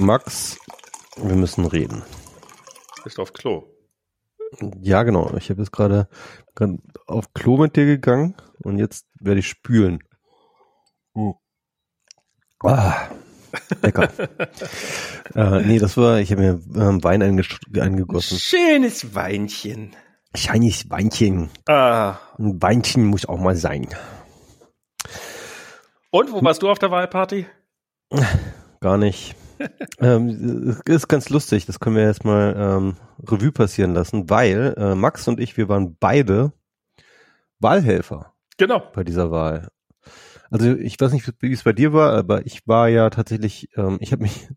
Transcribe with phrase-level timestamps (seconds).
[0.00, 0.58] Max,
[1.16, 2.02] wir müssen reden.
[3.02, 3.64] Bist auf Klo?
[4.80, 5.34] Ja, genau.
[5.36, 6.08] Ich habe jetzt gerade
[7.06, 10.04] auf Klo mit dir gegangen und jetzt werde ich spülen.
[11.14, 11.34] Hm.
[12.62, 13.08] Ah,
[13.82, 14.08] lecker.
[15.34, 18.38] äh, nee, das war, ich habe mir ähm, Wein eingegossen.
[18.38, 19.96] Schönes Weinchen.
[20.34, 21.50] Scheiniges Weinchen.
[21.66, 22.18] Ah.
[22.38, 23.88] Ein Weinchen muss auch mal sein.
[26.10, 27.46] Und wo warst du auf der Wahlparty?
[28.80, 29.34] Gar nicht.
[30.00, 34.94] Ähm, ist ganz lustig, das können wir jetzt mal ähm, Revue passieren lassen, weil äh,
[34.94, 36.52] Max und ich, wir waren beide
[37.58, 38.34] Wahlhelfer.
[38.56, 38.82] Genau.
[38.92, 39.68] Bei dieser Wahl.
[40.50, 43.98] Also ich weiß nicht, wie es bei dir war, aber ich war ja tatsächlich, ähm,
[44.00, 44.48] ich habe mich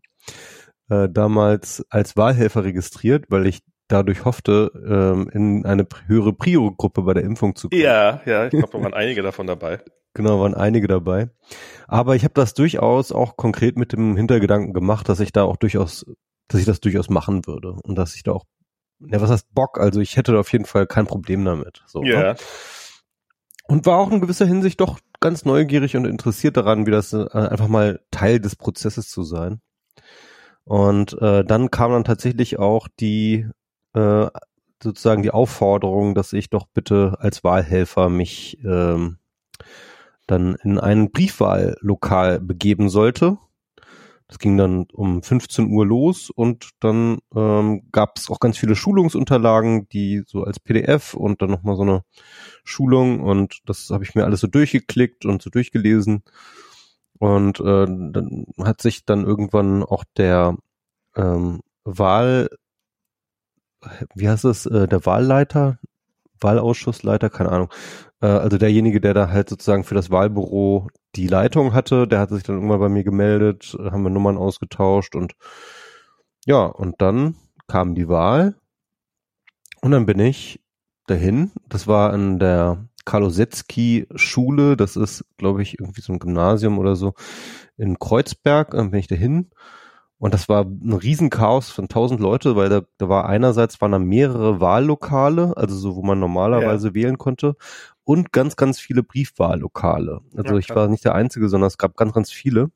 [0.88, 3.60] äh, damals als Wahlhelfer registriert, weil ich
[3.92, 7.82] dadurch hoffte, ähm, in eine höhere Prio-Gruppe bei der Impfung zu kommen.
[7.82, 9.80] Ja, ja, ich glaube, da waren einige davon dabei.
[10.14, 11.30] Genau, waren einige dabei.
[11.86, 15.56] Aber ich habe das durchaus auch konkret mit dem Hintergedanken gemacht, dass ich da auch
[15.56, 16.06] durchaus,
[16.48, 18.44] dass ich das durchaus machen würde und dass ich da auch,
[19.00, 19.78] ja, was heißt Bock?
[19.78, 21.82] Also ich hätte da auf jeden Fall kein Problem damit.
[21.86, 22.20] So, ja.
[22.20, 22.36] Ne?
[23.68, 27.26] Und war auch in gewisser Hinsicht doch ganz neugierig und interessiert daran, wie das äh,
[27.32, 29.60] einfach mal Teil des Prozesses zu sein.
[30.64, 33.46] Und äh, dann kam dann tatsächlich auch die
[33.94, 34.28] äh,
[34.82, 39.18] sozusagen die Aufforderung, dass ich doch bitte als Wahlhelfer mich ähm,
[40.26, 43.38] dann in ein Briefwahllokal begeben sollte.
[44.28, 48.74] Das ging dann um 15 Uhr los und dann ähm, gab es auch ganz viele
[48.74, 52.02] Schulungsunterlagen, die so als PDF und dann nochmal so eine
[52.64, 56.22] Schulung und das habe ich mir alles so durchgeklickt und so durchgelesen.
[57.18, 60.56] Und äh, dann hat sich dann irgendwann auch der
[61.14, 62.48] ähm, Wahl,
[64.14, 65.78] wie heißt es, äh, der Wahlleiter,
[66.40, 67.68] Wahlausschussleiter, keine Ahnung,
[68.20, 72.30] äh, also derjenige, der da halt sozusagen für das Wahlbüro die Leitung hatte, der hat
[72.30, 75.34] sich dann irgendwann bei mir gemeldet, äh, haben wir Nummern ausgetauscht und
[76.46, 77.36] ja, und dann
[77.68, 78.56] kam die Wahl
[79.80, 80.60] und dann bin ich
[81.06, 81.52] dahin.
[81.68, 86.96] Das war an der Karlosetzky Schule, das ist, glaube ich, irgendwie so ein Gymnasium oder
[86.96, 87.14] so
[87.76, 89.50] in Kreuzberg, dann bin ich dahin
[90.22, 93.98] und das war ein Riesenchaos von tausend Leute, weil da, da war einerseits waren da
[93.98, 96.94] mehrere Wahllokale, also so, wo man normalerweise ja.
[96.94, 97.56] wählen konnte,
[98.04, 100.20] und ganz, ganz viele Briefwahllokale.
[100.36, 102.70] Also ja, ich war nicht der Einzige, sondern es gab ganz, ganz viele.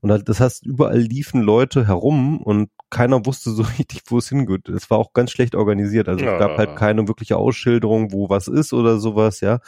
[0.00, 4.70] Und das heißt, überall liefen Leute herum und keiner wusste so richtig, wo es hingeht.
[4.70, 6.08] Es war auch ganz schlecht organisiert.
[6.08, 6.32] Also ja.
[6.32, 9.58] es gab halt keine wirkliche Ausschilderung, wo was ist oder sowas, ja.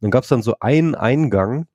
[0.00, 1.66] Dann gab es dann so einen Eingang,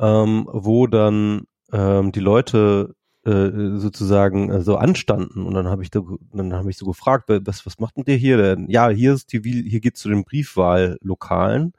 [0.00, 5.90] ähm, wo dann ähm, die Leute äh, sozusagen äh, so anstanden und dann habe ich
[5.90, 6.02] da,
[6.32, 8.36] dann habe ich so gefragt, was was macht denn der hier?
[8.36, 11.72] Der, ja, hier ist die hier geht's zu den Briefwahllokalen.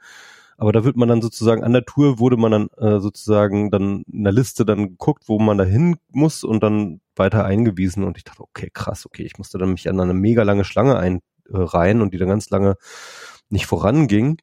[0.57, 4.03] Aber da wird man dann sozusagen an der Tour wurde man dann äh, sozusagen dann
[4.11, 8.17] in der Liste dann geguckt, wo man da hin muss und dann weiter eingewiesen und
[8.17, 12.01] ich dachte, okay, krass, okay, ich musste dann mich an eine mega lange Schlange einreihen
[12.01, 12.75] und die dann ganz lange
[13.49, 14.37] nicht voranging.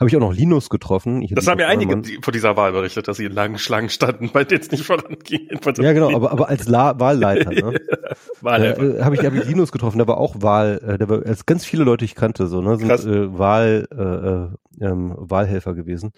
[0.00, 1.20] Habe ich auch noch Linus getroffen.
[1.22, 2.04] Ich das haben ja einige Mann.
[2.22, 5.60] vor dieser Wahl berichtet, dass sie in langen Schlangen standen, weil jetzt nicht vorangingen.
[5.78, 7.78] Ja, genau, aber, aber als La Wahlleiter, ne?
[8.40, 8.98] Wahlhelfer.
[8.98, 11.44] Äh, habe ich, hab ich Linus getroffen, der war auch Wahl, äh, der war als
[11.44, 16.12] ganz viele Leute ich kannte, so, ne, sind äh, Wahl, äh, äh, ähm, Wahlhelfer gewesen.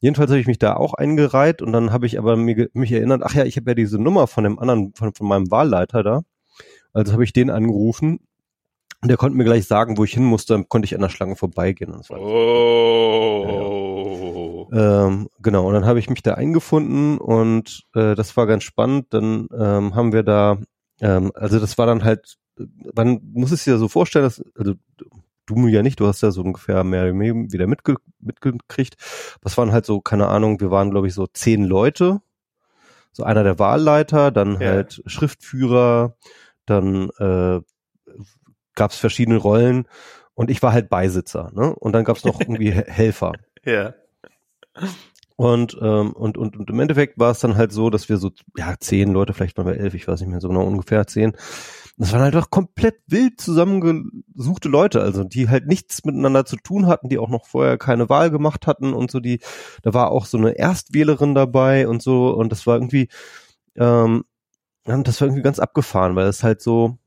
[0.00, 3.22] Jedenfalls habe ich mich da auch eingereiht und dann habe ich aber mir, mich erinnert,
[3.24, 6.22] ach ja, ich habe ja diese Nummer von dem anderen, von, von meinem Wahlleiter da.
[6.92, 8.20] Also habe ich den angerufen
[9.00, 11.08] und der konnte mir gleich sagen, wo ich hin musste, dann konnte ich an der
[11.08, 11.92] Schlange vorbeigehen.
[11.92, 13.46] Und oh.
[13.48, 15.06] Ja, ja.
[15.06, 19.06] Ähm, genau, und dann habe ich mich da eingefunden und äh, das war ganz spannend.
[19.10, 20.58] Dann ähm, haben wir da,
[21.00, 22.36] ähm, also das war dann halt,
[22.94, 24.74] man muss es sich ja so vorstellen, dass, also
[25.46, 28.96] du ja nicht, du hast ja so ungefähr mehr wieder mitge mitgekriegt.
[29.40, 32.20] Das waren halt so, keine Ahnung, wir waren glaube ich so zehn Leute.
[33.12, 34.68] So einer der Wahlleiter, dann ja.
[34.68, 36.14] halt Schriftführer,
[36.66, 37.60] dann äh,
[38.78, 39.86] gab es verschiedene Rollen
[40.34, 41.74] und ich war halt Beisitzer, ne?
[41.74, 43.32] Und dann gab es noch irgendwie Helfer.
[43.64, 43.92] Ja.
[45.36, 48.30] Und, ähm, und, und, und im Endeffekt war es dann halt so, dass wir so,
[48.56, 51.32] ja, zehn Leute, vielleicht waren wir elf, ich weiß nicht mehr so genau, ungefähr zehn.
[51.98, 56.86] Das waren halt doch komplett wild zusammengesuchte Leute, also die halt nichts miteinander zu tun
[56.86, 59.40] hatten, die auch noch vorher keine Wahl gemacht hatten und so, die,
[59.82, 63.08] da war auch so eine Erstwählerin dabei und so, und das war irgendwie,
[63.76, 64.24] ähm,
[64.84, 66.98] das war irgendwie ganz abgefahren, weil es halt so,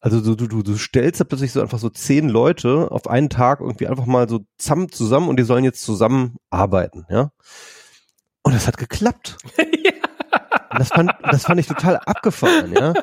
[0.00, 3.60] also du, du, du stellst da plötzlich so einfach so zehn Leute auf einen Tag
[3.60, 7.32] irgendwie einfach mal so zusammen zusammen und die sollen jetzt zusammen arbeiten, ja.
[8.42, 9.36] Und das hat geklappt.
[9.58, 9.92] ja.
[10.76, 12.94] Das fand, das fand ich total abgefahren, ja.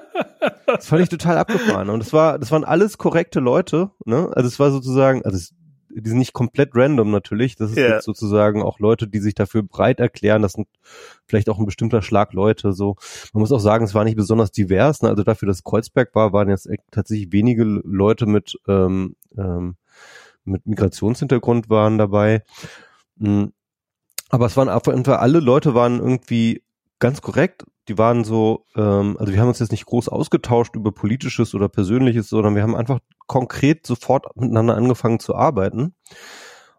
[0.66, 1.90] Das fand ich total abgefahren.
[1.90, 4.32] Und das war, das waren alles korrekte Leute, ne?
[4.34, 5.54] Also es war sozusagen, also es,
[6.02, 7.56] die sind nicht komplett random natürlich.
[7.56, 10.42] Das ist jetzt sozusagen auch Leute, die sich dafür breit erklären.
[10.42, 10.68] Das sind
[11.26, 12.74] vielleicht auch ein bestimmter Schlag Leute.
[12.74, 12.96] So,
[13.34, 15.02] man muss auch sagen, es war nicht besonders divers.
[15.02, 15.10] Ne?
[15.10, 19.76] Also dafür, dass Kreuzberg war, waren jetzt tatsächlich wenige Leute mit ähm, ähm,
[20.44, 22.44] mit Migrationshintergrund waren dabei.
[23.18, 23.46] Mm.
[24.30, 26.64] Aber es waren auf jeden Fall alle Leute waren irgendwie
[27.00, 27.66] ganz korrekt.
[27.88, 31.70] Die waren so, ähm, also wir haben uns jetzt nicht groß ausgetauscht über politisches oder
[31.70, 35.94] persönliches, sondern wir haben einfach konkret sofort miteinander angefangen zu arbeiten.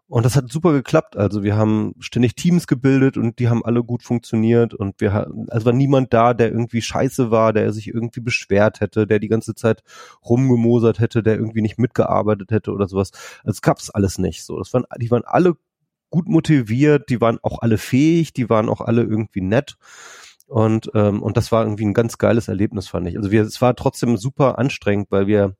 [0.09, 1.15] Und das hat super geklappt.
[1.17, 5.47] Also wir haben ständig Teams gebildet und die haben alle gut funktioniert und wir hatten,
[5.49, 9.27] also war niemand da, der irgendwie scheiße war, der sich irgendwie beschwert hätte, der die
[9.27, 9.83] ganze Zeit
[10.27, 13.11] rumgemosert hätte, der irgendwie nicht mitgearbeitet hätte oder sowas.
[13.43, 14.57] Also es gab's alles nicht so.
[14.57, 15.53] Das waren, die waren alle
[16.09, 19.77] gut motiviert, die waren auch alle fähig, die waren auch alle irgendwie nett.
[20.49, 23.17] Und, ähm, und das war irgendwie ein ganz geiles Erlebnis, fand ich.
[23.17, 25.55] Also wir, es war trotzdem super anstrengend, weil wir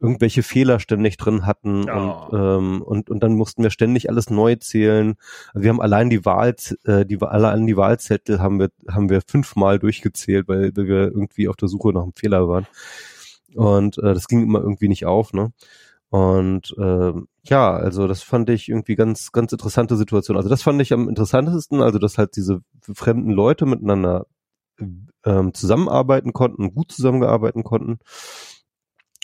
[0.00, 2.26] irgendwelche Fehler ständig drin hatten Oh.
[2.30, 5.14] und, ähm, und, und dann mussten wir ständig alles neu zählen.
[5.52, 9.22] Also wir haben allein die Wahl, äh, die, allein die Wahlzettel haben wir, haben wir
[9.26, 12.66] fünfmal durchgezählt, weil, weil wir irgendwie auf der Suche nach einem Fehler waren.
[13.54, 15.52] Und äh, das ging immer irgendwie nicht auf, ne?
[16.14, 20.36] Und ähm, ja, also das fand ich irgendwie ganz, ganz interessante Situation.
[20.36, 24.26] Also das fand ich am interessantesten, also dass halt diese fremden Leute miteinander
[24.78, 27.98] ähm, zusammenarbeiten konnten, gut zusammengearbeiten konnten.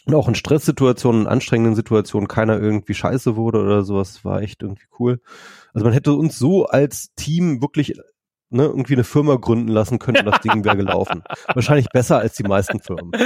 [0.06, 4.60] Und auch in Stresssituationen, in anstrengenden Situationen keiner irgendwie scheiße wurde oder sowas, war echt
[4.60, 5.20] irgendwie cool.
[5.72, 8.00] Also man hätte uns so als Team wirklich
[8.50, 11.22] ne, irgendwie eine Firma gründen lassen und das Ding wäre gelaufen.
[11.54, 13.12] Wahrscheinlich besser als die meisten Firmen.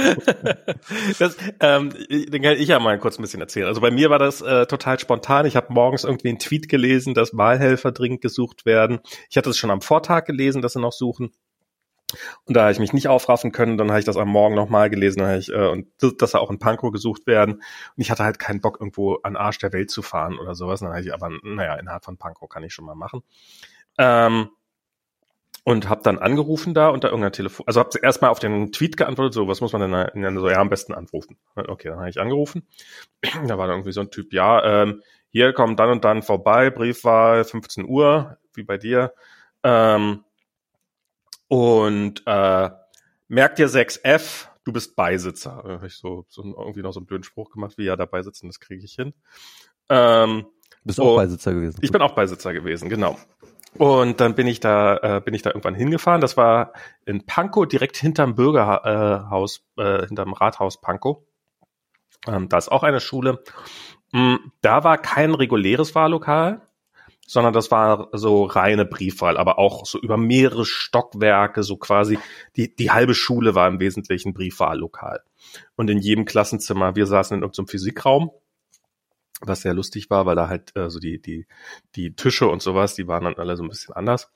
[1.19, 3.67] Das, ähm, den kann ich ja mal kurz ein bisschen erzählen.
[3.67, 5.45] Also bei mir war das äh, total spontan.
[5.45, 8.99] Ich habe morgens irgendwie einen Tweet gelesen, dass Wahlhelfer dringend gesucht werden.
[9.29, 11.31] Ich hatte es schon am Vortag gelesen, dass sie noch suchen.
[12.45, 14.89] Und da habe ich mich nicht aufraffen können, dann habe ich das am Morgen nochmal
[14.89, 17.55] gelesen, dann ich, äh, und das- dass da auch in Pankow gesucht werden.
[17.55, 17.63] Und
[17.97, 20.81] ich hatte halt keinen Bock, irgendwo an Arsch der Welt zu fahren oder sowas.
[20.81, 23.21] Dann habe ich aber, naja, innerhalb von Pankow kann ich schon mal machen.
[23.97, 24.49] Ähm,
[25.65, 28.95] und habe dann angerufen da unter irgendeiner Telefon, also habe zuerst mal auf den Tweet
[28.97, 31.37] geantwortet, so, was muss man denn da- denn so, ja, am besten anrufen.
[31.55, 32.65] Okay, dann habe ich angerufen.
[33.47, 35.01] Da war dann irgendwie so ein Typ, ja, ähm,
[35.31, 39.11] hier kommt dann und dann vorbei, Briefwahl, 15 Uhr, wie bei dir.
[39.63, 40.23] Ähm,
[41.47, 42.69] und äh,
[43.27, 45.61] merk dir 6F, du bist Beisitzer.
[45.65, 48.21] Da hab ich so, so irgendwie noch so einen blöden Spruch gemacht, wie ja, dabei
[48.23, 49.13] sitzen, das kriege ich hin.
[49.89, 50.45] Ähm,
[50.83, 51.15] Bist auch Oh.
[51.15, 51.79] Beisitzer gewesen.
[51.81, 53.17] ich bin auch Beisitzer gewesen, genau.
[53.77, 56.21] Und dann bin ich da, äh, bin ich da irgendwann hingefahren.
[56.21, 56.73] Das war
[57.05, 61.17] in Pankow, direkt hinterm Bürgerhaus, äh, hinterm Rathaus Pankow.
[62.27, 63.43] Ähm, da ist auch eine Schule.
[64.11, 66.61] Mm, Da war kein reguläres Wahllokal,
[67.27, 72.17] sondern das war so reine Briefwahl, aber auch so über mehrere Stockwerke, so quasi
[72.55, 75.21] die, die halbe Schule war im Wesentlichen Briefwahllokal.
[75.75, 78.31] Und in jedem Klassenzimmer, wir saßen in irgendeinem Physikraum,
[79.41, 81.47] was sehr lustig war, weil da halt äh, so die, die,
[81.95, 84.31] die Tische und sowas, die waren dann alle so ein bisschen anders.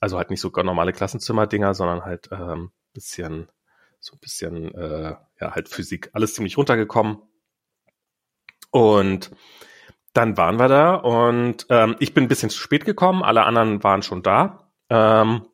[0.00, 3.48] Also halt nicht so normale Klassenzimmer-Dinger, sondern halt ähm, bisschen,
[4.00, 7.18] so ein bisschen, äh, ja, halt Physik, alles ziemlich runtergekommen.
[8.70, 9.30] Und
[10.12, 13.82] dann waren wir da und ähm, ich bin ein bisschen zu spät gekommen, alle anderen
[13.82, 14.70] waren schon da.
[14.90, 15.46] Ähm,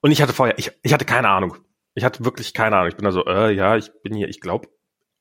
[0.00, 1.56] und ich hatte vorher, ich, ich hatte keine Ahnung.
[1.94, 2.88] Ich hatte wirklich keine Ahnung.
[2.88, 4.68] Ich bin da so, äh, ja, ich bin hier, ich glaube,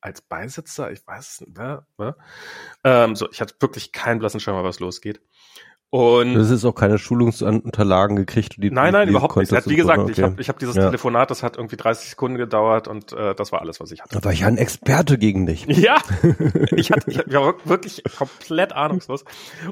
[0.06, 1.86] als Beisitzer, ich weiß es nicht, ne?
[1.98, 2.16] ne?
[2.84, 5.20] Ähm, so, ich hatte wirklich keinen blassen Schimmer, was losgeht.
[5.90, 8.56] Und Das ist auch keine Schulungsunterlagen gekriegt.
[8.58, 9.50] Die Nein, nein, überhaupt nicht.
[9.50, 10.12] konntest Wie gesagt, ne?
[10.12, 10.24] ich Okay.
[10.32, 10.86] habe ich hab dieses Ja.
[10.86, 14.14] Telefonat, das hat irgendwie 30 Sekunden gedauert und äh, das war alles, was ich hatte.
[14.18, 15.66] Da war ich ja ein Experte gegen dich.
[15.68, 15.98] Ja,
[16.76, 19.24] ich, hatte, ich war wirklich komplett ahnungslos.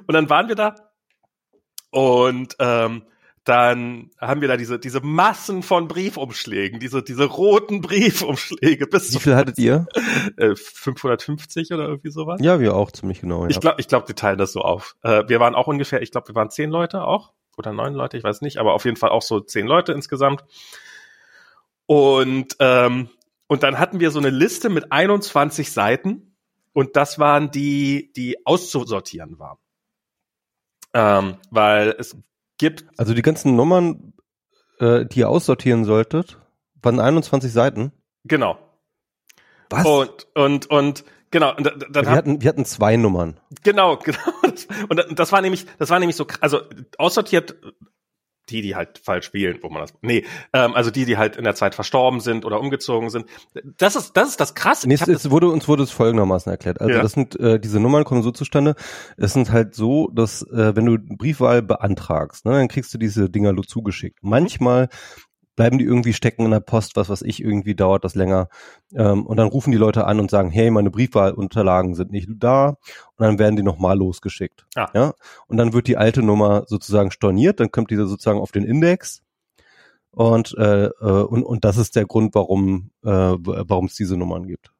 [0.08, 0.76] Und dann waren wir da
[1.92, 3.04] und ähm,
[3.44, 9.20] dann haben wir da diese, diese Massen von Briefumschlägen, diese, diese roten Briefumschläge bis Wie
[9.20, 9.86] viel hattet ihr?
[10.38, 12.40] äh, 550 oder irgendwie sowas.
[12.42, 13.44] Ja, wir auch ziemlich genau.
[13.44, 13.50] Ja.
[13.50, 14.96] Ich glaube, ich glaub, wir teilen das so auf.
[15.04, 17.34] Äh, wir waren auch ungefähr, ich glaube, wir waren zehn Leute auch.
[17.58, 20.44] Oder neun Leute, ich weiß nicht, aber auf jeden Fall auch so zehn Leute insgesamt.
[21.86, 23.10] Und, ähm,
[23.48, 26.36] und dann hatten wir so eine Liste mit 21 Seiten
[26.72, 29.58] und das waren die, die auszusortieren waren.
[30.94, 32.18] Ähm, weil es
[32.58, 34.14] gibt, also die ganzen Nummern,
[34.80, 36.40] äh, die ihr aussortieren solltet,
[36.82, 37.92] waren 21 Seiten.
[38.24, 38.58] genau.
[39.70, 39.86] Was?
[39.88, 43.40] Und, und, und, genau, und da- dann wir, hatten, wir hatten zwei Nummern.
[43.64, 44.20] Genau, genau.
[44.90, 46.62] Und das- war nämlich, das war nämlich so, also
[47.00, 47.56] aussortiert
[48.50, 51.44] die, die halt falsch spielen, wo man das, nee, ähm, also die, die halt in
[51.44, 53.26] der Zeit verstorben sind oder umgezogen sind.
[53.78, 54.88] Das ist, das ist das Krasse.
[54.88, 56.82] Nee, es, es wurde, uns wurde es folgendermaßen erklärt.
[56.82, 57.02] Also Ja.
[57.02, 58.76] das sind, äh, diese Nummern kommen so zustande,
[59.18, 63.30] es sind halt so, dass äh, wenn du Briefwahl beantragst, ne, dann kriegst du diese
[63.30, 64.20] Dinger zugeschickt.
[64.22, 64.90] Manchmal
[65.56, 68.50] bleiben die irgendwie stecken in der Post, was was ich, irgendwie dauert das länger.
[68.96, 72.70] Ähm, und dann rufen die Leute an und sagen, hey, meine Briefwahlunterlagen sind nicht da.
[72.70, 72.78] Und
[73.20, 74.66] dann werden die nochmal losgeschickt.
[74.76, 74.90] Ah.
[74.94, 75.14] Ja.
[75.48, 79.22] Und dann wird die alte Nummer sozusagen storniert, dann kommt diese sozusagen auf den Index.
[80.12, 84.48] Und, äh, äh und, und das ist der Grund, warum äh, warum es diese Nummern
[84.48, 84.72] gibt.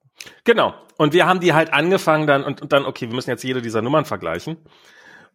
[0.44, 0.74] Genau.
[0.98, 3.62] Und wir haben die halt angefangen dann und, und dann, okay, wir müssen jetzt jede
[3.62, 4.58] dieser Nummern vergleichen.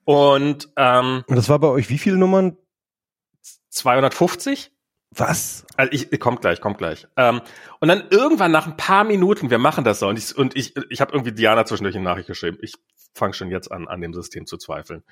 [0.05, 2.57] Und, ähm, und das war bei euch wie viele Nummern?
[3.71, 4.73] 250?
[5.11, 5.65] Was?
[5.77, 7.07] Also ich, kommt gleich, kommt gleich.
[7.17, 7.41] Ähm,
[7.81, 10.75] und dann irgendwann nach ein paar Minuten, wir machen das so, und ich, und ich,
[10.91, 12.59] ich habe irgendwie Diana zwischendurch eine Nachricht geschrieben.
[12.61, 12.75] Ich
[13.15, 15.03] fange schon jetzt an, an dem System zu zweifeln.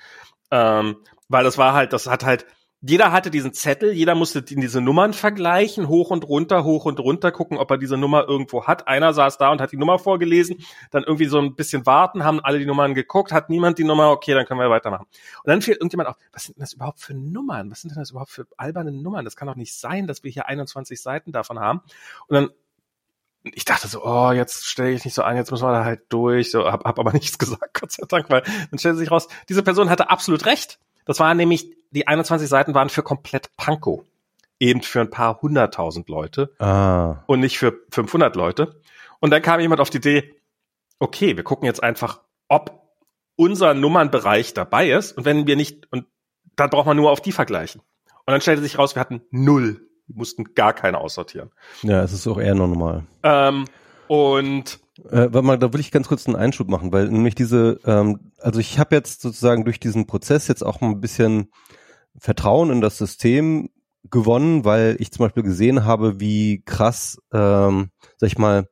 [0.51, 0.97] Ähm,
[1.29, 2.45] weil das war halt, das hat halt,
[2.81, 7.31] jeder hatte diesen Zettel, jeder musste diese Nummern vergleichen, hoch und runter, hoch und runter,
[7.31, 8.87] gucken, ob er diese Nummer irgendwo hat.
[8.87, 10.57] Einer saß da und hat die Nummer vorgelesen,
[10.91, 14.11] dann irgendwie so ein bisschen warten, haben alle die Nummern geguckt, hat niemand die Nummer,
[14.11, 15.07] okay, dann können wir weitermachen.
[15.43, 17.71] Und dann fiel irgendjemand auf, was sind denn das überhaupt für Nummern?
[17.71, 19.25] Was sind denn das überhaupt für alberne Nummern?
[19.25, 21.81] Das kann doch nicht sein, dass wir hier 21 Seiten davon haben.
[22.27, 22.49] Und dann
[23.53, 26.01] ich dachte so, oh, jetzt stelle ich nicht so an, jetzt müssen wir da halt
[26.09, 26.51] durch.
[26.51, 29.63] So, hab, hab aber nichts gesagt, Gott sei Dank, weil dann stellte sich raus, diese
[29.63, 30.79] Person hatte absolut recht.
[31.07, 34.03] Das waren nämlich, die 21 Seiten waren für komplett Panko.
[34.59, 36.53] Eben für ein paar hunderttausend Leute.
[36.59, 37.23] Ah.
[37.27, 38.81] Und nicht für 500 Leute.
[39.19, 40.35] Und dann kam jemand auf die Idee,
[40.99, 42.87] okay, wir gucken jetzt einfach, ob
[43.35, 45.17] unser Nummernbereich dabei ist.
[45.17, 46.05] Und wenn wir nicht, und
[46.55, 47.81] dann braucht man nur auf die vergleichen.
[48.25, 49.81] Und dann stellte sich raus, wir hatten null.
[50.07, 51.51] Wir mussten gar keine aussortieren.
[51.83, 53.03] Ja, es ist auch eher normal.
[53.23, 53.65] Ähm,
[54.07, 57.79] und äh, warte mal, da will ich ganz kurz einen Einschub machen, weil nämlich diese,
[57.85, 61.51] ähm, also ich habe jetzt sozusagen durch diesen Prozess jetzt auch mal ein bisschen
[62.17, 63.69] Vertrauen in das System
[64.09, 68.67] gewonnen, weil ich zum Beispiel gesehen habe, wie krass, ähm, sag ich mal,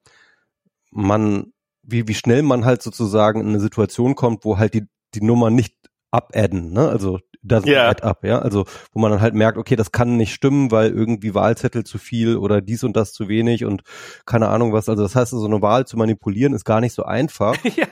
[0.91, 1.53] man,
[1.83, 5.49] wie, wie schnell man halt sozusagen in eine Situation kommt, wo halt die, die Nummer
[5.49, 5.75] nicht
[6.11, 6.87] abadden, ne?
[6.89, 7.89] Also doesn't yeah.
[7.89, 8.39] add up, ja.
[8.39, 11.97] Also wo man dann halt merkt, okay, das kann nicht stimmen, weil irgendwie Wahlzettel zu
[11.97, 13.83] viel oder dies und das zu wenig und
[14.25, 14.89] keine Ahnung was.
[14.89, 17.55] Also das heißt, so eine Wahl zu manipulieren ist gar nicht so einfach.
[17.75, 17.87] ja,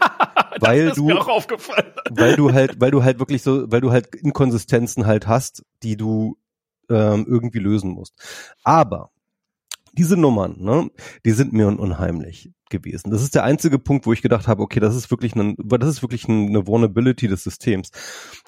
[0.59, 5.27] weil du, weil du halt, weil du halt wirklich so, weil du halt Inkonsistenzen halt
[5.27, 6.37] hast, die du
[6.89, 8.13] ähm, irgendwie lösen musst.
[8.63, 9.11] Aber
[9.93, 10.89] diese Nummern, ne,
[11.25, 13.11] die sind mir unheimlich gewesen.
[13.11, 15.89] Das ist der einzige Punkt, wo ich gedacht habe, okay, das ist wirklich ein, das
[15.89, 17.91] ist wirklich eine Vulnerability des Systems,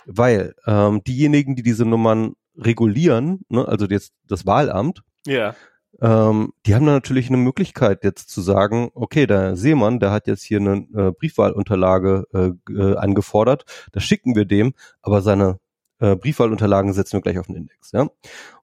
[0.05, 5.55] weil ähm, diejenigen, die diese Nummern regulieren, ne, also jetzt das Wahlamt, ja.
[6.01, 10.27] Ähm, die haben dann natürlich eine Möglichkeit jetzt zu sagen, okay, der Seemann, der hat
[10.27, 15.59] jetzt hier eine äh, Briefwahlunterlage äh, äh, angefordert, das schicken wir dem, aber seine
[15.99, 17.91] äh, Briefwahlunterlagen setzen wir gleich auf den Index.
[17.91, 18.01] Ja?
[18.01, 18.11] Und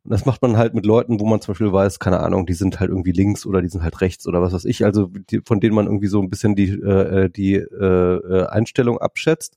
[0.05, 2.81] das macht man halt mit Leuten, wo man zum Beispiel weiß, keine Ahnung, die sind
[2.81, 5.61] halt irgendwie links oder die sind halt rechts oder was weiß ich, also die, von
[5.61, 9.57] denen man irgendwie so ein bisschen die, äh, die äh, äh Einstellung abschätzt.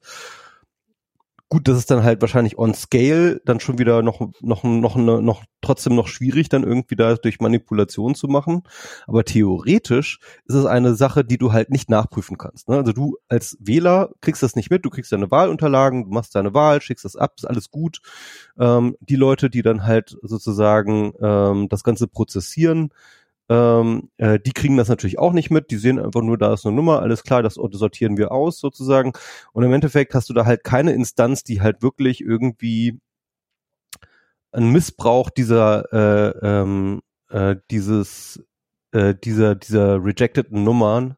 [1.49, 5.21] Gut, das ist dann halt wahrscheinlich on scale dann schon wieder noch noch noch noch,
[5.21, 8.63] noch trotzdem noch schwierig dann irgendwie da durch Manipulation zu machen,
[9.05, 12.77] aber theoretisch ist es eine Sache, die du halt nicht nachprüfen kannst, ne?
[12.77, 16.55] Also du als Wähler kriegst das nicht mit, du kriegst deine Wahlunterlagen, du machst deine
[16.55, 17.99] Wahl, schickst das ab, ist alles gut.
[18.59, 22.89] Ähm, die Leute, die dann halt sozusagen ähm, das ganze prozessieren,
[23.49, 25.71] ähm, äh, die kriegen das natürlich auch nicht mit.
[25.71, 29.13] Die sehen einfach nur, da ist eine Nummer, alles klar, das sortieren wir aus sozusagen.
[29.53, 32.99] Und im Endeffekt hast du da halt keine Instanz, die halt wirklich irgendwie
[34.51, 38.43] einen Missbrauch dieser äh, ähm, äh, dieses
[38.91, 41.17] äh, dieser dieser rejecteden Nummern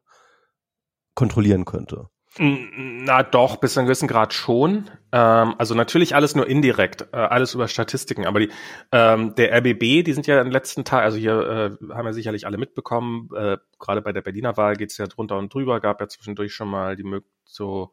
[1.14, 2.08] kontrollieren könnte.
[2.36, 4.90] Na doch, bis zu einem gewissen Grad schon.
[5.12, 8.26] Ähm, also natürlich alles nur indirekt, äh, alles über Statistiken.
[8.26, 8.50] Aber die,
[8.92, 12.46] ähm, der RBB, die sind ja im letzten Tag, also hier äh, haben ja sicherlich
[12.46, 16.08] alle mitbekommen, äh, gerade bei der Berliner Wahl geht's ja drunter und drüber, gab ja
[16.08, 17.04] zwischendurch schon mal die
[17.44, 17.92] so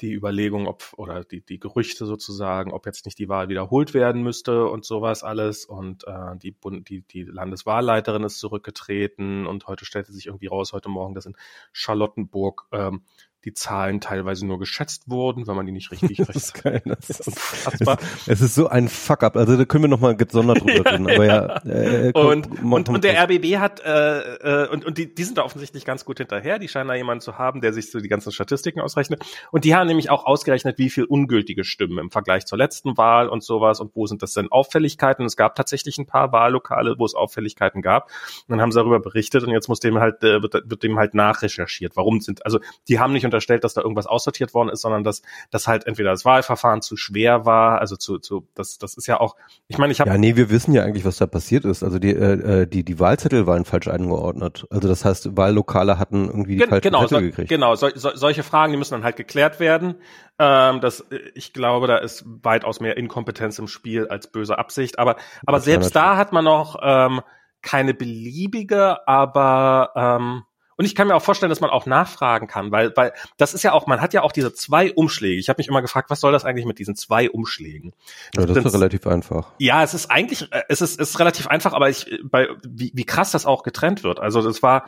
[0.00, 4.22] die Überlegung, ob oder die, die Gerüchte sozusagen, ob jetzt nicht die Wahl wiederholt werden
[4.22, 5.64] müsste und sowas alles.
[5.64, 10.88] Und äh, die, die, die Landeswahlleiterin ist zurückgetreten und heute stellte sich irgendwie raus, heute
[10.88, 11.36] Morgen, dass in
[11.72, 13.02] Charlottenburg ähm,
[13.44, 17.10] die Zahlen teilweise nur geschätzt wurden, weil man die nicht richtig das ist geil, das
[17.10, 17.98] ist unfassbar.
[18.26, 19.36] Es, es, ist so ein Fuck-up.
[19.36, 21.10] Also da können wir noch mal gesondert drüber ja, reden.
[21.10, 24.98] Aber ja, äh, komm, und, komm, und, und der RBB hat äh, äh, und, und
[24.98, 26.58] die, die sind da offensichtlich ganz gut hinterher.
[26.58, 29.24] Die scheinen da jemanden zu haben, der sich so die ganzen Statistiken ausrechnet.
[29.50, 33.28] Und die haben nämlich auch ausgerechnet, wie viel ungültige Stimmen im Vergleich zur letzten Wahl
[33.28, 35.24] und sowas und wo sind das denn Auffälligkeiten.
[35.26, 38.10] Es gab tatsächlich ein paar Wahllokale, wo es Auffälligkeiten gab.
[38.46, 40.98] Und dann haben sie darüber berichtet und jetzt muss dem halt äh, wird, wird dem
[40.98, 41.96] halt nachrecherchiert.
[41.96, 45.22] Warum sind also die haben nicht unterstellt, dass da irgendwas aussortiert worden ist, sondern dass,
[45.50, 49.20] dass halt entweder das Wahlverfahren zu schwer war, also zu, zu das, das ist ja
[49.20, 49.36] auch,
[49.66, 50.10] ich meine, ich habe...
[50.10, 51.82] Ja, nee, wir wissen ja eigentlich, was da passiert ist.
[51.82, 54.66] Also die, äh, äh die, die Wahlzettel waren falsch eingeordnet.
[54.70, 57.48] Also das heißt, Wahllokale hatten irgendwie die Gen falschen genau, Zettel so, gekriegt.
[57.48, 59.96] Genau, so, so, solche Fragen, die müssen dann halt geklärt werden.
[60.38, 64.98] Ähm, das, ich glaube, da ist weitaus mehr Inkompetenz im Spiel als böse Absicht.
[64.98, 67.20] Aber, aber selbst da hat man noch ähm,
[67.62, 70.42] keine beliebige, aber ähm,
[70.76, 73.62] und ich kann mir auch vorstellen, dass man auch nachfragen kann, weil, weil das ist
[73.62, 75.38] ja auch, man hat ja auch diese zwei Umschläge.
[75.38, 77.92] Ich habe mich immer gefragt, was soll das eigentlich mit diesen zwei Umschlägen?
[78.36, 79.52] Ja, das ist relativ einfach.
[79.58, 82.92] Ja, es ist eigentlich, äh, es ist, es ist relativ einfach, aber ich, bei, wie,
[82.94, 84.20] wie krass das auch getrennt wird.
[84.20, 84.86] Also das war,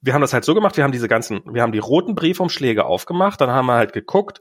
[0.00, 2.84] wir haben das halt so gemacht, wir haben diese ganzen, wir haben die roten Briefumschläge
[2.84, 4.40] aufgemacht, dann haben wir halt geguckt,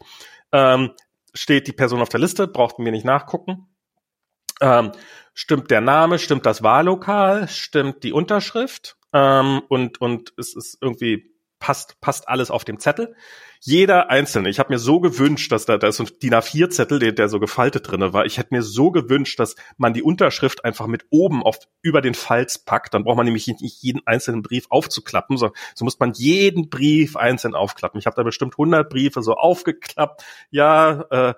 [0.52, 0.92] ähm,
[1.34, 3.68] steht die Person auf der Liste, brauchten wir nicht nachgucken.
[4.62, 4.92] Ähm,
[5.34, 11.34] stimmt der Name, stimmt das Wahllokal, stimmt die Unterschrift ähm, und, und es ist irgendwie
[11.64, 13.16] passt, passt alles auf dem Zettel.
[13.62, 14.50] Jeder einzelne.
[14.50, 17.30] Ich habe mir so gewünscht, dass da, da ist so ein DIN A4-Zettel, der, der
[17.30, 18.26] so gefaltet drinne war.
[18.26, 22.16] Ich hätte mir so gewünscht, dass man die Unterschrift einfach mit oben auf, über den
[22.16, 22.94] Falz packt.
[22.94, 27.16] Dann braucht man nämlich nicht jeden einzelnen Brief aufzuklappen, so, so muss man jeden Brief
[27.16, 27.98] einzeln aufklappen.
[27.98, 30.26] Ich habe da bestimmt 100 Briefe so aufgeklappt.
[30.50, 31.34] Ja, äh,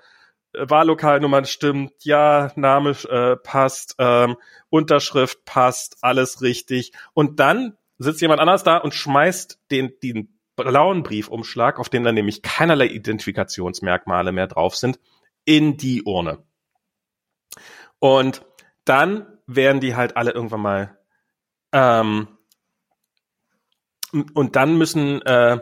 [0.59, 4.37] Wahllokalnummern stimmt, ja, Name äh, passt, ähm,
[4.69, 6.91] Unterschrift passt, alles richtig.
[7.13, 12.15] Und dann sitzt jemand anders da und schmeißt den, den blauen Briefumschlag, auf dem dann
[12.15, 14.99] nämlich keinerlei Identifikationsmerkmale mehr drauf sind,
[15.43, 16.43] in die Urne.
[17.99, 18.45] Und
[18.85, 20.97] dann werden die halt alle irgendwann mal
[21.71, 22.27] ähm,
[24.33, 25.59] und dann müssen äh,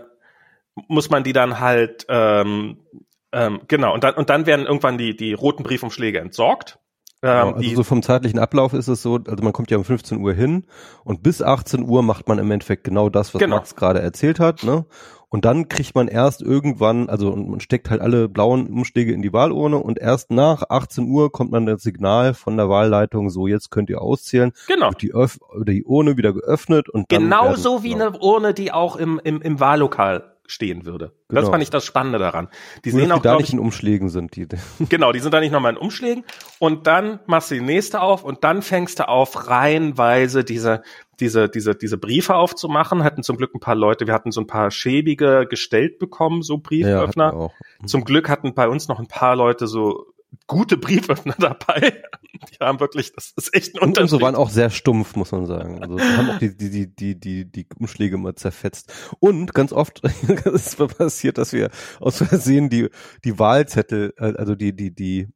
[0.88, 2.85] muss man die dann halt ähm,
[3.33, 6.79] ähm, genau, und dann, und dann werden irgendwann die, die roten Briefumschläge entsorgt.
[7.23, 9.85] Ähm, genau, also so vom zeitlichen Ablauf ist es so, also man kommt ja um
[9.85, 10.65] 15 Uhr hin
[11.03, 13.55] und bis 18 Uhr macht man im Endeffekt genau das, was genau.
[13.55, 14.63] Max gerade erzählt hat.
[14.63, 14.85] Ne?
[15.29, 19.33] Und dann kriegt man erst irgendwann, also man steckt halt alle blauen Umschläge in die
[19.33, 23.71] Wahlurne und erst nach 18 Uhr kommt man das Signal von der Wahlleitung, so jetzt
[23.71, 24.51] könnt ihr auszählen.
[24.67, 24.89] Genau.
[24.89, 25.33] Wird die, oder
[25.65, 28.09] die Urne wieder geöffnet und dann Genauso wie genau.
[28.09, 31.13] eine Urne, die auch im, im, im Wahllokal stehen würde.
[31.29, 31.41] Genau.
[31.41, 32.50] Das fand ich das Spannende daran.
[32.83, 34.35] Die Nur, sehen auch, die da nicht ich, in Umschlägen sind.
[34.35, 34.47] Die.
[34.89, 36.25] Genau, die sind da nicht nochmal in Umschlägen.
[36.59, 40.83] Und dann machst du die nächste auf und dann fängst du auf, reihenweise diese,
[41.19, 43.03] diese, diese, diese Briefe aufzumachen.
[43.03, 46.57] Hatten zum Glück ein paar Leute, wir hatten so ein paar schäbige gestellt bekommen, so
[46.57, 47.33] Brieföffner.
[47.33, 50.12] Ja, zum Glück hatten bei uns noch ein paar Leute so
[50.47, 52.03] gute Brieföffner dabei.
[52.51, 54.13] Die haben wirklich, das ist echt ein Unterschied.
[54.13, 55.81] Und so waren auch sehr stumpf, muss man sagen.
[55.81, 58.91] Also haben auch die, die, die, die, die, die Umschläge immer zerfetzt.
[59.19, 60.01] Und ganz oft
[60.46, 61.69] ist passiert, dass wir
[62.00, 62.89] aus Versehen die,
[63.24, 65.27] die Wahlzettel, äh, also die, die, die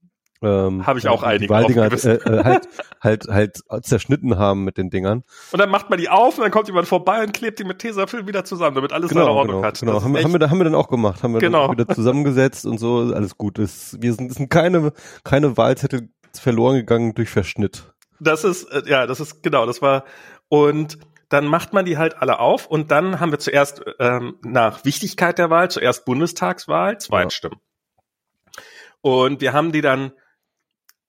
[0.41, 2.67] ähm, Habe ich auch einige Waldinger äh, äh, halt,
[3.01, 5.23] halt, halt zerschnitten haben mit den Dingern.
[5.51, 7.79] Und dann macht man die auf und dann kommt jemand vorbei und klebt die mit
[7.79, 9.79] Tesafilm wieder zusammen, damit alles genau, seine Ordnung genau, hat.
[9.79, 11.67] Genau, haben, haben, wir, haben wir dann auch gemacht, haben wir genau.
[11.67, 13.57] dann wieder zusammengesetzt und so, alles gut.
[13.57, 17.91] Es, wir sind, es sind keine, keine Wahlzettel verloren gegangen durch Verschnitt.
[18.19, 20.03] Das ist, äh, ja, das ist, genau, das war,
[20.49, 24.85] und dann macht man die halt alle auf und dann haben wir zuerst ähm, nach
[24.85, 27.59] Wichtigkeit der Wahl, zuerst Bundestagswahl, Zweitstimmen.
[27.59, 28.53] Ja.
[29.01, 30.13] Und wir haben die dann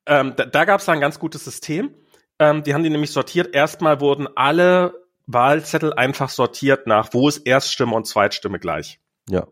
[0.08, 1.94] ähm, da da gab es ein ganz gutes System.
[2.38, 3.54] Ähm, die haben die nämlich sortiert.
[3.54, 4.94] Erstmal wurden alle
[5.26, 9.00] Wahlzettel einfach sortiert nach, wo ist Erststimme und Zweitstimme gleich.
[9.28, 9.46] Ja.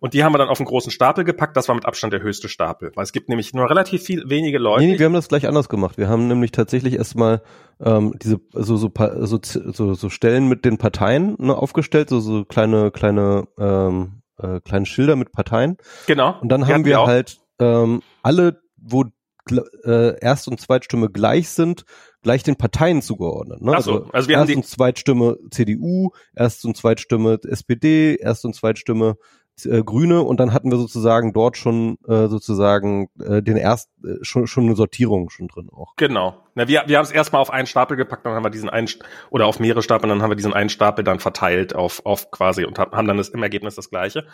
[0.00, 1.56] Und die haben wir dann auf einen großen Stapel gepackt.
[1.56, 2.90] Das war mit Abstand der höchste Stapel.
[2.96, 4.82] Weil es gibt nämlich nur relativ viel, wenige Leute.
[4.82, 5.96] Nee, nee wir haben das gleich anders gemacht.
[5.96, 7.40] Wir haben nämlich tatsächlich erstmal
[7.78, 12.44] ähm, diese so, so, so, so, so Stellen mit den Parteien ne, aufgestellt, so, so
[12.44, 15.76] kleine, kleine, ähm, äh, kleine Schilder mit Parteien.
[16.08, 16.36] Genau.
[16.40, 19.04] Und dann haben wir, wir halt ähm, alle, wo
[19.50, 21.84] äh, Erst- und Zweitstimme gleich sind,
[22.22, 23.60] gleich den Parteien zugeordnet.
[23.62, 23.72] Ne?
[23.74, 28.44] Ach so, also, also wir Erst- haben und Zweitstimme CDU, Erst- und Zweitstimme SPD, Erst-
[28.44, 29.16] und Zweitstimme
[29.64, 34.16] äh, Grüne und dann hatten wir sozusagen dort schon äh, sozusagen äh, den erst äh,
[34.22, 35.94] schon schon eine Sortierung schon drin auch.
[35.96, 36.42] Genau.
[36.54, 38.88] Na, wir wir haben es erstmal auf einen Stapel gepackt, dann haben wir diesen einen
[39.30, 42.64] oder auf mehrere Stapel, dann haben wir diesen einen Stapel dann verteilt auf auf quasi
[42.64, 44.26] und haben dann das, im Ergebnis das gleiche.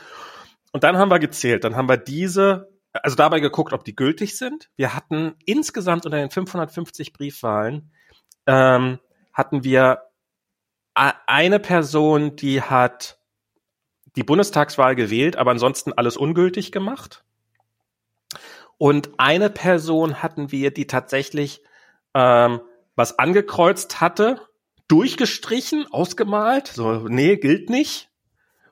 [0.73, 4.37] Und dann haben wir gezählt, dann haben wir diese also dabei geguckt, ob die gültig
[4.37, 4.71] sind.
[4.77, 7.91] Wir hatten insgesamt unter den 550 Briefwahlen
[8.47, 8.99] ähm,
[9.33, 10.03] hatten wir
[10.95, 13.21] eine Person, die hat
[14.17, 17.25] die Bundestagswahl gewählt, aber ansonsten alles ungültig gemacht.
[18.79, 21.63] Und eine Person hatten wir, die tatsächlich
[22.15, 22.61] ähm,
[22.97, 24.41] was angekreuzt hatte,
[24.89, 28.11] durchgestrichen, ausgemalt, so, nee, gilt nicht.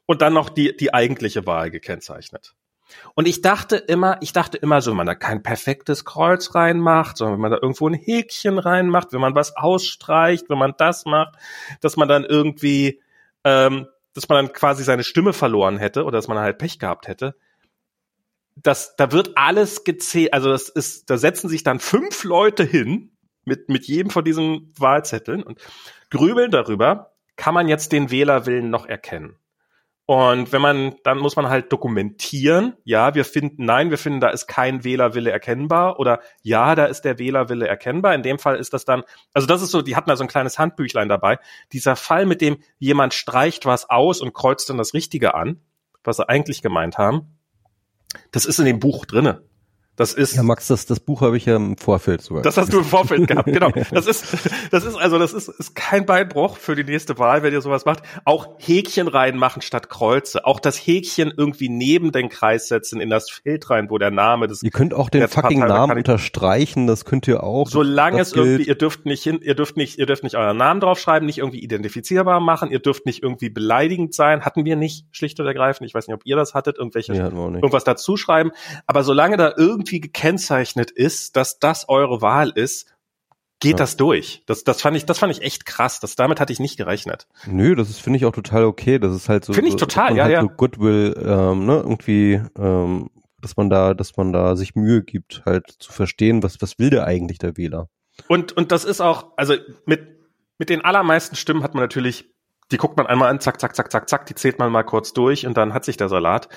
[0.07, 2.55] Und dann noch die, die eigentliche Wahl gekennzeichnet.
[3.14, 7.16] Und ich dachte immer, ich dachte immer so, wenn man da kein perfektes Kreuz reinmacht,
[7.16, 11.05] sondern wenn man da irgendwo ein Häkchen reinmacht, wenn man was ausstreicht, wenn man das
[11.05, 11.37] macht,
[11.81, 13.01] dass man dann irgendwie
[13.44, 17.07] ähm, dass man dann quasi seine Stimme verloren hätte oder dass man halt Pech gehabt
[17.07, 17.37] hätte.
[18.57, 23.14] Das, da wird alles gezählt, also das ist, da setzen sich dann fünf Leute hin
[23.44, 25.61] mit, mit jedem von diesen Wahlzetteln und
[26.11, 29.37] grübeln darüber, kann man jetzt den Wählerwillen noch erkennen?
[30.06, 34.28] Und wenn man, dann muss man halt dokumentieren, ja, wir finden, nein, wir finden, da
[34.28, 38.14] ist kein Wählerwille erkennbar oder ja, da ist der Wählerwille erkennbar.
[38.14, 39.02] In dem Fall ist das dann,
[39.34, 41.40] also das ist so, die hatten da so ein kleines Handbüchlein dabei.
[41.72, 45.60] Dieser Fall, mit dem jemand streicht was aus und kreuzt dann das Richtige an,
[46.04, 47.38] was sie eigentlich gemeint haben,
[48.30, 49.42] das ist in dem Buch drinne.
[49.96, 50.37] Das ist.
[50.37, 52.42] Ja, Max, das, das Buch habe ich ja im Vorfeld sogar.
[52.42, 53.70] Das hast du im Vorfeld gehabt, genau.
[53.90, 54.24] Das ist,
[54.70, 57.87] das ist also, das ist, ist kein Beinbruch für die nächste Wahl, wenn ihr sowas
[57.87, 58.02] macht.
[58.24, 60.44] Auch Häkchen reinmachen statt Kreuze.
[60.44, 64.48] Auch das Häkchen irgendwie neben den Kreis setzen in das Feld rein, wo der Name
[64.48, 64.62] des.
[64.62, 67.66] Ihr könnt auch den fucking Partei, Namen unterstreichen, das könnt ihr auch.
[67.66, 68.46] Solange es gilt.
[68.46, 71.38] irgendwie, ihr dürft nicht hin, ihr dürft nicht, ihr dürft nicht euren Namen draufschreiben, nicht
[71.38, 74.42] irgendwie identifizierbar machen, ihr dürft nicht irgendwie beleidigend sein.
[74.42, 75.88] Hatten wir nicht, schlicht und ergreifend.
[75.88, 78.50] Ich weiß nicht, ob ihr das hattet, irgendwelche, nee, irgendwas dazu schreiben.
[78.87, 82.87] Aber solange da irgendwie irgendwie gekennzeichnet ist, dass das eure Wahl ist,
[83.61, 83.77] geht ja.
[83.79, 84.42] das durch.
[84.46, 86.01] Das, das fand ich, das fand ich echt krass.
[86.01, 87.27] Das, damit hatte ich nicht gerechnet.
[87.46, 88.99] Nö, das ist, finde ich auch total okay.
[88.99, 89.53] Das ist halt so.
[89.53, 90.40] Finde ich total, ja, halt ja.
[90.42, 95.42] So Goodwill, ähm, ne, irgendwie, ähm, dass man da, dass man da sich Mühe gibt,
[95.46, 97.88] halt zu verstehen, was, was will der eigentlich, der Wähler.
[98.29, 100.01] Und, und das ist auch, also mit,
[100.59, 102.35] mit den allermeisten Stimmen hat man natürlich
[102.72, 105.12] die guckt man einmal an, zack, zack, zack, zack, zack, die zählt man mal kurz
[105.12, 106.48] durch und dann hat sich der Salat.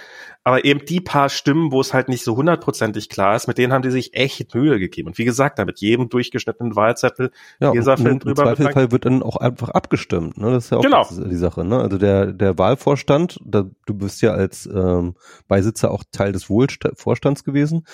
[0.44, 3.74] Aber eben die paar Stimmen, wo es halt nicht so hundertprozentig klar ist, mit denen
[3.74, 5.10] haben die sich echt Mühe gegeben.
[5.10, 8.42] Und wie gesagt, da mit jedem durchgeschnittenen Wahlzettel ja, Tesafilm drüber.
[8.42, 10.38] Im Zweifelsfall wird dann auch einfach abgestimmt.
[10.38, 10.52] Ne?
[10.52, 11.06] Das ist ja auch genau.
[11.10, 11.64] die Sache.
[11.64, 11.80] Ne?
[11.80, 15.16] Also der, der Wahlvorstand, da, du bist ja als ähm,
[15.48, 17.86] Beisitzer auch Teil des Wohlvorstands gewesen,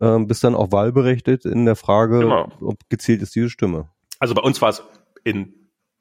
[0.00, 2.48] ähm, bist dann auch wahlberechtigt in der Frage, genau.
[2.60, 3.88] ob gezählt ist diese Stimme.
[4.18, 4.82] Also bei uns war es
[5.24, 5.54] in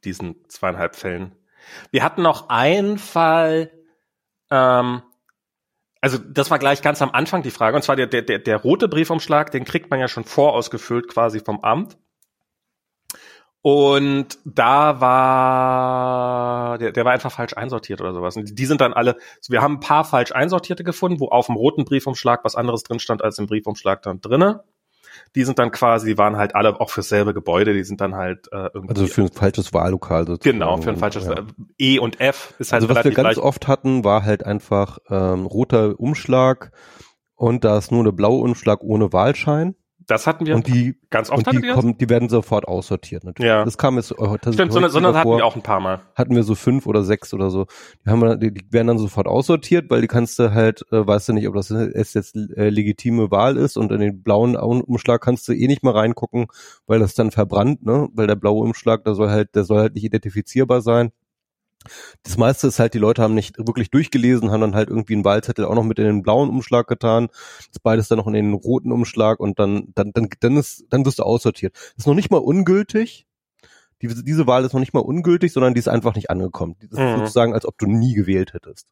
[0.04, 1.32] diesen zweieinhalb Fällen
[1.92, 3.72] wir hatten noch einen Fall,
[4.50, 5.02] ähm,
[6.02, 8.88] also das war gleich ganz am Anfang die Frage, und zwar der, der, der, rote
[8.88, 11.98] Briefumschlag, den kriegt man ja schon vorausgefüllt quasi vom Amt.
[13.64, 18.36] Und da war, der, der war einfach falsch einsortiert oder sowas.
[18.36, 19.18] Und die sind dann alle,
[19.50, 22.98] wir haben ein paar falsch einsortierte gefunden, wo auf dem roten Briefumschlag was anderes drin
[23.00, 24.64] stand als im Briefumschlag dann drinne
[25.36, 28.16] die sind dann quasi, die waren halt alle auch fürs selbe Gebäude, die sind dann
[28.16, 28.90] halt äh, irgendwie.
[28.90, 30.60] Also für ein falsches Wahllokal sozusagen.
[30.60, 31.36] Genau, für ein falsches ja.
[31.78, 33.38] E und F ist halt Also was wir ganz gleich.
[33.38, 36.72] oft hatten, war halt einfach ähm, roter Umschlag
[37.36, 39.76] und da ist nur eine blaue Umschlag ohne Wahlschein.
[40.08, 41.48] Das hatten wir und die, ganz oft.
[41.48, 43.48] Und die, kommen, die werden sofort aussortiert natürlich.
[43.48, 43.64] Ja.
[43.64, 44.54] Das kam jetzt heute.
[44.54, 46.02] Stimmt, sondern, sondern hatten wir auch ein paar Mal.
[46.16, 47.68] Hatten wir so fünf oder sechs oder so.
[48.06, 51.06] Die, haben wir, die, die werden dann sofort aussortiert, weil die kannst du halt, äh,
[51.06, 55.22] weißt du nicht, ob das jetzt äh, legitime Wahl ist und in den blauen Umschlag
[55.22, 56.48] kannst du eh nicht mal reingucken,
[56.88, 58.10] weil das dann verbrannt, ne?
[58.14, 61.12] Weil der blaue Umschlag, der soll halt, der soll halt nicht identifizierbar sein.
[62.24, 65.26] Das meiste ist halt, die Leute haben nicht wirklich durchgelesen, haben dann halt irgendwie einen
[65.26, 67.30] Wahlzettel auch noch mit in den blauen Umschlag getan,
[67.72, 71.06] das beides dann noch in den roten Umschlag und dann, dann, dann, dann ist, dann
[71.06, 71.74] wirst du aussortiert.
[71.76, 73.26] Das ist noch nicht mal ungültig.
[74.02, 76.76] Die, diese Wahl ist noch nicht mal ungültig, sondern die ist einfach nicht angekommen.
[76.80, 77.18] Das ist mhm.
[77.20, 78.88] sozusagen, als ob du nie gewählt hättest.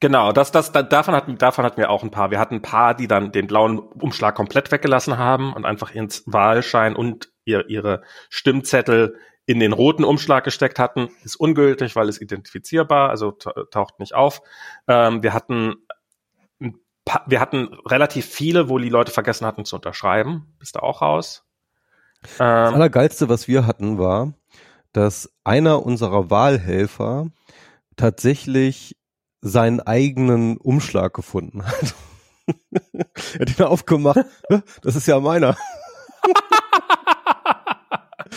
[0.00, 2.30] Genau, das, das, davon hatten, davon hatten wir auch ein paar.
[2.30, 6.22] Wir hatten ein paar, die dann den blauen Umschlag komplett weggelassen haben und einfach ins
[6.26, 12.20] Wahlschein und ihr, ihre Stimmzettel in den roten Umschlag gesteckt hatten, ist ungültig, weil es
[12.20, 14.42] identifizierbar, also taucht nicht auf.
[14.88, 15.76] Ähm, wir hatten
[17.26, 20.54] wir hatten relativ viele, wo die Leute vergessen hatten zu unterschreiben.
[20.58, 21.44] Bist du auch raus?
[22.22, 24.34] Ähm, das Allergeilste, was wir hatten, war,
[24.92, 27.28] dass einer unserer Wahlhelfer
[27.96, 28.96] tatsächlich
[29.40, 31.94] seinen eigenen Umschlag gefunden hat.
[32.94, 34.24] er hat ihn aufgemacht.
[34.82, 35.56] Das ist ja meiner.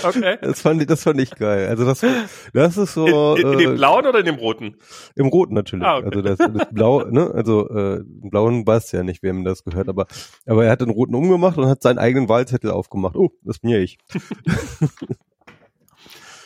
[0.04, 0.38] Okay.
[0.42, 1.68] Das fand ich, das fand ich geil.
[1.68, 2.06] Also das,
[2.54, 3.36] das ist so.
[3.36, 4.76] In, in, in dem äh, blauen oder in dem roten?
[5.16, 5.86] Im roten natürlich.
[5.86, 6.06] Ah, okay.
[6.08, 7.32] Also das, das blau, ne?
[7.34, 10.08] Also äh, im blauen weiß ja nicht, wem das gehört, aber
[10.46, 13.16] aber er hat den roten umgemacht und hat seinen eigenen Wahlzettel aufgemacht.
[13.16, 13.98] Oh, das bin ja ich.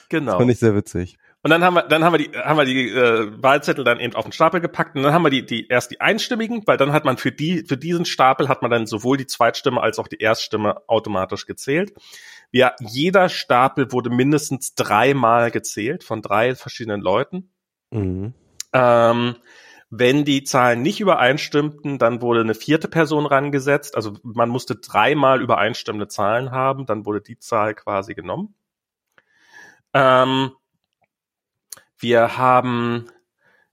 [0.10, 0.32] genau.
[0.32, 1.18] Das fand ich sehr witzig.
[1.46, 4.16] Und dann haben wir, dann haben wir die, haben wir die äh, Wahlzettel dann eben
[4.16, 6.94] auf den Stapel gepackt und dann haben wir die, die erst die einstimmigen, weil dann
[6.94, 10.08] hat man für die, für diesen Stapel hat man dann sowohl die Zweitstimme als auch
[10.08, 11.92] die Erststimme automatisch gezählt.
[12.56, 17.52] Ja, jeder Stapel wurde mindestens dreimal gezählt von drei verschiedenen Leuten.
[17.90, 18.36] Mhm.
[18.74, 19.36] Ähm,
[19.90, 23.96] wenn die Zahlen nicht übereinstimmten, dann wurde eine vierte Person rangesetzt.
[23.96, 28.54] Also man musste dreimal übereinstimmende Zahlen haben, dann wurde die Zahl quasi genommen.
[29.96, 30.52] Ähm,
[31.98, 33.08] wir haben,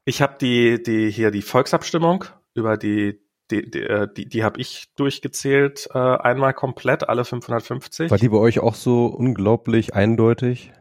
[0.07, 4.93] ich habe die, die hier die Volksabstimmung über die die, die, äh, die, habe ich
[4.97, 8.11] durchgezählt, äh, einmal komplett, alle 550.
[8.11, 10.73] War die bei euch auch so unglaublich eindeutig?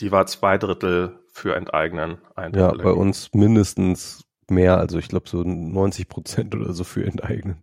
[0.00, 2.18] Die war zwei Drittel für Enteignen.
[2.34, 7.04] Ein ja, bei uns mindestens mehr, also ich glaube so 90 Prozent oder so für
[7.04, 7.62] enteignen.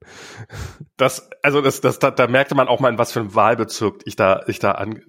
[0.97, 4.01] Das, also das, das, da, da merkte man auch mal, in was für einem Wahlbezirk
[4.05, 5.01] ich da, ich da an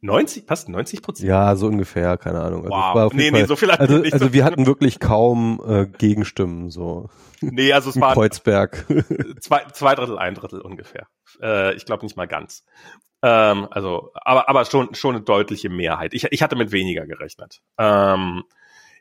[0.00, 1.28] 90, passt 90 Prozent?
[1.28, 2.64] Ja, so ungefähr, keine Ahnung.
[2.64, 5.86] Also wow, nee, Fall, nee, so viel Also, wir also wir hatten wirklich kaum äh,
[5.86, 7.08] Gegenstimmen, so.
[7.40, 8.86] Nee, also es war Kreuzberg.
[9.40, 11.06] Zwei, zwei Drittel, ein Drittel ungefähr.
[11.40, 12.64] Äh, ich glaube nicht mal ganz.
[13.22, 16.14] Ähm, also, aber, aber schon, schon eine deutliche Mehrheit.
[16.14, 17.60] Ich, ich hatte mit weniger gerechnet.
[17.76, 18.44] Ähm,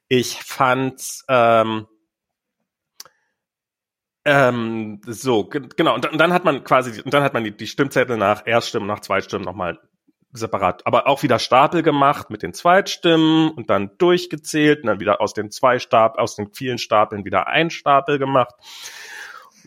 [0.07, 1.87] ich fand, ähm,
[4.27, 5.95] ähm, so, genau.
[5.95, 8.45] Und dann, und dann, hat man quasi, und dann hat man die, die Stimmzettel nach
[8.45, 9.79] Erststimmen, nach Zweitstimmen nochmal
[10.33, 15.21] separat, aber auch wieder Stapel gemacht mit den Zweitstimmen und dann durchgezählt und dann wieder
[15.21, 18.53] aus den zwei Stapel, aus den vielen Stapeln wieder ein Stapel gemacht,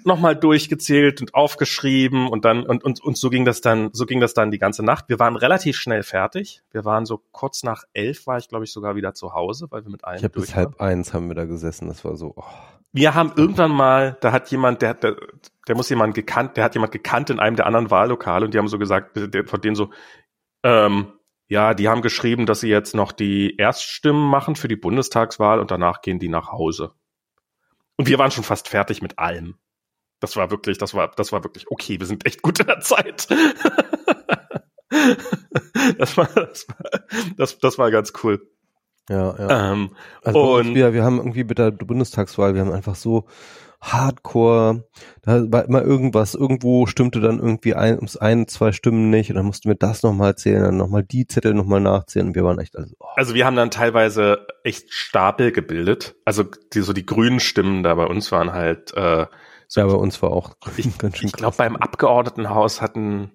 [0.05, 4.21] nochmal durchgezählt und aufgeschrieben und dann und, und und so ging das dann, so ging
[4.21, 5.07] das dann die ganze Nacht.
[5.09, 6.63] Wir waren relativ schnell fertig.
[6.71, 9.85] Wir waren so kurz nach elf war ich glaube ich sogar wieder zu Hause, weil
[9.85, 10.19] wir mit allen.
[10.19, 11.89] Ich habe bis halb eins haben wir da gesessen.
[11.89, 12.35] Das war so.
[12.37, 12.45] Oh
[12.93, 15.17] wir haben irgendwann mal, da hat jemand, der, der,
[15.69, 18.59] der muss jemand gekannt, der hat jemand gekannt in einem der anderen Wahllokale und die
[18.59, 19.91] haben so gesagt, von denen so,
[20.65, 21.13] ähm,
[21.49, 25.71] ja, die haben geschrieben, dass sie jetzt noch die Erststimmen machen für die Bundestagswahl und
[25.71, 26.93] danach gehen die nach Hause.
[27.97, 29.57] Und wir waren schon fast fertig mit allem.
[30.21, 31.99] Das war wirklich, das war, das war wirklich okay.
[31.99, 33.29] Wir sind echt gut in der Zeit.
[35.99, 36.77] das war, das war,
[37.37, 38.49] das, das war ganz cool.
[39.11, 39.73] Ja, ja.
[39.73, 39.91] Ähm,
[40.23, 43.27] also und wir, wir haben irgendwie mit der Bundestagswahl, wir haben einfach so
[43.81, 44.85] Hardcore,
[45.23, 49.37] da war immer irgendwas, irgendwo stimmte dann irgendwie ein, ums ein, zwei Stimmen nicht und
[49.37, 52.61] dann mussten wir das nochmal zählen, dann nochmal die Zettel nochmal nachzählen und wir waren
[52.61, 52.95] echt also.
[53.01, 53.07] Oh.
[53.17, 56.15] Also wir haben dann teilweise echt Stapel gebildet.
[56.25, 59.27] Also die, so die grünen Stimmen da bei uns waren halt äh,
[59.67, 63.33] so Ja, bei uns war auch ich, ganz schön Ich glaube beim Abgeordnetenhaus hatten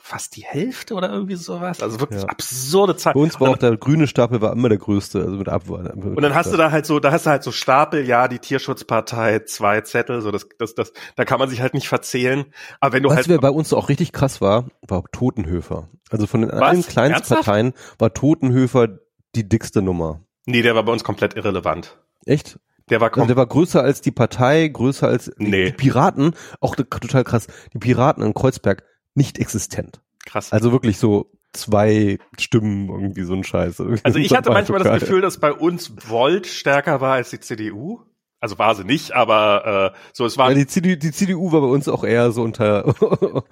[0.00, 1.82] fast die Hälfte oder irgendwie sowas.
[1.82, 2.28] Also wirklich ja.
[2.28, 3.14] absurde Zahlen.
[3.14, 5.90] Bei uns war auch der grüne Stapel war immer der größte, also mit Abwahl.
[5.90, 8.38] Und dann hast du da halt so, da hast du halt so Stapel, ja, die
[8.38, 12.46] Tierschutzpartei, zwei Zettel, so das, das, das, da kann man sich halt nicht verzählen.
[12.80, 13.28] Aber wenn du Was halt.
[13.28, 15.88] Was bei uns auch richtig krass war, war Totenhöfer.
[16.10, 18.88] Also von den allen Kleinstparteien war Totenhöfer
[19.34, 20.20] die dickste Nummer.
[20.46, 21.98] Nee, der war bei uns komplett irrelevant.
[22.24, 22.58] Echt?
[22.90, 25.66] Der war, also der war größer als die Partei, größer als nee.
[25.66, 27.46] die Piraten, auch total krass.
[27.72, 28.82] Die Piraten in Kreuzberg
[29.14, 30.00] nicht existent.
[30.24, 30.52] Krass.
[30.52, 33.82] Also wirklich so zwei Stimmen, irgendwie so ein Scheiß.
[34.02, 38.02] Also ich hatte manchmal das Gefühl, dass bei uns Volt stärker war als die CDU.
[38.42, 40.48] Also war sie nicht, aber äh, so es war.
[40.48, 42.94] Ja, die, CDU, die CDU war bei uns auch eher so unter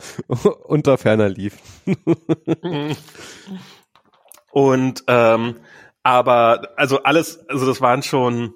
[0.67, 1.59] unter ferner lief.
[4.51, 5.57] Und ähm,
[6.03, 8.55] aber also alles, also das waren schon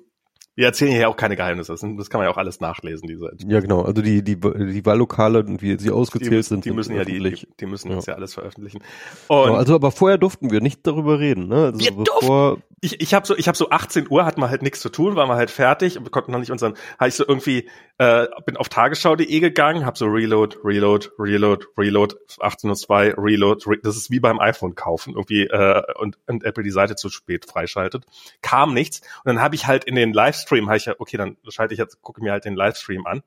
[0.54, 1.72] wir erzählen hier ja auch keine Geheimnisse.
[1.72, 3.32] Das kann man ja auch alles nachlesen, diese.
[3.46, 3.82] Ja, genau.
[3.82, 6.64] Also die, die, die Wahllokale und wie sie ausgezählt die müssen, sind.
[6.66, 7.96] Die müssen ja die, die, die müssen ja.
[7.96, 8.82] das ja alles veröffentlichen.
[9.28, 11.72] Und genau, also aber vorher durften wir nicht darüber reden, ne?
[11.72, 14.62] Also wir bevor, ich, ich habe so, ich habe so 18 Uhr, hatten wir halt
[14.62, 17.14] nichts zu tun, waren wir halt fertig und wir konnten noch nicht unseren, habe ich
[17.14, 23.64] so irgendwie, äh, bin auf tagesschau.de gegangen, habe so Reload, Reload, Reload, Reload, 18.02 Reload,
[23.68, 27.08] Re das ist wie beim iPhone kaufen, irgendwie, äh, und, und Apple die Seite zu
[27.08, 28.04] spät freischaltet.
[28.42, 29.00] Kam nichts.
[29.24, 31.78] Und dann habe ich halt in den Livestream, habe ich ja, okay, dann schalte ich
[31.78, 33.22] jetzt, gucke mir halt den Livestream an.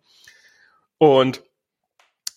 [0.98, 1.44] Und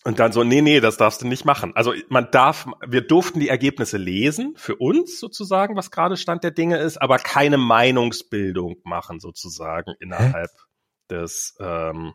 [0.05, 1.75] und dann so, nee, nee, das darfst du nicht machen.
[1.75, 6.51] Also man darf, wir durften die Ergebnisse lesen, für uns sozusagen, was gerade Stand der
[6.51, 11.15] Dinge ist, aber keine Meinungsbildung machen sozusagen innerhalb Hä?
[11.15, 12.13] des, ähm,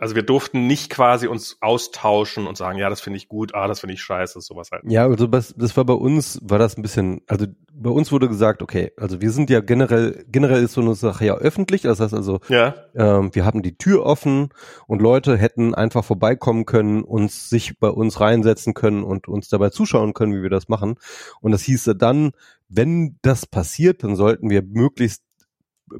[0.00, 3.66] also wir durften nicht quasi uns austauschen und sagen, ja, das finde ich gut, ah,
[3.68, 4.82] das finde ich scheiße, sowas halt.
[4.86, 8.28] Ja, also das, das war bei uns, war das ein bisschen, also bei uns wurde
[8.28, 12.00] gesagt, okay, also wir sind ja generell, generell ist so eine Sache ja öffentlich, das
[12.00, 12.74] heißt also, ja.
[12.94, 14.48] ähm, wir haben die Tür offen
[14.86, 19.70] und Leute hätten einfach vorbeikommen können, uns sich bei uns reinsetzen können und uns dabei
[19.70, 20.96] zuschauen können, wie wir das machen.
[21.40, 22.32] Und das hieße dann,
[22.68, 25.22] wenn das passiert, dann sollten wir möglichst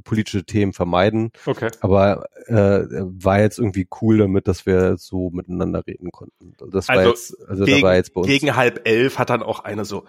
[0.04, 1.30] politische Themen vermeiden.
[1.44, 1.70] Okay.
[1.80, 6.54] Aber äh, war jetzt irgendwie cool damit, dass wir so miteinander reden konnten.
[6.70, 8.28] Das war also jetzt, also gegen, da war jetzt bei uns.
[8.28, 10.04] Gegen halb elf hat dann auch eine so,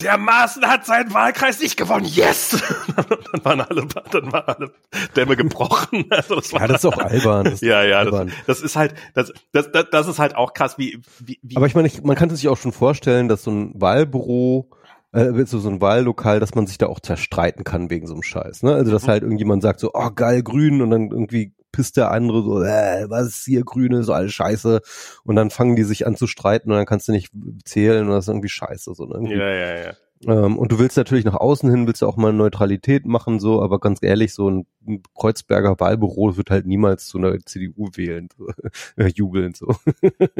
[0.00, 2.04] der Maaßen hat seinen Wahlkreis nicht gewonnen.
[2.04, 2.62] Yes!
[2.96, 4.72] dann waren alle, dann waren alle
[5.16, 6.04] Dämme gebrochen.
[6.10, 7.44] Also das war ja, das ist auch albern.
[7.44, 8.28] Das ja, ja, albern.
[8.46, 11.56] Das, das, ist halt, das, das, das, das ist halt auch krass, wie, wie, wie
[11.56, 14.68] Aber ich meine, ich, man kann sich auch schon vorstellen, dass so ein Wahlbüro
[15.14, 18.22] äh, so, so ein Wahllokal, dass man sich da auch zerstreiten kann wegen so einem
[18.22, 18.62] Scheiß.
[18.62, 18.74] Ne?
[18.74, 19.08] Also dass mhm.
[19.08, 23.06] halt irgendjemand sagt so, oh geil, grün und dann irgendwie pisst der andere so, äh,
[23.08, 24.80] was ist hier grüne, so alles scheiße.
[25.24, 27.32] Und dann fangen die sich an zu streiten und dann kannst du nicht
[27.64, 28.94] zählen und das ist irgendwie scheiße.
[28.94, 29.28] So, ne?
[29.30, 29.92] Ja, ja, ja.
[30.26, 33.62] Ähm, und du willst natürlich nach außen hin, willst du auch mal Neutralität machen, so,
[33.62, 38.28] aber ganz ehrlich, so ein, ein Kreuzberger Wahlbüro wird halt niemals zu einer CDU wählen,
[38.36, 38.48] so,
[38.96, 39.74] äh, jubeln, so.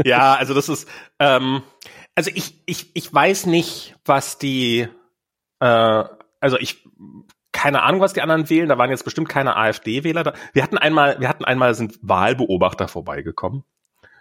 [0.04, 1.62] Ja, also das ist, ähm,
[2.14, 4.88] also ich, ich, ich weiß nicht, was die,
[5.61, 6.05] äh,
[6.40, 6.88] also ich,
[7.53, 8.68] keine Ahnung, was die anderen wählen.
[8.68, 10.35] Da waren jetzt bestimmt keine AfD-Wähler da.
[10.53, 13.64] Wir hatten einmal, wir hatten einmal sind Wahlbeobachter vorbeigekommen.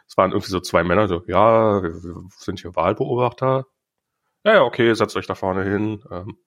[0.08, 1.94] Es waren irgendwie so zwei Männer, so, ja, wir
[2.38, 3.66] sind hier Wahlbeobachter.
[4.44, 6.04] Ja, ja, okay, setzt euch da vorne hin.
[6.12, 6.38] Ähm,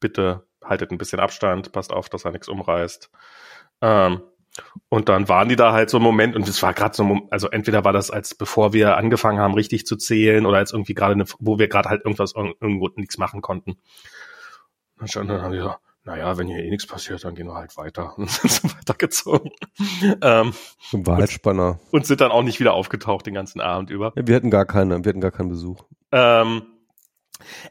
[0.00, 3.10] bitte haltet ein bisschen Abstand, passt auf, dass er nichts umreißt.
[3.80, 4.22] Ähm,
[4.88, 7.48] und dann waren die da halt so ein Moment und es war gerade so, also
[7.48, 11.22] entweder war das als bevor wir angefangen haben, richtig zu zählen oder als irgendwie gerade,
[11.38, 13.76] wo wir gerade halt irgendwas irgendwo nichts machen konnten.
[14.98, 17.76] Und dann haben die so, naja, wenn hier eh nichts passiert, dann gehen wir halt
[17.76, 19.50] weiter und sind so weitergezogen.
[20.22, 20.52] Ähm,
[20.90, 21.78] Zum Wahlspanner.
[21.90, 24.12] Und, und, sind dann auch nicht wieder aufgetaucht den ganzen Abend über.
[24.16, 25.84] Ja, wir hatten gar keine, wir hatten gar keinen Besuch.
[26.12, 26.62] Ähm,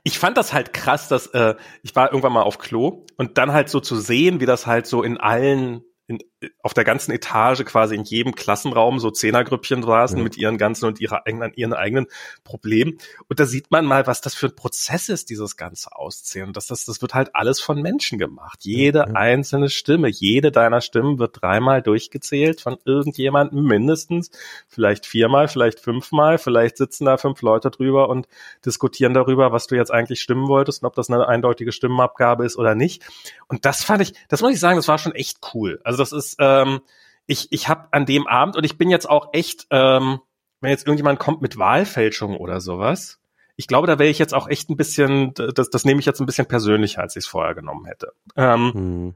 [0.03, 3.51] ich fand das halt krass, dass äh, ich war irgendwann mal auf Klo und dann
[3.51, 6.19] halt so zu sehen, wie das halt so in allen in,
[6.61, 10.23] auf der ganzen Etage quasi in jedem Klassenraum so Zehnergrüppchen saßen ja.
[10.23, 12.07] mit ihren ganzen und ihrer eigenen, ihren eigenen
[12.43, 12.97] Problemen.
[13.27, 16.53] Und da sieht man mal, was das für ein Prozess ist, dieses ganze Auszählen.
[16.53, 18.59] Das, das, das wird halt alles von Menschen gemacht.
[18.61, 19.05] Jede ja.
[19.05, 24.31] einzelne Stimme, jede deiner Stimmen wird dreimal durchgezählt von irgendjemandem mindestens,
[24.67, 28.27] vielleicht viermal, vielleicht fünfmal, vielleicht sitzen da fünf Leute drüber und
[28.65, 32.57] diskutieren darüber, was du jetzt eigentlich stimmen wolltest und ob das eine eindeutige Stimmenabgabe ist
[32.57, 33.03] oder nicht.
[33.47, 35.81] Und das fand ich, das muss ich sagen, das war schon echt cool.
[35.83, 36.81] Also das ist, ähm,
[37.25, 40.19] ich, ich habe an dem Abend und ich bin jetzt auch echt, ähm,
[40.61, 43.19] wenn jetzt irgendjemand kommt mit Wahlfälschung oder sowas,
[43.55, 46.21] ich glaube, da wäre ich jetzt auch echt ein bisschen, das, das nehme ich jetzt
[46.21, 48.13] ein bisschen persönlicher, als ich es vorher genommen hätte.
[48.37, 49.15] Ähm, hm.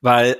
[0.00, 0.36] Weil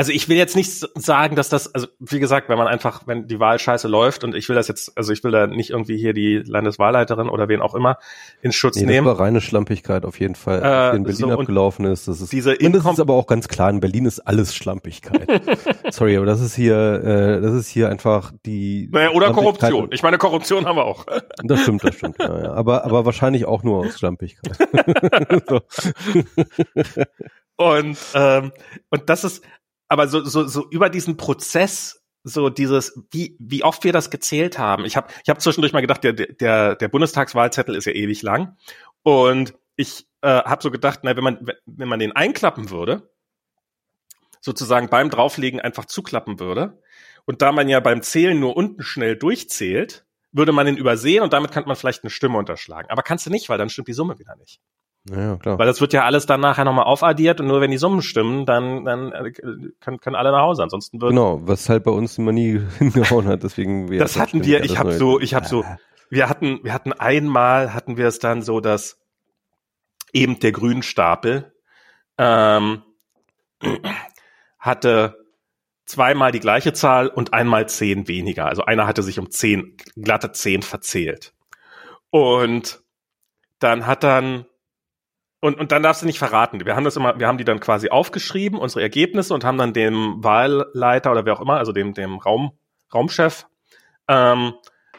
[0.00, 3.26] also ich will jetzt nicht sagen, dass das, also wie gesagt, wenn man einfach, wenn
[3.26, 5.98] die Wahl scheiße läuft und ich will das jetzt, also ich will da nicht irgendwie
[5.98, 7.98] hier die Landeswahlleiterin oder wen auch immer
[8.40, 9.06] in Schutz nee, nehmen.
[9.06, 12.08] Das war reine Schlampigkeit auf jeden Fall, äh, in Berlin so, abgelaufen ist.
[12.08, 15.28] Das ist diese und das ist aber auch ganz klar, in Berlin ist alles Schlampigkeit.
[15.90, 18.88] Sorry, aber das ist hier, äh, das ist hier einfach die.
[18.90, 19.90] Naja, oder Korruption.
[19.92, 21.04] Ich meine, Korruption haben wir auch.
[21.42, 22.52] Das stimmt, das stimmt, ja, ja.
[22.52, 24.56] Aber, aber wahrscheinlich auch nur aus Schlampigkeit.
[27.60, 28.52] Und, ähm,
[28.88, 29.44] und das ist,
[29.90, 34.56] aber so, so, so über diesen Prozess, so dieses, wie, wie oft wir das gezählt
[34.56, 34.84] haben.
[34.84, 38.56] Ich habe ich hab zwischendurch mal gedacht, der, der, der Bundestagswahlzettel ist ja ewig lang.
[39.02, 43.10] Und ich äh, habe so gedacht, na, wenn man, wenn man den einklappen würde,
[44.40, 46.80] sozusagen beim Drauflegen einfach zuklappen würde,
[47.26, 51.32] und da man ja beim Zählen nur unten schnell durchzählt, würde man ihn übersehen und
[51.32, 52.88] damit könnte man vielleicht eine Stimme unterschlagen.
[52.90, 54.60] Aber kannst du nicht, weil dann stimmt die Summe wieder nicht.
[55.08, 55.58] Ja, klar.
[55.58, 58.44] Weil das wird ja alles dann nachher nochmal aufaddiert und nur wenn die Summen stimmen,
[58.44, 59.32] dann, dann äh,
[59.80, 60.62] können, können alle nach Hause.
[60.62, 61.10] Ansonsten wird.
[61.10, 63.98] Genau, was halt bei uns immer nie hingehauen hat, deswegen wir.
[63.98, 65.64] Das hatten wir, ich habe so, ich habe so,
[66.10, 68.98] wir hatten, wir hatten einmal, hatten wir es dann so, dass
[70.12, 71.52] eben der Grünstapel
[72.18, 72.82] ähm,
[74.58, 75.16] hatte
[75.86, 78.46] zweimal die gleiche Zahl und einmal zehn weniger.
[78.46, 81.32] Also einer hatte sich um zehn, glatte zehn verzählt.
[82.10, 82.80] Und
[83.58, 84.46] dann hat dann
[85.40, 86.64] und, und dann darfst du nicht verraten.
[86.64, 89.72] Wir haben das immer, wir haben die dann quasi aufgeschrieben, unsere Ergebnisse, und haben dann
[89.72, 92.52] dem Wahlleiter oder wer auch immer, also dem, dem Raum,
[92.92, 93.46] Raumchef,
[94.08, 94.54] ähm,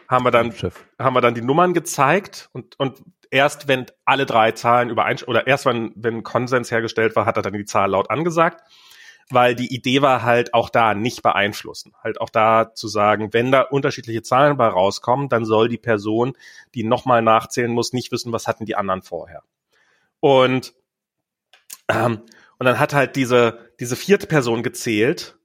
[0.08, 0.86] haben wir dann, Raumchef.
[1.00, 5.48] haben wir dann die Nummern gezeigt und, und erst wenn alle drei Zahlen übereinstimmen, oder
[5.48, 8.62] erst wenn, wenn Konsens hergestellt war, hat er dann die Zahl laut angesagt.
[9.34, 11.94] Weil die Idee war halt auch da nicht beeinflussen.
[12.04, 16.34] Halt auch da zu sagen, wenn da unterschiedliche Zahlen bei rauskommen, dann soll die Person,
[16.76, 19.44] die nochmal nachzählen muss, nicht wissen, was hatten die anderen vorher.
[20.22, 20.74] Und,
[21.90, 22.22] ähm,
[22.58, 25.38] und dann hat halt diese, diese vierte Person gezählt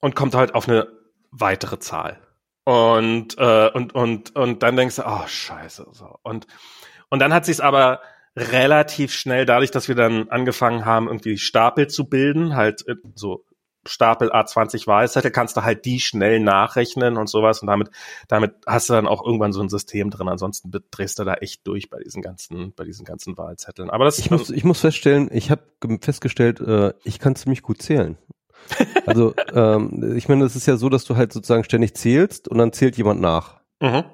[0.00, 0.86] und kommt halt auf eine
[1.30, 2.20] weitere Zahl.
[2.64, 5.88] Und, äh, und, und, und dann denkst du, oh, scheiße.
[5.92, 6.18] So.
[6.22, 6.46] Und,
[7.08, 8.02] und dann hat sich's aber
[8.36, 13.44] relativ schnell, dadurch, dass wir dann angefangen haben, irgendwie Stapel zu bilden, halt äh, so
[13.88, 17.90] Stapel A20 Wahlzettel, kannst du halt die schnell nachrechnen und sowas und damit,
[18.28, 20.28] damit hast du dann auch irgendwann so ein System drin.
[20.28, 23.90] Ansonsten drehst du da echt durch bei diesen ganzen, bei diesen ganzen Wahlzetteln.
[23.90, 25.62] Aber das ich muss, ich muss feststellen, ich habe
[26.00, 28.18] festgestellt, äh, ich kann ziemlich gut zählen.
[29.06, 32.58] Also ähm, ich meine, es ist ja so, dass du halt sozusagen ständig zählst und
[32.58, 33.60] dann zählt jemand nach.
[33.80, 34.04] Mhm.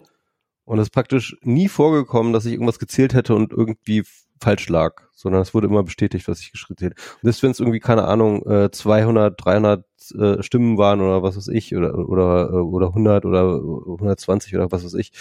[0.64, 4.04] Und es ist praktisch nie vorgekommen, dass ich irgendwas gezählt hätte und irgendwie
[4.44, 6.94] falsch lag, sondern es wurde immer bestätigt, was ich geschrieben habe.
[6.94, 11.48] Und selbst wenn es irgendwie, keine Ahnung, 200, 300 äh, Stimmen waren oder was weiß
[11.48, 15.12] ich, oder, oder, äh, oder 100 oder 120 oder was weiß ich.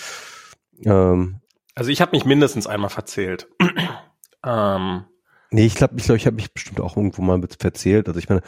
[0.83, 1.39] Ähm,
[1.75, 3.47] also ich habe mich mindestens einmal verzählt.
[4.45, 5.05] ähm.
[5.51, 8.07] Nee, ich glaube, ich, glaub, ich habe mich bestimmt auch irgendwo mal verzählt.
[8.07, 8.41] Also ich meine,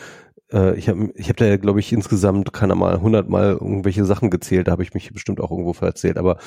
[0.52, 4.68] äh, ich habe ich hab da, glaube ich, insgesamt keine mal hundertmal irgendwelche Sachen gezählt,
[4.68, 6.18] da habe ich mich bestimmt auch irgendwo verzählt.
[6.18, 6.38] Aber,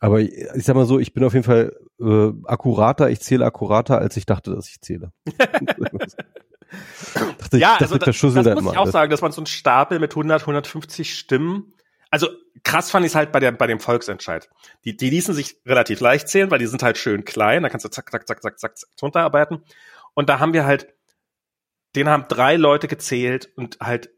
[0.00, 3.44] aber ich, ich sag mal so, ich bin auf jeden Fall äh, akkurater, ich zähle
[3.44, 5.12] akkurater, als ich dachte, dass ich zähle.
[7.38, 9.98] dachte, ja, ich, also das, das muss ich auch sagen, dass man so einen Stapel
[9.98, 11.72] mit 100, 150 Stimmen,
[12.10, 12.28] also
[12.62, 14.48] krass fand ich es halt bei, der, bei dem Volksentscheid.
[14.84, 17.84] Die, die ließen sich relativ leicht zählen, weil die sind halt schön klein, da kannst
[17.84, 19.64] du zack, zack, zack, zack, zack runterarbeiten.
[20.14, 20.94] Und da haben wir halt,
[21.96, 24.10] den haben drei Leute gezählt und halt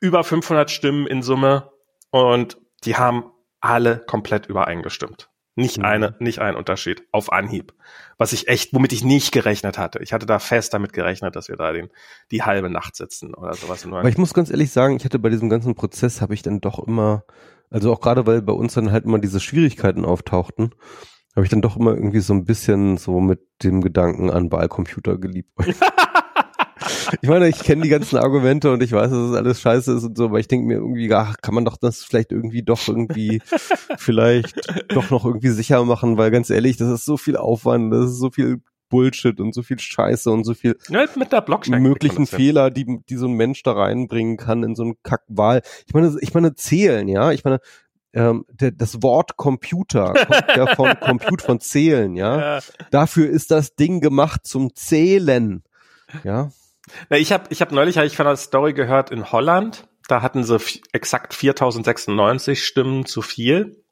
[0.00, 1.70] über 500 Stimmen in Summe
[2.10, 3.24] und die haben
[3.60, 5.30] alle komplett übereingestimmt.
[5.54, 5.84] Nicht mhm.
[5.84, 7.74] eine, nicht ein Unterschied auf Anhieb.
[8.16, 9.98] Was ich echt, womit ich nicht gerechnet hatte.
[10.02, 11.90] Ich hatte da fest damit gerechnet, dass wir da den,
[12.30, 13.84] die halbe Nacht sitzen oder sowas.
[13.86, 16.60] Aber ich muss ganz ehrlich sagen, ich hatte bei diesem ganzen Prozess habe ich dann
[16.60, 17.24] doch immer,
[17.70, 20.74] also auch gerade weil bei uns dann halt immer diese Schwierigkeiten auftauchten,
[21.36, 25.18] habe ich dann doch immer irgendwie so ein bisschen so mit dem Gedanken an Wahlcomputer
[25.18, 25.50] geliebt.
[27.20, 30.04] ich meine, ich kenne die ganzen Argumente und ich weiß, dass es alles scheiße ist
[30.04, 32.88] und so, aber ich denke mir irgendwie, ach, kann man doch das vielleicht irgendwie doch
[32.88, 33.42] irgendwie
[33.98, 34.56] vielleicht
[34.88, 38.18] doch noch irgendwie sicher machen, weil ganz ehrlich, das ist so viel Aufwand, das ist
[38.18, 38.62] so viel
[38.92, 43.00] Bullshit und so viel Scheiße und so viel ja, mit der Blockchain möglichen Fehler, die,
[43.08, 45.62] die so ein Mensch da reinbringen kann in so einen Kackwahl.
[45.86, 47.32] Ich meine, ich meine, zählen, ja.
[47.32, 47.60] Ich meine,
[48.12, 52.56] ähm, der, das Wort Computer kommt ja von Compute von Zählen, ja?
[52.56, 52.62] ja.
[52.90, 55.62] Dafür ist das Ding gemacht zum Zählen,
[56.22, 56.50] ja.
[57.08, 59.86] Na, ich habe ich hab neulich hab ich von einer Story gehört in Holland.
[60.08, 60.58] Da hatten sie
[60.92, 63.82] exakt 4096 Stimmen zu viel.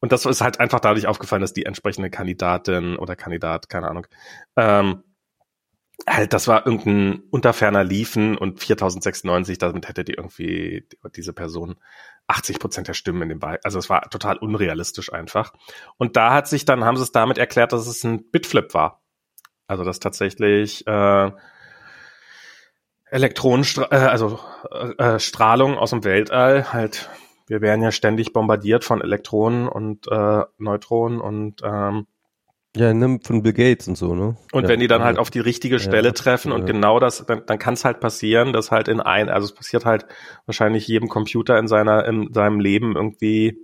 [0.00, 4.06] Und das ist halt einfach dadurch aufgefallen, dass die entsprechende Kandidatin oder Kandidat, keine Ahnung,
[4.56, 5.02] ähm,
[6.08, 11.76] halt, das war irgendein unterferner Liefen und 4096, damit hätte die irgendwie diese Person
[12.26, 13.58] 80 Prozent der Stimmen in dem Wahl.
[13.64, 15.52] Also es war total unrealistisch einfach.
[15.98, 19.02] Und da hat sich dann, haben sie es damit erklärt, dass es ein Bitflip war.
[19.66, 21.32] Also dass tatsächlich äh,
[23.10, 24.38] Elektronenstra äh, also
[24.98, 27.10] äh, Strahlung aus dem Weltall halt.
[27.46, 32.06] Wir werden ja ständig bombardiert von Elektronen und äh, Neutronen und ähm,
[32.76, 34.36] ja, nimm von Bill Gates und so, ne?
[34.52, 37.26] Und ja, wenn die dann halt auf die richtige Stelle ja, treffen und genau das,
[37.26, 40.06] dann, dann kann es halt passieren, dass halt in ein, also es passiert halt
[40.46, 43.58] wahrscheinlich jedem Computer in seiner, in seinem Leben irgendwie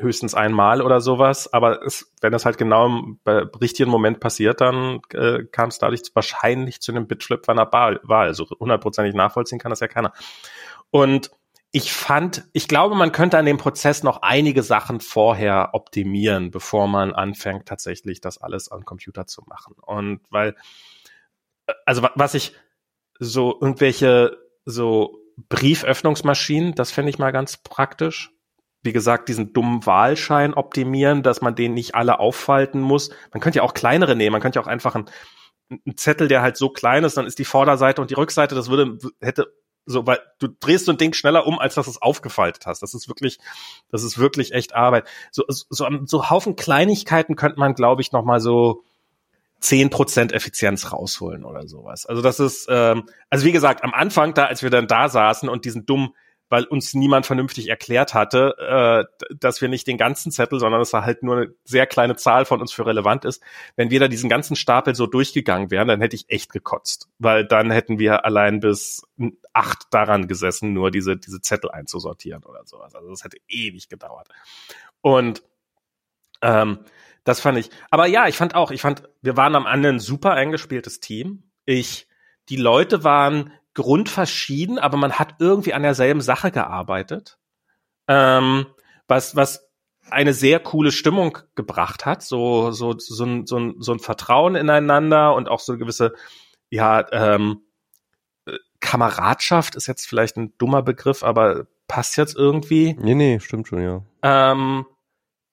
[0.00, 3.18] höchstens einmal oder sowas, aber es, wenn das halt genau im
[3.60, 8.34] richtigen Moment passiert, dann äh, kam es dadurch wahrscheinlich zu einem Bitflip von einer Wahl.
[8.34, 10.12] So hundertprozentig nachvollziehen kann das ja keiner.
[10.90, 11.30] Und
[11.72, 16.88] ich fand, ich glaube, man könnte an dem Prozess noch einige Sachen vorher optimieren, bevor
[16.88, 19.76] man anfängt, tatsächlich das alles am Computer zu machen.
[19.80, 20.56] Und weil,
[21.66, 22.56] äh, also was ich
[23.20, 28.32] so irgendwelche so Brieföffnungsmaschinen, das fände ich mal ganz praktisch
[28.82, 33.10] wie gesagt, diesen dummen Wahlschein optimieren, dass man den nicht alle auffalten muss.
[33.32, 35.10] Man könnte ja auch kleinere nehmen, man könnte ja auch einfach einen,
[35.70, 38.70] einen Zettel, der halt so klein ist, dann ist die Vorderseite und die Rückseite, das
[38.70, 39.52] würde, hätte
[39.86, 42.82] so, weil du drehst so ein Ding schneller um, als dass du es aufgefaltet hast.
[42.82, 43.38] Das ist wirklich,
[43.90, 45.08] das ist wirklich echt Arbeit.
[45.30, 48.84] So, so, so Haufen Kleinigkeiten könnte man, glaube ich, noch mal so
[49.58, 52.06] zehn Prozent Effizienz rausholen oder sowas.
[52.06, 55.48] Also das ist, ähm, also wie gesagt, am Anfang da, als wir dann da saßen
[55.48, 56.10] und diesen dummen
[56.50, 60.90] weil uns niemand vernünftig erklärt hatte, äh, dass wir nicht den ganzen Zettel, sondern dass
[60.90, 63.42] da halt nur eine sehr kleine Zahl von uns für relevant ist.
[63.76, 67.46] Wenn wir da diesen ganzen Stapel so durchgegangen wären, dann hätte ich echt gekotzt, weil
[67.46, 69.02] dann hätten wir allein bis
[69.52, 72.94] acht daran gesessen, nur diese, diese Zettel einzusortieren oder sowas.
[72.94, 74.28] Also das hätte ewig gedauert.
[75.00, 75.42] Und
[76.42, 76.80] ähm,
[77.22, 77.70] das fand ich.
[77.90, 81.44] Aber ja, ich fand auch, ich fand, wir waren am Ende ein super eingespieltes Team.
[81.64, 82.08] Ich,
[82.48, 87.38] die Leute waren grundverschieden, aber man hat irgendwie an derselben Sache gearbeitet,
[88.08, 88.66] ähm,
[89.06, 89.70] was, was
[90.10, 94.56] eine sehr coole Stimmung gebracht hat, so, so, so, ein, so, ein, so ein Vertrauen
[94.56, 96.14] ineinander und auch so eine gewisse,
[96.68, 97.62] ja, ähm,
[98.46, 102.96] äh, Kameradschaft ist jetzt vielleicht ein dummer Begriff, aber passt jetzt irgendwie.
[102.98, 104.02] Nee, nee, stimmt schon, ja.
[104.22, 104.86] Ähm,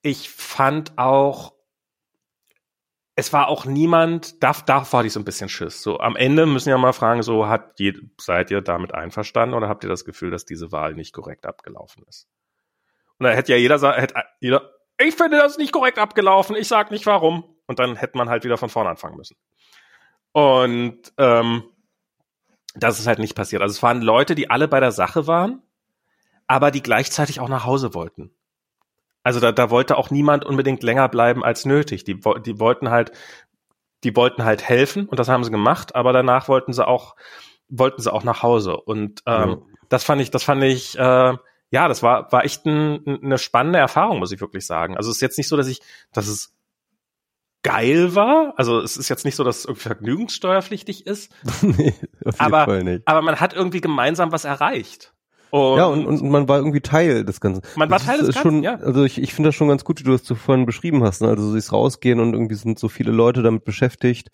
[0.02, 1.52] ich fand auch,
[3.18, 5.82] es war auch niemand, da, da war ich so ein bisschen Schiss.
[5.82, 9.68] So am Ende müssen ja mal fragen, so hat je, seid ihr damit einverstanden oder
[9.68, 12.28] habt ihr das Gefühl, dass diese Wahl nicht korrekt abgelaufen ist?
[13.18, 16.92] Und da hätte ja jeder hätte jeder, ich finde das nicht korrekt abgelaufen, ich sag
[16.92, 17.42] nicht warum.
[17.66, 19.36] Und dann hätte man halt wieder von vorne anfangen müssen.
[20.30, 21.64] Und ähm,
[22.76, 23.62] das ist halt nicht passiert.
[23.62, 25.60] Also es waren Leute, die alle bei der Sache waren,
[26.46, 28.30] aber die gleichzeitig auch nach Hause wollten.
[29.28, 32.02] Also da, da wollte auch niemand unbedingt länger bleiben als nötig.
[32.02, 33.12] Die, die wollten halt,
[34.02, 37.14] die wollten halt helfen und das haben sie gemacht, aber danach wollten sie auch,
[37.68, 38.78] wollten sie auch nach Hause.
[38.78, 39.58] Und ähm, ja.
[39.90, 41.34] das fand ich, das fand ich, äh,
[41.70, 44.96] ja, das war, war echt ein, eine spannende Erfahrung, muss ich wirklich sagen.
[44.96, 45.82] Also es ist jetzt nicht so, dass ich,
[46.14, 46.54] dass es
[47.62, 48.54] geil war.
[48.56, 51.30] Also es ist jetzt nicht so, dass es irgendwie vergnügungssteuerpflichtig ist.
[51.60, 51.92] nee,
[52.38, 52.66] aber,
[53.04, 55.12] aber man hat irgendwie gemeinsam was erreicht.
[55.50, 57.62] Und ja, und, und man war irgendwie Teil des Ganzen.
[57.76, 58.76] Man war Teil des Ganzen, schon, ja.
[58.76, 61.22] Also ich, ich finde das schon ganz gut, wie du das so vorhin beschrieben hast.
[61.22, 61.28] Ne?
[61.28, 64.30] Also so ist rausgehen und irgendwie sind so viele Leute damit beschäftigt.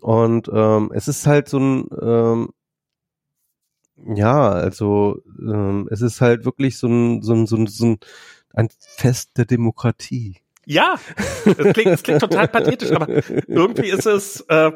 [0.00, 2.48] Und ähm, es ist halt so ein, ähm,
[4.16, 7.98] ja, also ähm, es ist halt wirklich so ein, so ein, so ein, so ein,
[8.52, 10.38] ein Fest der Demokratie.
[10.64, 10.96] Ja,
[11.44, 13.08] es klingt, es klingt total pathetisch, aber
[13.48, 14.70] irgendwie ist es, äh,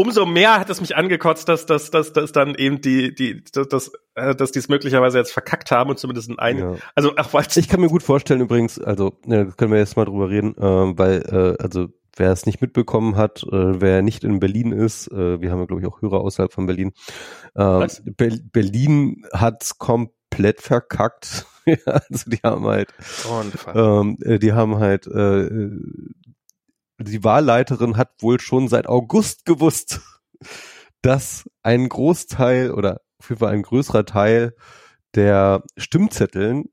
[0.00, 3.68] umso mehr hat es mich angekotzt, dass, dass, dass, dass dann eben die, die, dass,
[3.68, 6.76] dass, äh, dass die es möglicherweise jetzt verkackt haben und zumindest in einem, ja.
[6.94, 10.06] also auch weil Ich kann mir gut vorstellen übrigens, also, ja, können wir jetzt mal
[10.06, 11.22] drüber reden, äh, weil,
[11.58, 15.50] äh, also, wer es nicht mitbekommen hat, äh, wer nicht in Berlin ist, äh, wir
[15.50, 16.92] haben ja, glaube ich, auch Hörer außerhalb von Berlin,
[17.54, 17.86] äh,
[18.16, 21.46] Be Berlin hat's komplett verkackt.
[21.66, 22.88] ja, also die haben halt,
[23.74, 25.50] ähm, äh, die haben halt, äh,
[27.00, 30.00] die Wahlleiterin hat wohl schon seit August gewusst,
[31.02, 34.54] dass ein Großteil oder auf jeden Fall ein größerer Teil
[35.14, 36.70] der Stimmzetteln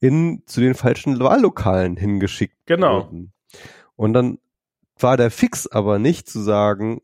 [0.00, 3.04] in zu den falschen Wahllokalen hingeschickt genau.
[3.04, 3.32] wurden.
[3.96, 4.38] Und dann
[4.98, 7.00] war der Fix aber nicht zu sagen,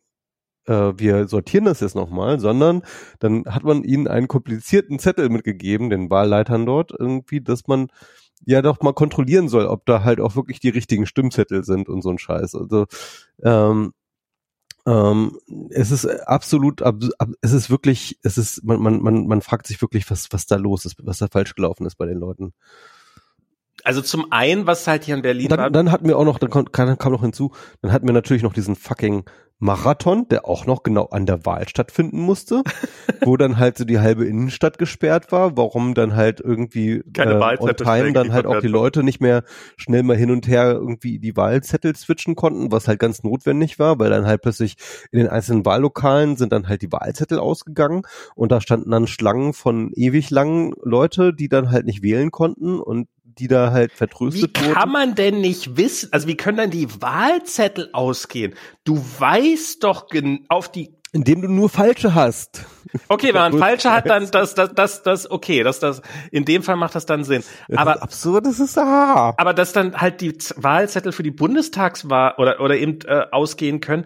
[0.67, 2.83] äh, wir sortieren das jetzt nochmal, sondern
[3.19, 7.89] dann hat man ihnen einen komplizierten Zettel mitgegeben, den Wahlleitern dort irgendwie, dass man
[8.47, 12.03] ja doch mal kontrollieren soll, ob da halt auch wirklich die richtigen Stimmzettel sind und
[12.03, 12.55] so ein Scheiß.
[12.55, 12.87] Also
[13.43, 13.93] ähm,
[14.87, 15.39] ähm,
[15.71, 19.67] es ist absolut, ab, ab, es ist wirklich, es ist, man, man, man, man fragt
[19.67, 22.55] sich wirklich, was, was da los ist, was da falsch gelaufen ist bei den Leuten.
[23.85, 25.71] Also zum einen, was halt hier in Berlin dann, war.
[25.71, 28.53] Dann hatten wir auch noch, dann kam, kam noch hinzu, dann hatten wir natürlich noch
[28.53, 29.25] diesen fucking
[29.61, 32.63] Marathon, der auch noch genau an der Wahl stattfinden musste,
[33.25, 37.57] wo dann halt so die halbe Innenstadt gesperrt war, warum dann halt irgendwie Keine äh,
[37.59, 39.43] on time dann halt auch die Leute nicht mehr
[39.77, 43.99] schnell mal hin und her irgendwie die Wahlzettel switchen konnten, was halt ganz notwendig war,
[43.99, 44.77] weil dann halt plötzlich
[45.11, 48.03] in den einzelnen Wahllokalen sind dann halt die Wahlzettel ausgegangen
[48.37, 52.79] und da standen dann Schlangen von ewig langen Leute, die dann halt nicht wählen konnten
[52.79, 53.09] und
[53.39, 54.71] die da halt vertröstet wurden.
[54.71, 58.55] Wie kann man denn nicht wissen, also wie können dann die Wahlzettel ausgehen?
[58.85, 60.07] Du weißt doch
[60.49, 62.67] auf die indem du nur falsche hast.
[63.09, 66.63] Okay, wenn man falsche hat, dann das, das, das, das, okay, das, das, in dem
[66.63, 67.43] Fall macht das dann Sinn.
[67.75, 69.35] Aber das absurd, das ist ah.
[69.37, 74.05] Aber dass dann halt die Wahlzettel für die Bundestagswahl oder oder eben äh, ausgehen können,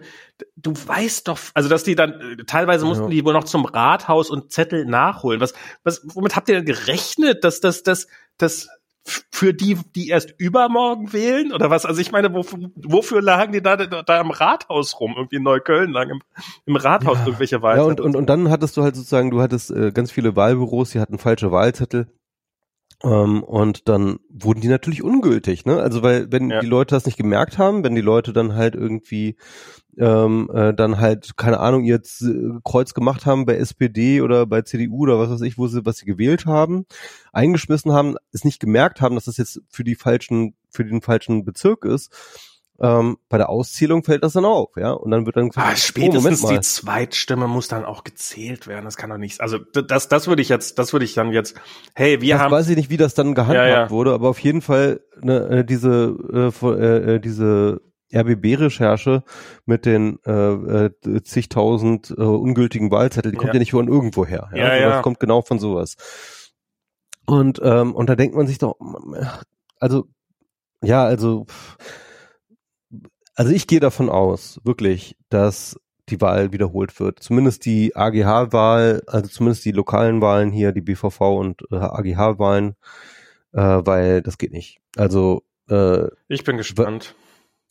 [0.55, 3.09] du weißt doch, also dass die dann äh, teilweise mussten ja.
[3.09, 5.41] die wohl noch zum Rathaus und Zettel nachholen.
[5.41, 5.53] Was,
[5.83, 8.07] was, womit habt ihr denn gerechnet, dass das, das,
[8.37, 8.69] das
[9.03, 11.85] für die, die erst übermorgen wählen oder was?
[11.85, 15.13] Also ich meine, wofür, wofür lagen die da, da im Rathaus rum?
[15.17, 16.21] Irgendwie in Neukölln lagen im,
[16.65, 17.25] im Rathaus ja.
[17.25, 17.85] irgendwelche Wahlzettel.
[17.85, 20.91] Ja, und, und, und dann hattest du halt sozusagen, du hattest äh, ganz viele Wahlbüros,
[20.91, 22.07] die hatten falsche Wahlzettel.
[23.03, 25.77] Ähm, und dann wurden die natürlich ungültig, ne?
[25.77, 26.61] Also weil, wenn ja.
[26.61, 29.35] die Leute das nicht gemerkt haben, wenn die Leute dann halt irgendwie
[29.97, 32.01] ähm, äh, dann halt, keine Ahnung, ihr
[32.63, 35.97] Kreuz gemacht haben bei SPD oder bei CDU oder was weiß ich, wo sie, was
[35.97, 36.85] sie gewählt haben,
[37.31, 41.45] eingeschmissen haben, es nicht gemerkt haben, dass das jetzt für die falschen, für den falschen
[41.45, 42.11] Bezirk ist,
[42.79, 45.75] ähm, bei der Auszählung fällt das dann auf, ja, und dann wird dann gesagt, ah,
[45.75, 48.85] spätestens oh, die Zweitstimme muss dann auch gezählt werden.
[48.85, 49.41] Das kann doch nicht.
[49.41, 51.55] Also das, das würde ich jetzt, das würde ich dann jetzt.
[51.93, 52.51] Hey, wir das haben.
[52.51, 53.89] Weiß ich nicht, wie das dann gehandhabt ja, ja.
[53.89, 57.81] wurde, aber auf jeden Fall ne, äh, diese äh, äh, diese
[58.13, 59.23] RBB-Recherche
[59.65, 64.25] mit den äh, äh, zigtausend äh, ungültigen Wahlzetteln, die kommt ja, ja nicht von irgendwo
[64.25, 64.49] her.
[64.53, 64.89] Ja, ja, ja.
[64.89, 65.95] Das kommt genau von sowas.
[67.25, 68.75] Und ähm, und da denkt man sich doch,
[69.79, 70.05] also
[70.81, 71.45] ja, also
[73.35, 75.79] also ich gehe davon aus, wirklich, dass
[76.09, 77.19] die Wahl wiederholt wird.
[77.19, 82.75] Zumindest die AGH-Wahl, also zumindest die lokalen Wahlen hier, die BVV und äh, AGH-Wahlen,
[83.53, 84.79] äh, weil das geht nicht.
[84.97, 87.15] Also äh, ich bin gespannt.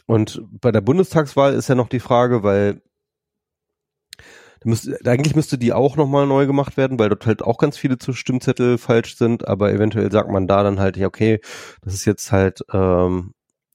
[0.06, 2.82] Und bei der Bundestagswahl ist ja noch die Frage, weil
[4.64, 7.96] müsste, eigentlich müsste die auch nochmal neu gemacht werden, weil dort halt auch ganz viele
[8.00, 11.40] Stimmzettel falsch sind, aber eventuell sagt man da dann halt, ja, okay,
[11.82, 13.34] das ist jetzt halt ähm,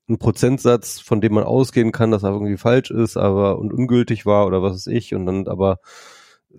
[0.09, 4.25] ein Prozentsatz, von dem man ausgehen kann, dass er irgendwie falsch ist, aber und ungültig
[4.25, 5.79] war oder was weiß ich, und dann aber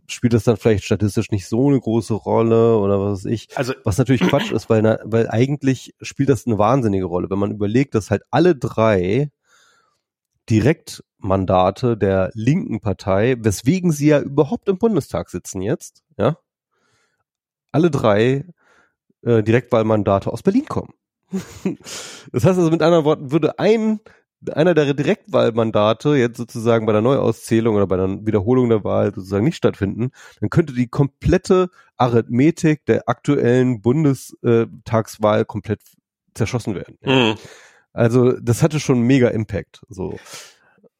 [0.06, 3.48] spielt das dann vielleicht statistisch nicht so eine große Rolle oder was weiß ich.
[3.56, 7.50] Also, was natürlich Quatsch ist, weil, weil eigentlich spielt das eine wahnsinnige Rolle, wenn man
[7.50, 9.30] überlegt, dass halt alle drei
[10.50, 16.38] Direktmandate der linken Partei, weswegen sie ja überhaupt im Bundestag sitzen jetzt, ja,
[17.72, 18.46] alle drei
[19.22, 20.92] äh, Direktwahlmandate aus Berlin kommen.
[22.32, 24.00] Das heißt also mit anderen Worten, würde ein
[24.52, 29.44] einer der Direktwahlmandate jetzt sozusagen bei der Neuauszählung oder bei der Wiederholung der Wahl sozusagen
[29.44, 30.10] nicht stattfinden,
[30.40, 35.80] dann könnte die komplette Arithmetik der aktuellen Bundestagswahl komplett
[36.34, 36.98] zerschossen werden.
[37.02, 37.34] Mhm.
[37.92, 39.80] Also das hatte schon mega Impact.
[39.88, 40.18] So.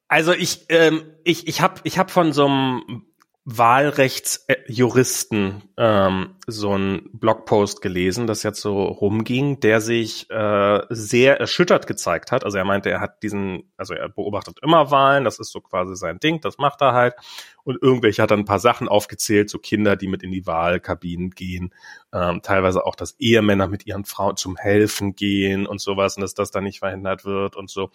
[0.09, 3.05] Also ich, ähm, ich, ich habe ich hab von so einem
[3.51, 11.87] Wahlrechtsjuristen ähm, so einen Blogpost gelesen, das jetzt so rumging, der sich äh, sehr erschüttert
[11.87, 12.45] gezeigt hat.
[12.45, 15.95] Also er meinte, er hat diesen, also er beobachtet immer Wahlen, das ist so quasi
[15.95, 17.15] sein Ding, das macht er halt.
[17.63, 21.31] Und irgendwelche hat dann ein paar Sachen aufgezählt, so Kinder, die mit in die Wahlkabinen
[21.31, 21.73] gehen,
[22.13, 26.35] ähm, teilweise auch, dass Ehemänner mit ihren Frauen zum Helfen gehen und sowas und dass
[26.35, 27.89] das dann nicht verhindert wird und so.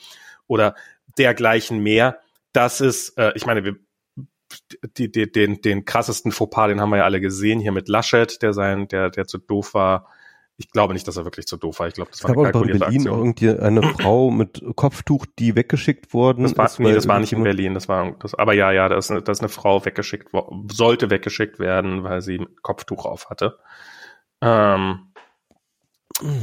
[0.48, 0.74] Oder
[1.16, 2.18] dergleichen mehr.
[2.52, 3.76] Das ist, äh, ich meine, wir
[4.96, 8.42] die, die, den, den krassesten Fauxpas, den haben wir ja alle gesehen, hier mit Laschet,
[8.42, 10.09] der sein, der, der zu doof war.
[10.57, 11.88] Ich glaube nicht, dass er wirklich zu doof war.
[11.88, 13.18] Ich glaube, das war eine kalkulierte in Berlin Aktion.
[13.18, 16.78] irgendwie eine Frau mit Kopftuch, die weggeschickt worden das war, ist.
[16.78, 17.74] Nee, das war nicht in Berlin.
[17.74, 20.28] Das war, das, aber ja, ja, da ist, eine, da ist eine Frau weggeschickt,
[20.70, 23.59] sollte weggeschickt werden, weil sie Kopftuch auf hatte.
[24.40, 25.12] Ähm,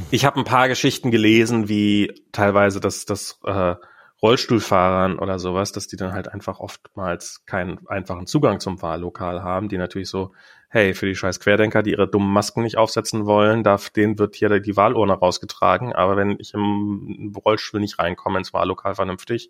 [0.09, 3.75] ich habe ein paar Geschichten gelesen, wie teilweise das, das äh,
[4.21, 9.67] Rollstuhlfahrern oder sowas, dass die dann halt einfach oftmals keinen einfachen Zugang zum Wahllokal haben,
[9.67, 10.33] die natürlich so,
[10.69, 14.35] hey, für die scheiß Querdenker, die ihre dummen Masken nicht aufsetzen wollen, darf, denen wird
[14.35, 19.49] hier die Wahlurne rausgetragen, aber wenn ich im Rollstuhl nicht reinkomme ins Wahllokal vernünftig,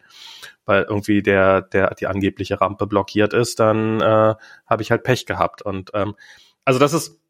[0.65, 5.25] weil irgendwie der, der, die angebliche Rampe blockiert ist, dann äh, habe ich halt Pech
[5.25, 5.61] gehabt.
[5.61, 6.15] Und ähm,
[6.65, 7.20] also das ist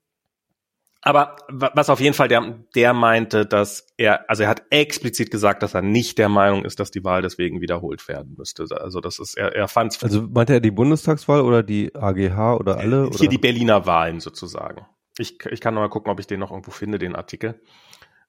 [1.04, 5.64] aber was auf jeden Fall der, der meinte, dass er, also er hat explizit gesagt,
[5.64, 8.66] dass er nicht der Meinung ist, dass die Wahl deswegen wiederholt werden müsste.
[8.70, 12.78] Also das ist, er, er fand Also meinte er die Bundestagswahl oder die AGH oder
[12.78, 13.10] alle?
[13.10, 13.28] Hier oder?
[13.28, 14.86] die Berliner Wahlen sozusagen.
[15.18, 17.60] Ich, ich kann noch mal gucken, ob ich den noch irgendwo finde, den Artikel.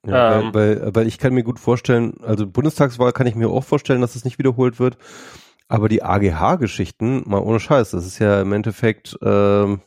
[0.07, 3.51] Ja, ähm, weil, weil, weil ich kann mir gut vorstellen, also Bundestagswahl kann ich mir
[3.51, 4.97] auch vorstellen, dass es nicht wiederholt wird.
[5.69, 9.83] Aber die AGH-Geschichten, mal ohne Scheiß, das ist ja im Endeffekt, ähm,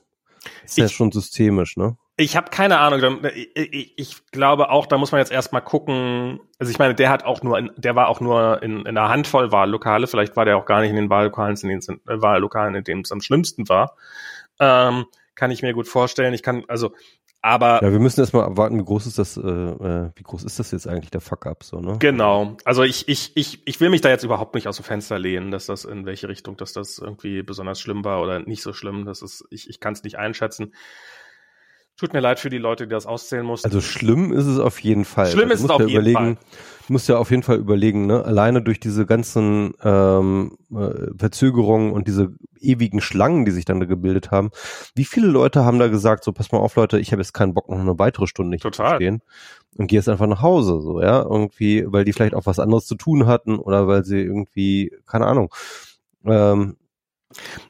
[0.63, 1.97] ist ich, ja schon systemisch, ne?
[2.17, 3.25] Ich habe keine Ahnung.
[3.33, 6.39] Ich, ich, glaube auch, da muss man jetzt erstmal gucken.
[6.59, 9.09] Also ich meine, der hat auch nur, in, der war auch nur in, in einer
[9.09, 10.07] Handvoll Wahllokale.
[10.07, 13.01] Vielleicht war der auch gar nicht in den Wahllokalen, in den äh, Wahllokalen, in denen
[13.01, 13.97] es am schlimmsten war.
[14.59, 15.05] Ähm,
[15.35, 16.33] kann ich mir gut vorstellen.
[16.33, 16.93] Ich kann, also,
[17.41, 17.83] aber.
[17.83, 20.71] Ja, wir müssen erstmal abwarten, wie groß ist das, äh, äh, wie groß ist das
[20.71, 21.97] jetzt eigentlich, der Fuck-up, so, ne?
[21.99, 22.55] Genau.
[22.63, 25.51] Also ich, ich, ich, ich will mich da jetzt überhaupt nicht aus dem Fenster lehnen,
[25.51, 29.05] dass das in welche Richtung, dass das irgendwie besonders schlimm war oder nicht so schlimm.
[29.05, 30.73] Das ist, ich, ich kann es nicht einschätzen.
[31.97, 33.67] Tut mir leid für die Leute, die das auszählen mussten.
[33.67, 35.27] Also schlimm ist es auf jeden Fall.
[35.27, 36.37] Schlimm ist es auf ja jeden Fall.
[36.87, 38.23] Du musst ja auf jeden Fall überlegen, ne?
[38.25, 43.85] alleine durch diese ganzen ähm, äh, Verzögerungen und diese ewigen Schlangen, die sich dann da
[43.85, 44.51] gebildet haben.
[44.93, 47.53] Wie viele Leute haben da gesagt, so pass mal auf Leute, ich habe jetzt keinen
[47.53, 48.91] Bock noch eine weitere Stunde hier Total.
[48.91, 49.21] zu stehen
[49.77, 52.85] und gehe jetzt einfach nach Hause, so ja, irgendwie, weil die vielleicht auch was anderes
[52.87, 55.53] zu tun hatten oder weil sie irgendwie, keine Ahnung,
[56.25, 56.75] ähm,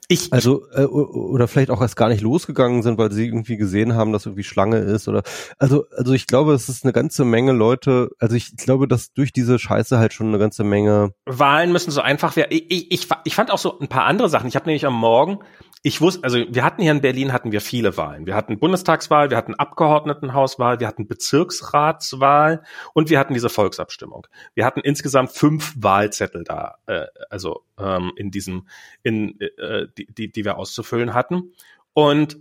[0.07, 3.95] ich, also äh, oder vielleicht auch erst gar nicht losgegangen sind, weil sie irgendwie gesehen
[3.95, 5.23] haben, dass irgendwie Schlange ist oder
[5.57, 8.09] also also ich glaube, es ist eine ganze Menge Leute.
[8.19, 12.01] Also ich glaube, dass durch diese Scheiße halt schon eine ganze Menge Wahlen müssen so
[12.01, 12.51] einfach werden.
[12.51, 14.47] Ich, ich, ich, ich fand auch so ein paar andere Sachen.
[14.47, 15.39] Ich habe nämlich am Morgen
[15.87, 18.25] ich wusste, also wir hatten hier in Berlin hatten wir viele Wahlen.
[18.25, 22.63] Wir hatten Bundestagswahl, wir hatten Abgeordnetenhauswahl, wir hatten Bezirksratswahl
[22.95, 24.25] und wir hatten diese Volksabstimmung.
[24.55, 28.67] Wir hatten insgesamt fünf Wahlzettel da, äh, also ähm, in diesem,
[29.03, 31.53] in äh, die, die, die wir auszufüllen hatten.
[31.93, 32.37] Und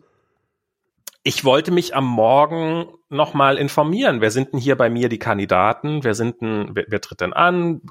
[1.23, 4.21] ich wollte mich am Morgen nochmal informieren.
[4.21, 6.05] Wer sind denn hier bei mir die Kandidaten?
[6.05, 7.83] Wer sind denn, wer, wer tritt denn an?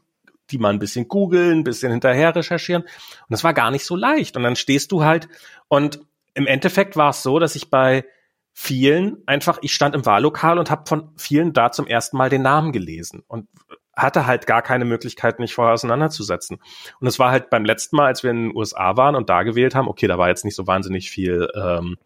[0.52, 2.84] die mal ein bisschen googeln, ein bisschen hinterher recherchieren.
[2.84, 4.36] Und das war gar nicht so leicht.
[4.38, 5.28] Und dann stehst du halt
[5.68, 6.02] und
[6.34, 8.06] im Endeffekt war es so, dass ich bei
[8.54, 12.44] vielen einfach, ich stand im Wahllokal und habe von vielen da zum ersten Mal den
[12.44, 13.48] Namen gelesen und
[13.96, 16.60] hatte halt gar keine Möglichkeit, mich vorher auseinanderzusetzen.
[17.00, 19.44] Und es war halt beim letzten Mal, als wir in den USA waren und da
[19.44, 21.98] gewählt haben, okay, da war jetzt nicht so wahnsinnig viel, ähm,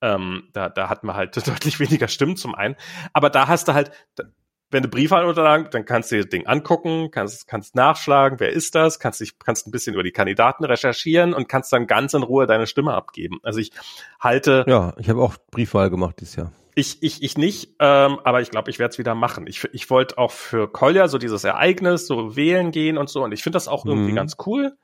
[0.00, 2.76] ähm, da, da hatten wir halt deutlich weniger Stimmen zum einen.
[3.12, 3.90] Aber da hast du halt,
[4.70, 8.74] wenn du Briefwahlunterlagen, dann kannst du dir das Ding angucken, kannst, kannst nachschlagen, wer ist
[8.74, 12.22] das, kannst dich, kannst ein bisschen über die Kandidaten recherchieren und kannst dann ganz in
[12.22, 13.38] Ruhe deine Stimme abgeben.
[13.42, 13.72] Also ich
[14.20, 14.64] halte.
[14.68, 16.52] Ja, ich habe auch Briefwahl gemacht dieses Jahr.
[16.78, 19.48] Ich, ich, ich nicht, ähm, aber ich glaube, ich werde es wieder machen.
[19.48, 23.24] Ich, ich wollte auch für Kolja so dieses Ereignis, so wählen gehen und so.
[23.24, 24.16] Und ich finde das auch irgendwie mhm.
[24.16, 24.76] ganz cool.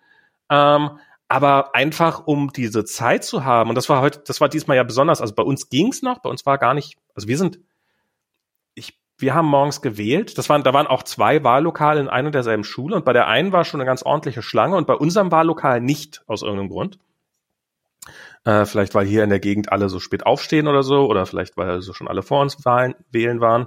[0.51, 4.77] Ähm, aber einfach um diese Zeit zu haben, und das war heute, das war diesmal
[4.77, 7.61] ja besonders, also bei uns ging's noch, bei uns war gar nicht, also wir sind
[9.19, 10.39] wir haben morgens gewählt.
[10.39, 13.53] Das waren, da waren auch zwei Wahllokale in einer derselben Schule und bei der einen
[13.53, 16.99] war schon eine ganz ordentliche Schlange und bei unserem Wahllokal nicht aus irgendeinem Grund.
[18.45, 21.57] Äh, vielleicht weil hier in der Gegend alle so spät aufstehen oder so oder vielleicht
[21.57, 23.67] weil so schon alle vor uns wahlen, wählen waren.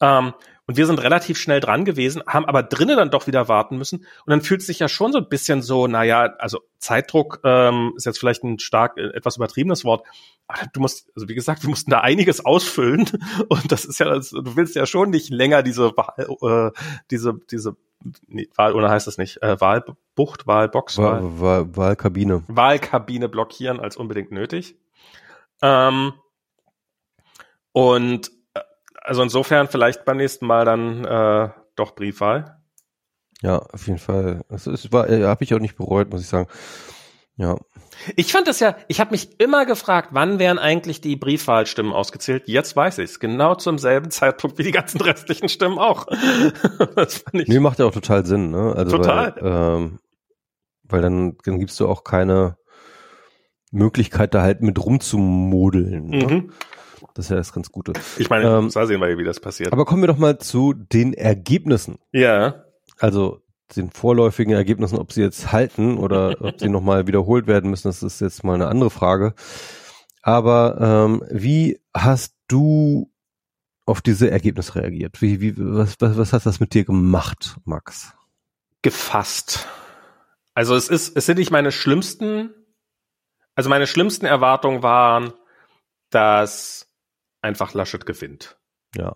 [0.00, 0.32] Ähm,
[0.68, 4.00] und wir sind relativ schnell dran gewesen, haben aber drinnen dann doch wieder warten müssen.
[4.00, 7.94] Und dann fühlt es sich ja schon so ein bisschen so, naja, also Zeitdruck ähm,
[7.96, 10.06] ist jetzt vielleicht ein stark, äh, etwas übertriebenes Wort.
[10.46, 13.08] Aber du musst, also wie gesagt, wir mussten da einiges ausfüllen.
[13.48, 16.70] Und das ist ja, du willst ja schon nicht länger diese, äh,
[17.10, 17.76] diese, diese
[18.26, 22.42] nee, Wahl, oder heißt das nicht, äh, Wahlbucht, Wahlbox, Wahl, Wahl, Wahl, Wahlkabine.
[22.48, 24.78] Wahlkabine blockieren als unbedingt nötig.
[25.62, 26.12] Ähm,
[27.72, 28.60] und äh,
[29.02, 32.60] also insofern vielleicht beim nächsten Mal dann äh, doch Briefwahl.
[33.42, 34.44] Ja, auf jeden Fall.
[34.48, 36.48] Also es war, äh, habe ich auch nicht bereut, muss ich sagen.
[37.38, 37.56] Ja.
[38.16, 42.44] Ich fand das ja, ich habe mich immer gefragt, wann wären eigentlich die Briefwahlstimmen ausgezählt?
[42.46, 43.20] Jetzt weiß ich es.
[43.20, 46.06] Genau zum selben Zeitpunkt wie die ganzen restlichen Stimmen auch.
[46.96, 48.74] das fand ich nee, macht ja auch total Sinn, ne?
[48.76, 49.34] Also total.
[49.40, 49.98] Weil, ähm,
[50.82, 52.56] weil dann, dann gibst du auch keine
[53.70, 56.08] Möglichkeit, da halt mit rumzumodeln.
[56.08, 56.26] Ne?
[56.26, 56.52] Mhm.
[57.14, 57.92] Das ist ja das ganz Gute.
[58.18, 59.72] Ich meine, ähm, da sehen wir ja, wie das passiert.
[59.72, 61.98] Aber kommen wir doch mal zu den Ergebnissen.
[62.12, 62.64] Ja.
[62.98, 63.42] Also
[63.76, 68.02] den vorläufigen Ergebnissen, ob sie jetzt halten oder ob sie nochmal wiederholt werden müssen, das
[68.02, 69.34] ist jetzt mal eine andere Frage.
[70.22, 73.10] Aber ähm, wie hast du
[73.86, 75.22] auf diese Ergebnisse reagiert?
[75.22, 78.14] Wie, wie, was, was, was hat das mit dir gemacht, Max?
[78.82, 79.66] Gefasst.
[80.54, 82.52] Also es ist, es sind nicht meine schlimmsten,
[83.54, 85.32] also meine schlimmsten Erwartungen waren,
[86.10, 86.92] dass
[87.40, 88.58] einfach Laschet gewinnt.
[88.94, 89.14] Ja.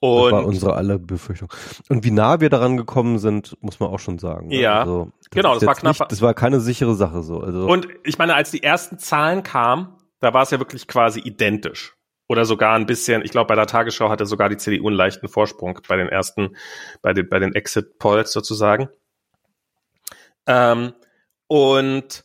[0.00, 1.52] Und das war unsere alle Befürchtung.
[1.88, 4.48] Und wie nah wir daran gekommen sind, muss man auch schon sagen.
[4.48, 4.60] Ne?
[4.60, 5.98] Ja, also, das genau, das war knapp.
[5.98, 7.40] Nicht, das war keine sichere Sache so.
[7.40, 9.88] Also und ich meine, als die ersten Zahlen kamen,
[10.20, 11.96] da war es ja wirklich quasi identisch.
[12.28, 15.28] Oder sogar ein bisschen, ich glaube, bei der Tagesschau hatte sogar die CDU einen leichten
[15.28, 16.56] Vorsprung bei den ersten,
[17.00, 18.90] bei den, bei den Exit Polls sozusagen.
[20.46, 20.92] Ähm,
[21.46, 22.24] und,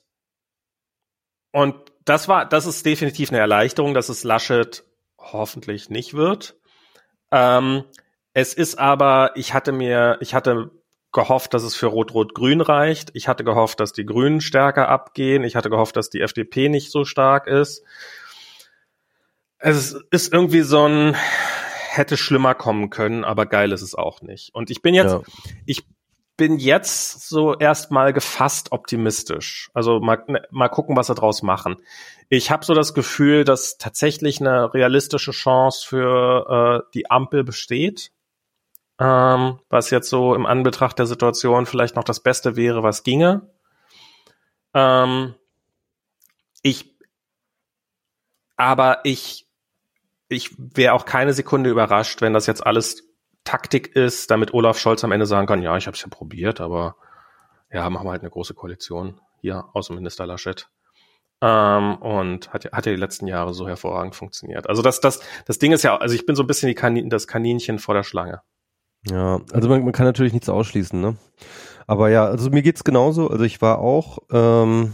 [1.52, 4.84] und das war, das ist definitiv eine Erleichterung, dass es Laschet
[5.18, 6.58] hoffentlich nicht wird.
[7.34, 7.84] Ähm,
[8.34, 10.72] es ist aber, ich hatte mir, ich hatte
[11.12, 13.12] gehofft, dass es für Rot-Rot-Grün reicht.
[13.14, 15.44] Ich hatte gehofft, dass die Grünen stärker abgehen.
[15.44, 17.84] Ich hatte gehofft, dass die FDP nicht so stark ist.
[19.58, 21.16] Es ist irgendwie so ein
[21.90, 24.54] hätte schlimmer kommen können, aber geil ist es auch nicht.
[24.56, 25.22] Und ich bin jetzt, ja.
[25.66, 25.84] ich
[26.38, 29.70] bin jetzt so erstmal gefasst optimistisch.
[29.74, 31.78] Also mal, ne, mal gucken, was wir draus machen.
[32.30, 38.12] Ich habe so das Gefühl, dass tatsächlich eine realistische Chance für äh, die Ampel besteht.
[39.00, 43.50] Ähm, was jetzt so im Anbetracht der Situation vielleicht noch das Beste wäre, was ginge.
[44.74, 45.36] Ähm,
[46.62, 46.98] ich,
[48.56, 49.48] aber ich,
[50.30, 53.04] ich wäre auch keine Sekunde überrascht, wenn das jetzt alles
[53.44, 56.62] Taktik ist, damit Olaf Scholz am Ende sagen kann, ja, ich habe es ja probiert,
[56.62, 56.96] aber
[57.72, 60.70] ja, machen wir halt eine große Koalition hier, Außenminister Laschet.
[61.46, 64.70] Ähm, und hat, hat ja die letzten Jahre so hervorragend funktioniert.
[64.70, 67.10] Also das, das, das Ding ist ja, also ich bin so ein bisschen die Kanin,
[67.10, 68.42] das Kaninchen vor der Schlange.
[69.10, 71.18] Ja, also man, man kann natürlich nichts ausschließen, ne?
[71.86, 73.30] Aber ja, also mir geht's genauso.
[73.30, 74.94] Also ich war auch, ähm,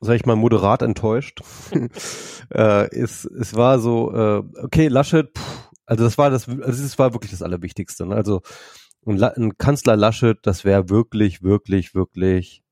[0.00, 1.42] sag ich mal, moderat enttäuscht.
[2.50, 6.98] äh, es, es war so, äh, okay, Laschet, pff, also das war das, also das
[6.98, 8.06] war wirklich das Allerwichtigste.
[8.06, 8.14] Ne?
[8.14, 8.40] Also
[9.04, 12.62] ein, ein Kanzler Laschet, das wäre wirklich, wirklich, wirklich,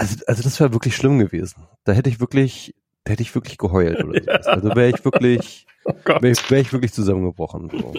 [0.00, 1.66] also, also das wäre wirklich schlimm gewesen.
[1.84, 2.74] Da hätte ich wirklich,
[3.04, 4.46] da hätte ich wirklich geheult oder sowas.
[4.46, 7.70] Also wäre ich wirklich, oh wäre ich, wär ich wirklich zusammengebrochen.
[7.70, 7.94] So.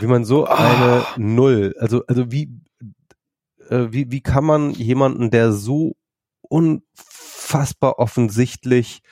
[0.00, 1.06] Wie man so eine oh.
[1.16, 2.50] Null, also, also wie,
[3.68, 5.94] äh, wie, wie kann man jemanden, der so
[6.40, 9.02] unfassbar offensichtlich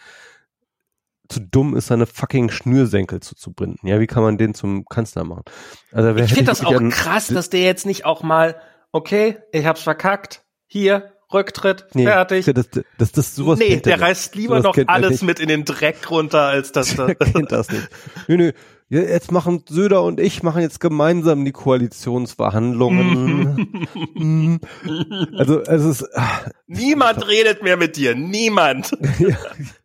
[1.28, 3.86] zu dumm ist, seine fucking Schnürsenkel zuzubinden.
[3.86, 5.44] Ja, wie kann man den zum Kanzler machen?
[5.92, 8.56] Also, ich finde das auch krass, dass der jetzt nicht auch mal,
[8.90, 12.46] okay, ich hab's verkackt, hier, Rücktritt, nee, fertig.
[12.46, 16.42] Das, das, das, sowas nee, der reißt lieber noch alles mit in den Dreck runter,
[16.42, 17.12] als dass das.
[17.18, 17.88] kennt das nicht.
[18.28, 18.52] Nö, nö.
[18.90, 23.86] Jetzt machen Söder und ich machen jetzt gemeinsam die Koalitionsverhandlungen.
[24.14, 24.60] Mhm.
[25.36, 26.08] also es ist.
[26.14, 28.14] Ach, Niemand redet mehr mit dir.
[28.14, 28.96] Niemand.
[29.18, 29.36] ja.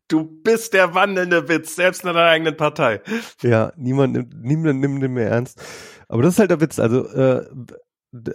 [0.07, 3.01] Du bist der wandelnde Witz, selbst in deiner eigenen Partei.
[3.41, 5.61] Ja, niemand nimmt, niemand nimmt den mehr ernst.
[6.07, 6.79] Aber das ist halt der Witz.
[6.79, 7.45] Also äh,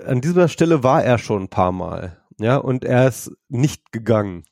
[0.04, 2.17] an dieser Stelle war er schon ein paar Mal.
[2.40, 4.44] Ja, und er ist nicht gegangen.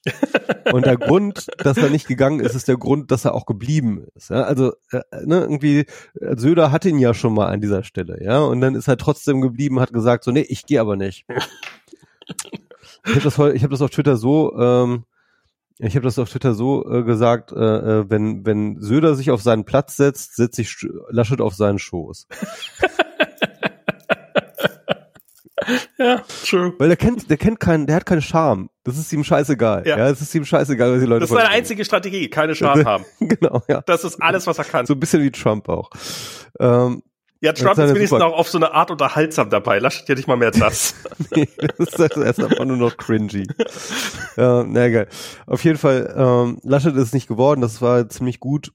[0.72, 4.06] und der Grund, dass er nicht gegangen ist, ist der Grund, dass er auch geblieben
[4.14, 4.30] ist.
[4.30, 8.40] Ja, also äh, ne, irgendwie Söder hat ihn ja schon mal an dieser Stelle, ja,
[8.40, 11.26] und dann ist er trotzdem geblieben, hat gesagt so, nee, ich gehe aber nicht.
[13.06, 15.04] ich habe das, ich hab das auf Twitter so ähm,
[15.78, 19.42] ich habe das auf Twitter so äh, gesagt, äh, äh, wenn, wenn Söder sich auf
[19.42, 20.74] seinen Platz setzt, setzt sich
[21.10, 22.26] Laschet auf seinen Schoß.
[25.98, 26.74] ja, true.
[26.78, 28.68] Weil der kennt, der kennt keinen, der hat keine Charme.
[28.84, 29.86] Das ist ihm scheißegal.
[29.86, 32.54] Ja, ja es ist ihm scheißegal, was die Leute Das ist seine einzige Strategie, keine
[32.54, 33.04] Charme haben.
[33.20, 33.82] genau, ja.
[33.86, 34.86] Das ist alles, was er kann.
[34.86, 35.90] So ein bisschen wie Trump auch.
[36.60, 37.02] Ähm,
[37.40, 39.78] ja, Trump ist wenigstens auch auf so eine Art unterhaltsam dabei.
[39.78, 40.94] Laschet ja nicht mal mehr das.
[41.34, 43.46] nee, das ist, das ist einfach nur noch cringy.
[44.36, 45.08] ja, na geil.
[45.46, 48.72] Auf jeden Fall, ähm, Laschet ist nicht geworden, das war ziemlich gut.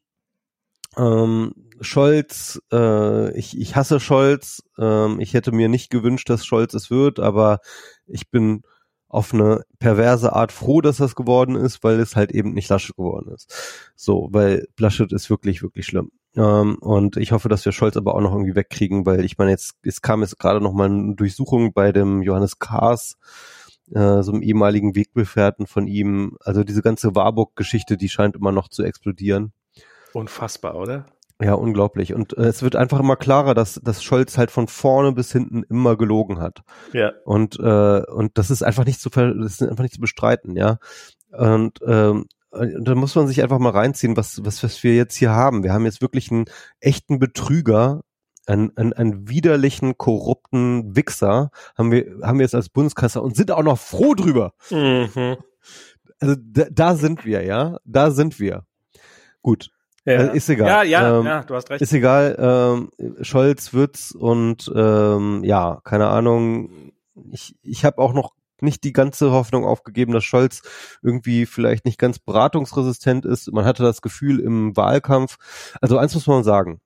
[0.97, 4.63] Ähm, Scholz, äh, ich, ich hasse Scholz.
[4.77, 7.59] Ähm, ich hätte mir nicht gewünscht, dass Scholz es wird, aber
[8.07, 8.63] ich bin
[9.09, 12.95] auf eine perverse Art froh, dass das geworden ist, weil es halt eben nicht Laschet
[12.95, 13.91] geworden ist.
[13.95, 16.11] So, weil Laschet ist wirklich, wirklich schlimm.
[16.35, 19.51] Ähm, und ich hoffe, dass wir Scholz aber auch noch irgendwie wegkriegen, weil ich meine,
[19.51, 23.17] jetzt, es kam jetzt gerade noch mal eine Durchsuchung bei dem Johannes Kahrs,
[23.91, 26.37] äh, so einem ehemaligen Wegbefährten von ihm.
[26.39, 29.51] Also diese ganze Warburg-Geschichte, die scheint immer noch zu explodieren.
[30.13, 31.05] Unfassbar, oder?
[31.41, 32.13] Ja, unglaublich.
[32.13, 35.63] Und äh, es wird einfach immer klarer, dass, dass Scholz halt von vorne bis hinten
[35.63, 36.61] immer gelogen hat.
[36.93, 37.13] Ja.
[37.25, 40.55] Und, äh, und das ist einfach nicht zu ver das ist einfach nicht zu bestreiten,
[40.55, 40.77] ja.
[41.31, 45.31] Und ähm, da muss man sich einfach mal reinziehen, was, was, was wir jetzt hier
[45.31, 45.63] haben.
[45.63, 46.45] Wir haben jetzt wirklich einen
[46.79, 48.01] echten Betrüger,
[48.45, 53.51] einen, einen, einen widerlichen, korrupten Wichser, haben wir, haben wir jetzt als Bundeskanzler und sind
[53.51, 54.53] auch noch froh drüber.
[54.69, 55.37] Mhm.
[56.19, 57.77] Also da, da sind wir, ja.
[57.85, 58.65] Da sind wir.
[59.41, 59.71] Gut.
[60.05, 60.13] Ja.
[60.13, 60.67] Äh, ist egal.
[60.67, 61.81] Ja, ja, Ähm, ja, du hast recht.
[61.81, 62.91] Ist egal, ähm,
[63.21, 66.91] Scholz wird's und ähm, ja, keine Ahnung.
[67.31, 70.61] Ich, ich habe auch noch nicht die ganze Hoffnung aufgegeben, dass Scholz
[71.01, 73.51] irgendwie vielleicht nicht ganz beratungsresistent ist.
[73.51, 75.37] Man hatte das Gefühl im Wahlkampf.
[75.81, 76.79] Also eins muss man sagen.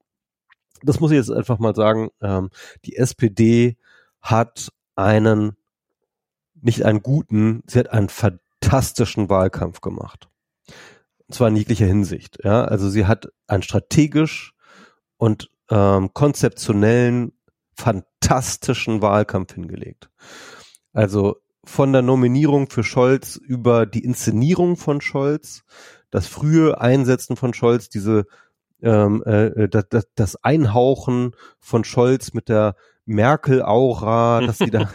[0.84, 2.10] Das muss ich jetzt einfach mal sagen.
[2.22, 2.50] Ähm,
[2.86, 3.78] die SPD
[4.22, 5.56] hat einen,
[6.62, 10.30] nicht einen guten, sie hat einen fantastischen Wahlkampf gemacht.
[11.28, 12.40] Und zwar in jeglicher Hinsicht.
[12.44, 14.54] Ja, also sie hat einen strategisch
[15.18, 17.34] und ähm, konzeptionellen,
[17.76, 20.10] fantastischen Wahlkampf hingelegt.
[20.94, 25.64] Also von der Nominierung für Scholz über die Inszenierung von Scholz,
[26.12, 28.26] das frühe Einsetzen von Scholz, diese
[28.82, 32.76] ähm, äh, das, das, das Einhauchen von Scholz mit der
[33.06, 34.90] Merkel-Aura, dass sie da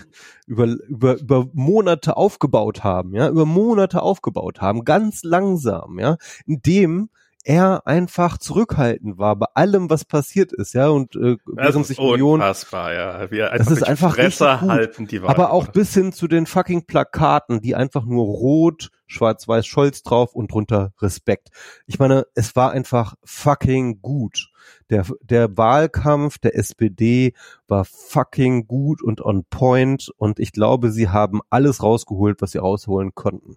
[0.47, 7.11] über, über, über Monate aufgebaut haben, ja, über Monate aufgebaut haben, ganz langsam, ja, indem
[7.45, 11.88] er einfach zurückhaltend war bei allem, was passiert ist, ja, und äh, das während ist
[11.88, 13.30] sich Millionen unfassbar, ja.
[13.30, 14.70] Wir Das ist einfach Fresse richtig gut.
[14.70, 15.30] halten, die Wahl.
[15.30, 20.34] aber auch bis hin zu den fucking Plakaten, die einfach nur rot, schwarz-weiß Scholz drauf
[20.34, 21.49] und drunter Respekt.
[21.86, 24.51] Ich meine, es war einfach fucking gut.
[24.91, 27.32] Der, der Wahlkampf der SPD
[27.68, 32.59] war fucking gut und on point und ich glaube, sie haben alles rausgeholt, was sie
[32.59, 33.57] rausholen konnten.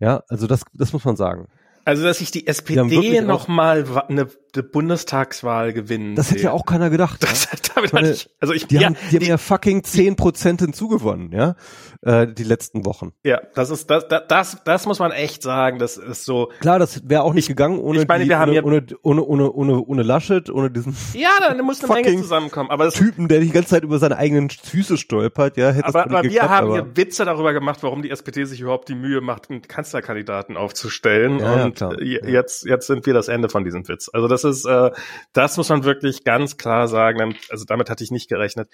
[0.00, 1.46] Ja, also das, das muss man sagen.
[1.84, 6.14] Also, dass sich die SPD wirklich noch mal wa- eine, eine Bundestagswahl gewinnen.
[6.16, 7.20] Das hätte ja auch keiner gedacht.
[7.30, 7.50] Das, ja.
[7.74, 11.32] damit meine, ich, also ich, Die, ja, haben, die haben ja fucking zehn Prozent hinzugewonnen,
[11.32, 11.54] ja,
[12.02, 13.12] äh, die letzten Wochen.
[13.24, 16.78] ja, das ist, das, das, das, das muss man echt sagen, das ist so, Klar,
[16.78, 19.22] das wäre auch nicht gegangen ohne, ich meine, die, wir haben ohne, ja- ohne, ohne,
[19.24, 23.28] ohne, ohne, ohne Laschet, ohne diesen ja, da muss eine Menge zusammenkommen, aber das, Typen,
[23.28, 26.32] der die ganze Zeit über seine eigenen Füße stolpert, ja, hätte aber, das aber nicht
[26.34, 29.20] wir geklappt, haben aber, hier Witze darüber gemacht, warum die SPD sich überhaupt die Mühe
[29.20, 31.38] macht, einen Kanzlerkandidaten aufzustellen.
[31.38, 32.00] Ja, ja, und klar.
[32.00, 34.08] äh, jetzt, jetzt sind wir das Ende von diesem Witz.
[34.12, 34.90] Also das ist, äh,
[35.32, 37.34] das muss man wirklich ganz klar sagen.
[37.50, 38.68] Also damit hatte ich nicht gerechnet.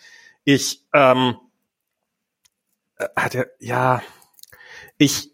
[0.44, 1.36] Ich, ähm,
[2.98, 4.02] äh, hat ja,
[4.98, 5.30] ich,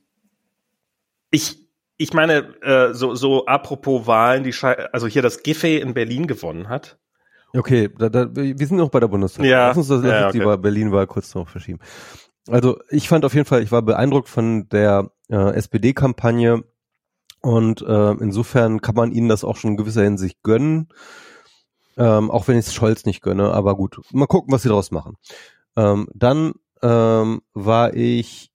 [1.31, 5.95] ich, ich meine, äh, so, so apropos Wahlen, die Schei also hier das Giffey in
[5.95, 6.99] Berlin gewonnen hat.
[7.55, 9.45] Okay, da, da, wir sind noch bei der Bundestag.
[9.45, 9.69] Ja.
[9.69, 10.47] Lass uns das, lass Ja, die okay.
[10.49, 11.81] Wahl- Berlin-Wahl kurz noch verschieben.
[12.49, 16.65] Also ich fand auf jeden Fall, ich war beeindruckt von der äh, SPD-Kampagne
[17.43, 20.89] und äh, insofern kann man ihnen das auch schon in gewisser Hinsicht gönnen,
[21.97, 24.91] ähm, auch wenn ich es Scholz nicht gönne, aber gut, mal gucken, was sie daraus
[24.91, 25.17] machen.
[25.77, 28.51] Ähm, dann ähm, war ich,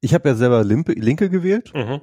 [0.00, 2.00] ich habe ja selber Limpe, Linke gewählt, Mhm.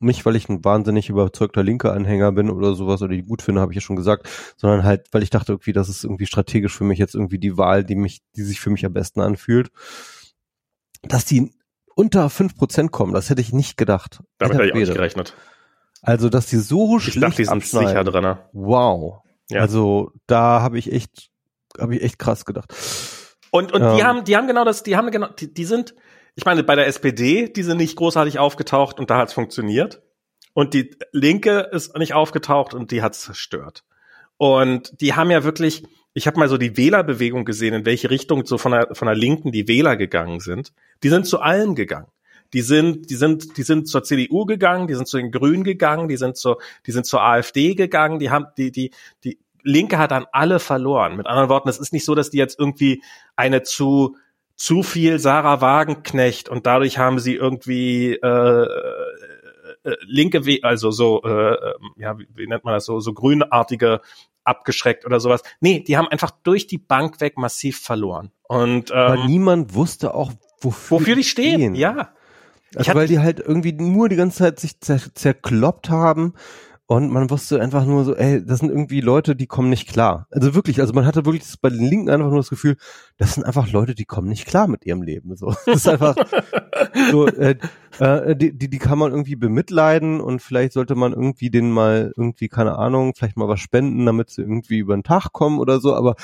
[0.00, 3.60] nicht, weil ich ein wahnsinnig überzeugter linke Anhänger bin oder sowas oder die gut finde,
[3.60, 6.76] habe ich ja schon gesagt, sondern halt, weil ich dachte irgendwie, das ist irgendwie strategisch
[6.76, 9.70] für mich jetzt irgendwie die Wahl, die mich, die sich für mich am besten anfühlt.
[11.02, 11.52] Dass die
[11.94, 14.22] unter fünf Prozent kommen, das hätte ich nicht gedacht.
[14.38, 15.34] Damit habe ich auch nicht gerechnet.
[16.02, 17.88] Also, dass die so Ich schlecht dachte, die sind abschneiden.
[17.88, 18.36] sicher drin.
[18.52, 19.22] Wow.
[19.50, 19.60] Ja.
[19.60, 21.30] Also, da habe ich echt,
[21.78, 22.72] habe ich echt krass gedacht.
[23.50, 24.04] Und, und die Ähm.
[24.04, 25.94] haben, die haben genau das, die haben genau, die, die sind,
[26.34, 30.02] ich meine, bei der SPD, die sind nicht großartig aufgetaucht und da hat's funktioniert.
[30.54, 33.84] Und die Linke ist nicht aufgetaucht und die hat's zerstört.
[34.36, 35.84] Und die haben ja wirklich,
[36.14, 39.14] ich habe mal so die Wählerbewegung gesehen, in welche Richtung so von der, von der
[39.14, 40.72] Linken die Wähler gegangen sind.
[41.02, 42.08] Die sind zu allen gegangen.
[42.52, 46.08] Die sind, die sind, die sind zur CDU gegangen, die sind zu den Grünen gegangen,
[46.08, 48.90] die sind zur, die sind zur AfD gegangen, die haben, die, die,
[49.24, 51.16] die Linke hat dann alle verloren.
[51.16, 53.02] Mit anderen Worten, es ist nicht so, dass die jetzt irgendwie
[53.36, 54.16] eine zu,
[54.56, 58.66] zu viel Sarah Wagenknecht und dadurch haben sie irgendwie äh,
[59.84, 63.12] äh, linke, We also so, äh, äh, ja, wie, wie nennt man das so, so
[63.12, 64.00] grünartige
[64.44, 65.42] abgeschreckt oder sowas.
[65.60, 68.32] Nee, die haben einfach durch die Bank weg massiv verloren.
[68.48, 72.12] Und ähm, niemand wusste auch, wofür, wofür die stehen, ja.
[72.76, 76.34] Also weil die halt irgendwie nur die ganze Zeit sich zer zerkloppt haben
[76.92, 80.26] Und man wusste einfach nur so, ey, das sind irgendwie Leute, die kommen nicht klar.
[80.30, 82.76] Also wirklich, also man hatte wirklich bei den Linken einfach nur das Gefühl,
[83.16, 85.34] das sind einfach Leute, die kommen nicht klar mit ihrem Leben.
[85.34, 86.14] So, das ist einfach
[87.10, 87.56] so, äh,
[87.98, 92.12] äh, die, die, die kann man irgendwie bemitleiden und vielleicht sollte man irgendwie denen mal
[92.14, 95.80] irgendwie, keine Ahnung, vielleicht mal was spenden, damit sie irgendwie über den Tag kommen oder
[95.80, 95.94] so.
[95.94, 96.14] Aber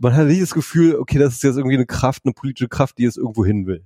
[0.00, 2.96] man hat nicht das Gefühl, okay, das ist jetzt irgendwie eine Kraft, eine politische Kraft,
[2.96, 3.84] die es irgendwo hin will.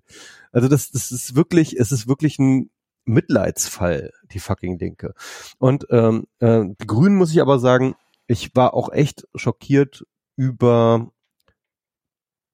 [0.53, 2.70] Also das, das ist wirklich, es ist wirklich ein
[3.09, 5.14] Mitleidsfall, die fucking Linke.
[5.59, 7.94] Und ähm, äh, die Grünen muss ich aber sagen,
[8.26, 10.04] ich war auch echt schockiert
[10.36, 11.11] über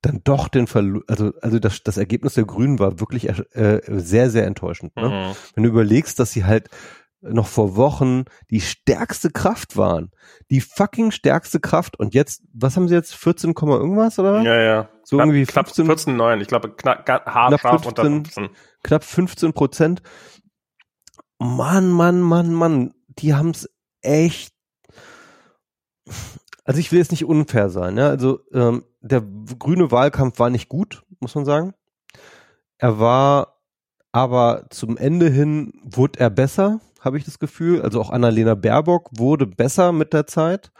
[0.02, 4.28] dann doch den Verlust, also, also das, das Ergebnis der Grünen war wirklich äh, sehr,
[4.28, 4.94] sehr enttäuschend.
[4.96, 5.08] Ne?
[5.08, 5.36] Mhm.
[5.54, 6.68] Wenn du überlegst, dass sie halt
[7.32, 10.10] noch vor Wochen die stärkste Kraft waren.
[10.50, 11.98] Die fucking stärkste Kraft.
[11.98, 13.14] Und jetzt, was haben sie jetzt?
[13.14, 14.42] 14, irgendwas, oder?
[14.42, 14.88] Ja, ja.
[15.04, 16.40] So knapp, irgendwie 15, knapp 14, 9.
[16.40, 18.50] Ich glaube, knapp, knapp 15, 15.
[18.82, 20.02] Knapp 15 Prozent.
[21.44, 23.68] Mann, Mann, Mann, Mann, die haben's
[24.00, 24.54] echt.
[26.64, 28.08] Also ich will jetzt nicht unfair sein, ja.
[28.08, 29.20] Also ähm, der
[29.58, 31.74] grüne Wahlkampf war nicht gut, muss man sagen.
[32.78, 33.60] Er war
[34.10, 37.82] aber zum Ende hin wurde er besser, habe ich das Gefühl.
[37.82, 40.72] Also auch Annalena Baerbock wurde besser mit der Zeit.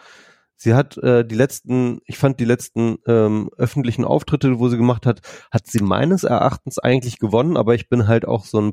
[0.57, 5.05] Sie hat äh, die letzten, ich fand die letzten ähm, öffentlichen Auftritte, wo sie gemacht
[5.05, 8.73] hat, hat sie meines Erachtens eigentlich gewonnen, aber ich bin halt auch so ein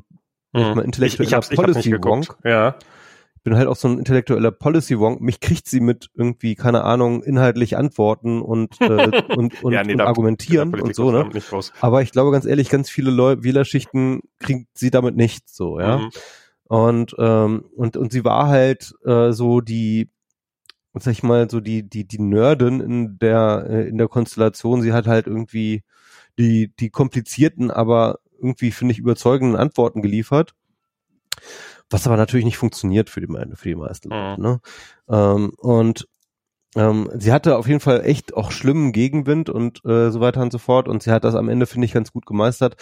[0.52, 0.80] Mhm.
[0.80, 2.36] Intellektueller ich, ich Policy Wonk.
[2.44, 2.76] Ja.
[3.36, 5.20] Ich bin halt auch so ein intellektueller Policy Wonk.
[5.20, 8.86] Mich kriegt sie mit irgendwie, keine Ahnung, inhaltlich antworten und, äh,
[9.36, 11.28] und, und, ja, nee, und da, argumentieren und so, ne?
[11.80, 15.98] Aber ich glaube ganz ehrlich, ganz viele Leute, Wählerschichten kriegt sie damit nicht so, ja.
[15.98, 16.10] Mhm.
[16.64, 20.08] Und, ähm, und, und sie war halt äh, so die,
[20.94, 24.82] sag ich mal, so die, die, die Nerdin in der, äh, in der Konstellation.
[24.82, 25.82] Sie hat halt irgendwie
[26.38, 30.54] die, die komplizierten, aber irgendwie, finde ich, überzeugenden Antworten geliefert.
[31.90, 34.40] Was aber natürlich nicht funktioniert für die, für die meisten Leute.
[34.40, 34.46] Mhm.
[34.46, 34.60] Ne?
[35.08, 36.08] Ähm, und
[36.74, 40.52] ähm, sie hatte auf jeden Fall echt auch schlimmen Gegenwind und äh, so weiter und
[40.52, 40.88] so fort.
[40.88, 42.76] Und sie hat das am Ende, finde ich, ganz gut gemeistert.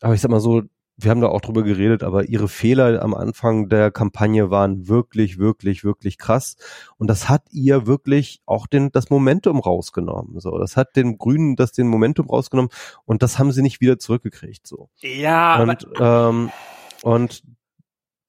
[0.00, 0.62] Aber ich sag mal so,
[0.96, 5.38] wir haben da auch drüber geredet, aber ihre Fehler am Anfang der Kampagne waren wirklich,
[5.38, 6.56] wirklich, wirklich krass.
[6.98, 10.38] Und das hat ihr wirklich auch den, das Momentum rausgenommen.
[10.38, 12.70] So, das hat den Grünen das den Momentum rausgenommen
[13.04, 14.66] und das haben sie nicht wieder zurückgekriegt.
[14.66, 14.88] So.
[15.00, 15.62] Ja.
[15.62, 16.50] Und, ähm,
[17.02, 17.42] und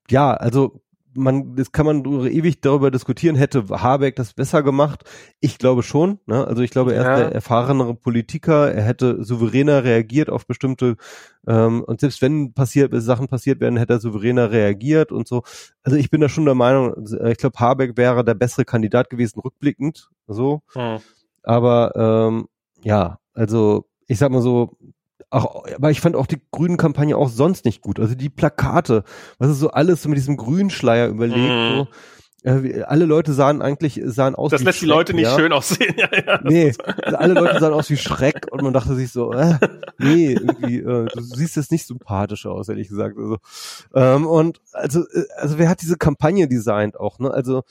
[0.09, 0.82] ja, also
[1.16, 5.03] man, das kann man ewig darüber diskutieren, hätte Habeck das besser gemacht?
[5.39, 6.20] Ich glaube schon.
[6.26, 6.45] Ne?
[6.45, 10.97] Also ich glaube, er ist der erfahrenere Politiker, er hätte souveräner reagiert auf bestimmte
[11.47, 15.43] ähm, und selbst wenn passiert Sachen passiert werden, hätte er souveräner reagiert und so.
[15.84, 16.93] Also ich bin da schon der Meinung,
[17.28, 20.09] ich glaube, Habeck wäre der bessere Kandidat gewesen, rückblickend.
[20.28, 20.61] So.
[20.74, 20.99] Hm.
[21.43, 22.47] Aber ähm,
[22.84, 24.78] ja, also ich sag mal so,
[25.36, 27.99] auch, aber ich fand auch die grünen Kampagne auch sonst nicht gut.
[27.99, 29.03] Also die Plakate,
[29.38, 31.77] was ist so alles so mit diesem Grünschleier überlegt, mm.
[31.77, 31.88] so.
[32.43, 35.36] Äh, alle Leute sahen eigentlich sahen aus das wie lässt Schreck, die Leute nicht ja?
[35.36, 36.39] schön aussehen ja, ja.
[36.43, 36.71] nee
[37.01, 39.57] also alle Leute sahen aus wie Schreck und man dachte sich so äh,
[39.97, 43.38] nee irgendwie äh, du siehst jetzt nicht sympathisch aus ehrlich gesagt also
[43.95, 47.63] ähm, und also äh, also wer hat diese Kampagne designt auch ne also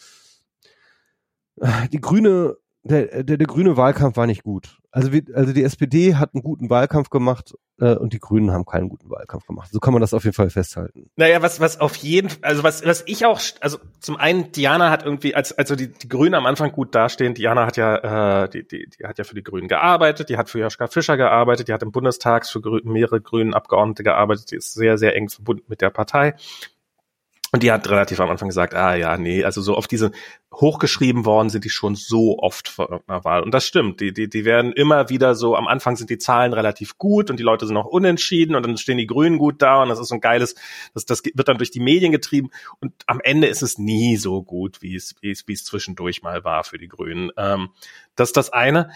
[1.61, 4.79] äh, die grüne der, der, der grüne Wahlkampf war nicht gut.
[4.91, 8.67] Also, wie, also die SPD hat einen guten Wahlkampf gemacht äh, und die Grünen haben
[8.67, 9.71] keinen guten Wahlkampf gemacht.
[9.73, 11.11] So kann man das auf jeden Fall festhalten.
[11.17, 15.03] Naja, was, was auf jeden also was, was ich auch, also zum einen, Diana hat
[15.03, 18.69] irgendwie, als also die, die Grünen am Anfang gut dastehen, Diana hat ja, äh, die,
[18.69, 21.73] die, die hat ja für die Grünen gearbeitet, die hat für Joschka Fischer gearbeitet, die
[21.73, 25.81] hat im Bundestag für mehrere Grünen Abgeordnete gearbeitet, die ist sehr, sehr eng verbunden mit
[25.81, 26.35] der Partei.
[27.55, 30.11] Und die hat relativ am Anfang gesagt, ah ja, nee, also so oft diese
[30.53, 33.45] hochgeschrieben worden sind die schon so oft vor irgendeiner Wahl.
[33.45, 34.01] Und das stimmt.
[34.01, 37.39] Die, die, die werden immer wieder so, am Anfang sind die Zahlen relativ gut und
[37.39, 40.09] die Leute sind auch unentschieden und dann stehen die Grünen gut da und das ist
[40.09, 40.57] so ein geiles,
[40.95, 42.51] das, das wird dann durch die Medien getrieben
[42.81, 46.25] und am Ende ist es nie so gut, wie es, wie es, wie es zwischendurch
[46.25, 47.31] mal war für die Grünen.
[47.37, 47.69] Ähm,
[48.17, 48.91] das ist das eine.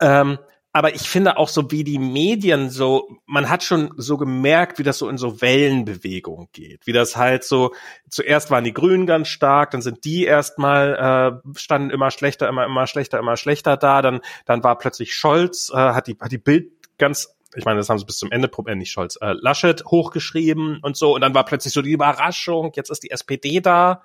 [0.00, 0.38] Ähm,
[0.72, 4.84] aber ich finde auch so wie die Medien so, man hat schon so gemerkt, wie
[4.84, 7.74] das so in so Wellenbewegung geht, wie das halt so,
[8.08, 12.66] zuerst waren die Grünen ganz stark, dann sind die erstmal, äh, standen immer schlechter, immer,
[12.66, 16.38] immer schlechter, immer schlechter da, dann, dann war plötzlich Scholz, äh, hat die, hat die
[16.38, 19.84] Bild ganz ich meine, das haben sie bis zum Ende, äh, nicht Scholz, äh, Laschet
[19.84, 21.16] hochgeschrieben und so.
[21.16, 24.04] Und dann war plötzlich so die Überraschung, jetzt ist die SPD da.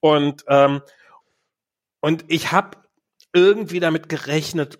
[0.00, 0.82] Und, ähm,
[2.00, 2.78] und ich habe
[3.32, 4.78] irgendwie damit gerechnet,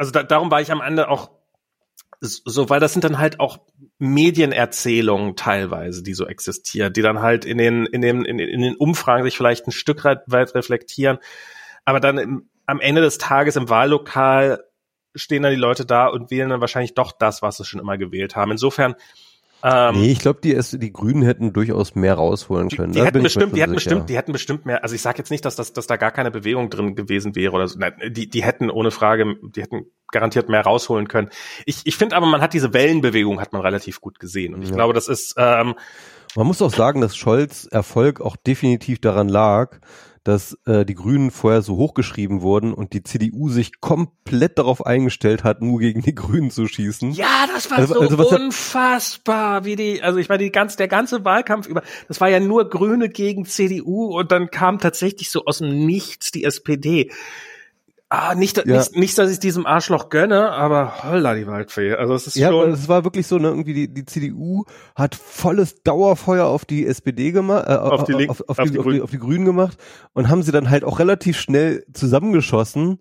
[0.00, 1.30] also da, darum war ich am Ende auch
[2.22, 3.58] so, weil das sind dann halt auch
[3.98, 8.76] Medienerzählungen teilweise, die so existieren, die dann halt in den, in den, in, in den
[8.76, 11.18] Umfragen sich vielleicht ein Stück weit reflektieren,
[11.84, 14.64] aber dann im, am Ende des Tages im Wahllokal
[15.14, 17.98] stehen dann die Leute da und wählen dann wahrscheinlich doch das, was sie schon immer
[17.98, 18.52] gewählt haben.
[18.52, 18.94] Insofern
[19.62, 22.92] Ähm, nee, ich glaube, die, die Grünen hätten durchaus mehr rausholen können.
[22.92, 24.82] Die, die hätten bestimmt, die hätten bestimmt, die hätten bestimmt mehr.
[24.82, 27.52] Also ich sage jetzt nicht, dass, das, dass da gar keine Bewegung drin gewesen wäre
[27.52, 27.78] oder so.
[27.78, 31.30] Nein, die, die hätten ohne Frage, die hätten garantiert mehr rausholen können.
[31.66, 34.70] Ich, ich finde aber, man hat diese Wellenbewegung hat man relativ gut gesehen und ich
[34.70, 34.74] ja.
[34.74, 35.34] glaube, das ist.
[35.36, 35.74] Ähm,
[36.36, 39.80] man muss auch sagen, dass Scholz Erfolg auch definitiv daran lag,
[40.24, 45.44] dass äh, die Grünen vorher so hochgeschrieben wurden und die CDU sich komplett darauf eingestellt
[45.44, 47.12] hat, nur gegen die Grünen zu schießen.
[47.12, 50.88] Ja, das war also, so also unfassbar, wie die, also ich meine, die ganz, der
[50.88, 55.44] ganze Wahlkampf über, das war ja nur Grüne gegen CDU und dann kam tatsächlich so
[55.46, 57.10] aus dem Nichts die SPD.
[58.12, 58.64] Ah, nicht, ja.
[58.64, 61.94] nicht, nicht, dass ich diesem Arschloch gönne, aber holla die Waldfee.
[61.94, 62.72] Also es ist ja, schon.
[62.72, 64.64] Es war wirklich so, ne, irgendwie die, die CDU
[64.96, 68.72] hat volles Dauerfeuer auf die SPD gemacht, äh, auf, die Link, auf, auf, auf, die,
[68.72, 69.78] die auf, die, auf die Grünen gemacht
[70.12, 72.98] und haben sie dann halt auch relativ schnell zusammengeschossen.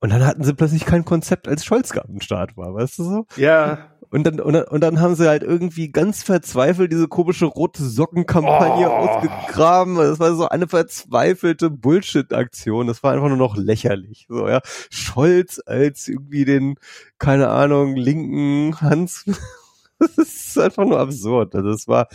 [0.00, 3.26] Und dann hatten sie plötzlich kein Konzept, als Scholz am Start war, weißt du so?
[3.36, 3.95] Ja.
[4.10, 7.84] Und dann, und, dann, und dann haben sie halt irgendwie ganz verzweifelt diese komische rote
[7.84, 8.92] Sockenkampagne oh.
[8.92, 9.96] ausgegraben.
[9.96, 12.86] Das war so eine verzweifelte Bullshit-Aktion.
[12.86, 14.26] Das war einfach nur noch lächerlich.
[14.28, 14.60] So, ja.
[14.90, 16.76] Scholz als irgendwie den,
[17.18, 19.24] keine Ahnung, linken Hans.
[19.98, 21.54] das ist einfach nur absurd.
[21.54, 22.08] Also es war,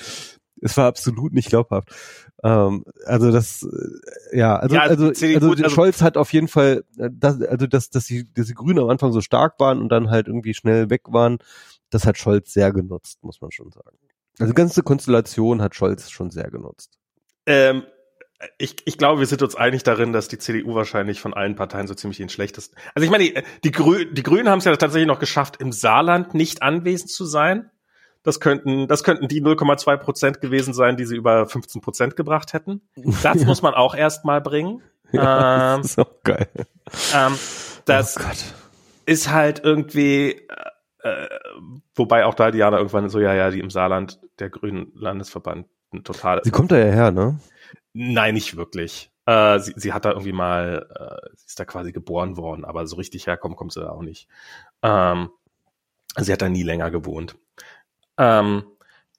[0.61, 1.89] es war absolut nicht glaubhaft.
[2.43, 6.83] Ähm, also das, äh, ja, also, ja, also, also, also, Scholz hat auf jeden Fall,
[6.97, 9.89] äh, das, also dass, dass die, dass die Grünen am Anfang so stark waren und
[9.89, 11.37] dann halt irgendwie schnell weg waren,
[11.91, 13.97] das hat Scholz sehr genutzt, muss man schon sagen.
[14.39, 16.97] Also die ganze Konstellation hat Scholz schon sehr genutzt.
[17.45, 17.83] Ähm,
[18.57, 21.87] ich, ich glaube, wir sind uns einig darin, dass die CDU wahrscheinlich von allen Parteien
[21.87, 22.75] so ziemlich den schlechtesten.
[22.95, 25.71] Also ich meine, die, die, Grü die Grünen haben es ja tatsächlich noch geschafft, im
[25.71, 27.69] Saarland nicht anwesend zu sein.
[28.23, 32.53] Das könnten, das könnten die 0,2 Prozent gewesen sein, die sie über 15 Prozent gebracht
[32.53, 32.81] hätten.
[33.23, 34.81] Das muss man auch erst mal bringen.
[35.11, 36.47] Ja, ähm, das ist auch geil.
[37.13, 37.37] Ähm,
[37.85, 38.23] das oh
[39.05, 40.47] ist halt irgendwie,
[41.03, 41.27] äh,
[41.95, 45.67] wobei auch da Diana irgendwann so, ja, ja, die im Saarland, der Grünen Landesverband,
[46.03, 46.41] total.
[46.43, 47.39] Sie kommt da ja her, ne?
[47.93, 49.11] Nein, nicht wirklich.
[49.25, 52.87] Äh, sie, sie hat da irgendwie mal, äh, sie ist da quasi geboren worden, aber
[52.87, 54.27] so richtig herkommen kommt sie da auch nicht.
[54.81, 55.29] Ähm,
[56.17, 57.35] sie hat da nie länger gewohnt.
[58.17, 58.63] Ähm,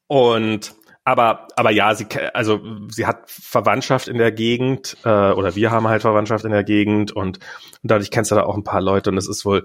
[0.07, 0.75] und
[1.05, 5.89] aber aber ja, sie also sie hat Verwandtschaft in der Gegend äh, oder wir haben
[5.89, 9.11] halt Verwandtschaft in der Gegend und, und dadurch kennst du da auch ein paar Leute
[9.11, 9.65] und es ist wohl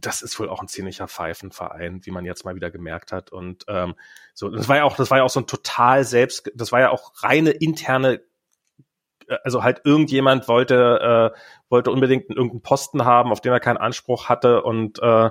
[0.00, 3.32] das ist wohl auch ein ziemlicher Pfeifenverein, wie man jetzt mal wieder gemerkt hat.
[3.32, 3.94] Und ähm,
[4.34, 6.80] so, das war ja auch, das war ja auch so ein total selbst, das war
[6.80, 8.20] ja auch reine interne,
[9.28, 11.38] äh, also halt irgendjemand wollte, äh,
[11.68, 15.30] wollte unbedingt irgendeinen Posten haben, auf den er keinen Anspruch hatte und äh,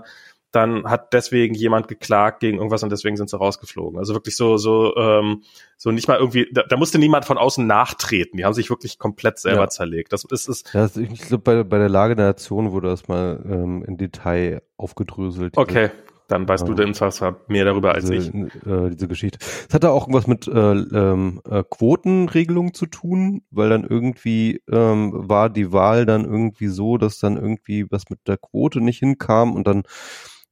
[0.52, 4.00] dann hat deswegen jemand geklagt gegen irgendwas und deswegen sind sie rausgeflogen.
[4.00, 5.44] Also wirklich so, so, ähm,
[5.78, 8.38] so nicht mal irgendwie, da, da musste niemand von außen nachtreten.
[8.38, 9.70] Die haben sich wirklich komplett selber ja.
[9.70, 10.12] zerlegt.
[10.12, 13.44] Das ist, ist ja, ich glaube, bei, bei der Lage der Nation wurde das mal
[13.46, 15.56] ähm, in Detail aufgedröselt.
[15.58, 15.92] Okay.
[16.30, 16.68] Dann weißt ja.
[16.68, 18.68] du denn zwar mehr darüber als diese, ich.
[18.68, 19.40] Äh, diese Geschichte.
[19.68, 24.62] Es hat da auch irgendwas mit äh, ähm, äh, Quotenregelung zu tun, weil dann irgendwie
[24.72, 29.00] ähm, war die Wahl dann irgendwie so, dass dann irgendwie was mit der Quote nicht
[29.00, 29.84] hinkam und dann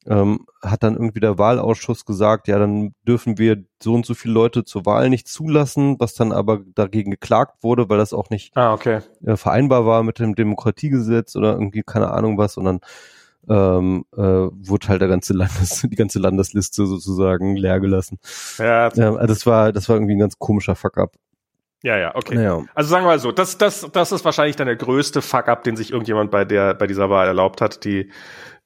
[0.08, 4.34] ähm, hat dann irgendwie der Wahlausschuss gesagt, ja, dann dürfen wir so und so viele
[4.34, 8.56] Leute zur Wahl nicht zulassen, was dann aber dagegen geklagt wurde, weil das auch nicht
[8.56, 9.02] ah, okay.
[9.26, 12.80] äh, vereinbar war mit dem Demokratiegesetz oder irgendwie keine Ahnung was und dann
[13.50, 18.20] ähm, äh, wurde halt der ganze Landes, die ganze Landesliste sozusagen leer gelassen.
[18.58, 21.16] Ja, ja also das war, das war irgendwie ein ganz komischer Fuck-up.
[21.88, 22.36] Ja, ja, okay.
[22.36, 22.66] Naja.
[22.76, 25.78] Also sagen wir mal so, das, das, das ist wahrscheinlich dann der größte Fuck-up, den
[25.78, 27.86] sich irgendjemand bei der, bei dieser Wahl erlaubt hat.
[27.86, 28.12] Die,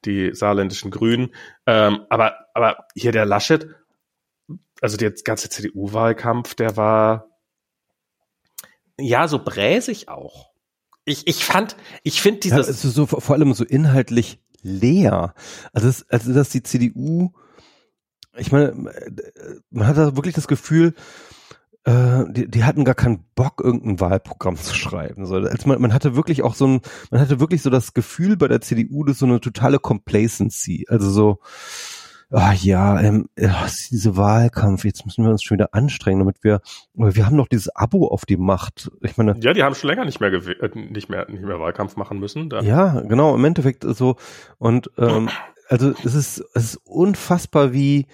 [0.04, 1.32] die saarländischen Grünen.
[1.64, 3.68] Ähm, aber, aber hier der Laschet,
[4.80, 7.28] also der ganze CDU-Wahlkampf, der war
[8.98, 10.50] ja so bräsig auch.
[11.04, 12.66] Ich, ich fand, ich finde dieses.
[12.66, 15.32] Ja, also so, vor allem so inhaltlich leer.
[15.72, 17.30] Also, das, also dass die CDU,
[18.36, 18.72] ich meine,
[19.70, 20.94] man hat da wirklich das Gefühl,
[21.84, 25.26] äh, die, die hatten gar keinen Bock, irgendein Wahlprogramm zu schreiben.
[25.26, 26.80] So, also man, man hatte wirklich auch so ein,
[27.10, 30.86] man hatte wirklich so das Gefühl bei der CDU, das so eine totale Complacency.
[30.88, 31.38] Also so,
[32.30, 36.60] ah ja, ähm, ach, diese Wahlkampf, jetzt müssen wir uns schon wieder anstrengen, damit wir,
[36.94, 38.90] wir haben noch dieses Abo auf die Macht.
[39.02, 41.96] Ich meine, ja, die haben schon länger nicht mehr äh, nicht mehr nicht mehr Wahlkampf
[41.96, 42.48] machen müssen.
[42.48, 42.60] Da.
[42.62, 43.34] Ja, genau.
[43.34, 44.16] Im Endeffekt so
[44.58, 45.28] und ähm,
[45.68, 48.06] also es ist es ist unfassbar, wie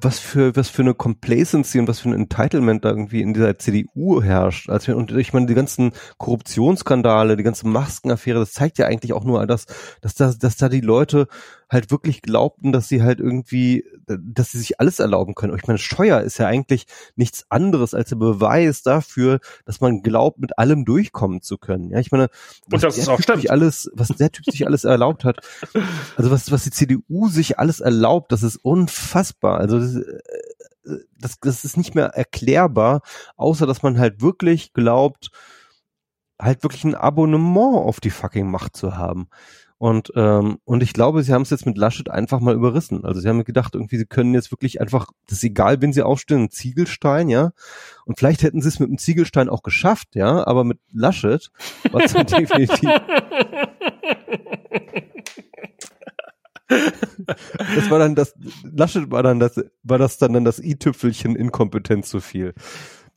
[0.00, 3.58] was für was für eine Complacency und was für ein Entitlement da irgendwie in dieser
[3.58, 4.68] CDU herrscht.
[4.68, 9.24] Also und ich meine die ganzen Korruptionsskandale, die ganze Maskenaffäre, das zeigt ja eigentlich auch
[9.24, 9.66] nur das,
[10.00, 11.28] dass da dass da die Leute
[11.70, 15.56] halt wirklich glaubten, dass sie halt irgendwie, dass sie sich alles erlauben können.
[15.56, 16.86] Ich meine, Steuer ist ja eigentlich
[17.16, 21.90] nichts anderes als der Beweis dafür, dass man glaubt, mit allem durchkommen zu können.
[21.90, 22.28] Ja, ich meine,
[22.68, 25.40] was das ist auch typ sich alles, was der Typ sich alles erlaubt hat,
[26.16, 29.58] also was, was die CDU sich alles erlaubt, das ist unfassbar.
[29.58, 30.18] Also das, äh,
[31.18, 33.02] das, das ist nicht mehr erklärbar,
[33.36, 35.30] außer dass man halt wirklich glaubt,
[36.40, 39.28] halt wirklich ein Abonnement auf die fucking Macht zu haben.
[39.78, 43.04] Und, ähm, und ich glaube, sie haben es jetzt mit Laschet einfach mal überrissen.
[43.04, 46.02] Also sie haben gedacht, irgendwie, sie können jetzt wirklich einfach, das ist egal, wenn sie
[46.02, 47.52] aufstellen, einen Ziegelstein, ja.
[48.04, 51.50] Und vielleicht hätten sie es mit einem Ziegelstein auch geschafft, ja, aber mit Laschet
[51.92, 52.90] war es definitiv.
[56.68, 58.34] das war dann das,
[58.64, 62.52] Laschet war dann das, war das dann, dann das i-Tüpfelchen Inkompetenz zu viel.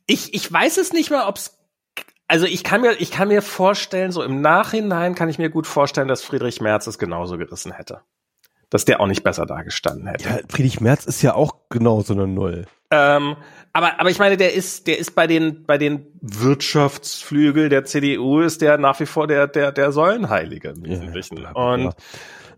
[0.06, 1.61] Ich, ich weiß es nicht mehr, ob es
[2.32, 5.68] also ich kann mir, ich kann mir vorstellen, so im Nachhinein kann ich mir gut
[5.68, 8.04] vorstellen, dass Friedrich Merz es genauso gerissen hätte.
[8.70, 10.30] Dass der auch nicht besser dagestanden hätte.
[10.30, 12.68] Ja, Friedrich Merz ist ja auch genauso eine Null.
[12.90, 13.36] Ähm,
[13.74, 18.40] aber, aber ich meine, der ist, der ist bei den, bei den Wirtschaftsflügel der CDU
[18.40, 21.36] ist der nach wie vor der, der, der Säulenheilige im Wesentlichen.
[21.36, 21.94] Ja, Und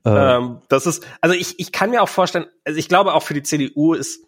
[0.06, 0.36] äh.
[0.38, 3.34] ähm, das ist, also ich, ich kann mir auch vorstellen, also ich glaube auch für
[3.34, 4.24] die CDU ist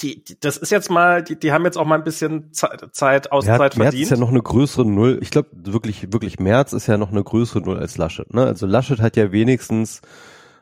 [0.00, 3.32] die, die, das ist jetzt mal, die, die haben jetzt auch mal ein bisschen Zeit,
[3.32, 3.78] Auszeit verdient.
[3.78, 5.18] März ist ja noch eine größere Null.
[5.22, 8.32] Ich glaube wirklich, wirklich März ist ja noch eine größere Null als Laschet.
[8.32, 8.44] Ne?
[8.44, 10.00] Also Laschet hat ja wenigstens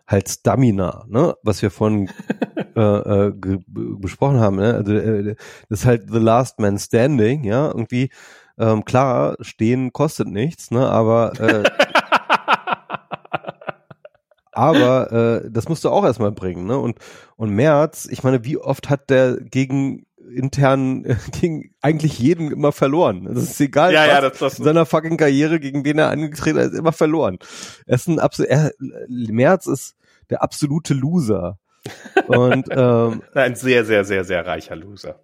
[0.06, 1.34] halt Stamina, ne?
[1.42, 2.08] was wir vorhin
[2.76, 3.32] äh, äh,
[3.66, 4.56] besprochen haben.
[4.56, 4.74] Ne?
[4.74, 5.36] Also äh,
[5.68, 8.10] das ist halt the last man standing, ja, irgendwie.
[8.58, 10.88] Ähm, klar, stehen kostet nichts, ne?
[10.88, 11.62] aber äh,
[14.56, 15.12] aber
[15.44, 16.78] äh, das musst du auch erstmal bringen, ne?
[16.78, 16.98] Und
[17.36, 21.04] und Merz, ich meine, wie oft hat der gegen intern
[21.40, 23.28] gegen eigentlich jeden immer verloren.
[23.32, 23.92] Das ist egal.
[23.92, 27.38] Ja, ja, das, das in seiner fucking Karriere, gegen den er angetreten ist, immer verloren.
[27.86, 28.72] Er ist ein absolut, er,
[29.08, 29.96] Merz ist
[30.30, 31.58] der absolute Loser.
[32.26, 35.20] Und ähm, ein sehr, sehr, sehr, sehr reicher Loser.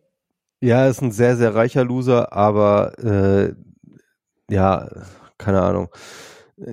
[0.60, 3.54] Ja, er ist ein sehr, sehr reicher Loser, aber äh,
[4.48, 4.88] ja,
[5.38, 5.88] keine Ahnung.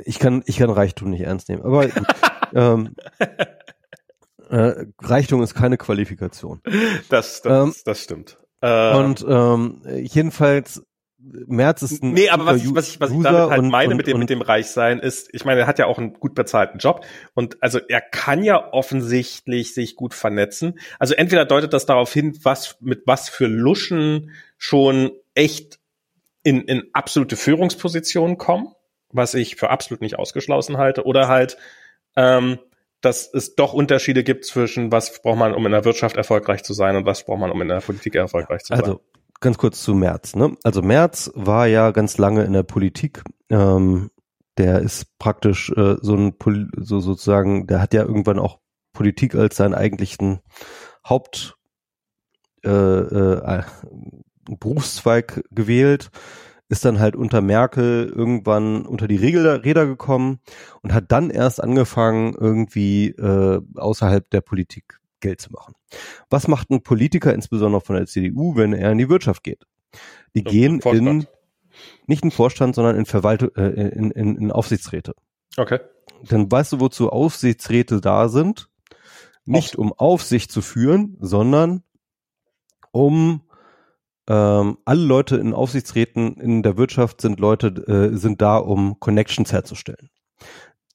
[0.03, 1.63] Ich kann, ich kann Reichtum nicht ernst nehmen.
[1.63, 1.87] Aber
[2.53, 2.95] ähm,
[4.49, 6.61] äh, Reichtum ist keine Qualifikation.
[7.09, 8.37] Das, das, ähm, das stimmt.
[8.61, 10.83] Äh, und ähm, jedenfalls
[11.21, 13.91] März ist ein Nee, aber was ich, was ich, was ich damit halt und, meine
[13.91, 16.13] und, mit dem, und, mit dem Reichsein ist, ich meine, er hat ja auch einen
[16.13, 20.79] gut bezahlten Job und also er kann ja offensichtlich sich gut vernetzen.
[20.97, 25.79] Also entweder deutet das darauf hin, was, mit was für Luschen schon echt
[26.43, 28.73] in, in absolute Führungspositionen kommen,
[29.11, 31.57] was ich für absolut nicht ausgeschlossen halte, oder halt,
[32.19, 32.59] ähm,
[33.01, 36.73] dass es doch Unterschiede gibt zwischen was braucht man, um in der Wirtschaft erfolgreich zu
[36.73, 38.81] sein und was braucht man, um in der Politik erfolgreich zu sein.
[38.81, 39.01] Also
[39.39, 40.35] ganz kurz zu Merz.
[40.35, 40.57] Ne?
[40.63, 43.23] Also Merz war ja ganz lange in der Politik.
[43.49, 44.11] Ähm,
[44.57, 48.59] der ist praktisch äh, so ein Pol so sozusagen, der hat ja irgendwann auch
[48.91, 50.41] Politik als seinen eigentlichen
[51.07, 51.55] Haupt
[52.65, 53.63] äh, äh,
[54.59, 56.09] Berufszweig gewählt
[56.69, 60.39] ist dann halt unter Merkel irgendwann unter die Räder gekommen
[60.81, 65.73] und hat dann erst angefangen, irgendwie äh, außerhalb der Politik Geld zu machen.
[66.29, 69.65] Was macht ein Politiker, insbesondere von der CDU, wenn er in die Wirtschaft geht?
[70.35, 71.27] Die so, gehen in
[72.07, 75.13] nicht in Vorstand, sondern in Verwaltung, äh, in, in, in Aufsichtsräte.
[75.57, 75.79] Okay.
[76.27, 78.69] Dann weißt du, wozu Aufsichtsräte da sind?
[79.45, 81.83] Nicht um Aufsicht zu führen, sondern
[82.91, 83.41] um
[84.29, 89.51] ähm, alle Leute in Aufsichtsräten in der Wirtschaft sind Leute, äh, sind da, um Connections
[89.51, 90.09] herzustellen.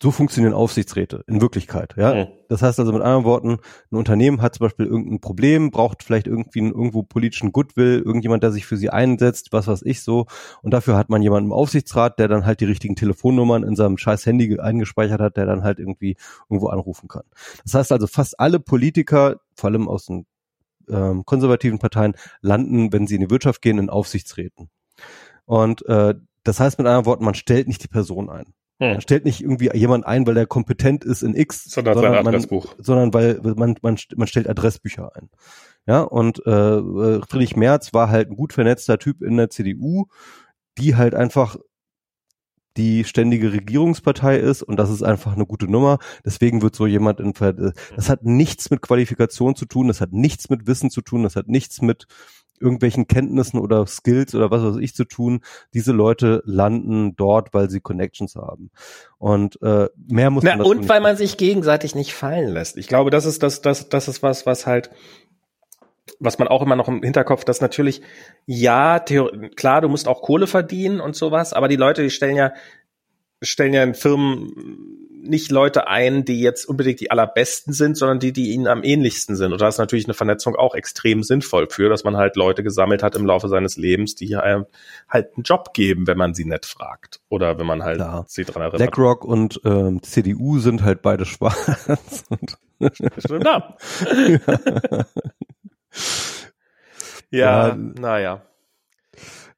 [0.01, 1.95] So funktionieren Aufsichtsräte in Wirklichkeit.
[1.97, 2.27] Ja, mhm.
[2.49, 3.59] das heißt also mit anderen Worten,
[3.91, 8.43] ein Unternehmen hat zum Beispiel irgendein Problem, braucht vielleicht irgendwie einen, irgendwo politischen Goodwill, irgendjemand,
[8.43, 10.27] der sich für sie einsetzt, was weiß ich so.
[10.63, 13.97] Und dafür hat man jemanden im Aufsichtsrat, der dann halt die richtigen Telefonnummern in seinem
[13.97, 16.17] scheiß Handy eingespeichert hat, der dann halt irgendwie
[16.51, 17.25] irgendwo anrufen kann.
[17.65, 20.27] Das heißt also, fast alle Politiker, vor allem aus den
[20.89, 24.71] ähm, konservativen Parteien landen, wenn sie in die Wirtschaft gehen, in Aufsichtsräten.
[25.45, 28.55] Und äh, das heißt mit anderen Worten, man stellt nicht die Person ein.
[28.81, 28.93] Hm.
[28.93, 32.47] Man stellt nicht irgendwie jemand ein, weil der kompetent ist in X, sondern, sondern, man,
[32.79, 35.31] sondern weil man, man, man stellt Adressbücher ein.
[35.87, 40.07] Ja, und äh, Friedrich Merz war halt ein gut vernetzter Typ in der CDU,
[40.79, 41.57] die halt einfach
[42.77, 45.99] die ständige Regierungspartei ist und das ist einfach eine gute Nummer.
[46.25, 50.51] Deswegen wird so jemand in das hat nichts mit Qualifikation zu tun, das hat nichts
[50.51, 52.07] mit Wissen zu tun, das hat nichts mit
[52.61, 55.41] irgendwelchen Kenntnissen oder Skills oder was weiß ich zu tun.
[55.75, 58.71] Diese Leute landen dort, weil sie Connections haben.
[59.19, 62.77] Und äh, mehr muss man Na, Und weil man sich gegenseitig nicht fallen lässt.
[62.77, 64.91] Ich glaube, das ist das, das, das ist was, was halt
[66.19, 68.03] was man auch immer noch im Hinterkopf, dass natürlich,
[68.47, 68.99] ja,
[69.57, 72.53] klar, du musst auch Kohle verdienen und sowas, aber die Leute, die stellen ja,
[73.43, 78.33] stellen ja in Firmen nicht Leute ein, die jetzt unbedingt die allerbesten sind, sondern die,
[78.33, 79.53] die ihnen am ähnlichsten sind.
[79.53, 83.03] Und da ist natürlich eine Vernetzung auch extrem sinnvoll für, dass man halt Leute gesammelt
[83.03, 84.67] hat im Laufe seines Lebens, die einem
[85.09, 87.21] halt einen Job geben, wenn man sie nett fragt.
[87.31, 88.27] Oder wenn man halt Klar.
[88.29, 88.79] sie dran erinnert.
[88.79, 92.25] BlackRock und ähm, CDU sind halt beide schwarz.
[93.19, 93.77] Stimmt, ja.
[97.31, 98.43] ja, ja, naja.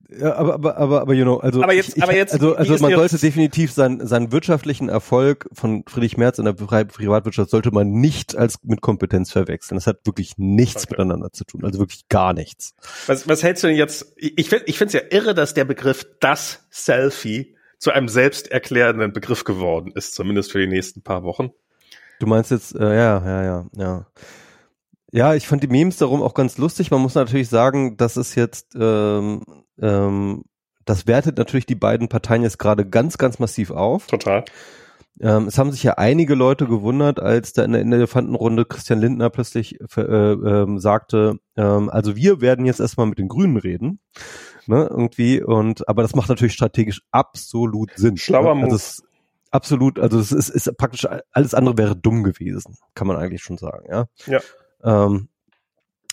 [0.08, 2.78] Ja, aber, aber, aber, aber, you know, also, aber jetzt, ich, aber jetzt, also, also
[2.78, 7.72] man sollte definitiv seinen, seinen wirtschaftlichen Erfolg von Friedrich Merz in der Pri- Privatwirtschaft sollte
[7.72, 9.76] man nicht als mit Kompetenz verwechseln.
[9.76, 10.92] Das hat wirklich nichts Okay.
[10.92, 11.64] miteinander zu tun.
[11.64, 12.76] Also wirklich gar nichts.
[13.08, 14.12] Was, was hältst du denn jetzt?
[14.16, 19.12] Ich finde, ich finde es ja irre, dass der Begriff das Selfie zu einem selbsterklärenden
[19.12, 21.50] Begriff geworden ist, zumindest für die nächsten paar Wochen.
[22.20, 24.06] Du meinst jetzt, äh, ja, ja, ja, ja.
[25.16, 26.90] Ja, ich fand die Memes darum auch ganz lustig.
[26.90, 29.40] Man muss natürlich sagen, das ist jetzt, ähm,
[29.80, 30.44] ähm,
[30.84, 34.08] das wertet natürlich die beiden Parteien jetzt gerade ganz, ganz massiv auf.
[34.08, 34.44] Total.
[35.18, 38.66] Ähm, es haben sich ja einige Leute gewundert, als da in der, in der Elefantenrunde
[38.66, 43.56] Christian Lindner plötzlich äh, ähm, sagte, ähm, also wir werden jetzt erstmal mit den Grünen
[43.56, 44.00] reden.
[44.66, 48.18] Ne, irgendwie, und aber das macht natürlich strategisch absolut Sinn.
[48.18, 48.60] Schlauer ne?
[48.60, 48.64] Move.
[48.64, 49.02] Also es,
[49.50, 53.56] absolut, also es ist, ist praktisch alles andere wäre dumm gewesen, kann man eigentlich schon
[53.56, 54.04] sagen, ja.
[54.26, 54.40] Ja.
[54.86, 55.28] Ähm,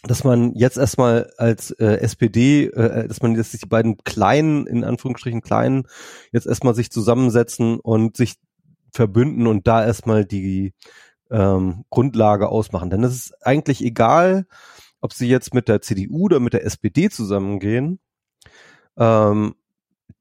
[0.06, 4.84] dass man jetzt erstmal als äh, SPD, äh, dass man jetzt die beiden kleinen, in
[4.84, 5.88] Anführungsstrichen kleinen,
[6.34, 8.36] jetzt erstmal sich zusammensetzen und sich
[8.91, 10.74] verbünden und da erstmal die
[11.32, 12.90] ähm, Grundlage ausmachen.
[12.90, 14.45] Denn es ist eigentlich egal,
[15.00, 18.00] ob sie jetzt mit der CDU oder mit der SPD zusammengehen.
[18.98, 19.56] Ähm,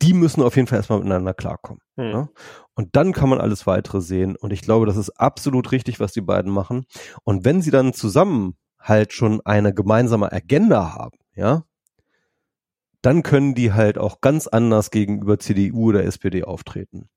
[0.01, 1.83] die müssen auf jeden Fall erstmal miteinander klarkommen.
[1.97, 2.11] Hm.
[2.11, 2.29] Ja?
[2.75, 4.37] Und dann kann man alles weitere sehen.
[4.37, 6.87] Und ich glaube, das ist absolut richtig, was die beiden machen.
[7.25, 11.65] Und wenn sie dann zusammen halt schon eine gemeinsame Agenda haben, ja,
[13.03, 17.09] dann können die halt auch ganz anders gegenüber CDU oder SPD auftreten.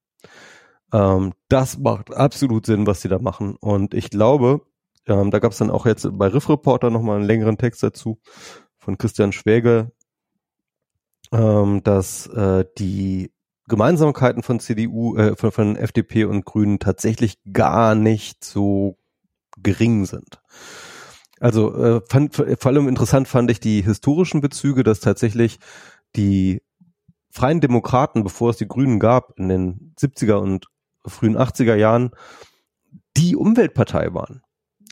[0.92, 3.56] Ähm, das macht absolut Sinn, was sie da machen.
[3.56, 4.62] Und ich glaube,
[5.08, 8.20] ähm, da gab es dann auch jetzt bei Riff Reporter nochmal einen längeren Text dazu
[8.78, 9.92] von Christian Schwäge,
[11.32, 13.32] ähm, dass äh, die
[13.68, 18.98] Gemeinsamkeiten von CDU, äh, von, von FDP und Grünen tatsächlich gar nicht so
[19.58, 20.42] gering sind.
[21.40, 25.60] Also äh, fand, vor allem interessant fand ich die historischen Bezüge, dass tatsächlich
[26.16, 26.62] die
[27.32, 30.68] Freien Demokraten, bevor es die Grünen gab, in den 70er und
[31.06, 32.12] frühen 80er Jahren,
[33.18, 34.42] die Umweltpartei waren.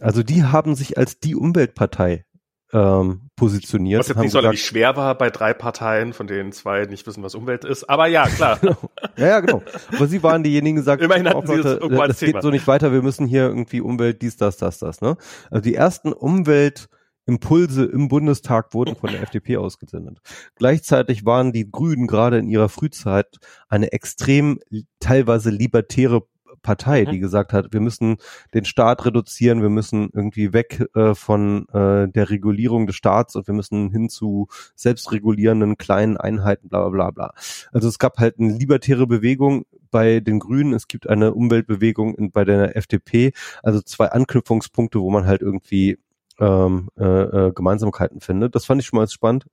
[0.02, 2.26] Also die haben sich als die Umweltpartei
[2.74, 4.00] ähm, positioniert.
[4.00, 7.24] Was jetzt nicht so gesagt, schwer war bei drei Parteien, von denen zwei nicht wissen,
[7.24, 7.84] was Umwelt ist.
[7.90, 8.60] Aber ja, klar.
[9.16, 9.62] Ja, ja, genau.
[9.96, 12.50] Aber sie waren diejenigen, die gesagt Immerhin hatten sie es Leute, als das geht so
[12.50, 15.02] nicht weiter, wir müssen hier irgendwie Umwelt, dies, das, das, das.
[15.02, 15.18] Ne?
[15.52, 20.18] Also die ersten Umweltimpulse im Bundestag wurden von der FDP ausgesendet.
[20.56, 23.38] Gleichzeitig waren die Grünen gerade in ihrer Frühzeit
[23.70, 24.60] eine extrem
[25.00, 26.24] teilweise libertäre
[26.64, 27.12] Partei, Mhm.
[27.12, 28.18] die gesagt hat, wir müssen
[28.56, 33.46] den Staat reduzieren, wir müssen irgendwie weg äh, von äh, der Regulierung des Staats und
[33.46, 37.34] wir müssen hin zu selbstregulierenden kleinen Einheiten, bla bla bla bla.
[37.72, 42.32] Also es gab halt eine libertäre Bewegung bei den Grünen, es gibt eine Umweltbewegung in,
[42.32, 46.00] bei der FDP, also zwei Anknüpfungspunkte, wo man halt irgendwie
[46.40, 48.56] ähm, äh, äh, Gemeinsamkeiten findet.
[48.56, 49.46] Das fand ich schon mal spannend.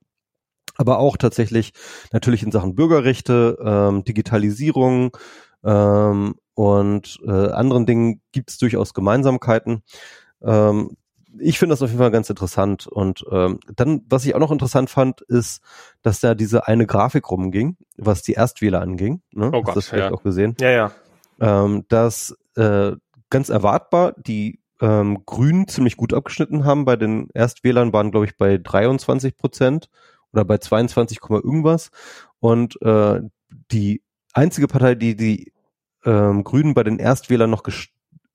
[0.77, 1.73] Aber auch tatsächlich
[2.11, 5.15] natürlich in Sachen Bürgerrechte, ähm, Digitalisierung
[5.63, 9.83] ähm, und äh, anderen Dingen gibt es durchaus Gemeinsamkeiten.
[10.43, 10.97] Ähm,
[11.39, 12.87] ich finde das auf jeden Fall ganz interessant.
[12.87, 15.61] Und ähm, dann, was ich auch noch interessant fand, ist,
[16.01, 19.21] dass da diese eine Grafik rumging, was die Erstwähler anging.
[19.31, 19.49] Ne?
[19.53, 20.15] Oh Hast Gott, du das vielleicht ja.
[20.15, 20.55] auch gesehen?
[20.59, 20.91] ja, ja.
[21.39, 22.91] ähm, dass äh,
[23.29, 26.85] ganz erwartbar die ähm, Grünen ziemlich gut abgeschnitten haben.
[26.85, 29.89] Bei den Erstwählern waren, glaube ich, bei 23 Prozent
[30.33, 31.91] oder bei 22, Komma irgendwas.
[32.39, 33.21] Und äh,
[33.71, 34.01] die
[34.33, 35.53] einzige Partei, die die
[36.05, 37.63] ähm, Grünen bei den Erstwählern noch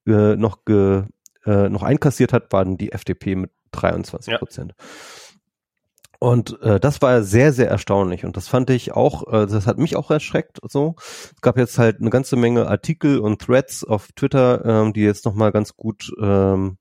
[0.07, 1.05] äh, noch ge,
[1.45, 4.75] äh, noch einkassiert hat, waren die FDP mit 23 Prozent.
[6.19, 8.25] Und äh, das war sehr, sehr erstaunlich.
[8.25, 10.59] Und das fand ich auch, äh, das hat mich auch erschreckt.
[10.67, 15.03] So, es gab jetzt halt eine ganze Menge Artikel und Threads auf Twitter, ähm, die
[15.03, 16.79] jetzt nochmal ganz gut ähm,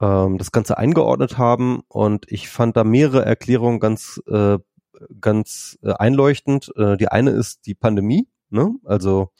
[0.00, 1.80] ähm, das Ganze eingeordnet haben.
[1.88, 4.58] Und ich fand da mehrere Erklärungen ganz, äh,
[5.20, 6.72] ganz äh, einleuchtend.
[6.76, 8.28] Äh, die eine ist die Pandemie.
[8.50, 8.74] Ne?
[8.84, 9.30] Also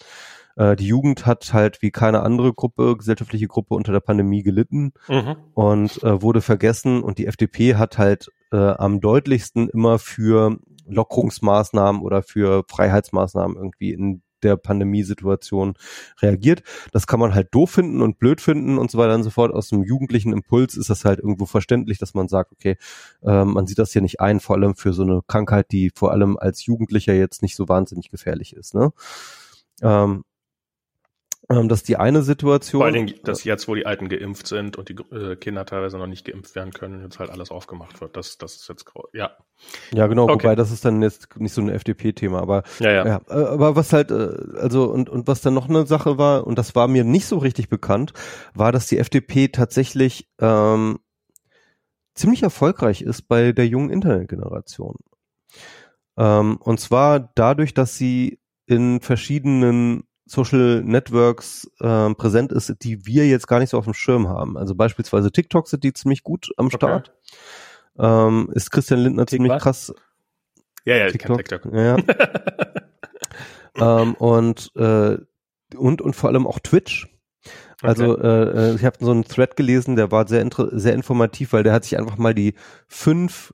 [0.56, 4.92] äh, die Jugend hat halt wie keine andere Gruppe, gesellschaftliche Gruppe unter der Pandemie gelitten
[5.08, 5.36] Mhm.
[5.54, 12.00] und äh, wurde vergessen und die FDP hat halt äh, am deutlichsten immer für Lockerungsmaßnahmen
[12.02, 15.74] oder für Freiheitsmaßnahmen irgendwie in der Pandemiesituation
[16.20, 16.62] reagiert.
[16.92, 19.52] Das kann man halt doof finden und blöd finden und so weiter und so fort.
[19.52, 22.76] Aus dem jugendlichen Impuls ist das halt irgendwo verständlich, dass man sagt, okay,
[23.22, 26.12] äh, man sieht das hier nicht ein, vor allem für so eine Krankheit, die vor
[26.12, 28.74] allem als Jugendlicher jetzt nicht so wahnsinnig gefährlich ist.
[28.74, 28.92] Ne?
[29.82, 30.24] Ähm,
[31.48, 32.80] Ähm, das ist die eine Situation.
[32.80, 35.98] Vor allen Dingen, dass jetzt, wo die Alten geimpft sind und die äh, Kinder teilweise
[35.98, 38.16] noch nicht geimpft werden können, jetzt halt alles aufgemacht wird.
[38.16, 39.30] Das, das ist jetzt, ja.
[39.92, 40.44] Ja, genau, okay.
[40.44, 43.06] wobei das ist dann jetzt nicht so ein FDP-Thema, aber, ja, ja.
[43.06, 46.46] ja, äh, aber was halt, äh, also, und, und was dann noch eine Sache war,
[46.46, 48.12] und das war mir nicht so richtig bekannt,
[48.54, 50.98] war, dass die FDP tatsächlich, ähm,
[52.14, 54.96] ziemlich erfolgreich ist bei der jungen Internetgeneration.
[56.16, 63.26] Ähm, und zwar dadurch, dass sie in verschiedenen Social Networks äh, präsent ist, die wir
[63.26, 64.58] jetzt gar nicht so auf dem Schirm haben.
[64.58, 67.12] Also beispielsweise TikTok sind die ziemlich gut am Start.
[67.94, 68.26] Okay.
[68.28, 69.62] Ähm, ist Christian Lindner ziemlich was?
[69.62, 69.94] krass.
[70.84, 71.38] Ja, ja, TikTok.
[71.38, 71.72] TikTok.
[71.72, 72.02] Ja, ja.
[74.02, 75.16] ähm, und, äh,
[75.76, 77.08] und, und vor allem auch Twitch.
[77.82, 78.26] Also okay.
[78.26, 81.84] äh, ich habe so einen Thread gelesen, der war sehr, sehr informativ, weil der hat
[81.84, 82.54] sich einfach mal die
[82.88, 83.52] fünf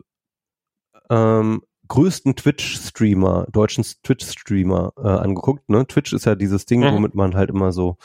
[1.10, 1.62] ähm,
[1.92, 5.68] größten Twitch-Streamer, deutschen Twitch-Streamer äh, angeguckt.
[5.68, 5.86] Ne?
[5.86, 6.94] Twitch ist ja dieses Ding, mhm.
[6.94, 7.98] womit man halt immer so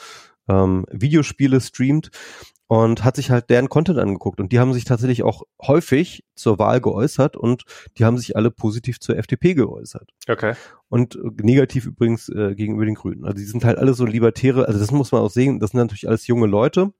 [0.46, 2.10] ähm, Videospiele streamt
[2.66, 6.58] und hat sich halt deren Content angeguckt und die haben sich tatsächlich auch häufig zur
[6.58, 7.64] Wahl geäußert und
[7.96, 10.10] die haben sich alle positiv zur FDP geäußert.
[10.28, 10.52] Okay.
[10.90, 13.24] Und äh, negativ übrigens äh, gegenüber den Grünen.
[13.24, 15.80] Also die sind halt alle so Libertäre, also das muss man auch sehen, das sind
[15.80, 16.92] natürlich alles junge Leute,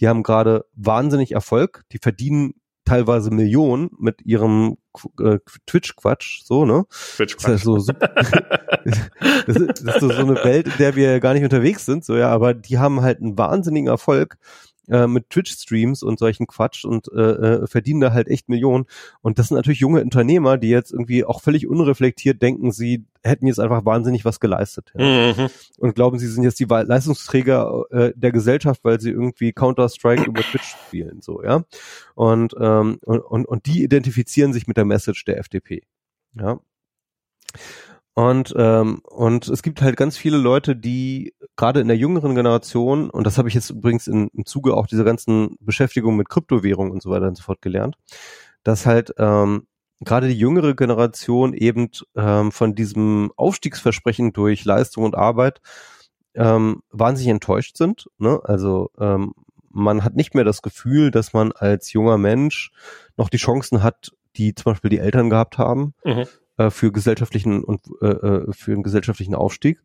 [0.00, 2.54] die haben gerade wahnsinnig Erfolg, die verdienen
[2.90, 4.76] teilweise Millionen mit ihrem
[5.20, 6.84] äh, Twitch-Quatsch, so, ne?
[7.16, 7.48] Twitch-Quatsch.
[7.48, 7.76] Das, ist so,
[9.46, 12.16] das, ist, das ist so eine Welt, in der wir gar nicht unterwegs sind, so,
[12.16, 14.38] ja, aber die haben halt einen wahnsinnigen Erfolg
[14.90, 18.86] äh, mit Twitch-Streams und solchen Quatsch und äh, äh, verdienen da halt echt Millionen.
[19.22, 23.46] Und das sind natürlich junge Unternehmer, die jetzt irgendwie auch völlig unreflektiert denken, sie hätten
[23.46, 24.92] jetzt einfach wahnsinnig was geleistet.
[24.96, 25.32] Ja.
[25.32, 25.48] Mhm.
[25.78, 30.42] Und glauben, sie sind jetzt die Leistungsträger äh, der Gesellschaft, weil sie irgendwie Counter-Strike über
[30.42, 31.64] Twitch spielen, so, ja.
[32.14, 35.82] Und, ähm, und, und, und die identifizieren sich mit der Message der FDP.
[36.34, 36.60] Ja.
[38.20, 43.08] Und, ähm, und es gibt halt ganz viele Leute, die gerade in der jüngeren Generation,
[43.08, 46.92] und das habe ich jetzt übrigens in, im Zuge auch dieser ganzen Beschäftigung mit Kryptowährungen
[46.92, 47.96] und so weiter und so fort gelernt,
[48.62, 49.66] dass halt ähm,
[50.00, 55.62] gerade die jüngere Generation eben ähm, von diesem Aufstiegsversprechen durch Leistung und Arbeit
[56.34, 58.10] ähm, wahnsinnig enttäuscht sind.
[58.18, 58.38] Ne?
[58.44, 59.32] Also ähm,
[59.70, 62.70] man hat nicht mehr das Gefühl, dass man als junger Mensch
[63.16, 65.94] noch die Chancen hat, die zum Beispiel die Eltern gehabt haben.
[66.04, 66.26] Mhm
[66.60, 69.80] äh, für gesellschaftlichen und äh, äh, für einen gesellschaftlichen Aufstieg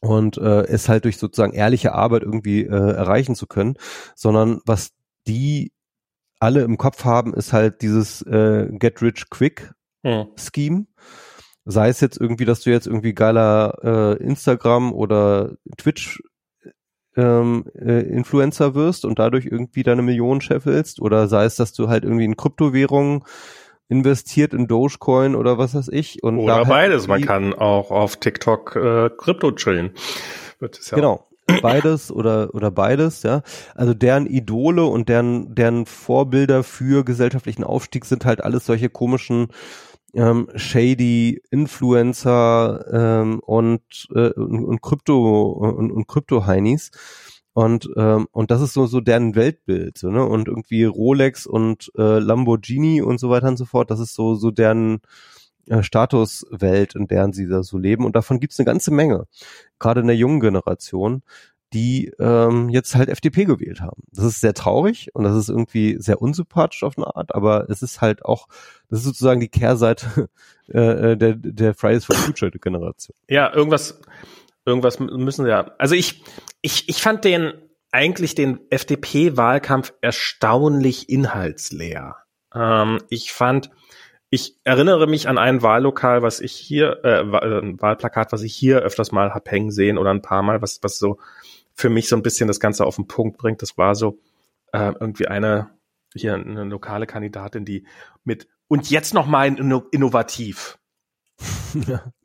[0.00, 3.76] und äh, es halt durch sozusagen ehrliche Arbeit irgendwie äh, erreichen zu können,
[4.14, 4.90] sondern was
[5.26, 5.72] die
[6.40, 9.72] alle im Kopf haben, ist halt dieses äh, Get Rich Quick
[10.04, 10.26] hm.
[10.36, 10.86] Scheme.
[11.64, 16.20] Sei es jetzt irgendwie, dass du jetzt irgendwie geiler äh, Instagram oder Twitch
[17.16, 21.88] ähm, äh, Influencer wirst und dadurch irgendwie deine Millionen scheffelst, oder sei es, dass du
[21.88, 23.22] halt irgendwie in Kryptowährungen
[23.92, 26.22] investiert in Dogecoin oder was weiß ich.
[26.22, 27.06] Und oder beides.
[27.06, 29.90] Man kann auch auf TikTok äh, Krypto chillen.
[30.58, 31.28] Wird es ja genau.
[31.60, 33.42] Beides oder, oder beides, ja.
[33.74, 39.48] Also deren Idole und deren, deren Vorbilder für gesellschaftlichen Aufstieg sind halt alles solche komischen
[40.14, 43.82] ähm, shady Influencer ähm, und,
[44.14, 46.92] äh, und, und Krypto und, und Krypto-Heinis.
[47.54, 50.24] Und, ähm, und das ist so, so deren Weltbild, so, ne?
[50.24, 54.34] Und irgendwie Rolex und äh, Lamborghini und so weiter und so fort, das ist so,
[54.34, 55.00] so deren
[55.66, 58.04] äh, Statuswelt, in deren sie da so leben.
[58.06, 59.26] Und davon gibt's eine ganze Menge,
[59.78, 61.22] gerade in der jungen Generation,
[61.72, 64.02] die ähm, jetzt halt FDP gewählt haben.
[64.12, 67.82] Das ist sehr traurig und das ist irgendwie sehr unsympathisch auf eine Art, aber es
[67.82, 68.46] ist halt auch,
[68.88, 70.28] das ist sozusagen die Kehrseite
[70.68, 73.16] äh, der, der Fridays for Future Generation.
[73.28, 74.00] Ja, irgendwas,
[74.64, 75.72] irgendwas müssen ja.
[75.78, 76.22] Also ich,
[76.60, 77.52] ich, ich fand den
[77.90, 82.16] eigentlich den FDP-Wahlkampf erstaunlich inhaltsleer.
[82.54, 83.70] Ähm, ich fand,
[84.30, 88.54] ich erinnere mich an ein Wahllokal, was ich hier, äh, äh, ein Wahlplakat, was ich
[88.54, 91.18] hier öfters mal hab hängen sehen oder ein paar Mal, was, was so
[91.74, 93.60] für mich so ein bisschen das Ganze auf den Punkt bringt.
[93.62, 94.18] Das war so
[94.72, 95.70] äh, irgendwie eine,
[96.14, 97.86] hier eine lokale Kandidatin, die
[98.24, 99.46] mit und jetzt noch mal
[99.90, 100.78] innovativ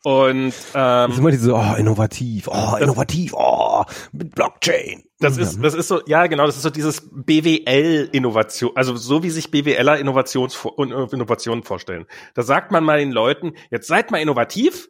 [0.04, 5.04] Und ähm, das ist immer diese, oh, innovativ, oh, innovativ, oh, mit Blockchain.
[5.20, 9.30] Das ist, das ist so, ja, genau, das ist so dieses BWL-Innovation, also so wie
[9.32, 12.06] sich BWLer Innovations Innovationen vorstellen.
[12.36, 14.90] Da sagt man mal den Leuten, jetzt seid mal innovativ,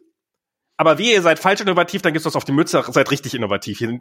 [0.78, 3.78] aber wie ihr seid falsch innovativ, dann gibt's was auf die Mütze, seid richtig innovativ.
[3.78, 4.00] Hier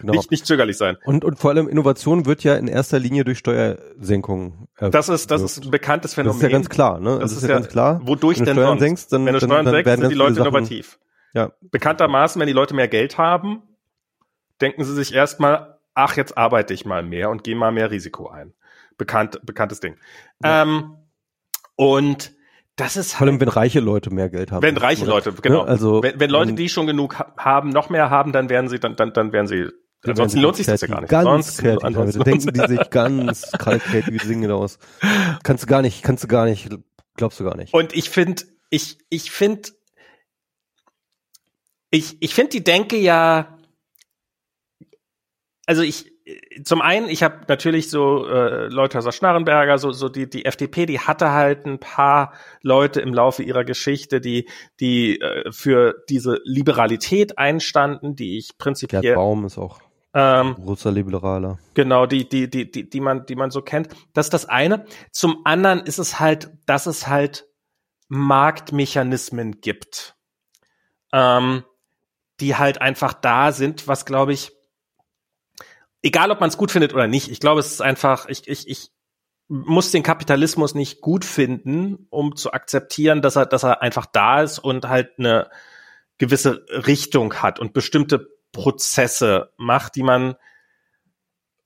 [0.00, 0.12] genau.
[0.12, 0.98] nicht, nicht zögerlich sein.
[1.04, 4.66] Und, und vor allem Innovation wird ja in erster Linie durch Steuersenkungen.
[4.76, 6.40] Äh, das ist, das ist ein bekanntes Phänomen.
[6.40, 7.20] Das ist ja ganz klar, ne?
[7.20, 8.00] Das, das ist, ja, ganz klar.
[8.02, 8.80] Wodurch denn Steuern sonst?
[8.80, 10.98] Senkst, dann, wenn du Steuern dann, dann senkst, sind die Leute innovativ.
[11.32, 11.52] Ja.
[11.60, 13.62] Bekanntermaßen, wenn die Leute mehr Geld haben,
[14.60, 18.28] denken sie sich erstmal, ach, jetzt arbeite ich mal mehr und gehe mal mehr Risiko
[18.28, 18.52] ein.
[18.98, 19.96] Bekannt, bekanntes Ding.
[20.42, 20.62] Ja.
[20.62, 20.96] Ähm,
[21.76, 22.35] und
[22.76, 24.62] das ist Vor allem, wenn reiche Leute mehr Geld haben.
[24.62, 25.62] wenn reiche Leute, genau.
[25.64, 28.48] Ne, also wenn, wenn Leute, wenn- die schon genug ha- haben, noch mehr haben, dann
[28.48, 29.64] werden sie, dann, dann, dann werden sie.
[30.02, 31.08] dann Ansonsten werden lohnt sich das ja gar nicht.
[31.10, 31.84] Ganz Sonst, kreativ.
[31.84, 34.78] ansonsten denken die sich ganz kreativ Dinge aus.
[35.42, 36.68] Kannst du gar nicht, kannst du gar nicht,
[37.16, 37.72] glaubst du gar nicht.
[37.72, 39.70] Und ich finde, ich, ich finde,
[41.90, 43.56] ich, ich finde die Denke ja,
[45.66, 46.12] also ich,
[46.64, 51.00] zum einen, ich habe natürlich so äh, Leuthäuser Schnarrenberger, so, so die, die FDP, die
[51.00, 52.32] hatte halt ein paar
[52.62, 54.48] Leute im Laufe ihrer Geschichte, die,
[54.80, 59.80] die äh, für diese Liberalität einstanden, die ich Gerd prinzipiell, Baum ist auch
[60.18, 61.58] ähm, großer Liberaler.
[61.74, 63.90] Genau, die, die, die, die, die man, die man so kennt.
[64.14, 64.86] Das ist das eine.
[65.12, 67.46] Zum anderen ist es halt, dass es halt
[68.08, 70.16] Marktmechanismen gibt,
[71.12, 71.64] ähm,
[72.40, 74.55] die halt einfach da sind, was glaube ich,
[76.06, 78.68] egal ob man es gut findet oder nicht, ich glaube, es ist einfach, ich, ich,
[78.68, 78.92] ich
[79.48, 84.40] muss den Kapitalismus nicht gut finden, um zu akzeptieren, dass er, dass er einfach da
[84.40, 85.50] ist und halt eine
[86.18, 90.36] gewisse Richtung hat und bestimmte Prozesse macht, die man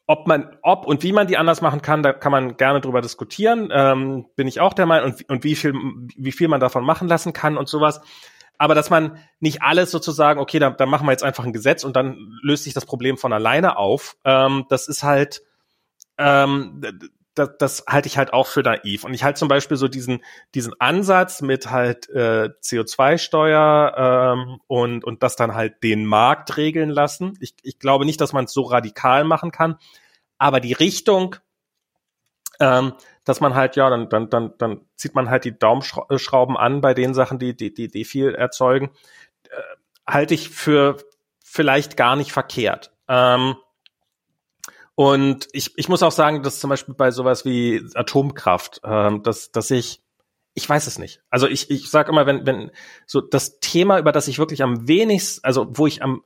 [0.06, 3.00] ob man, ob und wie man die anders machen kann, da kann man gerne drüber
[3.00, 3.68] diskutieren.
[3.72, 5.72] Ähm, bin ich auch der Meinung und, und wie viel,
[6.16, 8.00] wie viel man davon machen lassen kann und sowas.
[8.60, 11.82] Aber dass man nicht alles sozusagen, okay, da, da machen wir jetzt einfach ein Gesetz
[11.82, 14.18] und dann löst sich das Problem von alleine auf.
[14.22, 15.40] Ähm, das ist halt,
[16.18, 16.82] ähm,
[17.34, 19.04] das, das halte ich halt auch für naiv.
[19.04, 20.22] Und ich halte zum Beispiel so diesen,
[20.54, 23.94] diesen Ansatz mit halt äh, CO2-Steuer
[24.36, 27.38] ähm, und, und das dann halt den Markt regeln lassen.
[27.40, 29.76] Ich, ich glaube nicht, dass man es so radikal machen kann,
[30.36, 31.36] aber die Richtung,
[32.60, 32.92] ähm,
[33.24, 36.94] dass man halt, ja, dann, dann, dann, dann zieht man halt die Daumenschrauben an bei
[36.94, 38.90] den Sachen, die, die, die, die viel erzeugen,
[39.50, 39.60] äh,
[40.06, 40.96] halte ich für
[41.44, 42.92] vielleicht gar nicht verkehrt.
[43.08, 43.56] Ähm,
[44.94, 49.50] und ich, ich muss auch sagen, dass zum Beispiel bei sowas wie Atomkraft, ähm, dass,
[49.50, 50.02] dass ich,
[50.54, 51.22] ich weiß es nicht.
[51.30, 52.70] Also ich, ich sage immer, wenn, wenn
[53.06, 56.22] so das Thema, über das ich wirklich am wenigsten, also wo ich am,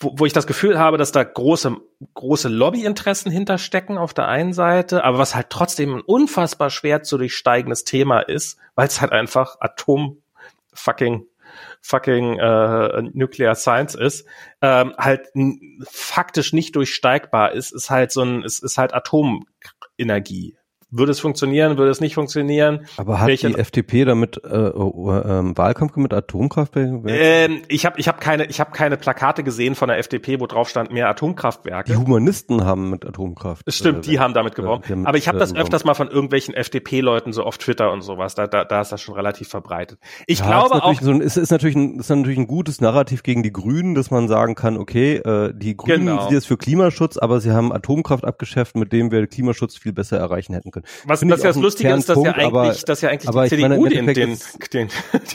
[0.00, 1.76] wo, wo ich das Gefühl habe, dass da große,
[2.14, 7.18] große Lobbyinteressen hinterstecken auf der einen Seite, aber was halt trotzdem ein unfassbar schwer zu
[7.18, 10.22] durchsteigendes Thema ist, weil es halt einfach Atom
[10.72, 11.26] fucking
[11.80, 14.26] fucking äh, Nuclear Science ist,
[14.60, 15.28] ähm, halt
[15.88, 20.56] faktisch nicht durchsteigbar ist, ist halt so ein, ist, ist halt Atomenergie.
[20.98, 22.86] Würde es funktionieren, würde es nicht funktionieren?
[22.96, 27.04] Aber hat Welche- die FDP damit äh, äh, ähm, Wahlkampf mit Atomkraftwerken?
[27.06, 30.46] Ähm, ich habe ich hab keine, ich hab keine Plakate gesehen von der FDP, wo
[30.46, 31.92] drauf stand mehr Atomkraftwerke.
[31.92, 33.62] die Humanisten haben mit Atomkraft.
[33.68, 34.84] Stimmt, äh, die haben damit geworben.
[34.88, 35.62] haben Aber ich habe äh, das geworben.
[35.66, 38.34] öfters mal von irgendwelchen FDP-Leuten so auf Twitter und sowas.
[38.34, 39.98] Da, da, da ist das schon relativ verbreitet.
[40.26, 42.46] Ich Ja, glaube ist auch, natürlich So ein, ist, ist, natürlich ein, ist natürlich ein
[42.46, 46.22] gutes Narrativ gegen die Grünen, dass man sagen kann, okay, äh, die Grünen Genau.
[46.22, 50.18] sind jetzt für Klimaschutz, aber sie haben Atomkraft abgeschafft, mit dem wir Klimaschutz viel besser
[50.18, 50.85] erreichen hätten können.
[51.04, 53.30] Was Finde das ja das Lustige ist, dass ja Punkt, aber- eigentlich, dass ja eigentlich
[53.30, 54.38] die meine, CDU im den, den,
[54.72, 54.88] den,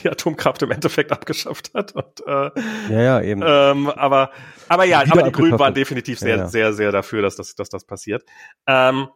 [0.04, 1.94] die Atomkraft im Endeffekt abgeschafft hat.
[1.94, 2.50] Und, äh,
[2.90, 3.44] Ja, ja, eben.
[3.46, 4.32] ähm, aber,
[4.68, 6.48] aber ja, aber die Grünen waren definitiv Ja, sehr, ja.
[6.48, 8.24] sehr, sehr dafür, dass das, dass das passiert.
[8.68, 9.08] Ähm,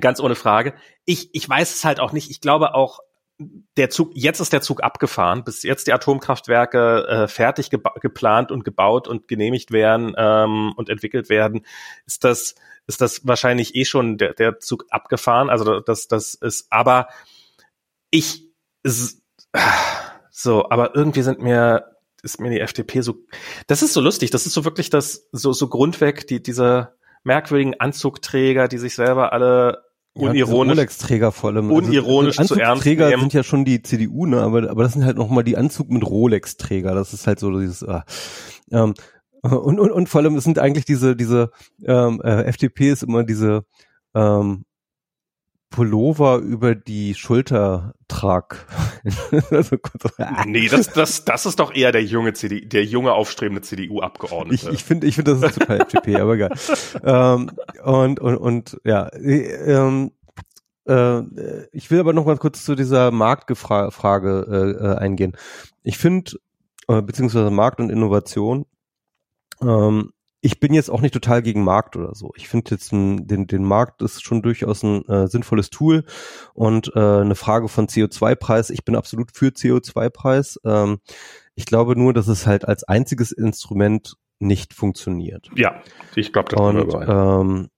[0.00, 0.74] ganz ohne Frage.
[1.04, 2.30] Ich, ich weiß es halt auch nicht.
[2.30, 3.00] Ich glaube auch,
[3.76, 8.64] der Zug, jetzt ist der Zug abgefahren, bis jetzt die Atomkraftwerke äh, fertig geplant und
[8.64, 11.66] gebaut und genehmigt werden ähm, und entwickelt werden,
[12.06, 12.54] ist das,
[12.86, 15.50] ist das wahrscheinlich eh schon der, der Zug abgefahren.
[15.50, 17.08] Also das, das ist, aber
[18.10, 18.48] ich
[20.30, 21.86] so, aber irgendwie sind mir
[22.22, 23.16] ist mir die FDP so,
[23.66, 26.94] das ist so lustig, das ist so wirklich das so so grundweg die diese
[27.24, 29.82] merkwürdigen Anzugträger, die sich selber alle
[30.14, 31.70] Ja, unironisch diese Rolex-Träger vor allem.
[31.70, 33.20] unironisch also, zu ernst Anzugträger nehmen.
[33.22, 34.40] sind ja schon die CDU, ne?
[34.40, 36.94] Aber, aber das sind halt nochmal die Anzug mit Rolex-Träger.
[36.94, 37.82] Das ist halt so dieses.
[37.86, 38.04] Ah.
[38.70, 38.94] Ähm,
[39.42, 41.50] und, und, und vor allem es sind eigentlich diese diese
[41.84, 43.64] ähm, äh, FDP ist immer diese
[44.14, 44.64] ähm,
[45.72, 48.66] Pullover über die Schulter trag.
[49.50, 49.76] also,
[50.46, 54.70] Nee, das, das, das ist doch eher der junge CD, der junge aufstrebende Ich, CDU-Abgeordnete.
[54.70, 56.52] ich finde, ich finde, das ist total FDP, aber egal.
[57.02, 57.50] ähm,
[57.82, 60.12] und, und, und, ja, äh, ähm,
[60.86, 61.22] äh,
[61.72, 65.36] ich will aber noch mal kurz zu dieser Marktfrage äh, äh, eingehen.
[65.82, 66.32] Ich finde,
[66.86, 68.66] äh, beziehungsweise Markt und Innovation,
[69.62, 70.12] ähm,
[70.44, 72.32] ich bin jetzt auch nicht total gegen Markt oder so.
[72.36, 76.04] Ich finde jetzt ein, den, den Markt ist schon durchaus ein äh, sinnvolles Tool
[76.52, 78.70] und äh, eine Frage von CO2-Preis.
[78.70, 80.58] Ich bin absolut für CO2-Preis.
[80.64, 80.98] Ähm,
[81.54, 85.48] ich glaube nur, dass es halt als einziges Instrument nicht funktioniert.
[85.54, 85.80] ja,
[86.16, 87.68] ich glaube, das Und ähm,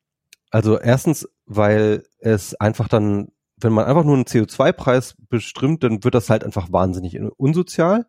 [0.50, 3.28] also erstens, weil es einfach dann,
[3.58, 8.06] wenn man einfach nur einen CO2-Preis bestimmt, dann wird das halt einfach wahnsinnig unsozial,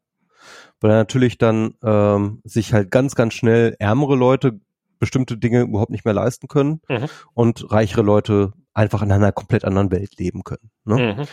[0.80, 4.60] weil natürlich dann ähm, sich halt ganz, ganz schnell ärmere Leute
[5.00, 7.08] bestimmte Dinge überhaupt nicht mehr leisten können Mhm.
[7.34, 10.70] und reichere Leute einfach in einer komplett anderen Welt leben können.
[10.84, 11.16] Ne?
[11.18, 11.26] Mhm.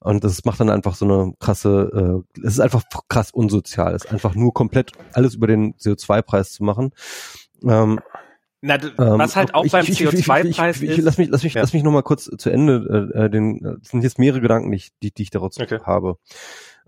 [0.00, 3.94] Und das macht dann einfach so eine krasse, äh, es ist einfach krass unsozial.
[3.94, 6.92] Es ist einfach nur komplett alles über den CO2-Preis zu machen.
[7.62, 8.00] Ähm,
[8.62, 10.98] na, was halt auch ich, beim CO2-Preis ist.
[10.98, 11.62] Lass mich, lass mich, ja.
[11.62, 13.12] lass mich noch mal kurz zu Ende.
[13.14, 15.80] Äh, den, das sind jetzt mehrere Gedanken, die, die, die ich daraus okay.
[15.82, 16.16] habe.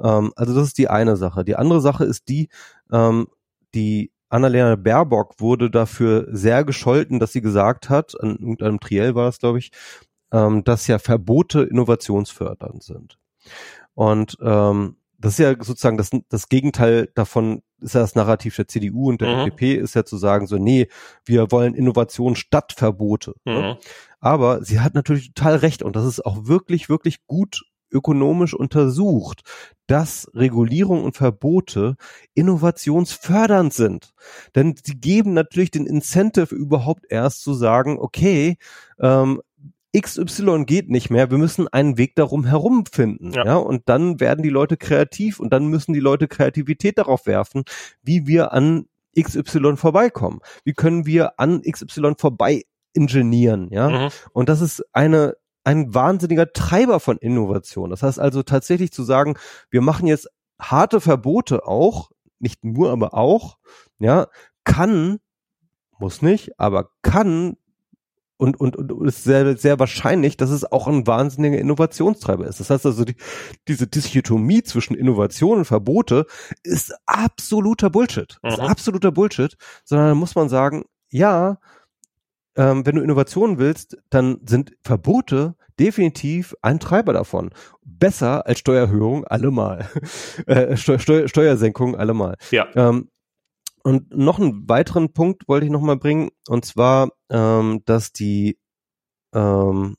[0.01, 1.45] Ähm, also das ist die eine Sache.
[1.45, 2.49] Die andere Sache ist die,
[2.93, 3.29] ähm,
[3.75, 9.29] die Annalena Baerbock wurde dafür sehr gescholten, dass sie gesagt hat, an irgendeinem Triell war
[9.29, 9.73] es, glaube ich,
[10.33, 13.19] ähm, dass ja Verbote innovationsfördernd sind.
[13.95, 18.67] Und ähm, das ist ja sozusagen das, das Gegenteil davon, ist ja das Narrativ der
[18.69, 19.39] CDU und der mhm.
[19.41, 20.89] FDP, ist ja zu sagen, so, nee,
[21.25, 23.35] wir wollen Innovation statt Verbote.
[23.45, 23.53] Ne?
[23.55, 23.61] Mhm.
[23.61, 23.79] Ne?
[24.21, 27.63] Aber sie hat natürlich total recht und das ist auch wirklich, wirklich gut
[27.93, 29.43] ökonomisch untersucht,
[29.87, 31.97] dass Regulierung und Verbote
[32.35, 34.13] innovationsfördernd sind.
[34.55, 38.57] Denn sie geben natürlich den Incentive überhaupt erst zu sagen, okay,
[39.01, 39.41] ähm,
[39.97, 43.33] XY geht nicht mehr, wir müssen einen Weg darum herum finden.
[43.33, 43.45] Ja.
[43.45, 43.57] ja.
[43.57, 47.65] Und dann werden die Leute kreativ und dann müssen die Leute Kreativität darauf werfen,
[48.03, 48.87] wie wir an
[49.21, 50.41] XY vorbeikommen.
[50.65, 52.63] Wie können wir an XY vorbei
[52.95, 53.89] ingenieren, ja?
[53.89, 54.09] Mhm.
[54.33, 57.91] Und das ist eine ein wahnsinniger Treiber von Innovation.
[57.91, 59.37] Das heißt also tatsächlich zu sagen,
[59.71, 60.29] wir machen jetzt
[60.59, 63.59] harte Verbote auch, nicht nur, aber auch,
[63.99, 64.27] ja,
[64.65, 65.19] kann,
[65.99, 67.57] muss nicht, aber kann
[68.43, 72.59] und, und, und ist sehr, sehr wahrscheinlich, dass es auch ein wahnsinniger Innovationstreiber ist.
[72.59, 73.15] Das heißt also, die,
[73.69, 76.27] diese Dichotomie zwischen Innovation und Verbote
[76.65, 78.39] ist absoluter Bullshit.
[78.43, 78.51] Mhm.
[78.51, 81.59] Ist absoluter Bullshit, sondern da muss man sagen, ja,
[82.57, 87.51] ähm, wenn du Innovationen willst, dann sind Verbote definitiv ein Treiber davon.
[87.83, 89.89] Besser als Steuererhöhung allemal.
[90.47, 92.37] äh, Steu Steu Steuersenkung allemal.
[92.51, 92.69] Ja.
[92.75, 93.09] Ähm,
[93.83, 98.59] und noch einen weiteren Punkt wollte ich noch mal bringen, und zwar, ähm, dass die,
[99.35, 99.97] ähm,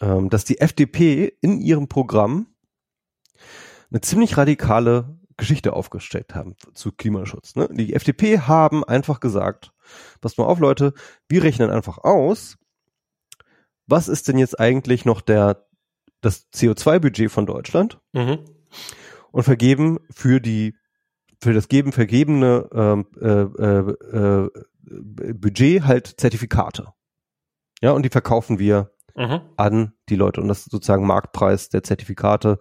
[0.00, 2.46] ähm, dass die FDP in ihrem Programm
[3.90, 7.56] eine ziemlich radikale Geschichte aufgestellt haben zu Klimaschutz.
[7.56, 7.68] Ne?
[7.72, 9.72] Die FDP haben einfach gesagt,
[10.20, 10.94] passt mal auf Leute,
[11.28, 12.58] wir rechnen einfach aus,
[13.86, 15.66] was ist denn jetzt eigentlich noch der,
[16.20, 18.38] das CO2-Budget von Deutschland mhm.
[19.32, 20.74] und vergeben für die
[21.42, 24.50] für das geben vergebene ähm, äh, äh, äh,
[25.34, 26.92] Budget halt Zertifikate.
[27.80, 29.40] Ja, und die verkaufen wir mhm.
[29.56, 30.40] an die Leute.
[30.40, 32.58] Und das ist sozusagen Marktpreis der Zertifikate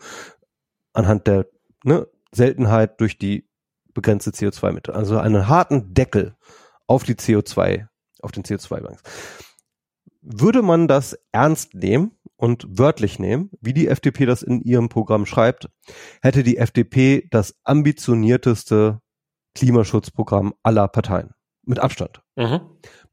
[0.93, 1.47] anhand der
[1.83, 3.47] ne, Seltenheit durch die
[3.93, 4.93] begrenzte CO2-Mitte.
[4.93, 6.35] Also einen harten Deckel
[6.87, 7.87] auf die CO2,
[8.21, 9.03] auf den CO2-Banks.
[10.21, 15.25] Würde man das ernst nehmen und wörtlich nehmen, wie die FDP das in ihrem Programm
[15.25, 15.69] schreibt,
[16.21, 18.99] hätte die FDP das ambitionierteste
[19.55, 21.31] Klimaschutzprogramm aller Parteien.
[21.63, 22.23] Mit Abstand.
[22.35, 22.61] Mhm.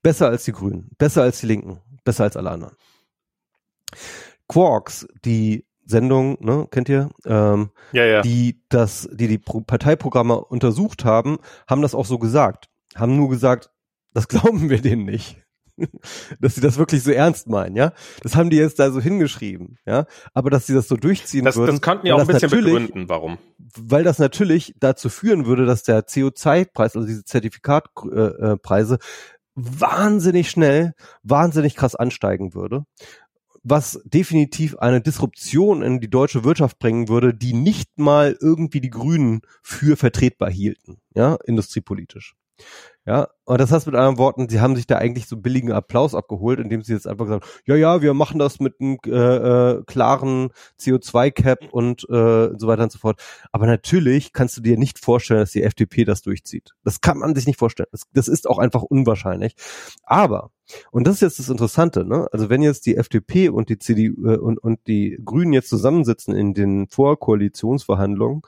[0.02, 2.76] Besser als die Grünen, besser als die Linken, besser als alle anderen.
[4.48, 7.10] Quarks, die Sendung, ne, kennt ihr?
[7.24, 8.22] Ähm, ja, ja.
[8.22, 12.68] Die das, die die Parteiprogramme untersucht haben, haben das auch so gesagt.
[12.98, 13.70] Haben nur gesagt,
[14.12, 15.36] das glauben wir denen nicht.
[16.40, 17.92] dass sie das wirklich so ernst meinen, ja.
[18.22, 20.06] Das haben die jetzt da so hingeschrieben, ja.
[20.34, 21.76] Aber dass sie das so durchziehen das, würden.
[21.76, 23.38] Das könnten ja auch ein bisschen begründen, warum.
[23.76, 28.98] Weil das natürlich dazu führen würde, dass der CO2-Preis, also diese Zertifikatpreise,
[29.54, 32.84] wahnsinnig schnell, wahnsinnig krass ansteigen würde
[33.64, 38.90] was definitiv eine Disruption in die deutsche Wirtschaft bringen würde, die nicht mal irgendwie die
[38.90, 42.34] Grünen für vertretbar hielten, ja, industriepolitisch.
[43.09, 46.14] Ja, und das heißt mit anderen Worten, sie haben sich da eigentlich so billigen Applaus
[46.14, 49.10] abgeholt, indem sie jetzt einfach gesagt haben, ja, ja, wir machen das mit einem äh,
[49.10, 53.18] äh, klaren CO2-Cap und äh, so weiter und so fort.
[53.51, 56.72] Aber natürlich kannst du dir nicht vorstellen, dass die FDP das durchzieht.
[56.85, 57.89] Das kann man sich nicht vorstellen.
[57.93, 59.55] Das, das ist auch einfach unwahrscheinlich.
[60.02, 60.51] Aber,
[60.90, 62.28] und das ist jetzt das Interessante, ne?
[62.30, 66.35] Also wenn jetzt die FDP und die CDU äh, und, und die Grünen jetzt zusammensitzen
[66.35, 68.43] in den Vorkoalitionsverhandlungen,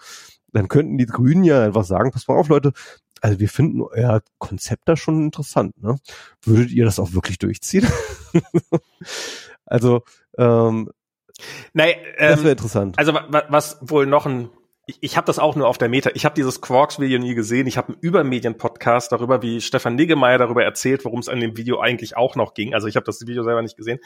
[0.53, 2.73] dann könnten die Grünen ja einfach sagen, pass mal auf, Leute,
[3.21, 5.81] also wir finden euer Konzept da schon interessant.
[5.83, 5.97] Ne?
[6.43, 7.87] Würdet ihr das auch wirklich durchziehen?
[9.65, 10.03] also
[10.37, 10.91] ähm,
[11.73, 12.99] Nein, ähm, das wäre interessant.
[12.99, 14.51] Also was wohl noch ein
[14.91, 16.11] ich, ich habe das auch nur auf der Meta.
[16.15, 17.67] Ich habe dieses Quarks-Video nie gesehen.
[17.67, 21.81] Ich habe einen Übermedien-Podcast darüber, wie Stefan Niggemeier darüber erzählt, worum es an dem Video
[21.81, 22.75] eigentlich auch noch ging.
[22.75, 24.01] Also ich habe das Video selber nicht gesehen.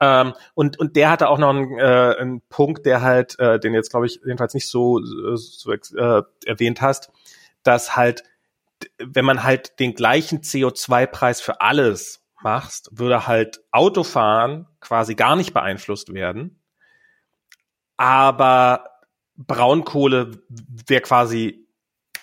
[0.00, 3.74] Ähm, und, und der hatte auch noch einen, äh, einen Punkt, der halt, äh, den
[3.74, 7.10] jetzt glaube ich jedenfalls nicht so, so äh, erwähnt hast,
[7.62, 8.24] dass halt
[8.98, 15.54] wenn man halt den gleichen CO2-Preis für alles machst, würde halt Autofahren quasi gar nicht
[15.54, 16.62] beeinflusst werden.
[17.96, 18.90] Aber
[19.36, 20.42] Braunkohle
[20.86, 21.66] wäre quasi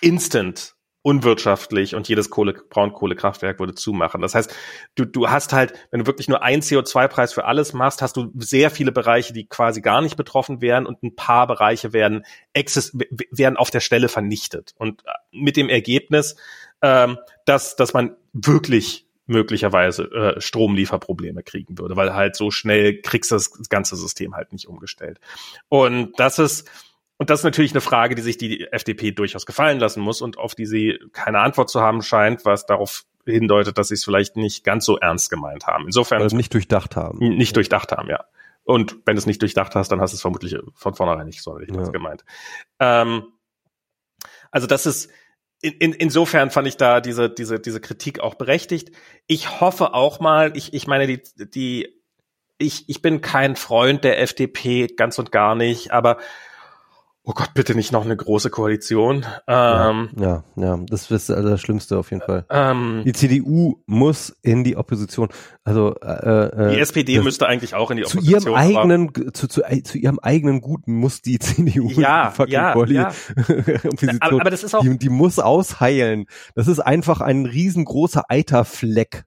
[0.00, 4.22] instant unwirtschaftlich und jedes Kohle, Braunkohlekraftwerk würde zumachen.
[4.22, 4.54] Das heißt,
[4.94, 8.30] du, du hast halt, wenn du wirklich nur einen CO2-Preis für alles machst, hast du
[8.36, 12.94] sehr viele Bereiche, die quasi gar nicht betroffen wären und ein paar Bereiche werden, exist
[13.30, 14.74] werden auf der Stelle vernichtet.
[14.78, 16.36] Und äh, mit dem Ergebnis,
[16.82, 23.30] ähm, dass, dass man wirklich möglicherweise äh, Stromlieferprobleme kriegen würde, weil halt so schnell kriegst
[23.30, 25.18] du das ganze System halt nicht umgestellt.
[25.68, 26.68] Und das ist,
[27.22, 30.38] und das ist natürlich eine Frage, die sich die FDP durchaus gefallen lassen muss und
[30.38, 34.34] auf die sie keine Antwort zu haben scheint, was darauf hindeutet, dass sie es vielleicht
[34.34, 35.84] nicht ganz so ernst gemeint haben.
[35.84, 36.20] Insofern.
[36.20, 37.20] Also nicht durchdacht haben.
[37.20, 38.24] Nicht durchdacht haben, ja.
[38.64, 41.42] Und wenn du es nicht durchdacht hast, dann hast du es vermutlich von vornherein nicht
[41.42, 41.90] sonderlich ja.
[41.90, 42.24] gemeint.
[42.80, 43.22] Ähm,
[44.50, 45.08] also das ist,
[45.60, 48.90] in, in, insofern fand ich da diese, diese, diese Kritik auch berechtigt.
[49.28, 52.02] Ich hoffe auch mal, ich, ich meine, die, die,
[52.58, 56.18] ich, ich bin kein Freund der FDP, ganz und gar nicht, aber
[57.24, 59.24] oh Gott, bitte nicht noch eine große Koalition.
[59.46, 62.44] Ähm, ja, ja, ja, das ist also das Schlimmste auf jeden Fall.
[62.50, 65.28] Ähm, die CDU muss in die Opposition.
[65.64, 68.40] Also äh, äh, die SPD müsste eigentlich auch in die Opposition.
[68.40, 72.84] Zu ihrem eigenen, zu, zu, zu ihrem eigenen Guten muss die CDU ja, die ja,
[72.84, 73.08] ja.
[73.84, 74.18] Opposition.
[74.20, 76.26] Aber, aber das ist auch, die, die muss ausheilen.
[76.54, 79.24] Das ist einfach ein riesengroßer Eiterfleck.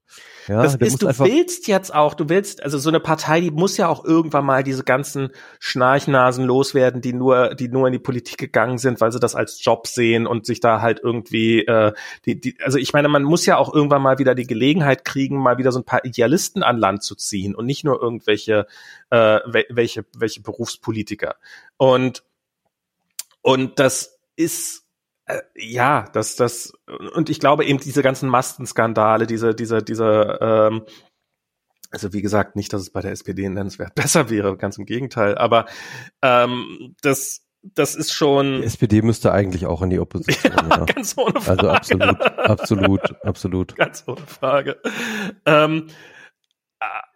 [0.47, 3.77] Ja, das ist, du willst jetzt auch, du willst, also so eine Partei, die muss
[3.77, 8.37] ja auch irgendwann mal diese ganzen Schnarchnasen loswerden, die nur, die nur in die Politik
[8.37, 11.93] gegangen sind, weil sie das als Job sehen und sich da halt irgendwie, äh,
[12.25, 15.37] die, die, also ich meine, man muss ja auch irgendwann mal wieder die Gelegenheit kriegen,
[15.37, 18.67] mal wieder so ein paar Idealisten an Land zu ziehen und nicht nur irgendwelche,
[19.09, 19.39] äh,
[19.69, 21.35] welche, welche Berufspolitiker.
[21.77, 22.23] Und,
[23.41, 24.84] und das ist,
[25.55, 26.73] ja, das, das,
[27.15, 30.85] und ich glaube eben diese ganzen Mastenskandale, diese, diese, diese, ähm,
[31.89, 35.37] also wie gesagt, nicht, dass es bei der SPD nennenswert besser wäre, ganz im Gegenteil,
[35.37, 35.65] aber
[36.21, 37.41] ähm, das,
[37.73, 38.61] das ist schon.
[38.61, 40.53] Die SPD müsste eigentlich auch in die Opposition.
[40.69, 40.85] Ja, ja.
[40.85, 41.61] Ganz ohne Frage.
[41.61, 43.75] Also absolut, absolut, absolut.
[43.75, 44.79] Ganz ohne Frage.
[45.45, 45.87] Ähm,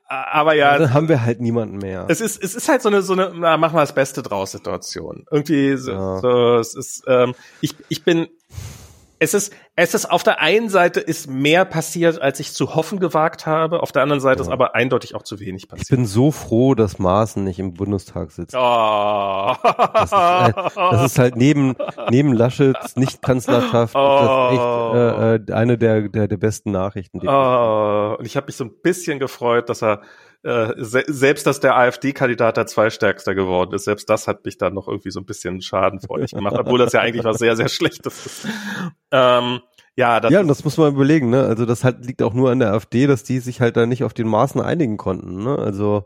[0.09, 0.77] aber ja.
[0.77, 2.05] Dann haben wir halt niemanden mehr.
[2.09, 4.51] Es ist, es ist halt so eine, so eine, na, mach mal das Beste draus
[4.51, 5.25] Situation.
[5.29, 6.19] Irgendwie so, ja.
[6.19, 8.27] so es ist, ähm, ich, ich bin,
[9.19, 12.99] es ist, es ist auf der einen Seite ist mehr passiert, als ich zu hoffen
[12.99, 13.83] gewagt habe.
[13.83, 14.43] Auf der anderen Seite ja.
[14.43, 15.89] ist aber eindeutig auch zu wenig passiert.
[15.89, 18.55] Ich bin so froh, dass Maaßen nicht im Bundestag sitzt.
[18.55, 19.55] Oh.
[19.93, 21.75] Das, ist, äh, das ist halt neben,
[22.09, 24.49] neben Laschets nicht Kanzlerschaft oh.
[24.51, 27.19] echt äh, äh, eine der, der, der besten Nachrichten.
[27.27, 28.15] Oh.
[28.17, 30.01] Und ich habe mich so ein bisschen gefreut, dass er
[30.43, 34.73] äh, se selbst dass der AfD-Kandidat der zweistärkster geworden ist, selbst das hat mich dann
[34.73, 38.25] noch irgendwie so ein bisschen schadenfreudig gemacht, obwohl das ja eigentlich was sehr, sehr Schlechtes
[38.25, 38.47] ist.
[39.11, 39.59] Ähm,
[39.95, 41.43] ja, das, ja, das muss man überlegen, ne?
[41.43, 44.03] Also das halt liegt auch nur an der AfD, dass die sich halt da nicht
[44.03, 45.57] auf den Maßen einigen konnten, ne?
[45.57, 46.05] Also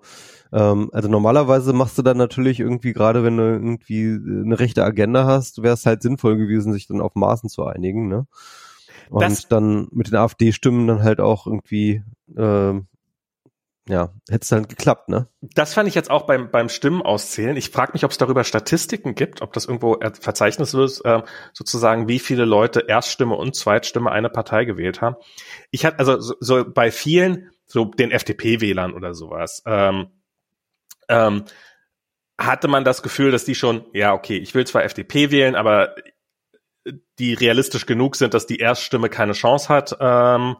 [0.52, 5.26] ähm, also normalerweise machst du dann natürlich irgendwie gerade, wenn du irgendwie eine rechte Agenda
[5.26, 8.26] hast, wäre es halt sinnvoll gewesen, sich dann auf Maßen zu einigen, ne?
[9.10, 12.04] Und das, dann mit den AfD-Stimmen dann halt auch irgendwie
[12.36, 12.82] äh,
[13.88, 15.28] ja, hätte es dann geklappt, ne?
[15.42, 17.58] Das fand ich jetzt auch beim, beim Stimmen auszählen.
[17.58, 22.08] Ich frage mich, ob es darüber Statistiken gibt, ob das irgendwo verzeichnet ist, äh, sozusagen,
[22.08, 25.18] wie viele Leute Erststimme und Zweitstimme eine Partei gewählt haben.
[25.70, 30.08] Ich hatte also so, so bei vielen, so den FDP-Wählern oder sowas, ähm,
[31.10, 31.44] ähm,
[32.38, 35.94] hatte man das Gefühl, dass die schon, ja, okay, ich will zwar FDP wählen, aber
[37.20, 39.98] die realistisch genug sind, dass die Erststimme keine Chance hat.
[40.00, 40.56] Ähm,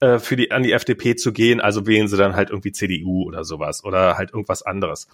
[0.00, 3.24] äh, für die an die FDP zu gehen, also wählen sie dann halt irgendwie CDU
[3.24, 5.08] oder sowas oder halt irgendwas anderes.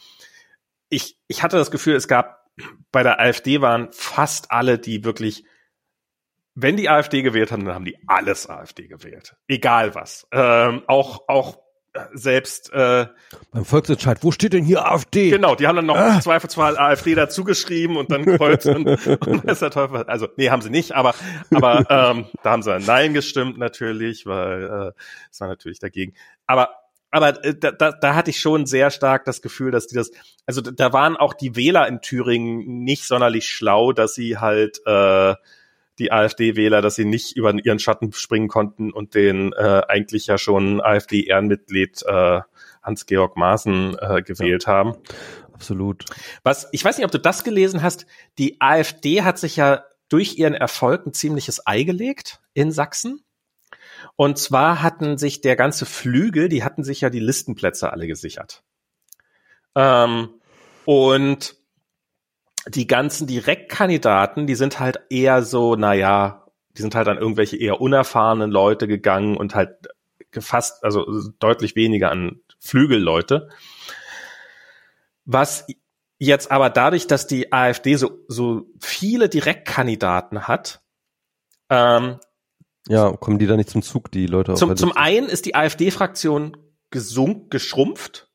[0.88, 2.44] Ich, ich hatte das Gefühl, es gab
[2.92, 5.44] bei der AfD waren fast alle, die wirklich,
[6.54, 9.36] wenn die AfD gewählt haben, dann haben die alles AfD gewählt.
[9.48, 10.28] Egal was.
[10.30, 11.63] Ähm, auch, auch
[12.12, 13.06] selbst äh,
[13.52, 15.30] beim Volksentscheid, wo steht denn hier AfD?
[15.30, 16.20] Genau, die haben dann noch ah.
[16.20, 20.02] Zweifelsfall AfD dazu geschrieben und dann Kreuz und, und weiß der Teufel.
[20.04, 21.14] Also nee, haben sie nicht, aber
[21.52, 24.92] aber ähm, da haben sie Nein gestimmt natürlich, weil äh,
[25.30, 26.14] das war natürlich dagegen.
[26.46, 26.70] Aber
[27.10, 30.10] aber äh, da, da, da hatte ich schon sehr stark das Gefühl, dass die das,
[30.46, 35.34] also da waren auch die Wähler in Thüringen nicht sonderlich schlau, dass sie halt äh,
[35.98, 40.38] die AfD-Wähler, dass sie nicht über ihren Schatten springen konnten und den äh, eigentlich ja
[40.38, 42.40] schon AfD-Ehrenmitglied äh,
[42.82, 44.94] Hans-Georg Maaßen äh, gewählt ja, haben.
[45.52, 46.04] Absolut.
[46.42, 48.06] Was, ich weiß nicht, ob du das gelesen hast,
[48.38, 53.24] die AfD hat sich ja durch ihren Erfolg ein ziemliches Ei gelegt in Sachsen.
[54.16, 58.62] Und zwar hatten sich der ganze Flügel, die hatten sich ja die Listenplätze alle gesichert.
[59.74, 60.28] Ähm,
[60.84, 61.56] und
[62.68, 66.46] die ganzen Direktkandidaten, die sind halt eher so, naja,
[66.76, 69.88] die sind halt an irgendwelche eher unerfahrenen Leute gegangen und halt
[70.30, 71.06] gefasst, also
[71.38, 73.48] deutlich weniger an Flügelleute.
[75.24, 75.66] Was
[76.18, 80.80] jetzt aber dadurch, dass die AfD so, so viele Direktkandidaten hat
[81.70, 82.18] Ähm,
[82.88, 84.54] ja, kommen die da nicht zum Zug, die Leute?
[84.54, 86.56] Zum, zum einen ist die AfD-Fraktion
[86.90, 88.28] gesunk, geschrumpft,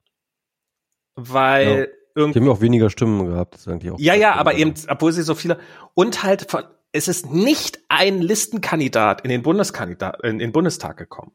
[1.16, 1.94] weil.
[2.16, 2.40] Irgendwie.
[2.40, 4.00] Die haben auch weniger Stimmen gehabt, das ist eigentlich auch.
[4.00, 5.60] Ja, ja, aber eben, obwohl sie so viele,
[5.94, 11.32] und halt von, es ist nicht ein Listenkandidat in den Bundeskandidat, in den Bundestag gekommen.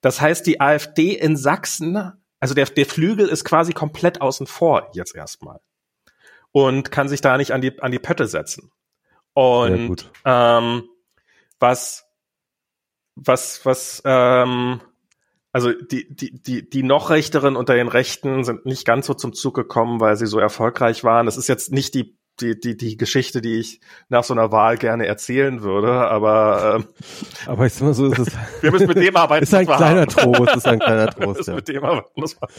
[0.00, 4.90] Das heißt, die AfD in Sachsen, also der, der Flügel ist quasi komplett außen vor
[4.94, 5.60] jetzt erstmal.
[6.50, 8.72] Und kann sich da nicht an die, an die Pötte setzen.
[9.32, 10.82] Und ähm,
[11.60, 12.04] was,
[13.14, 14.80] was, was, ähm,
[15.52, 19.34] also die, die, die, die noch Rechteren unter den Rechten sind nicht ganz so zum
[19.34, 21.26] Zug gekommen, weil sie so erfolgreich waren.
[21.26, 24.78] Das ist jetzt nicht die die, die, die Geschichte, die ich nach so einer Wahl
[24.78, 26.88] gerne erzählen würde, aber ähm,
[27.46, 29.44] aber ich sag mal so, ist es wir müssen mit dem arbeiten.
[29.44, 31.46] ist ein kleiner Trost, ist ein kleiner Trost.
[31.46, 31.54] ja.
[31.54, 32.50] mit dem arbeiten muss man.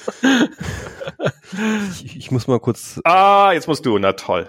[2.03, 3.01] ich, ich muss mal kurz.
[3.03, 4.47] Ah, jetzt musst du, na toll.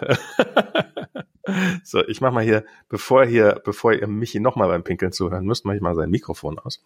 [1.83, 5.65] so, ich mach mal hier, bevor hier, bevor ihr Michi nochmal beim Pinkeln zuhören müsst,
[5.65, 6.85] mach ich mal sein Mikrofon aus.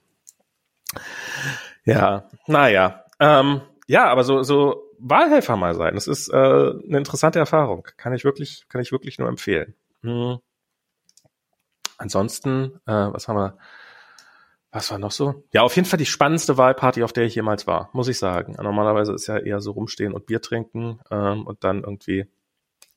[1.85, 3.05] Ja, naja.
[3.21, 5.95] Ähm, ja, aber so, so Wahlhelfer mal sein.
[5.95, 7.87] Das ist äh, eine interessante Erfahrung.
[7.97, 9.75] Kann ich wirklich, kann ich wirklich nur empfehlen.
[10.03, 10.39] Hm.
[11.97, 13.59] Ansonsten, äh, was haben wir?
[14.71, 15.45] Was war noch so?
[15.53, 18.55] Ja, auf jeden Fall die spannendste Wahlparty, auf der ich jemals war, muss ich sagen.
[18.63, 22.27] Normalerweise ist ja eher so rumstehen und Bier trinken ähm, und dann irgendwie.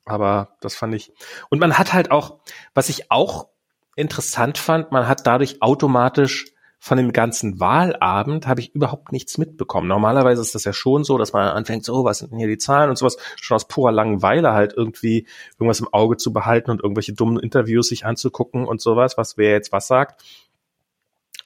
[0.04, 1.14] Aber das fand ich.
[1.50, 2.40] Und man hat halt auch,
[2.74, 3.48] was ich auch
[3.96, 9.88] interessant fand, man hat dadurch automatisch von dem ganzen Wahlabend habe ich überhaupt nichts mitbekommen.
[9.88, 12.58] Normalerweise ist das ja schon so, dass man anfängt, so, was sind denn hier die
[12.58, 15.28] Zahlen und sowas, schon aus purer Langeweile halt irgendwie
[15.60, 19.52] irgendwas im Auge zu behalten und irgendwelche dummen Interviews sich anzugucken und sowas, was wer
[19.52, 20.24] jetzt was sagt.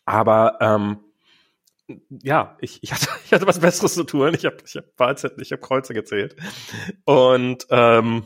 [0.06, 1.00] Aber ähm,
[2.24, 4.34] ja, ich, ich, hatte, ich hatte was Besseres zu tun.
[4.36, 6.38] Ich habe ich hab Wahlzettel, ich habe Kreuze gezählt.
[7.04, 8.26] Und, ähm,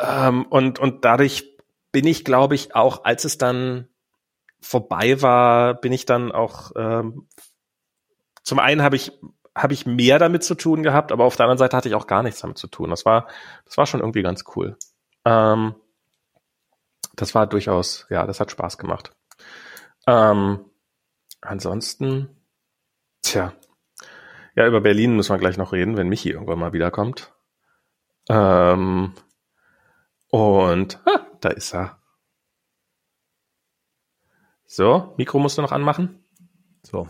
[0.00, 1.56] ähm, und, und dadurch
[1.92, 3.86] bin ich, glaube ich, auch, als es dann
[4.60, 7.28] vorbei war, bin ich dann auch ähm,
[8.42, 9.12] zum einen habe ich
[9.54, 12.06] habe ich mehr damit zu tun gehabt, aber auf der anderen Seite hatte ich auch
[12.06, 12.90] gar nichts damit zu tun.
[12.90, 13.26] Das war
[13.64, 14.76] das war schon irgendwie ganz cool.
[15.24, 15.74] Ähm,
[17.14, 19.12] das war durchaus ja, das hat Spaß gemacht.
[20.06, 20.64] Ähm,
[21.40, 22.28] ansonsten,
[23.22, 23.52] tja,
[24.54, 27.32] ja über Berlin müssen wir gleich noch reden, wenn Michi irgendwann mal wiederkommt.
[28.28, 29.14] Ähm,
[30.30, 31.97] und ah, da ist er.
[34.70, 36.22] So, Mikro musst du noch anmachen.
[36.82, 37.08] So.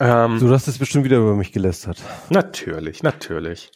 [0.00, 2.02] Ähm, du hast es bestimmt wieder über mich gelästert.
[2.30, 3.70] Natürlich, natürlich.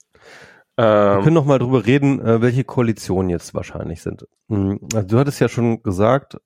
[0.78, 4.26] Ähm, Wir können noch mal drüber reden, äh, welche Koalitionen jetzt wahrscheinlich sind.
[4.48, 6.38] Hm, also du hattest ja schon gesagt,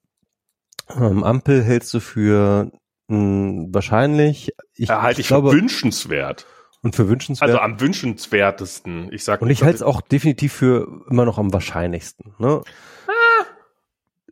[0.97, 2.73] ähm, Ampel hältst du für
[3.07, 4.53] mh, hm, wahrscheinlich.
[4.75, 6.45] Ich, ja, halte ich, ich glaube, für wünschenswert.
[6.83, 7.51] Und für wünschenswert.
[7.51, 9.13] Also am wünschenswertesten.
[9.13, 9.43] Ich sag.
[9.43, 12.35] Und ich halte es auch definitiv für immer noch am wahrscheinlichsten.
[12.39, 12.63] Ne?
[13.07, 13.45] Ah.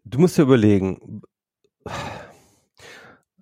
[0.05, 1.23] Du musst dir überlegen,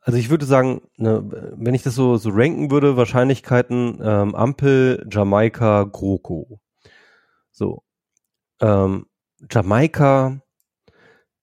[0.00, 1.22] also ich würde sagen, ne,
[1.56, 6.60] wenn ich das so, so ranken würde, Wahrscheinlichkeiten ähm, Ampel, Jamaika, GroKo.
[7.50, 7.82] So.
[8.60, 9.06] Ähm,
[9.50, 10.40] Jamaika,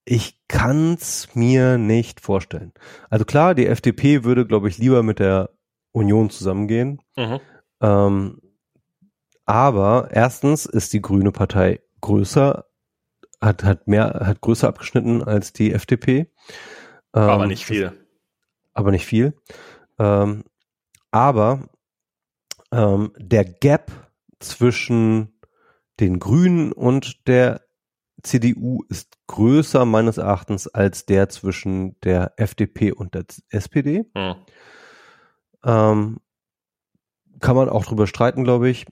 [0.06, 2.74] ich kann's mir nicht vorstellen.
[3.10, 5.50] Also klar, die FDP würde, glaube ich, lieber mit der
[5.92, 7.02] Union zusammengehen.
[7.16, 7.40] Mhm.
[7.82, 8.42] Ähm,
[9.46, 12.66] aber erstens ist die Grüne Partei größer,
[13.42, 16.28] hat, hat mehr, hat größer abgeschnitten als die FDP.
[17.14, 17.94] Ähm, aber nicht viel.
[18.74, 19.34] aber nicht viel.
[20.00, 20.44] Ähm,
[21.12, 21.70] aber
[22.72, 23.92] ähm, der Gap
[24.40, 25.40] zwischen
[26.00, 27.62] den Grünen und der
[28.24, 34.06] CDU ist größer meines Erachtens als der zwischen der FDP und der SPD.
[34.16, 34.36] Hm.
[35.64, 36.20] Ähm,
[37.40, 38.86] kann man auch drüber streiten, glaube ich.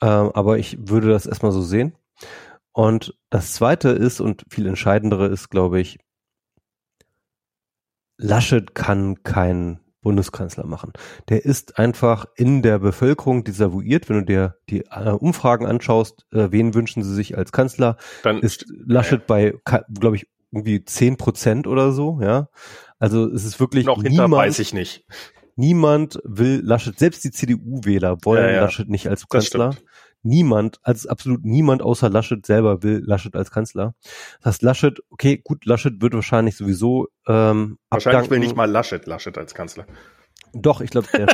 [0.00, 1.96] Ähm, aber ich würde das erstmal so sehen.
[2.72, 5.98] Und das zweite ist und viel entscheidendere ist, glaube ich,
[8.18, 10.92] Laschet kann kein Bundeskanzler machen.
[11.28, 14.08] Der ist einfach in der Bevölkerung desavouiert.
[14.08, 18.38] Wenn du dir die äh, Umfragen anschaust, äh, wen wünschen sie sich als Kanzler, dann
[18.38, 19.54] ist Laschet bei,
[19.98, 22.48] glaube ich, irgendwie zehn Prozent oder so, ja.
[22.98, 25.04] Also es ist wirklich noch hinter niemand, weiß ich nicht.
[25.56, 28.60] Niemand will Laschet, selbst die CDU-Wähler wollen ja, ja.
[28.62, 29.74] Laschet nicht als Kanzler
[30.22, 33.94] niemand, also absolut niemand außer Laschet selber will Laschet als Kanzler.
[34.38, 38.30] Das heißt, Laschet, okay, gut, Laschet wird wahrscheinlich sowieso ähm, Wahrscheinlich abdanken.
[38.30, 39.86] will nicht mal Laschet Laschet als Kanzler.
[40.52, 41.28] Doch, ich glaube, der,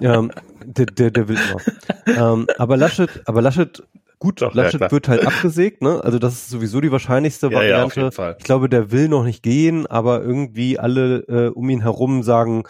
[0.00, 0.32] ähm,
[0.64, 2.34] der, der, der will immer.
[2.34, 3.82] ähm, aber Laschet, aber Laschet,
[4.18, 6.02] gut, Doch, Laschet ja, wird halt abgesägt, ne?
[6.02, 8.10] Also das ist sowieso die wahrscheinlichste ja, Variante.
[8.16, 12.22] Ja, ich glaube, der will noch nicht gehen, aber irgendwie alle äh, um ihn herum
[12.22, 12.64] sagen,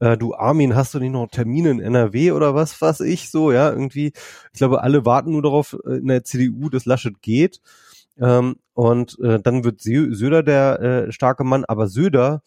[0.00, 3.52] äh, du Armin, hast du nicht noch Termine in NRW oder was, was ich so,
[3.52, 4.12] ja, irgendwie.
[4.52, 7.60] Ich glaube, alle warten nur darauf äh, in der CDU, dass Laschet geht.
[8.18, 12.42] Ähm, und äh, dann wird Söder der äh, starke Mann, aber Söder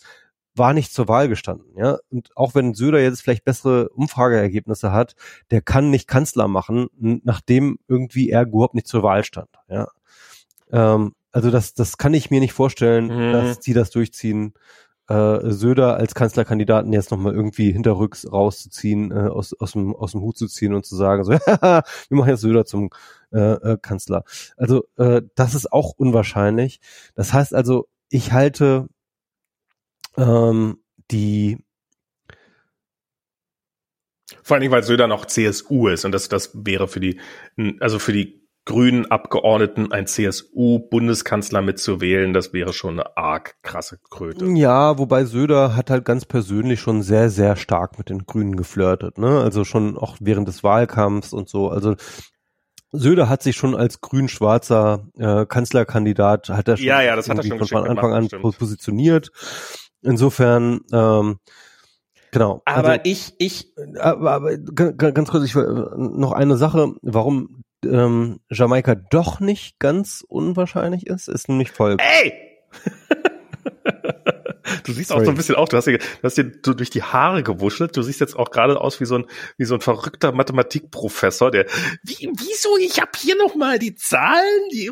[0.56, 1.98] war nicht zur Wahl gestanden, ja.
[2.10, 5.16] Und auch wenn Söder jetzt vielleicht bessere Umfrageergebnisse hat,
[5.52, 9.88] der kann nicht Kanzler machen, nachdem irgendwie er überhaupt nicht zur Wahl stand, ja.
[10.72, 13.32] Ähm, also das, das kann ich mir nicht vorstellen, mhm.
[13.32, 14.54] dass die das durchziehen,
[15.10, 20.22] äh, Söder als Kanzlerkandidaten jetzt nochmal irgendwie hinterrücks rauszuziehen, äh, aus, aus, dem, aus dem
[20.22, 22.92] Hut zu ziehen und zu sagen, so, wir machen jetzt Söder zum
[23.32, 24.24] äh, äh, Kanzler.
[24.56, 26.80] Also äh, das ist auch unwahrscheinlich.
[27.16, 28.88] Das heißt also, ich halte
[30.16, 30.78] ähm,
[31.12, 31.58] die
[34.44, 37.20] vor allen Dingen, weil Söder noch CSU ist und das, das wäre für die,
[37.80, 38.39] also für die
[38.70, 44.46] grünen Abgeordneten ein CSU-Bundeskanzler mitzuwählen, das wäre schon eine arg krasse Kröte.
[44.46, 49.18] Ja, wobei Söder hat halt ganz persönlich schon sehr, sehr stark mit den Grünen geflirtet,
[49.18, 49.42] ne?
[49.42, 51.70] Also schon auch während des Wahlkampfs und so.
[51.70, 51.96] Also
[52.92, 57.40] Söder hat sich schon als grün-schwarzer äh, Kanzlerkandidat, hat er schon, ja, ja, das hat
[57.40, 58.44] er schon von Anfang an stimmt.
[58.60, 59.32] positioniert.
[60.04, 61.40] Insofern, ähm,
[62.32, 62.62] genau.
[62.66, 68.40] Aber also, ich, ich, aber, aber ganz kurz, ich will noch eine Sache, warum ähm,
[68.50, 72.06] Jamaika doch nicht ganz unwahrscheinlich ist, ist nämlich folgendes.
[72.22, 72.34] Ey!
[74.84, 75.22] Du siehst Sorry.
[75.22, 77.44] auch so ein bisschen auf, du hast, dir, du hast dir so durch die Haare
[77.44, 77.96] gewuschelt.
[77.96, 79.26] Du siehst jetzt auch gerade aus wie so ein,
[79.58, 81.66] wie so ein verrückter Mathematikprofessor, der,
[82.04, 84.92] wie, wieso, ich habe hier nochmal die Zahlen, die,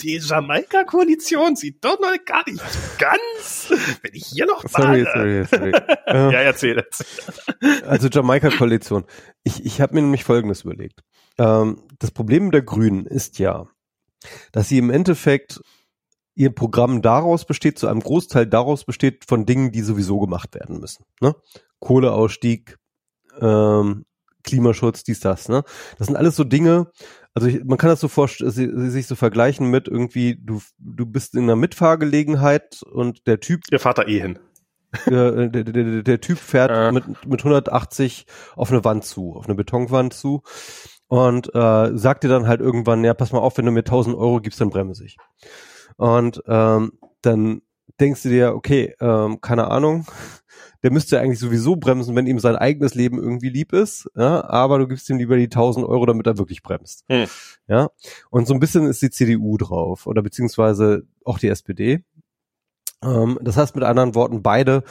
[0.00, 2.62] die Jamaika-Koalition sieht doch noch gar nicht
[2.98, 3.70] ganz,
[4.02, 5.72] wenn ich hier noch sorry, sorry, sorry.
[6.06, 7.06] ja, erzähl, erzähl.
[7.86, 9.04] Also Jamaika-Koalition.
[9.44, 11.02] Ich, ich habe mir nämlich Folgendes überlegt.
[11.38, 13.66] Ähm, das Problem der Grünen ist ja,
[14.52, 15.60] dass sie im Endeffekt
[16.34, 20.80] ihr Programm daraus besteht, zu einem Großteil daraus besteht von Dingen, die sowieso gemacht werden
[20.80, 21.04] müssen.
[21.20, 21.34] Ne?
[21.80, 22.76] Kohleausstieg,
[23.40, 24.04] ähm,
[24.42, 25.48] Klimaschutz, dies, das.
[25.48, 25.64] Ne?
[25.98, 26.92] Das sind alles so Dinge,
[27.36, 28.50] also ich, man kann das so vorstellen,
[28.90, 33.60] sich so vergleichen mit irgendwie, du, du bist in einer Mitfahrgelegenheit und der Typ.
[33.70, 34.38] Der Vater eh hin.
[35.06, 36.90] Der, der, der, der Typ fährt äh.
[36.90, 40.42] mit, mit 180 auf eine Wand zu, auf eine Betonwand zu
[41.08, 44.16] und äh, sagt dir dann halt irgendwann, ja, pass mal auf, wenn du mir 1000
[44.16, 45.16] Euro gibst, dann bremse ich.
[45.96, 46.92] Und ähm,
[47.22, 47.62] dann
[48.00, 50.06] denkst du dir, okay, ähm, keine Ahnung,
[50.82, 54.78] der müsste eigentlich sowieso bremsen, wenn ihm sein eigenes Leben irgendwie lieb ist, ja, aber
[54.78, 57.04] du gibst ihm lieber die 1000 Euro, damit er wirklich bremst.
[57.08, 57.26] Hm.
[57.68, 57.88] Ja,
[58.30, 62.04] und so ein bisschen ist die CDU drauf oder beziehungsweise auch die SPD.
[63.02, 64.82] Ähm, das heißt mit anderen Worten, beide,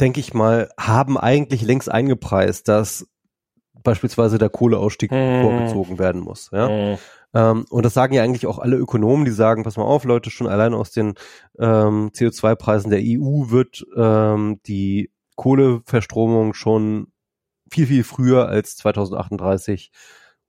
[0.00, 3.06] denke ich mal, haben eigentlich längst eingepreist, dass
[3.82, 5.42] beispielsweise der Kohleausstieg hm.
[5.42, 6.50] vorgezogen werden muss.
[6.52, 6.68] Ja?
[6.68, 6.98] Hm.
[7.34, 10.30] Ähm, und das sagen ja eigentlich auch alle Ökonomen, die sagen, pass mal auf, Leute,
[10.30, 11.14] schon allein aus den
[11.58, 17.08] ähm, CO2-Preisen der EU wird ähm, die Kohleverstromung schon
[17.70, 19.90] viel, viel früher als 2038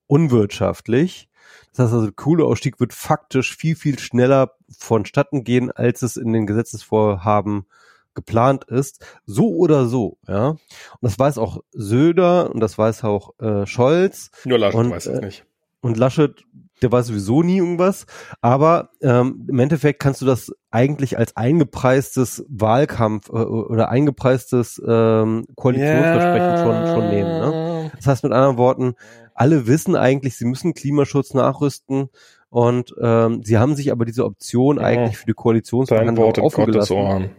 [0.07, 1.29] unwirtschaftlich.
[1.71, 6.45] Das heißt also, Kohleausstieg wird faktisch viel, viel schneller vonstatten gehen, als es in den
[6.45, 7.65] Gesetzesvorhaben
[8.15, 10.49] geplant ist, so oder so, ja.
[10.49, 10.59] Und
[11.01, 14.31] das weiß auch Söder und das weiß auch äh, Scholz.
[14.45, 15.45] Nur Laschet und, weiß es äh, nicht.
[15.81, 16.45] Und Laschet,
[16.81, 18.05] der weiß sowieso nie irgendwas.
[18.41, 25.45] Aber ähm, im Endeffekt kannst du das eigentlich als eingepreistes Wahlkampf äh, oder eingepreistes ähm,
[25.55, 26.63] Koalitionsversprechen yeah.
[26.63, 27.29] schon, schon nehmen.
[27.29, 27.91] Ne?
[27.95, 28.95] Das heißt mit anderen Worten,
[29.35, 32.09] alle wissen eigentlich, sie müssen Klimaschutz nachrüsten
[32.49, 34.83] und ähm, sie haben sich aber diese Option ja.
[34.83, 37.31] eigentlich für die Koalitionsverhandlungen offen gelassen.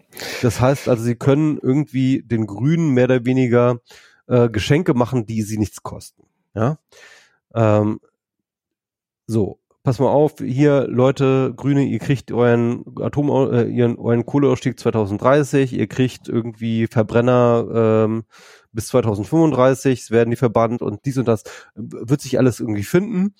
[0.43, 3.79] Das heißt also, sie können irgendwie den Grünen mehr oder weniger
[4.27, 6.25] äh, Geschenke machen, die sie nichts kosten.
[6.55, 6.79] Ja.
[7.55, 8.01] Ähm,
[9.27, 14.81] so, pass mal auf, hier Leute, Grüne, ihr kriegt euren Atom, äh, ihren, euren Kohleausstieg
[14.81, 18.25] 2030, ihr kriegt irgendwie Verbrenner ähm,
[18.73, 21.45] bis 2035, es werden die verbannt und dies und das
[21.75, 23.35] wird sich alles irgendwie finden.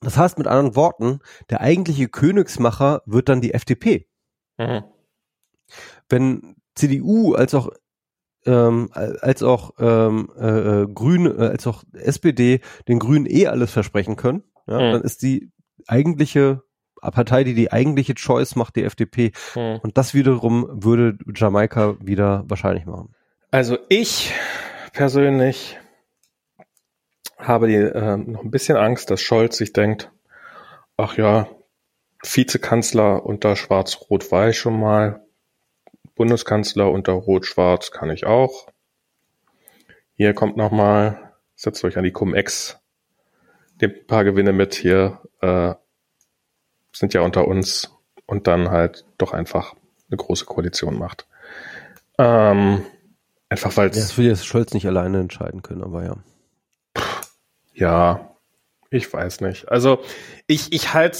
[0.00, 4.08] Das heißt mit anderen Worten, der eigentliche Königsmacher wird dann die FDP.
[4.58, 4.84] Mhm.
[6.08, 7.70] Wenn CDU als auch
[8.44, 13.72] ähm, als auch ähm, äh, äh Grün, äh, als auch SPD den Grünen eh alles
[13.72, 14.92] versprechen können, ja, mhm.
[14.92, 15.50] dann ist die
[15.86, 16.62] eigentliche
[17.00, 19.32] Partei, die die eigentliche Choice macht, die FDP.
[19.54, 19.80] Mhm.
[19.82, 23.14] Und das wiederum würde Jamaika wieder wahrscheinlich machen.
[23.50, 24.32] Also ich
[24.92, 25.78] persönlich
[27.38, 30.10] habe die, äh, noch ein bisschen Angst, dass Scholz sich denkt,
[30.96, 31.48] ach ja,
[32.22, 35.24] Vizekanzler unter Schwarz-Rot-Weiß schon mal,
[36.14, 38.68] Bundeskanzler unter Rot-Schwarz kann ich auch.
[40.14, 42.80] Hier kommt nochmal, setzt euch an die Cum-Ex,
[43.80, 45.74] nehmt ein paar Gewinne mit hier, äh,
[46.92, 47.92] sind ja unter uns
[48.26, 49.74] und dann halt doch einfach
[50.08, 51.26] eine große Koalition macht.
[52.18, 52.84] Ähm,
[53.48, 56.16] einfach weil ja, Das würde jetzt Scholz nicht alleine entscheiden können, aber ja.
[57.74, 58.36] Ja,
[58.90, 59.68] ich weiß nicht.
[59.68, 60.00] Also
[60.46, 61.18] ich, ich halte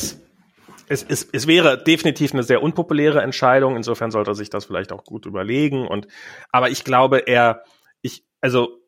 [0.89, 3.77] es, es, es wäre definitiv eine sehr unpopuläre Entscheidung.
[3.77, 5.87] Insofern sollte er sich das vielleicht auch gut überlegen.
[5.87, 6.07] Und
[6.51, 7.65] aber ich glaube, er,
[8.03, 8.81] ich, also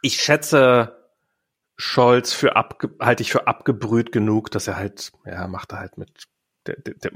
[0.00, 1.03] ich schätze
[1.76, 5.98] Scholz für abge, halte ich für abgebrüht genug, dass er halt, ja, macht er halt
[5.98, 6.28] mit
[6.66, 7.12] der, der, der,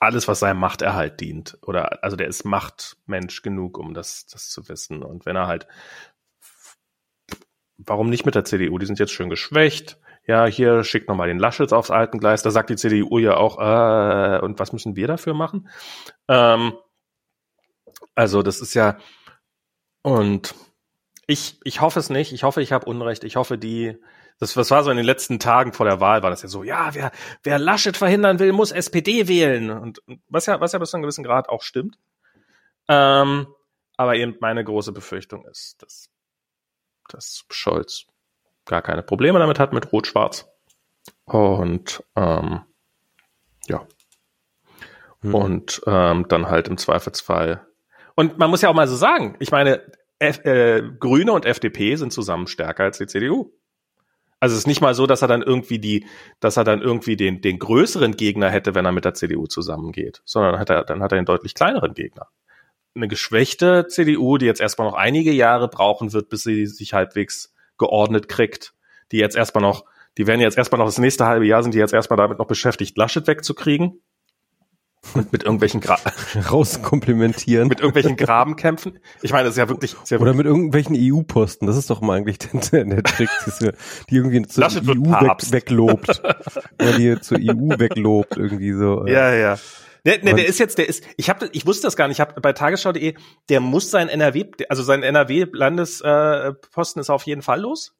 [0.00, 1.58] alles, was seinem Machterhalt dient.
[1.62, 5.02] Oder also der ist Machtmensch genug, um das, das zu wissen.
[5.02, 5.66] Und wenn er halt,
[7.76, 8.78] warum nicht mit der CDU?
[8.78, 12.42] Die sind jetzt schön geschwächt ja, hier schickt nochmal den Laschet aufs alten Gleis.
[12.42, 15.68] Da sagt die CDU ja auch, äh, und was müssen wir dafür machen?
[16.28, 16.74] Ähm,
[18.14, 18.98] also das ist ja,
[20.02, 20.54] und
[21.26, 22.32] ich, ich hoffe es nicht.
[22.32, 23.24] Ich hoffe, ich habe Unrecht.
[23.24, 23.96] Ich hoffe, die,
[24.38, 26.62] das, was war so in den letzten Tagen vor der Wahl, war das ja so,
[26.62, 27.12] ja, wer,
[27.42, 29.70] wer Laschet verhindern will, muss SPD wählen.
[29.70, 31.98] Und was ja, was ja bis zu einem gewissen Grad auch stimmt.
[32.88, 33.46] Ähm,
[33.96, 36.10] aber eben meine große Befürchtung ist, dass,
[37.08, 38.06] dass Scholz
[38.64, 40.48] gar keine Probleme damit hat mit Rot-Schwarz.
[41.24, 42.62] Und ähm,
[43.68, 43.86] ja.
[45.20, 45.34] Hm.
[45.34, 47.66] Und ähm, dann halt im Zweifelsfall.
[48.14, 49.82] Und man muss ja auch mal so sagen, ich meine,
[50.22, 53.52] F äh, Grüne und FDP sind zusammen stärker als die CDU.
[54.38, 56.06] Also es ist nicht mal so, dass er dann irgendwie die,
[56.40, 60.20] dass er dann irgendwie den, den größeren Gegner hätte, wenn er mit der CDU zusammengeht,
[60.24, 62.28] sondern hat er, dann hat er einen deutlich kleineren Gegner.
[62.94, 67.54] Eine geschwächte CDU, die jetzt erstmal noch einige Jahre brauchen wird, bis sie sich halbwegs
[67.78, 68.74] geordnet kriegt,
[69.12, 69.84] die jetzt erstmal noch,
[70.18, 72.46] die werden jetzt erstmal noch das nächste halbe Jahr sind die jetzt erstmal damit noch
[72.46, 74.02] beschäftigt, Laschet wegzukriegen.
[75.14, 75.98] Und mit irgendwelchen Gra
[76.50, 77.68] rauskomplimentieren.
[77.68, 78.98] mit irgendwelchen Grabenkämpfen.
[79.20, 79.94] Ich meine, das ist ja wirklich.
[80.00, 81.66] Ist ja Oder mit irgendwelchen EU-Posten.
[81.66, 82.38] Das ist doch mal eigentlich
[82.72, 83.28] der, der Trick,
[84.08, 86.22] die irgendwie zur Laschet EU weg, weglobt.
[86.80, 89.06] ja, die zur EU weglobt, irgendwie so.
[89.06, 89.58] Ja, ja.
[90.04, 92.16] Der, der, der ist jetzt, der ist, ich habe, ich wusste das gar nicht.
[92.16, 93.14] Ich habe bei Tagesschau.de,
[93.48, 97.94] der muss sein NRW, also sein NRW-Landesposten äh, ist auf jeden Fall los.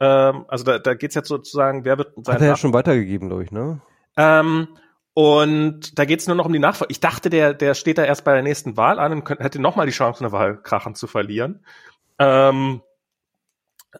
[0.00, 3.28] Ähm, also da, da geht's jetzt sozusagen, wer wird sein Hat er ja schon weitergegeben,
[3.28, 3.80] glaube ich, ne?
[4.16, 4.68] Ähm,
[5.18, 6.92] und da geht's nur noch um die Nachfolge.
[6.92, 9.58] Ich dachte, der, der steht da erst bei der nächsten Wahl an und könnte, hätte
[9.58, 11.64] nochmal die Chance, eine Wahl krachen zu verlieren.
[12.18, 12.82] Ähm,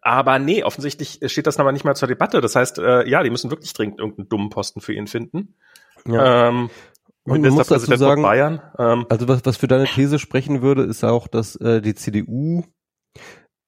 [0.02, 2.42] aber nee, offensichtlich steht das aber nicht mal zur Debatte.
[2.42, 5.54] Das heißt, äh, ja, die müssen wirklich dringend irgendeinen dummen Posten für ihn finden.
[6.06, 6.48] Ja.
[6.48, 6.68] Ähm,
[7.24, 8.60] und man muss dazu sagen, Bayern.
[8.78, 12.62] Ähm, also was, was für deine These sprechen würde, ist auch, dass äh, die CDU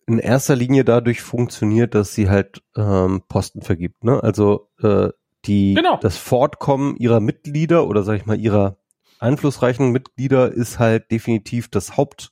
[0.07, 4.05] in erster Linie dadurch funktioniert, dass sie halt ähm, Posten vergibt.
[4.05, 4.23] Ne?
[4.23, 5.09] Also äh,
[5.49, 5.99] die genau.
[6.01, 8.77] das Fortkommen ihrer Mitglieder oder sag ich mal ihrer
[9.19, 12.31] einflussreichen Mitglieder ist halt definitiv das Haupt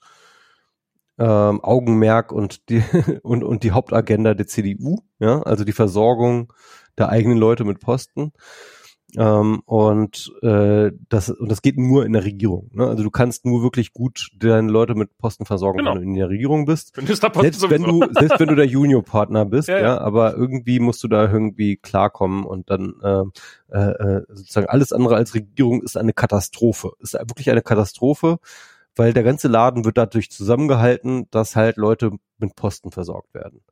[1.19, 2.85] ähm, Augenmerk und die
[3.23, 4.99] und und die Hauptagenda der CDU.
[5.19, 6.53] Ja, also die Versorgung
[6.99, 8.33] der eigenen Leute mit Posten.
[9.17, 12.71] Ähm, und äh, das und das geht nur in der Regierung.
[12.75, 12.87] Ne?
[12.87, 15.95] Also du kannst nur wirklich gut deine Leute mit Posten versorgen, genau.
[15.95, 16.95] wenn du in der Regierung bist.
[17.43, 19.83] selbst wenn du selbst wenn du der Juniorpartner bist, ja, ja.
[19.83, 23.23] ja, aber irgendwie musst du da irgendwie klarkommen und dann äh,
[23.75, 26.93] äh, äh, sozusagen alles andere als Regierung ist eine Katastrophe.
[27.01, 28.39] Ist wirklich eine Katastrophe,
[28.97, 33.63] weil der ganze Laden wird dadurch zusammengehalten, dass halt Leute mit Posten versorgt werden.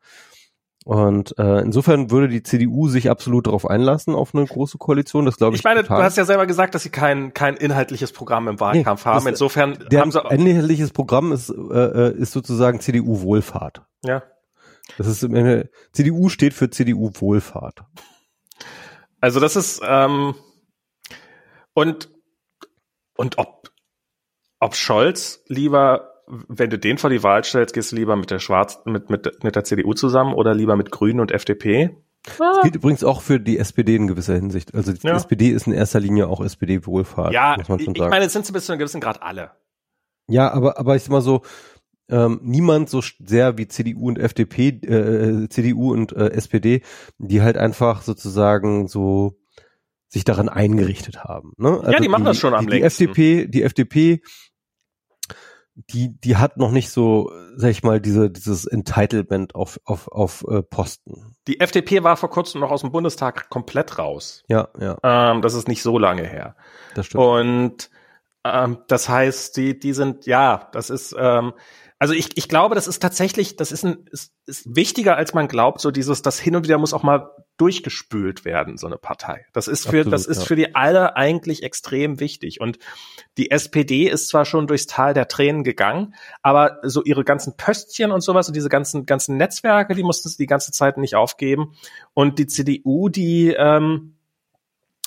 [0.85, 5.25] Und äh, insofern würde die CDU sich absolut darauf einlassen, auf eine große Koalition.
[5.25, 5.61] Das glaube ich.
[5.61, 5.99] Ich meine, total.
[5.99, 9.27] du hast ja selber gesagt, dass sie kein, kein inhaltliches Programm im Wahlkampf nee, haben.
[9.27, 13.83] Insofern der haben sie inhaltliches Programm ist, äh, äh ist sozusagen CDU Wohlfahrt.
[14.05, 14.23] Ja.
[14.99, 17.85] Das ist eine, CDU steht für CDU Wohlfahrt.
[19.23, 20.35] Also das ist ähm,
[21.73, 22.11] und
[23.17, 23.71] und ob
[24.61, 28.39] ob Scholz lieber wenn du den vor die Wahl stellst, gehst du lieber mit der
[28.39, 31.97] Schwarz, mit, mit, mit der CDU zusammen oder lieber mit Grünen und FDP?
[32.39, 34.75] Das gilt übrigens auch für die SPD in gewisser Hinsicht.
[34.75, 35.15] Also die ja.
[35.15, 38.09] SPD ist in erster Linie auch SPD-Wohlfahrt, ja, muss man schon sagen.
[38.09, 39.51] Ich meine, es sind bis zu einem gewissen Grad alle.
[40.27, 41.43] Ja, aber, aber ich sag mal so,
[42.09, 46.83] ähm, niemand so sehr wie CDU und FDP, äh, CDU und äh, SPD,
[47.19, 49.39] die halt einfach sozusagen so
[50.09, 51.53] sich daran eingerichtet haben.
[51.57, 51.81] Ne?
[51.81, 54.23] Also ja, die machen die, das schon am die, die FDP, die FDP
[55.75, 60.45] die, die hat noch nicht so, sag ich mal, diese, dieses Entitlement auf, auf, auf
[60.49, 61.37] äh, Posten.
[61.49, 64.45] Die FDP war vor kurzem noch aus dem Bundestag komplett raus.
[64.49, 64.97] Ja, ja.
[65.03, 66.57] Ähm, das ist nicht so lange her.
[66.95, 67.25] Das stimmt.
[67.25, 67.91] Und
[68.45, 71.55] ähm, das heißt, die, die sind, ja, das ist, ähm,
[71.99, 75.49] also ich, ich glaube, das ist tatsächlich, das ist, ein, ist, ist wichtiger, als man
[75.49, 79.47] glaubt, so dieses, das hin und wieder muss auch mal durchgespült werden, so eine Partei.
[79.53, 80.45] Das ist für, Absolut, das ist ja.
[80.45, 82.61] für die alle eigentlich extrem wichtig.
[82.61, 82.79] Und
[83.39, 88.11] die SPD ist zwar schon durchs Tal der Tränen gegangen, aber so ihre ganzen Pöstchen
[88.11, 91.77] und sowas und diese ganzen, ganzen Netzwerke, die mussten sie die ganze Zeit nicht aufgeben.
[92.13, 94.17] Und die CDU, die, ähm,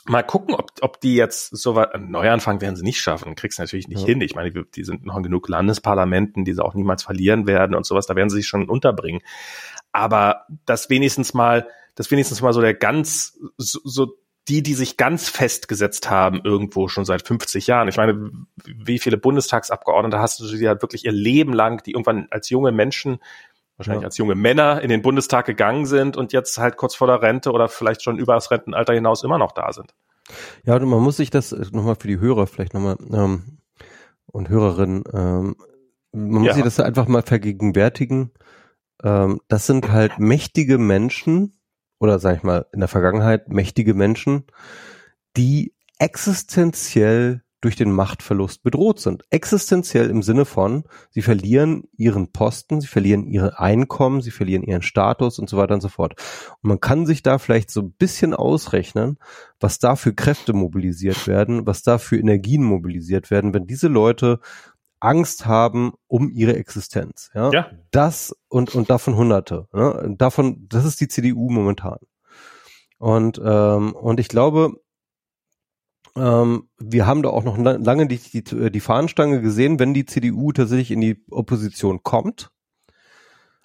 [0.09, 3.59] mal gucken, ob, ob die jetzt so weit, einen Neuanfang werden sie nicht schaffen, kriegst
[3.59, 4.07] natürlich nicht ja.
[4.07, 4.21] hin.
[4.21, 8.07] Ich meine, die, sind noch genug Landesparlamenten, die sie auch niemals verlieren werden und sowas,
[8.07, 9.21] da werden sie sich schon unterbringen.
[9.91, 14.17] aber das wenigstens mal, das wenigstens mal so der ganz, so, so
[14.47, 17.89] die, die sich ganz festgesetzt haben irgendwo schon seit 50 Jahren.
[17.89, 18.31] Ich meine,
[18.65, 22.71] wie viele Bundestagsabgeordnete hast du, die halt wirklich ihr Leben lang, die irgendwann als junge
[22.71, 23.19] Menschen,
[23.78, 24.08] wahrscheinlich ja.
[24.08, 27.52] als junge Männer in den Bundestag gegangen sind und jetzt halt kurz vor der Rente
[27.52, 29.94] oder vielleicht schon über das Rentenalter hinaus immer noch da sind.
[30.66, 33.60] Ja, und man muss sich das nochmal für die Hörer vielleicht nochmal ähm,
[34.26, 35.56] und Hörerinnen, ähm,
[36.12, 36.54] man muss ja.
[36.54, 38.32] sich das einfach mal vergegenwärtigen.
[39.04, 41.54] Ähm, das sind halt mächtige Menschen,
[41.99, 44.45] oder sag ich mal, in der Vergangenheit mächtige Menschen,
[45.36, 49.23] die existenziell durch den Machtverlust bedroht sind.
[49.31, 54.84] Existenziell im Sinne von, sie verlieren ihren Posten, sie verlieren ihre Einkommen, sie verlieren ihren
[54.84, 56.13] Status und so weiter und so fort.
[56.61, 59.17] Und man kann sich da vielleicht so ein bisschen ausrechnen,
[59.59, 64.39] was da für Kräfte mobilisiert werden, was da für Energien mobilisiert werden, wenn diese Leute
[64.99, 67.29] Angst haben um ihre Existenz.
[67.34, 67.71] Ja, ja.
[67.91, 69.67] das und und davon Hunderte.
[69.73, 70.15] Ne?
[70.17, 71.99] Davon, das ist die CDU momentan.
[72.97, 74.73] Und ähm, und ich glaube,
[76.18, 80.52] ähm, wir haben da auch noch lange die, die, die Fahnenstange gesehen, wenn die CDU
[80.52, 82.49] tatsächlich in die Opposition kommt.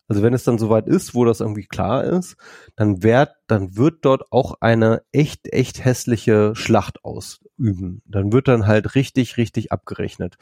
[0.08, 2.36] Also wenn es dann soweit ist, wo das irgendwie klar ist,
[2.76, 8.02] dann wird, dann wird dort auch eine echt, echt hässliche Schlacht ausüben.
[8.04, 10.36] Dann wird dann halt richtig, richtig abgerechnet.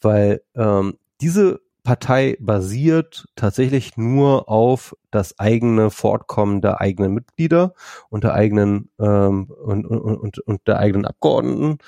[0.00, 7.74] Weil ähm, diese Partei basiert tatsächlich nur auf das eigene Fortkommen der eigenen Mitglieder
[8.08, 11.78] und der eigenen ähm, und, und, und, und der eigenen Abgeordneten.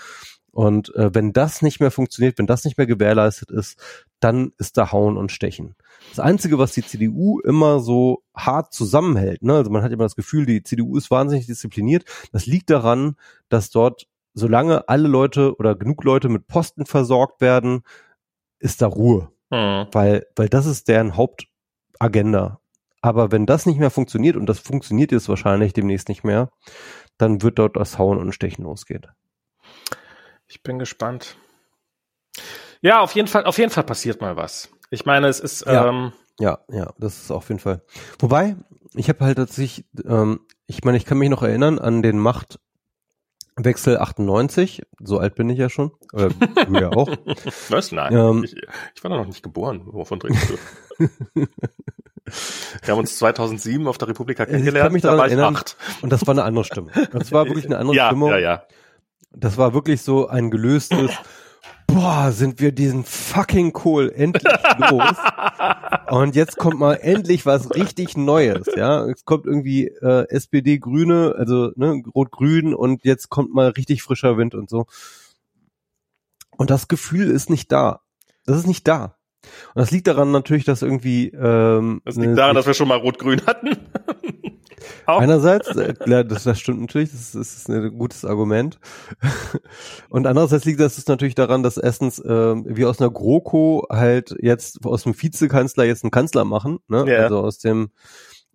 [0.52, 3.78] Und äh, wenn das nicht mehr funktioniert, wenn das nicht mehr gewährleistet ist,
[4.20, 5.77] dann ist da Hauen und Stechen.
[6.10, 10.16] Das Einzige, was die CDU immer so hart zusammenhält, ne, also man hat immer das
[10.16, 12.05] Gefühl, die CDU ist wahnsinnig diszipliniert.
[12.32, 13.16] Das liegt daran,
[13.48, 17.82] dass dort, solange alle Leute oder genug Leute mit Posten versorgt werden,
[18.59, 19.31] ist da Ruhe.
[19.51, 19.86] Mhm.
[19.93, 22.60] Weil, weil das ist deren Hauptagenda.
[23.02, 26.51] Aber wenn das nicht mehr funktioniert, und das funktioniert jetzt wahrscheinlich demnächst nicht mehr,
[27.18, 29.06] dann wird dort das Hauen und Stechen losgehen.
[30.48, 31.36] Ich bin gespannt.
[32.81, 34.70] Ja, auf jeden Fall, auf jeden Fall passiert mal was.
[34.90, 37.82] Ich meine, es ist, ja, ähm, ja, ja, das ist auf jeden Fall.
[38.18, 38.56] Wobei,
[38.94, 42.60] ich habe halt tatsächlich, ähm, ich meine, ich kann mich noch erinnern an den Macht,
[43.57, 45.93] Wechsel 98, so alt bin ich ja schon.
[46.12, 47.09] Oder du ja auch.
[47.70, 47.91] Was?
[47.91, 48.15] Nein.
[48.15, 49.83] Ähm, ich, ich, war da noch nicht geboren.
[49.87, 50.57] Wovon redest du?
[52.83, 54.77] Wir haben uns 2007 auf der Republika kennengelernt.
[54.77, 55.77] Ich kann mich da war erinnern, acht.
[56.03, 56.91] Und das war eine andere Stimme.
[57.12, 58.31] Das war wirklich eine andere ja, Stimmung.
[58.31, 58.62] Ja, ja.
[59.33, 61.12] Das war wirklich so ein gelöstes,
[61.97, 65.16] boah, sind wir diesen fucking Kohl endlich los.
[66.10, 69.06] Und jetzt kommt mal endlich was richtig Neues, ja.
[69.06, 74.36] Es kommt irgendwie äh, SPD Grüne, also ne, Rot-Grün und jetzt kommt mal richtig frischer
[74.36, 74.86] Wind und so.
[76.51, 78.02] Und das Gefühl ist nicht da.
[78.44, 79.15] Das ist nicht da.
[79.74, 82.98] Und das liegt daran natürlich, dass irgendwie ähm, Das liegt daran, dass wir schon mal
[82.98, 83.70] Rot-Grün hatten.
[85.06, 85.94] Einerseits, äh,
[86.24, 88.78] das, das stimmt natürlich, das, das ist ein gutes Argument.
[90.09, 94.85] Und andererseits liegt das natürlich daran, dass erstens äh, wir aus einer GroKo halt jetzt
[94.85, 97.05] aus dem Vizekanzler jetzt einen Kanzler machen, ne?
[97.06, 97.24] Ja.
[97.24, 97.90] Also aus dem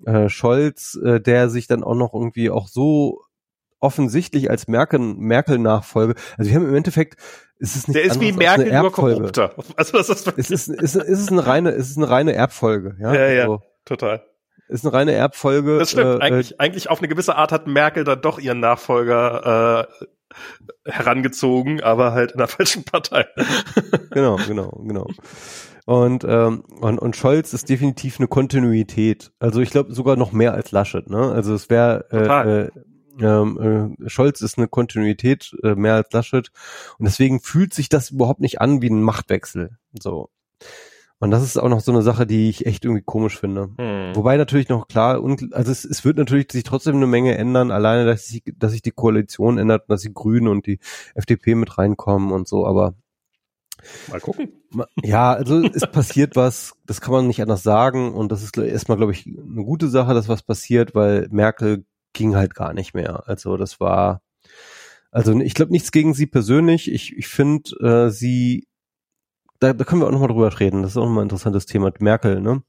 [0.05, 3.21] äh, Scholz, äh, der sich dann auch noch irgendwie auch so
[3.79, 6.15] offensichtlich als Merkel, Merkel-Nachfolge.
[6.37, 7.19] Also wir haben im Endeffekt,
[7.61, 9.53] ist es nicht Der ist wie Merkel nur korrupter.
[9.75, 12.95] Also das ist es ist, ist, ist es eine reine, es ist eine reine Erbfolge,
[12.99, 13.13] ja.
[13.13, 14.23] Ja, ja, also, total.
[14.67, 15.77] Ist eine reine Erbfolge.
[15.77, 16.21] Das stimmt.
[16.21, 19.87] Äh, eigentlich, eigentlich auf eine gewisse Art hat Merkel dann doch ihren Nachfolger
[20.85, 23.25] äh, herangezogen, aber halt in der falschen Partei.
[24.11, 25.07] genau, genau, genau.
[25.85, 29.31] Und, ähm, und, und Scholz ist definitiv eine Kontinuität.
[29.39, 31.09] Also ich glaube sogar noch mehr als Laschet.
[31.09, 31.31] Ne?
[31.31, 32.69] Also es wäre äh, äh,
[33.19, 36.51] ähm, äh, Scholz ist eine Kontinuität äh, mehr als Laschet
[36.97, 39.77] und deswegen fühlt sich das überhaupt nicht an wie ein Machtwechsel.
[39.99, 40.29] So.
[41.19, 43.69] Und das ist auch noch so eine Sache, die ich echt irgendwie komisch finde.
[43.77, 44.15] Hm.
[44.15, 48.05] Wobei natürlich noch klar, also es, es wird natürlich sich trotzdem eine Menge ändern, alleine,
[48.05, 50.79] dass sich, dass sich die Koalition ändert, dass die Grünen und die
[51.13, 52.95] FDP mit reinkommen und so, aber
[54.09, 54.49] Mal gucken.
[55.03, 58.97] Ja, also es passiert was, das kann man nicht anders sagen und das ist erstmal,
[58.97, 63.27] glaube ich, eine gute Sache, dass was passiert, weil Merkel ging halt gar nicht mehr.
[63.27, 64.21] Also das war,
[65.11, 66.91] also ich glaube nichts gegen sie persönlich.
[66.91, 68.67] Ich, ich finde, äh, sie
[69.61, 70.81] da, da können wir auch nochmal drüber reden.
[70.81, 71.91] Das ist auch nochmal ein interessantes Thema.
[71.99, 72.63] Merkel, ne?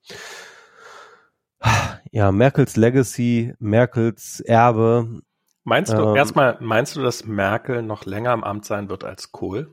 [2.11, 5.23] Ja, Merkels Legacy, Merkels Erbe.
[5.65, 9.33] Meinst du, ähm, erstmal, meinst du, dass Merkel noch länger im Amt sein wird als
[9.33, 9.71] Kohl?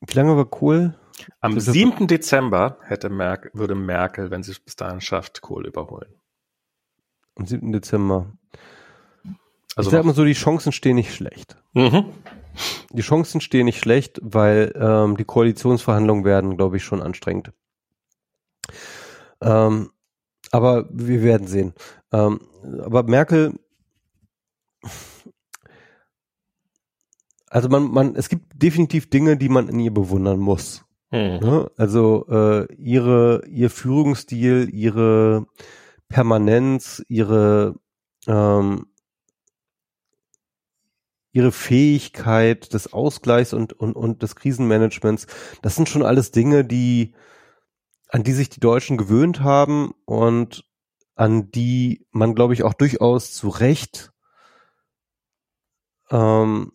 [0.00, 0.94] Wie lange war Kohl?
[1.40, 2.06] Am 7.
[2.06, 6.14] Dezember hätte Merkel, würde Merkel, wenn sie es bis dahin schafft, Kohl überholen.
[7.36, 7.72] Am 7.
[7.72, 8.32] Dezember.
[9.76, 11.56] Also ich sag mal so, die Chancen stehen nicht schlecht.
[11.74, 12.06] Mhm.
[12.92, 17.52] Die Chancen stehen nicht schlecht, weil ähm, die Koalitionsverhandlungen werden, glaube ich, schon anstrengend.
[19.42, 19.90] Ähm,
[20.50, 21.74] aber wir werden sehen.
[22.10, 22.40] Ähm,
[22.82, 23.52] aber Merkel,
[27.50, 30.84] also man, man, es gibt definitiv Dinge, die man in ihr bewundern muss.
[31.10, 31.40] Hm.
[31.40, 31.70] Ne?
[31.76, 35.46] Also äh, ihre, ihr Führungsstil, ihre
[36.08, 37.74] Permanenz, ihre
[38.26, 38.86] ähm,
[41.36, 45.26] ihre Fähigkeit des Ausgleichs und, und, und des Krisenmanagements,
[45.60, 47.14] das sind schon alles Dinge, die,
[48.08, 50.64] an die sich die Deutschen gewöhnt haben und
[51.14, 54.12] an die man, glaube ich, auch durchaus zu Recht
[56.10, 56.72] ähm,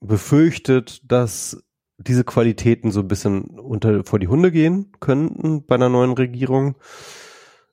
[0.00, 1.64] befürchtet, dass
[1.98, 6.76] diese Qualitäten so ein bisschen unter vor die Hunde gehen könnten bei einer neuen Regierung.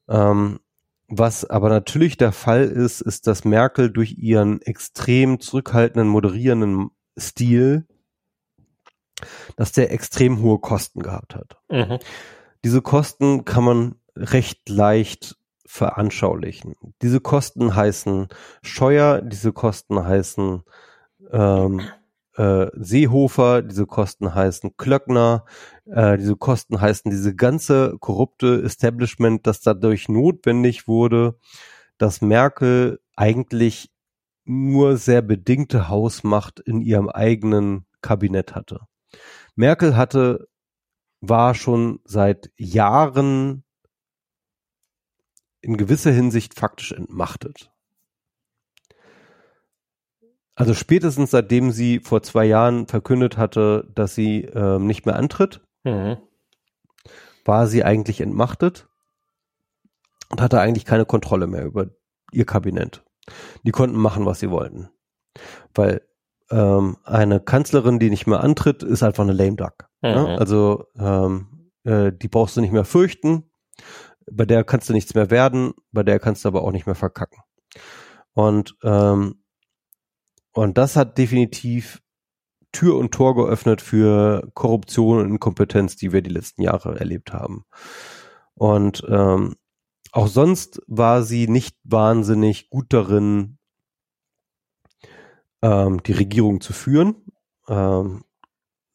[0.08, 0.60] Ähm,
[1.08, 7.88] was aber natürlich der Fall ist, ist, dass Merkel durch ihren extrem zurückhaltenden, moderierenden Stil,
[9.56, 11.58] dass der extrem hohe Kosten gehabt hat.
[11.70, 11.98] Mhm.
[12.64, 16.76] Diese Kosten kann man recht leicht veranschaulichen.
[17.02, 18.28] Diese Kosten heißen
[18.62, 20.64] Scheuer, diese Kosten heißen
[21.32, 21.82] ähm,
[22.36, 25.46] äh, Seehofer, diese Kosten heißen Klöckner,
[25.86, 31.38] äh, diese Kosten heißen diese ganze korrupte Establishment, das dadurch notwendig wurde,
[31.98, 33.92] dass Merkel eigentlich
[34.46, 38.82] nur sehr bedingte Hausmacht in ihrem eigenen Kabinett hatte.
[39.56, 40.48] Merkel hatte,
[41.22, 43.64] war schon seit Jahren
[45.62, 47.72] in gewisser Hinsicht faktisch entmachtet.
[50.60, 55.62] Also spätestens seitdem sie vor zwei Jahren verkündet hatte, dass sie ähm, nicht mehr antritt,
[55.86, 56.18] mhm.
[57.46, 58.90] war sie eigentlich entmachtet
[60.30, 61.88] und hatte eigentlich keine Kontrolle mehr über
[62.34, 63.06] ihr Kabinett.
[63.64, 64.90] Die konnten machen, was sie wollten.
[65.74, 66.02] Weil
[66.52, 69.88] ähm, eine Kanzlerin, die nicht mehr antritt, ist einfach eine lame duck.
[70.02, 70.10] Ne?
[70.10, 70.24] Mhm.
[70.24, 70.40] Ne?
[70.40, 73.50] Also ähm, äh, die brauchst du nicht mehr fürchten.
[74.30, 76.96] Bei der kannst du nichts mehr werden, bei der kannst du aber auch nicht mehr
[76.96, 77.42] verkacken.
[78.34, 79.42] Und ähm,
[80.60, 82.02] und das hat definitiv
[82.74, 87.64] Tür und Tor geöffnet für Korruption und Inkompetenz, die wir die letzten Jahre erlebt haben.
[88.56, 89.56] Und ähm,
[90.12, 93.58] auch sonst war sie nicht wahnsinnig gut darin,
[95.62, 97.16] ähm, die Regierung zu führen.
[97.70, 98.26] Ähm,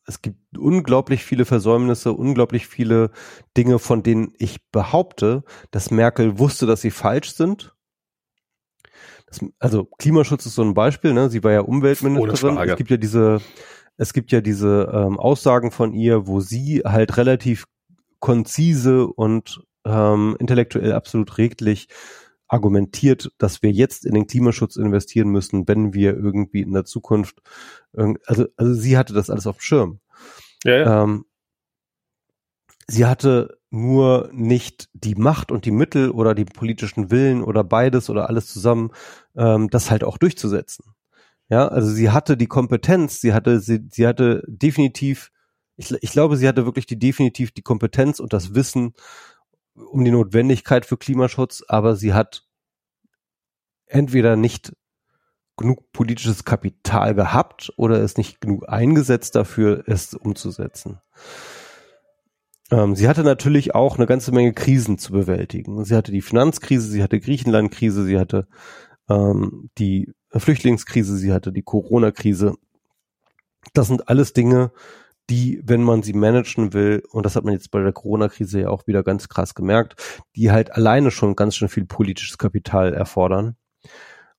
[0.06, 3.10] es gibt unglaublich viele Versäumnisse, unglaublich viele
[3.56, 7.73] Dinge, von denen ich behaupte, dass Merkel wusste, dass sie falsch sind
[9.58, 11.30] also Klimaschutz ist so ein Beispiel, ne?
[11.30, 12.56] Sie war ja Umweltministerin.
[12.58, 13.40] Es gibt ja diese,
[13.96, 17.66] es gibt ja diese ähm, Aussagen von ihr, wo sie halt relativ
[18.20, 21.88] konzise und ähm, intellektuell absolut redlich
[22.48, 27.40] argumentiert, dass wir jetzt in den Klimaschutz investieren müssen, wenn wir irgendwie in der Zukunft,
[27.92, 30.00] also, also sie hatte das alles auf dem Schirm.
[30.64, 31.02] Ja, ja.
[31.02, 31.24] Ähm,
[32.86, 38.08] sie hatte nur nicht die Macht und die Mittel oder die politischen Willen oder beides
[38.08, 38.90] oder alles zusammen,
[39.36, 40.94] ähm, das halt auch durchzusetzen.
[41.48, 45.30] Ja, also sie hatte die Kompetenz, sie hatte, sie, sie hatte definitiv,
[45.76, 48.94] ich, ich glaube, sie hatte wirklich die definitiv die Kompetenz und das Wissen
[49.74, 52.46] um die Notwendigkeit für Klimaschutz, aber sie hat
[53.86, 54.72] entweder nicht
[55.56, 61.00] genug politisches Kapital gehabt oder es nicht genug eingesetzt dafür, es umzusetzen.
[62.70, 65.84] Ähm, sie hatte natürlich auch eine ganze Menge Krisen zu bewältigen.
[65.84, 68.46] Sie hatte die Finanzkrise, sie hatte Griechenland-Krise, sie hatte
[69.08, 72.54] ähm, die Flüchtlingskrise, sie hatte die Corona-Krise.
[73.72, 74.72] Das sind alles Dinge,
[75.30, 78.68] die, wenn man sie managen will, und das hat man jetzt bei der Corona-Krise ja
[78.68, 79.96] auch wieder ganz krass gemerkt,
[80.36, 83.56] die halt alleine schon ganz schön viel politisches Kapital erfordern.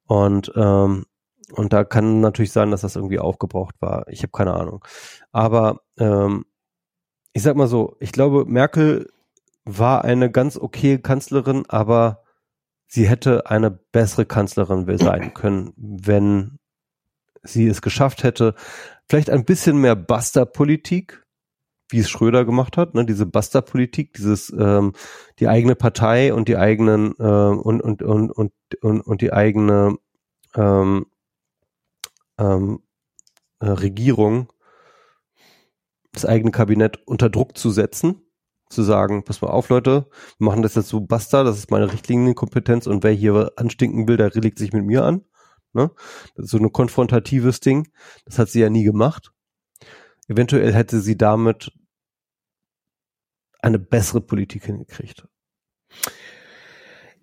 [0.06, 1.06] Und ähm,
[1.54, 4.08] und da kann natürlich sein, dass das irgendwie aufgebraucht war.
[4.08, 4.84] Ich habe keine Ahnung.
[5.32, 6.46] Aber ähm,
[7.36, 9.12] ich sag mal so, ich glaube, Merkel
[9.66, 12.24] war eine ganz okay Kanzlerin, aber
[12.88, 16.60] sie hätte eine bessere Kanzlerin sein können, wenn
[17.44, 18.56] sie es geschafft hätte,
[19.10, 21.26] vielleicht ein bisschen mehr Buster-Politik,
[21.90, 24.94] wie es Schröder gemacht hat, ne, diese Buster-Politik, dieses ähm,
[25.40, 29.98] die eigene Partei und die eigenen äh, und, und, und, und, und, und die eigene
[30.56, 31.06] ähm,
[32.38, 32.80] ähm,
[33.60, 34.48] äh, Regierung
[36.16, 38.22] das eigene Kabinett unter Druck zu setzen,
[38.70, 41.92] zu sagen, pass mal auf, Leute, wir machen das jetzt so basta, das ist meine
[41.92, 45.24] Richtlinienkompetenz und wer hier anstinken will, der legt sich mit mir an.
[45.74, 45.92] Ne?
[46.36, 47.90] Das ist so ein konfrontatives Ding.
[48.24, 49.32] Das hat sie ja nie gemacht.
[50.28, 51.72] Eventuell hätte sie damit
[53.60, 55.28] eine bessere Politik hingekriegt.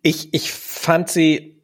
[0.02, 1.62] Ich, ich fand sie,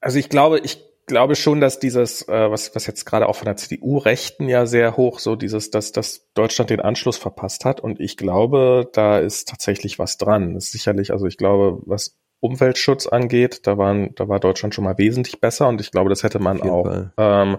[0.00, 3.46] also ich glaube, ich glaube schon, dass dieses, äh, was, was jetzt gerade auch von
[3.46, 7.80] der CDU-Rechten ja sehr hoch, so dieses, dass, dass Deutschland den Anschluss verpasst hat.
[7.80, 10.54] Und ich glaube, da ist tatsächlich was dran.
[10.54, 14.84] Das ist sicherlich, also ich glaube, was Umweltschutz angeht, da waren, da war Deutschland schon
[14.84, 17.58] mal wesentlich besser und ich glaube, das hätte man auch, ähm,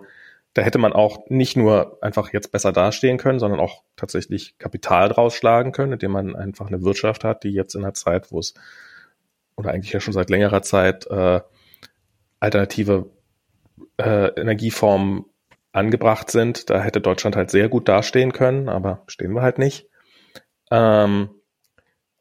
[0.54, 5.10] da hätte man auch nicht nur einfach jetzt besser dastehen können, sondern auch tatsächlich Kapital
[5.10, 8.40] draus schlagen können, indem man einfach eine Wirtschaft hat, die jetzt in einer Zeit, wo
[8.40, 8.54] es,
[9.58, 11.42] oder eigentlich ja schon seit längerer Zeit, äh,
[12.40, 13.10] alternative
[13.98, 15.26] äh, Energieformen
[15.72, 16.70] angebracht sind.
[16.70, 19.88] Da hätte Deutschland halt sehr gut dastehen können, aber stehen wir halt nicht.
[20.72, 21.30] Ähm,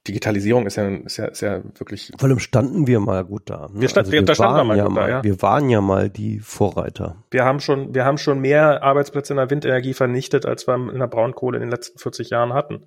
[0.06, 2.12] Digitalisierung ist ja, ist ja, ist ja wirklich.
[2.16, 3.68] Vor allem standen wir mal gut da.
[3.68, 3.80] Ne?
[3.82, 5.24] Wir, stand, also wir, da standen wir mal ja gut mal, da, ja.
[5.24, 7.22] Wir waren ja mal die Vorreiter.
[7.30, 10.98] Wir haben schon, wir haben schon mehr Arbeitsplätze in der Windenergie vernichtet, als wir in
[10.98, 12.86] der Braunkohle in den letzten 40 Jahren hatten.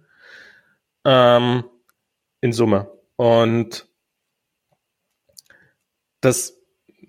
[1.06, 1.64] Ähm,
[2.42, 2.92] in Summe.
[3.18, 3.88] Und
[6.22, 6.58] das,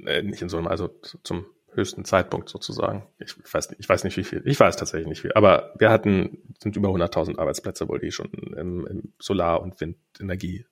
[0.04, 0.90] äh, nicht in Summe, also
[1.22, 3.06] zum höchsten Zeitpunkt sozusagen.
[3.18, 4.42] Ich weiß, nicht, ich weiß nicht wie viel.
[4.44, 5.32] Ich weiß tatsächlich nicht viel.
[5.34, 10.66] Aber wir hatten, sind über 100.000 Arbeitsplätze wohl, die schon im, im Solar- und Windenergie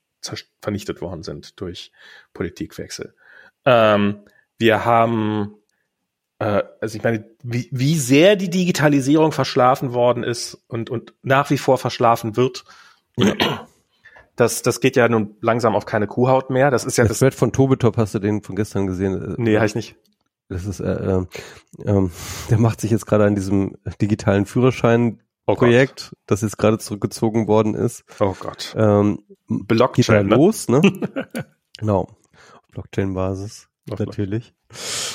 [0.60, 1.93] vernichtet worden sind durch
[2.35, 3.14] Politikwechsel.
[3.64, 4.20] Ähm,
[4.59, 5.55] wir haben,
[6.39, 11.51] äh, also ich meine, wie, wie sehr die Digitalisierung verschlafen worden ist und, und nach
[11.51, 12.64] wie vor verschlafen wird,
[14.36, 16.70] das, das geht ja nun langsam auf keine Kuhhaut mehr.
[16.70, 17.12] Das ist ja das.
[17.12, 19.35] Das Wert von Tobetop, hast du den von gestern gesehen?
[19.39, 19.97] Nee, habe ich nicht.
[20.51, 21.27] Das ist, äh, äh,
[22.51, 27.47] der macht sich jetzt gerade an diesem digitalen Führerschein oh Projekt, das jetzt gerade zurückgezogen
[27.47, 28.05] worden ist.
[28.18, 28.74] Oh Gott.
[28.77, 30.82] Ähm, Blockchain geht da los, ne?
[31.78, 32.09] genau.
[32.72, 34.52] Blockchain-Basis, natürlich.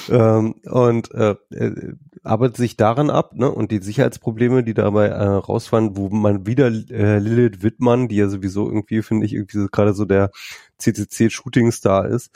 [0.09, 1.93] Ähm, und äh, äh,
[2.23, 3.49] arbeitet sich daran ab, ne?
[3.49, 8.27] Und die Sicherheitsprobleme, die dabei äh, rausfallen, wo man wieder äh, Lilith Wittmann, die ja
[8.27, 10.31] sowieso irgendwie, finde ich, irgendwie so, gerade so der
[10.79, 12.31] CCC-Shooting-Star ist,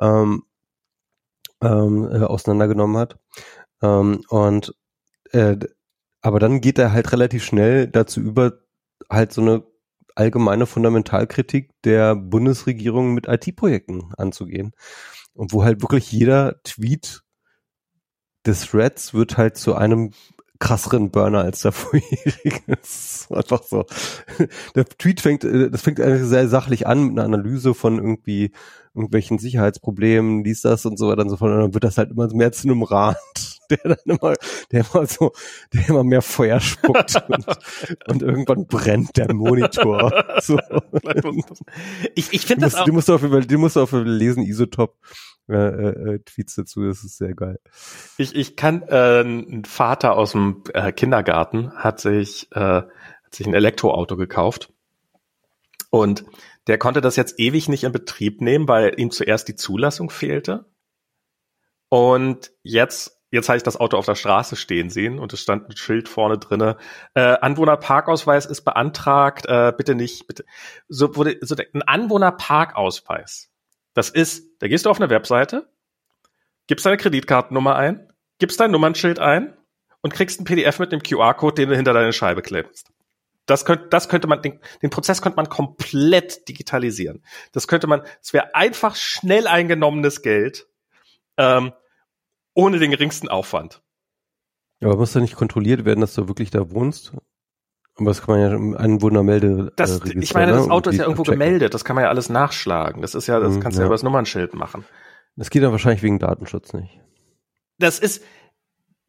[0.00, 0.44] ähm,
[1.64, 3.18] ähm, äh, auseinandergenommen hat.
[3.82, 4.74] Ähm, und
[5.32, 5.56] äh,
[6.20, 8.54] aber dann geht er halt relativ schnell dazu über,
[9.10, 9.64] halt so eine
[10.14, 14.72] allgemeine Fundamentalkritik der Bundesregierung mit IT-Projekten anzugehen.
[15.34, 17.22] Und wo halt wirklich jeder Tweet
[18.46, 20.12] des Threads wird halt zu einem
[20.64, 22.60] krasseren Burner als der vorherige.
[22.66, 23.84] Das ist einfach so.
[24.74, 28.50] Der Tweet fängt, äh, das fängt eigentlich sehr sachlich an mit einer Analyse von irgendwie
[28.94, 31.52] irgendwelchen Sicherheitsproblemen, dies, das und so weiter und so fort.
[31.52, 34.34] Und dann wird das halt immer mehr zu einem Rat, der dann immer,
[34.70, 35.32] der immer so,
[35.72, 37.46] der immer mehr Feuer spuckt und,
[38.08, 40.24] und irgendwann brennt der Monitor.
[40.40, 40.58] So.
[42.14, 42.84] Ich, ich finde das auch.
[42.84, 44.96] Du musst auf, du musst auf lesen, Isotop.
[45.48, 47.60] Äh, äh, Tweets dazu, das ist sehr geil.
[48.16, 53.46] Ich, ich kann, äh, ein Vater aus dem äh, Kindergarten hat sich, äh, hat sich
[53.46, 54.72] ein Elektroauto gekauft
[55.90, 56.24] und
[56.66, 60.64] der konnte das jetzt ewig nicht in Betrieb nehmen, weil ihm zuerst die Zulassung fehlte.
[61.88, 65.68] Und jetzt, jetzt habe ich das Auto auf der Straße stehen sehen und es stand
[65.68, 66.76] ein Schild vorne drinne.
[67.14, 70.44] Äh, Anwohnerparkausweis ist beantragt, äh, bitte nicht, bitte.
[70.88, 73.50] So wurde so ein Anwohnerparkausweis.
[73.92, 75.68] Das ist, da gehst du auf eine Webseite,
[76.66, 79.56] gibst deine Kreditkartennummer ein, gibst dein Nummernschild ein
[80.00, 82.90] und kriegst ein PDF mit dem QR-Code, den du hinter deine Scheibe klebst.
[83.46, 87.22] Das könnte, das könnte man, den, den Prozess könnte man komplett digitalisieren.
[87.52, 90.66] Das könnte man, es wäre einfach schnell eingenommenes Geld,
[91.36, 91.72] ähm,
[92.54, 93.82] ohne den geringsten Aufwand.
[94.82, 97.12] Aber muss da nicht kontrolliert werden, dass du wirklich da wohnst?
[97.96, 99.70] Aber das kann man ja im.
[99.76, 100.72] Das, äh, ich meine, das ne?
[100.72, 101.38] Auto ist ja irgendwo checken.
[101.38, 103.02] gemeldet, das kann man ja alles nachschlagen.
[103.02, 103.84] Das ist ja, das mhm, kannst du ja.
[103.84, 104.84] ja über das Nummernschild machen.
[105.36, 107.00] Das geht dann wahrscheinlich wegen Datenschutz nicht.
[107.78, 108.22] Das ist,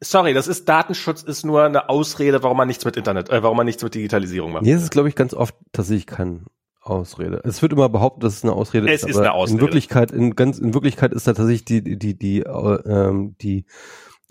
[0.00, 3.56] Sorry, das ist Datenschutz ist nur eine Ausrede, warum man nichts mit Internet, äh, warum
[3.56, 4.62] man nichts mit Digitalisierung macht.
[4.62, 6.42] Nee, es ist glaube ich ganz oft tatsächlich keine
[6.86, 7.40] Ausrede.
[7.44, 9.04] Es wird immer behauptet, dass es eine Ausrede es ist.
[9.04, 9.58] Es ist eine Ausrede.
[9.58, 13.66] In Wirklichkeit, in ganz, in Wirklichkeit ist da tatsächlich die, die, die, die, ähm, die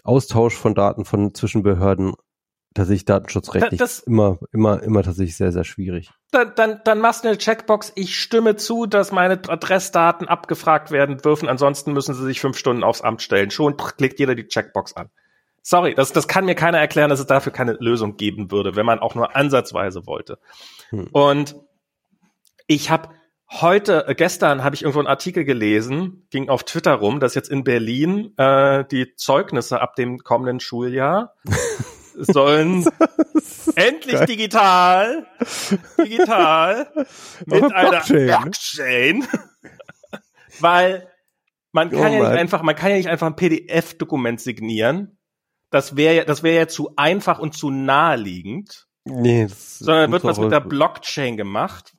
[0.03, 2.14] Austausch von Daten von zwischen Behörden
[2.76, 6.11] tatsächlich datenschutzrechtlich das, immer, immer, immer tatsächlich sehr, sehr schwierig.
[6.32, 11.18] Dann, dann, dann machst du eine Checkbox, ich stimme zu, dass meine Adressdaten abgefragt werden
[11.18, 13.49] dürfen, ansonsten müssen sie sich fünf Stunden aufs Amt stellen.
[13.49, 15.10] Schon klickt jeder die Checkbox an.
[15.61, 18.86] Sorry, das, das kann mir keiner erklären, dass es dafür keine Lösung geben würde, wenn
[18.86, 20.38] man auch nur ansatzweise wollte.
[20.90, 21.07] Hm.
[21.11, 21.56] Und
[22.68, 23.10] ich habe
[23.50, 27.50] heute, äh, gestern habe ich irgendwo einen Artikel gelesen, ging auf Twitter rum, dass jetzt
[27.50, 31.36] in Berlin äh, die Zeugnisse ab dem kommenden Schuljahr
[32.16, 32.88] sollen
[33.76, 34.26] endlich geil.
[34.26, 35.28] digital,
[35.98, 36.88] digital
[37.46, 39.28] mit einer Blockchain, Blockchain
[40.60, 41.08] weil
[41.72, 45.18] man kann oh ja nicht einfach, man kann ja nicht einfach ein PDF-Dokument signieren
[45.76, 48.88] das wäre das wäre ja zu einfach und zu naheliegend.
[49.04, 51.94] Nee, sondern wird was mit der Blockchain gemacht.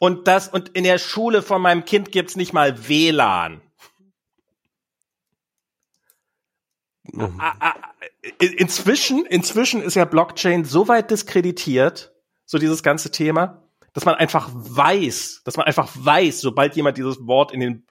[0.00, 3.60] Und das, und in der Schule von meinem Kind gibt's nicht mal WLAN.
[8.38, 12.14] inzwischen, inzwischen ist ja Blockchain so weit diskreditiert,
[12.46, 13.62] so dieses ganze Thema,
[13.92, 17.86] dass man einfach weiß, dass man einfach weiß, sobald jemand dieses Wort in den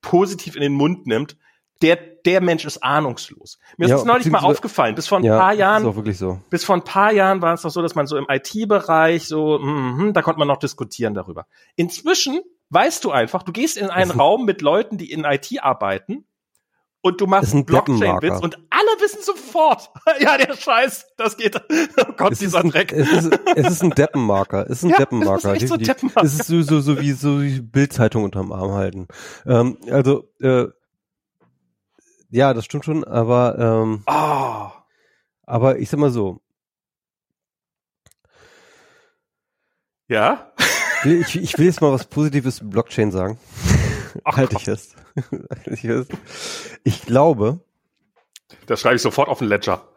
[0.00, 1.36] positiv in den Mund nimmt,
[1.82, 3.58] der, der Mensch ist ahnungslos.
[3.76, 4.94] Mir ja, ist es neulich mal aufgefallen.
[4.94, 6.40] Bis vor ein ja, paar Jahren, ist auch wirklich so.
[6.50, 9.58] bis vor ein paar Jahren war es doch so, dass man so im IT-Bereich so,
[9.58, 11.46] mm, da konnte man noch diskutieren darüber.
[11.76, 12.40] Inzwischen
[12.70, 16.24] weißt du einfach, du gehst in einen Raum mit Leuten, die in IT arbeiten
[17.06, 19.90] und du machst Blockchain-Witz und alle wissen sofort,
[20.20, 21.56] ja, der Scheiß, das geht,
[21.98, 22.92] oh Gott, es dieser ein, Dreck.
[22.92, 25.54] Es ist, es ist ein Deppenmarker, es ist ein ja, Deppenmarker.
[25.54, 26.26] Es ist, so Deppenmarker.
[26.26, 29.06] es ist so, so, so wie so wie Bildzeitung unterm Arm halten.
[29.46, 30.66] Ähm, also, äh,
[32.30, 34.70] ja, das stimmt schon, aber ähm, oh.
[35.42, 36.40] aber ich sag mal so.
[40.08, 40.52] Ja?
[41.04, 43.38] Ich, ich will jetzt mal was Positives Blockchain sagen.
[44.24, 44.96] Halte ich fest.
[46.84, 47.60] ich glaube.
[48.66, 49.88] Das schreibe ich sofort auf den Ledger.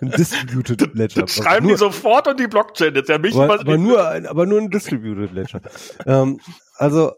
[0.00, 1.22] ein Distributed Ledger.
[1.22, 3.08] Das schreiben nur, die sofort und die Blockchain jetzt.
[3.08, 5.60] Ja, mich aber, aber nur ein, aber nur ein Distributed Ledger.
[6.06, 6.40] ähm,
[6.76, 7.12] also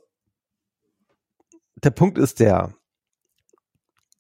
[1.83, 2.75] der Punkt ist der,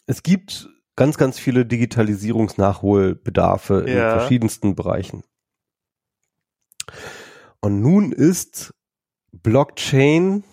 [0.06, 4.12] es gibt ganz, ganz viele Digitalisierungsnachholbedarfe ja.
[4.12, 5.22] in verschiedensten Bereichen.
[7.60, 8.74] Und nun ist
[9.32, 10.44] Blockchain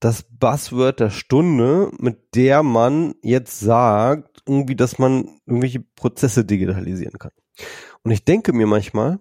[0.00, 7.18] das Buzzword der Stunde, mit der man jetzt sagt, irgendwie, dass man irgendwelche Prozesse digitalisieren
[7.18, 7.32] kann.
[8.02, 9.20] Und ich denke mir manchmal,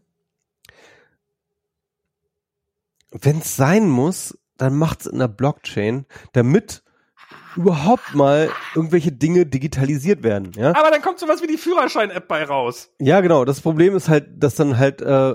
[3.11, 6.83] wenn es sein muss, dann macht es in der Blockchain, damit
[7.55, 10.51] überhaupt mal irgendwelche Dinge digitalisiert werden.
[10.55, 10.75] Ja?
[10.75, 12.91] Aber dann kommt sowas wie die Führerschein-App bei raus.
[12.99, 13.45] Ja, genau.
[13.45, 15.33] Das Problem ist halt, dass dann halt äh,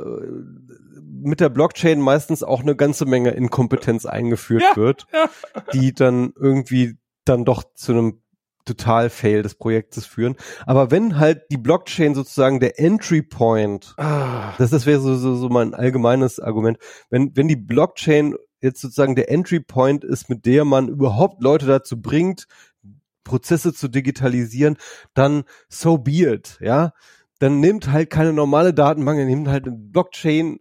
[1.21, 5.29] mit der Blockchain meistens auch eine ganze Menge Inkompetenz eingeführt ja, wird, ja.
[5.73, 8.23] die dann irgendwie dann doch zu einem
[8.65, 10.37] Total-Fail des Projektes führen.
[10.67, 14.53] Aber wenn halt die Blockchain sozusagen der Entry Point, ah.
[14.59, 16.79] das, das wäre so, so, so mein allgemeines Argument,
[17.11, 21.67] wenn, wenn die Blockchain jetzt sozusagen der Entry Point ist, mit der man überhaupt Leute
[21.67, 22.47] dazu bringt,
[23.25, 24.77] Prozesse zu digitalisieren,
[25.15, 26.93] dann so be it, ja.
[27.41, 30.59] Dann nimmt halt keine normale Datenbank, er nimmt halt eine Blockchain,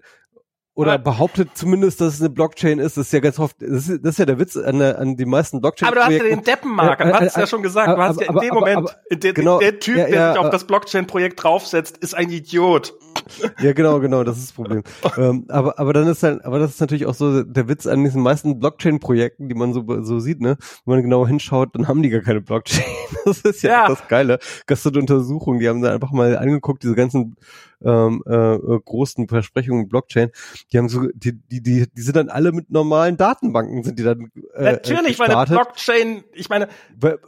[0.78, 2.98] oder aber behauptet zumindest, dass es eine Blockchain ist.
[2.98, 5.28] Das ist ja ganz oft, das ist, das ist ja der Witz an, an den
[5.28, 5.88] meisten Blockchain.
[5.88, 7.98] Aber du hast ja den Deppenmarker, du hast es ja schon gesagt.
[7.98, 10.52] Du hast ja in dem Moment, der, genau, der Typ, ja, ja, der sich auf
[10.52, 12.94] das Blockchain-Projekt draufsetzt, ist ein Idiot.
[13.62, 14.84] Ja, genau, genau, das ist das Problem.
[15.18, 18.04] ähm, aber, aber dann ist halt, aber das ist natürlich auch so der Witz an
[18.04, 20.58] diesen meisten Blockchain-Projekten, die man so, so sieht, ne?
[20.86, 22.84] Wenn man genau hinschaut, dann haben die gar keine Blockchain.
[23.26, 23.88] Das ist ja, ja.
[23.90, 24.40] das Geile.
[24.68, 27.36] Gestern Untersuchung, die haben da einfach mal angeguckt, diese ganzen
[27.84, 30.30] ähm, äh, äh, großen Versprechungen Blockchain,
[30.72, 34.04] die haben so, die, die, die, die sind dann alle mit normalen Datenbanken sind die
[34.04, 34.32] dann.
[34.56, 36.68] Äh, Natürlich, weil eine Blockchain, ich meine.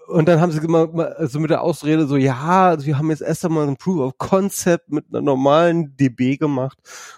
[0.08, 3.10] Und dann haben sie immer so also mit der Ausrede so, ja, also wir haben
[3.10, 6.78] jetzt erst einmal ein Proof of Concept mit einer normalen DB gemacht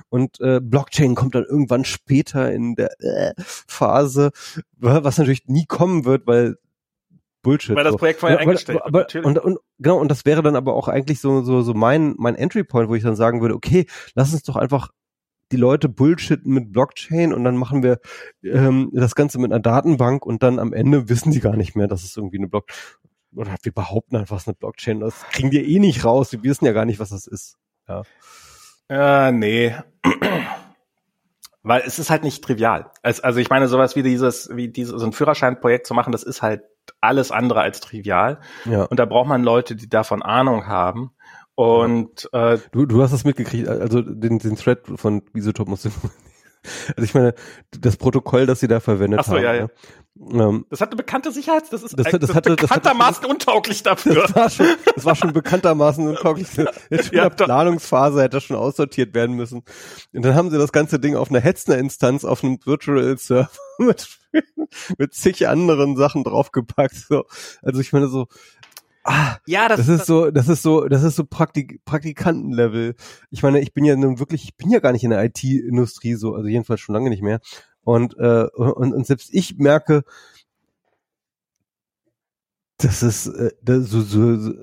[0.10, 4.32] und äh, Blockchain kommt dann irgendwann später in der äh, Phase,
[4.78, 6.58] was natürlich nie kommen wird, weil
[7.42, 7.76] Bullshit.
[7.76, 10.56] Weil das Projekt vorher ja, eingestellt aber, wird, und, und, genau, und das wäre dann
[10.56, 13.56] aber auch eigentlich so, so, so mein, mein Entry Point, wo ich dann sagen würde,
[13.56, 14.90] okay, lass uns doch einfach
[15.52, 18.00] die Leute bullshitten mit Blockchain und dann machen wir
[18.44, 21.88] ähm, das Ganze mit einer Datenbank und dann am Ende wissen die gar nicht mehr,
[21.88, 22.68] dass es irgendwie eine Block
[23.36, 25.00] oder wir behaupten einfach, es ist eine Blockchain.
[25.00, 26.32] Das kriegen die eh nicht raus.
[26.32, 27.58] Wir wissen ja gar nicht, was das ist.
[27.88, 28.04] Ja.
[28.90, 29.76] Äh, nee.
[31.64, 32.92] Weil es ist halt nicht trivial.
[33.04, 36.42] Also ich meine, sowas wie dieses, wie dieses, so ein Führerscheinprojekt zu machen, das ist
[36.42, 36.64] halt
[37.02, 38.40] alles andere als trivial.
[38.66, 38.84] Ja.
[38.84, 41.12] Und da braucht man Leute, die davon Ahnung haben.
[41.56, 45.90] Und äh, du, du hast das mitgekriegt, also den, den Thread von Isotop musst du
[46.96, 47.34] also ich meine,
[47.72, 49.44] das Protokoll, das sie da verwendet Ach so, haben.
[49.44, 49.68] Ja, ja.
[50.20, 53.28] Ähm, das hat eine bekannte Sicherheits, das ist das, das, das hatte, bekanntermaßen das hatte,
[53.28, 54.16] untauglich dafür.
[54.16, 56.48] Das war schon, das war schon bekanntermaßen untauglich.
[56.90, 59.64] Jetzt in der Planungsphase hätte das schon aussortiert werden müssen.
[60.14, 64.10] Und dann haben sie das ganze Ding auf einer Hetzner-Instanz, auf einem Virtual Server mit,
[64.98, 66.96] mit zig anderen Sachen draufgepackt.
[66.96, 67.24] So.
[67.62, 68.28] Also ich meine so,
[69.04, 72.96] Ah, ja, das, das ist das, so, das ist so, das ist so Praktik Praktikantenlevel.
[73.32, 76.14] Ich meine, ich bin ja nun wirklich, ich bin ja gar nicht in der IT-Industrie
[76.14, 77.40] so, also jedenfalls schon lange nicht mehr.
[77.84, 80.04] Und, äh, und, und selbst ich merke,
[82.78, 84.54] das ist, äh, das, so, so, so,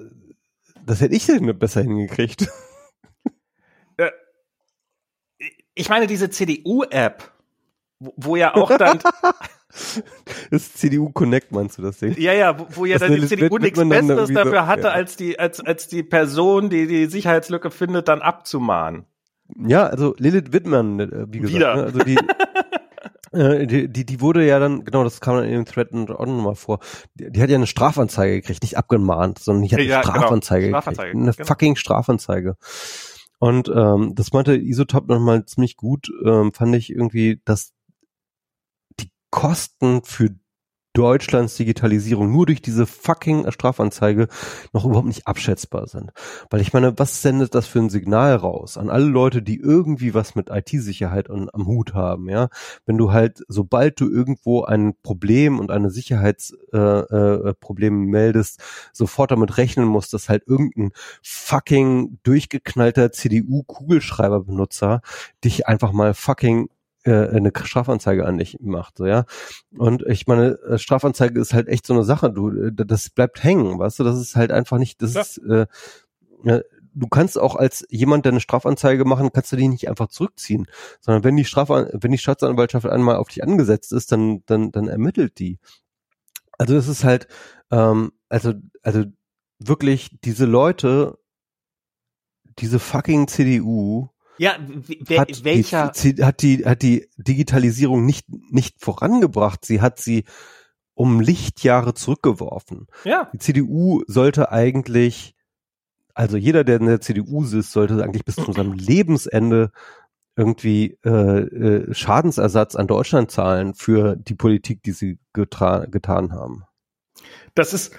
[0.86, 2.49] das hätte ich denn besser hingekriegt.
[4.01, 4.12] Äh,
[5.74, 7.32] ich meine, diese CDU-App,
[7.99, 9.01] wo, wo ja auch dann
[10.51, 12.15] Das CDU Connect meinst du das Ding?
[12.19, 14.90] Ja, ja, wo, wo ja dann die CDU nichts Besseres dafür hatte, ja.
[14.90, 19.05] als die, als, als die Person, die die Sicherheitslücke findet, dann abzumahnen.
[19.57, 21.55] Ja, also Lilith Wittmann, äh, wie gesagt.
[21.55, 21.77] Wieder.
[21.77, 21.82] Ne?
[21.85, 22.16] Also die,
[23.33, 26.27] Äh, die, die, die wurde ja dann, genau, das kam dann in dem Thread auch
[26.27, 26.81] nochmal vor.
[27.15, 30.15] Die, die, hat ja eine Strafanzeige gekriegt, nicht abgemahnt, sondern die hat eine ja, genau.
[30.15, 30.81] Strafanzeige genau.
[30.81, 31.01] gekriegt.
[31.01, 31.47] Eine genau.
[31.47, 32.57] fucking Strafanzeige.
[33.39, 37.73] Und ähm, das meinte Isotop nochmal ziemlich gut, ähm, fand ich irgendwie, dass
[38.99, 40.31] die Kosten für
[40.99, 44.27] Deutschlands Digitalisierung nur durch diese fucking Strafanzeige
[44.73, 46.11] noch überhaupt nicht abschätzbar sind.
[46.51, 50.12] Weil ich meine, was sendet das für ein Signal raus an alle Leute, die irgendwie
[50.12, 52.49] was mit IT-Sicherheit am Hut haben, ja?
[52.85, 58.61] Wenn du halt, sobald du irgendwo ein Problem und eine Sicherheitsproblem äh, äh, meldest,
[58.93, 60.91] sofort damit rechnen musst, dass halt irgendein
[61.23, 65.03] fucking durchgeknallter CDU-Kugelschreiberbenutzer
[65.45, 66.70] dich einfach mal fucking
[67.12, 69.24] eine Strafanzeige an dich macht, so, ja.
[69.76, 73.43] Und ich meine, äh, Strafanzeige ist halt echt so eine Sache, du, äh, das bleibt
[73.43, 75.20] hängen, weißt du, das ist halt einfach nicht, das ja.
[75.20, 75.66] ist, äh,
[76.94, 80.66] du kannst auch als jemand, der eine Strafanzeige machen, kannst du die nicht einfach zurückziehen,
[81.01, 84.89] sondern wenn die Straf, wenn die Staatsanwaltschaft einmal auf dich angesetzt ist, dann, dann, dann
[84.89, 85.59] ermittelt die.
[86.59, 87.28] Also es ist halt,
[87.70, 89.05] ähm, also, also
[89.59, 91.18] wirklich diese Leute,
[92.59, 94.09] diese fucking CDU,
[94.39, 100.24] ja, hat welcher die, hat die hat die Digitalisierung nicht nicht vorangebracht, sie hat sie
[100.94, 102.89] um Lichtjahre zurückgeworfen.
[103.05, 103.31] Ja.
[103.32, 105.36] Die CDU sollte eigentlich
[106.19, 109.70] also jeder, der in der CDU sitzt, sollte eigentlich bis zu seinem Lebensende
[110.35, 116.65] irgendwie äh, äh, Schadensersatz an Deutschland zahlen für die Politik, die sie getan haben.
[117.55, 117.94] Das ist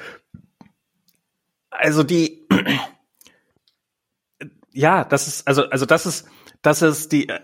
[1.69, 2.45] also die
[4.79, 6.25] ja, das ist, also, also das ist,
[6.61, 7.41] das ist die, äh,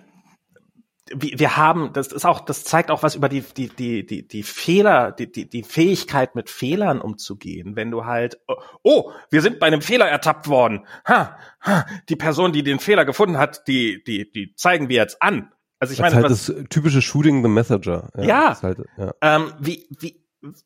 [1.14, 4.42] wir haben, das ist auch, das zeigt auch was über die, die, die, die, die
[4.42, 7.76] Fehler, die, die, die Fähigkeit mit Fehlern umzugehen.
[7.76, 10.88] Wenn du halt, oh, oh, wir sind bei einem Fehler ertappt worden.
[11.08, 15.22] Ha, ha, die Person, die den Fehler gefunden hat, die, die, die zeigen wir jetzt
[15.22, 15.52] an.
[15.78, 18.10] Also ich das meine, halt was, das typische Shooting the Messenger.
[18.16, 19.14] Ja, ja, halt, ja.
[19.22, 20.24] Ähm, wie, wie,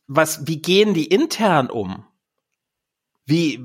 [0.08, 2.06] was, wie gehen die intern um?
[3.26, 3.60] Wie,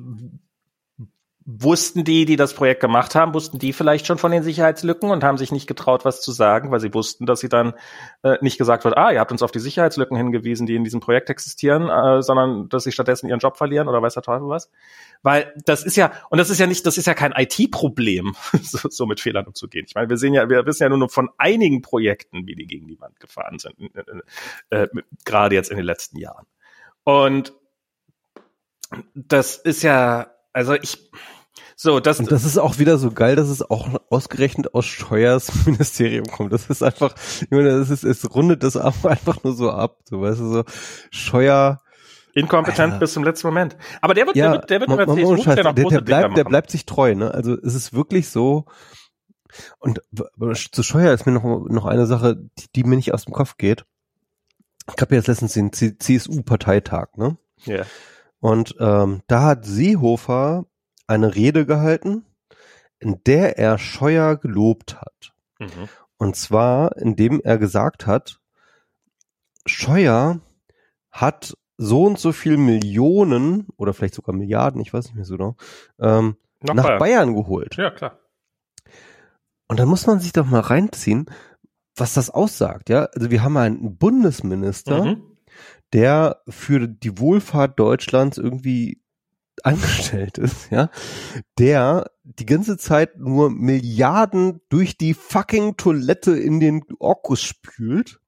[1.47, 5.23] Wussten die, die das Projekt gemacht haben, wussten die vielleicht schon von den Sicherheitslücken und
[5.23, 7.75] haben sich nicht getraut, was zu sagen, weil sie wussten, dass sie dann
[8.23, 11.01] äh, nicht gesagt wird, ah, ihr habt uns auf die Sicherheitslücken hingewiesen, die in diesem
[11.01, 14.71] Projekt existieren, äh, sondern dass sie stattdessen ihren Job verlieren oder weiß der Teufel was.
[15.23, 18.89] Weil das ist ja, und das ist ja nicht, das ist ja kein IT-Problem, so,
[18.89, 19.85] so mit Fehlern umzugehen.
[19.87, 22.67] Ich meine, wir sehen ja, wir wissen ja nur noch von einigen Projekten, wie die
[22.67, 23.75] gegen die Wand gefahren sind,
[24.71, 24.89] äh, äh,
[25.27, 26.47] gerade jetzt in den letzten Jahren.
[27.05, 27.53] Und
[29.15, 31.11] das ist ja, also ich,
[31.77, 35.53] so, das, und das ist auch wieder so geil, dass es auch ausgerechnet aus Scheuers
[35.67, 36.53] Ministerium kommt.
[36.53, 39.99] Das ist einfach, ich meine, das ist, es rundet das einfach nur so ab.
[40.05, 40.65] So, weißt du, so
[41.11, 41.83] Scheuer.
[42.35, 42.99] Inkompetent Alter.
[42.99, 43.77] bis zum letzten Moment.
[44.01, 46.37] Aber der wird, ja, der wird, der wird man, man, man Scheiß, der, der, bleibt,
[46.37, 47.33] der bleibt sich treu, ne?
[47.33, 48.65] Also es ist wirklich so.
[49.79, 50.01] Und
[50.73, 53.57] zu Scheuer ist mir noch, noch eine Sache, die, die mir nicht aus dem Kopf
[53.57, 53.85] geht.
[54.93, 57.37] Ich habe jetzt letztens den CSU-Parteitag, ne?
[57.65, 57.75] Ja.
[57.75, 57.87] Yeah.
[58.45, 60.67] Und ähm, da hat Seehofer
[61.07, 62.27] eine Rede gehalten,
[62.99, 65.33] in der er Scheuer gelobt hat.
[65.59, 65.89] Mhm.
[66.19, 68.43] Und zwar, indem er gesagt hat,
[69.65, 70.41] Scheuer
[71.11, 75.39] hat so und so viel Millionen oder vielleicht sogar Milliarden, ich weiß nicht mehr so
[75.39, 75.57] genau,
[75.99, 76.99] ähm, nach, nach Bayern.
[76.99, 77.35] Bayern.
[77.35, 77.77] geholt.
[77.77, 78.19] Ja, klar.
[79.69, 81.31] Und dann muss man sich doch mal reinziehen,
[81.97, 83.05] was das aussagt, ja.
[83.15, 85.34] Also wir haben einen Bundesminister, mhm
[85.95, 89.01] der für die Wohlfahrt Deutschlands irgendwie
[89.63, 90.91] angestellt ist, ja,
[91.59, 98.21] der die ganze Zeit nur Milliarden durch die fucking Toilette in den Orkus spült,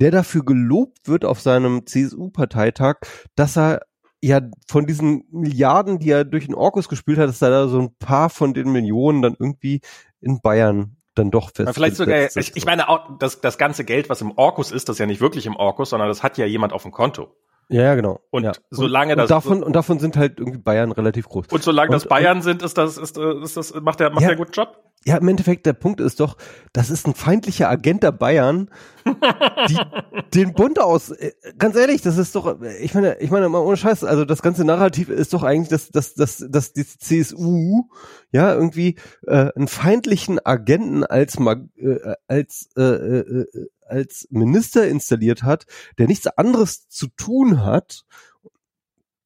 [0.00, 2.98] der dafür gelobt wird auf seinem CSU-Parteitag,
[3.34, 3.82] dass er
[4.22, 7.80] ja von diesen Milliarden, die er durch den Orkus gespült hat, dass er da so
[7.80, 9.80] ein paar von den Millionen dann irgendwie
[10.20, 11.74] in Bayern dann doch fest.
[11.74, 14.96] Vielleicht sogar, ich, ich meine, auch das, das ganze Geld, was im Orkus ist, das
[14.96, 17.34] ist ja nicht wirklich im Orkus, sondern das hat ja jemand auf dem Konto.
[17.68, 18.20] Ja, ja, genau.
[18.30, 18.52] Und ja.
[18.70, 21.46] solange und, das und davon und davon sind halt irgendwie Bayern relativ groß.
[21.50, 24.28] Und solange und, das Bayern sind, ist das ist, ist das macht der macht ja,
[24.28, 24.76] der einen guten Job?
[25.04, 26.36] Ja, im Endeffekt der Punkt ist doch,
[26.72, 28.70] das ist ein feindlicher Agent der Bayern,
[29.04, 29.78] die
[30.34, 31.10] den Bund aus.
[31.10, 32.60] Äh, ganz ehrlich, das ist doch.
[32.80, 34.04] Ich meine, ich meine, ohne Scheiß.
[34.04, 37.88] Also das ganze Narrativ ist doch eigentlich, dass dass dass dass die CSU
[38.30, 45.42] ja irgendwie äh, einen feindlichen Agenten als äh, als äh, äh, äh, als Minister installiert
[45.42, 45.66] hat,
[45.98, 48.04] der nichts anderes zu tun hat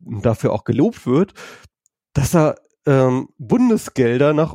[0.04, 1.34] und dafür auch gelobt wird,
[2.14, 2.56] dass er
[2.86, 4.54] ähm, Bundesgelder nach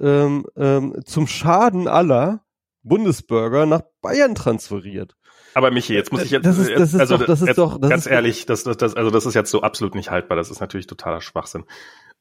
[0.00, 2.44] ähm, ähm, zum Schaden aller
[2.82, 5.16] Bundesbürger nach Bayern transferiert.
[5.54, 7.78] Aber Michi, jetzt muss ich jetzt, das ist, das ist also doch, das ist doch,
[7.78, 10.36] das ganz ist ehrlich, das, das, das, also das ist jetzt so absolut nicht haltbar.
[10.36, 11.64] Das ist natürlich totaler Schwachsinn.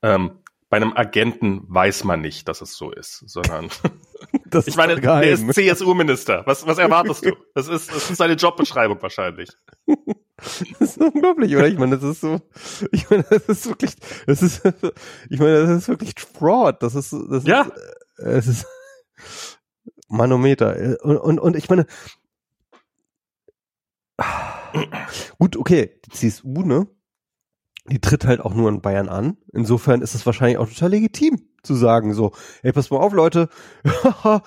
[0.01, 3.69] Ähm, bei einem Agenten weiß man nicht, dass es so ist, sondern
[4.51, 6.43] Das ich meine, der ist CSU-Minister.
[6.45, 7.35] Was, was erwartest du?
[7.53, 9.49] Das ist, das ist seine Jobbeschreibung wahrscheinlich.
[10.79, 11.67] Das ist unglaublich, oder?
[11.67, 12.39] Ich meine, das ist so,
[12.91, 13.95] ich meine, das ist wirklich,
[14.25, 14.61] das ist,
[15.29, 16.81] ich meine, das ist wirklich Fraud.
[16.81, 17.63] Das ist, das ja.
[17.63, 17.73] ist,
[18.17, 18.67] es ist
[20.07, 20.97] Manometer.
[21.01, 21.85] Und, und, und ich meine,
[25.37, 26.87] gut, okay, die CSU, ne?
[27.91, 29.37] Die tritt halt auch nur in Bayern an.
[29.53, 32.31] Insofern ist es wahrscheinlich auch total legitim zu sagen, so,
[32.63, 33.49] ey, pass mal auf, Leute,
[33.83, 34.41] wir,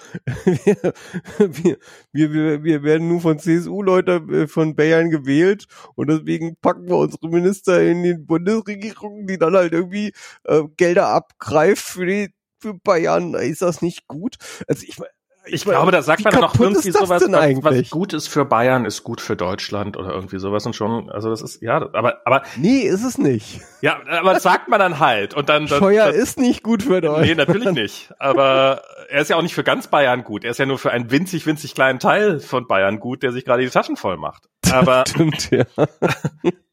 [2.12, 6.96] wir, wir, wir werden nur von CSU-Leute äh, von Bayern gewählt und deswegen packen wir
[6.96, 10.12] unsere Minister in die Bundesregierung, die dann halt irgendwie
[10.44, 13.34] äh, Gelder abgreift für die für Bayern.
[13.34, 14.36] Ist das nicht gut?
[14.68, 15.10] Also ich meine,
[15.46, 18.84] ich glaube, da sagt man dann noch irgendwie sowas, was, was gut ist für Bayern,
[18.84, 22.42] ist gut für Deutschland oder irgendwie sowas und schon, also das ist, ja, aber, aber.
[22.56, 23.60] Nee, ist es nicht.
[23.80, 25.66] Ja, aber das sagt man dann halt und dann.
[25.66, 27.26] dann Scheuer dann, ist nicht gut für Deutschland.
[27.26, 28.12] Nee, natürlich nicht.
[28.18, 30.44] Aber er ist ja auch nicht für ganz Bayern gut.
[30.44, 33.44] Er ist ja nur für einen winzig, winzig kleinen Teil von Bayern gut, der sich
[33.44, 34.48] gerade die Taschen voll macht.
[34.72, 35.04] Aber.
[35.08, 35.64] Stimmt, ja.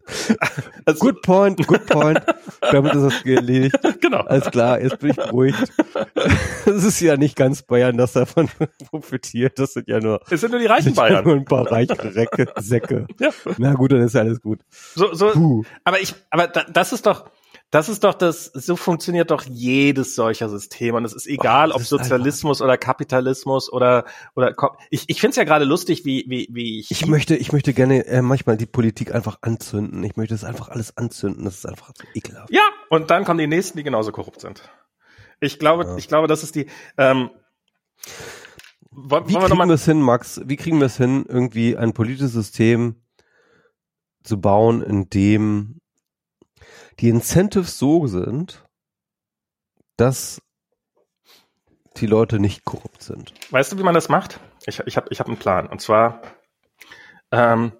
[0.85, 2.19] Also, good point, good point.
[2.71, 3.77] Damit ist das erledigt.
[4.01, 4.21] Genau.
[4.21, 5.57] Alles klar, jetzt bin ich beruhigt.
[6.65, 8.49] Es ist ja nicht ganz Bayern, das davon
[8.89, 9.59] profitiert.
[9.59, 10.21] Das sind ja nur.
[10.29, 11.15] Es sind nur die reichen Bayern.
[11.15, 13.07] Ja nur ein paar reiche Recke, Säcke.
[13.19, 13.29] Ja.
[13.57, 14.59] Na gut, dann ist ja alles gut.
[14.95, 15.31] So, so.
[15.31, 15.63] Puh.
[15.83, 17.25] Aber ich, aber das ist doch,
[17.71, 20.95] das ist doch das, so funktioniert doch jedes solcher System.
[20.95, 24.55] Und es ist egal, oh, ob Sozialismus oder Kapitalismus oder, oder,
[24.89, 26.89] ich, ich finde es ja gerade lustig, wie, wie, wie ich.
[26.89, 30.03] Ich möchte, ich möchte gerne äh, manchmal die Politik einfach anzünden.
[30.03, 31.45] Ich möchte es einfach alles anzünden.
[31.45, 32.51] Das ist einfach ekelhaft.
[32.51, 34.63] Ja, und dann kommen die nächsten, die genauso korrupt sind.
[35.39, 35.95] Ich glaube, ja.
[35.97, 36.65] ich glaube, das ist die,
[36.97, 37.29] ähm,
[38.91, 40.41] wollen, wie wollen kriegen wir es hin, Max?
[40.43, 42.95] Wie kriegen wir es hin, irgendwie ein politisches System
[44.23, 45.79] zu bauen, in dem
[46.99, 48.65] die Incentives so sind,
[49.95, 50.41] dass
[51.97, 53.33] die Leute nicht korrupt sind.
[53.51, 54.39] Weißt du, wie man das macht?
[54.65, 55.67] Ich, ich habe ich hab einen Plan.
[55.67, 56.21] Und zwar,
[57.31, 57.73] ähm,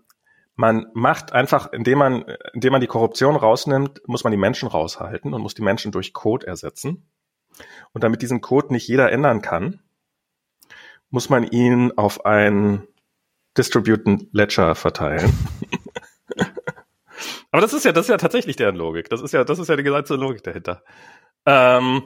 [0.56, 5.34] man macht einfach, indem man, indem man die Korruption rausnimmt, muss man die Menschen raushalten
[5.34, 7.10] und muss die Menschen durch Code ersetzen.
[7.94, 9.82] Und damit diesen Code nicht jeder ändern kann,
[11.10, 12.88] muss man ihn auf ein
[13.58, 15.34] Distributed Ledger verteilen.
[17.52, 19.10] Aber das ist ja, das ist ja tatsächlich deren Logik.
[19.10, 20.84] Das ist ja, das ist ja die gesamte Logik dahinter.
[21.46, 22.04] Ähm,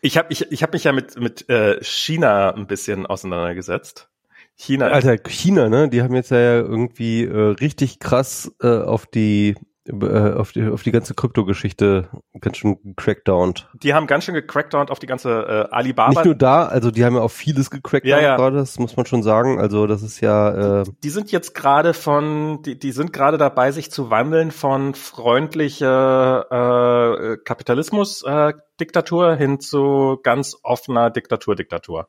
[0.00, 4.08] ich habe ich, ich hab mich ja mit, mit äh, China ein bisschen auseinandergesetzt.
[4.54, 4.88] China.
[4.88, 5.88] Alter, China, ne?
[5.88, 9.54] Die haben jetzt ja irgendwie äh, richtig krass äh, auf die
[9.92, 12.08] auf die, auf die ganze Krypto-Geschichte
[12.40, 13.68] ganz schön gecrackdownt.
[13.82, 16.10] Die haben ganz schön gecrackdownt auf die ganze äh, Alibaba.
[16.10, 18.36] Nicht nur da, also die haben ja auch vieles gecrackdownt ja, ja.
[18.36, 19.60] gerade, das muss man schon sagen.
[19.60, 20.80] Also das ist ja.
[20.80, 24.94] Äh die sind jetzt gerade von, die, die sind gerade dabei, sich zu wandeln von
[24.94, 32.08] freundlicher äh, Kapitalismus-Diktatur äh, hin zu ganz offener Diktatur-Diktatur.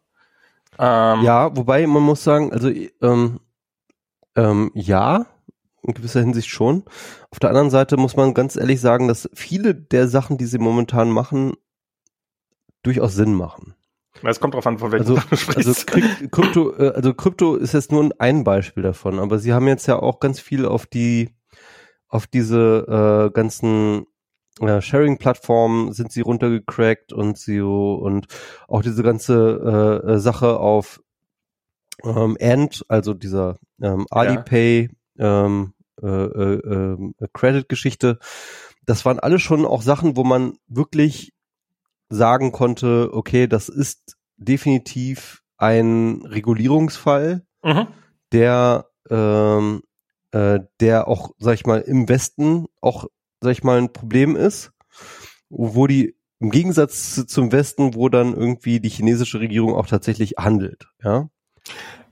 [0.77, 2.69] Ähm, ja, wobei man muss sagen, also
[3.01, 3.39] ähm,
[4.35, 5.25] ähm, ja,
[5.83, 6.83] in gewisser Hinsicht schon.
[7.31, 10.59] Auf der anderen Seite muss man ganz ehrlich sagen, dass viele der Sachen, die sie
[10.59, 11.53] momentan machen,
[12.83, 13.75] durchaus Sinn machen.
[14.23, 15.85] Es kommt drauf an, von welchem also, also
[16.31, 19.97] Krypto, äh, also Krypto ist jetzt nur ein Beispiel davon, aber sie haben jetzt ja
[19.97, 21.29] auch ganz viel auf die,
[22.07, 24.07] auf diese äh, ganzen
[24.59, 28.27] äh, Sharing-Plattformen sind sie runtergecrackt und sie und
[28.67, 31.01] auch diese ganze äh, Sache auf
[32.03, 34.89] ähm, End, also dieser ähm, Alipay,
[35.19, 38.19] ähm, äh, äh, äh, Credit-Geschichte.
[38.85, 41.33] Das waren alle schon auch Sachen, wo man wirklich
[42.09, 47.87] sagen konnte, okay, das ist definitiv ein Regulierungsfall, mhm.
[48.31, 49.83] der ähm,
[50.31, 53.05] äh, der auch, sag ich mal, im Westen auch,
[53.41, 54.71] sag ich mal, ein Problem ist,
[55.49, 60.87] wo die im Gegensatz zum Westen, wo dann irgendwie die chinesische Regierung auch tatsächlich handelt,
[61.03, 61.29] ja.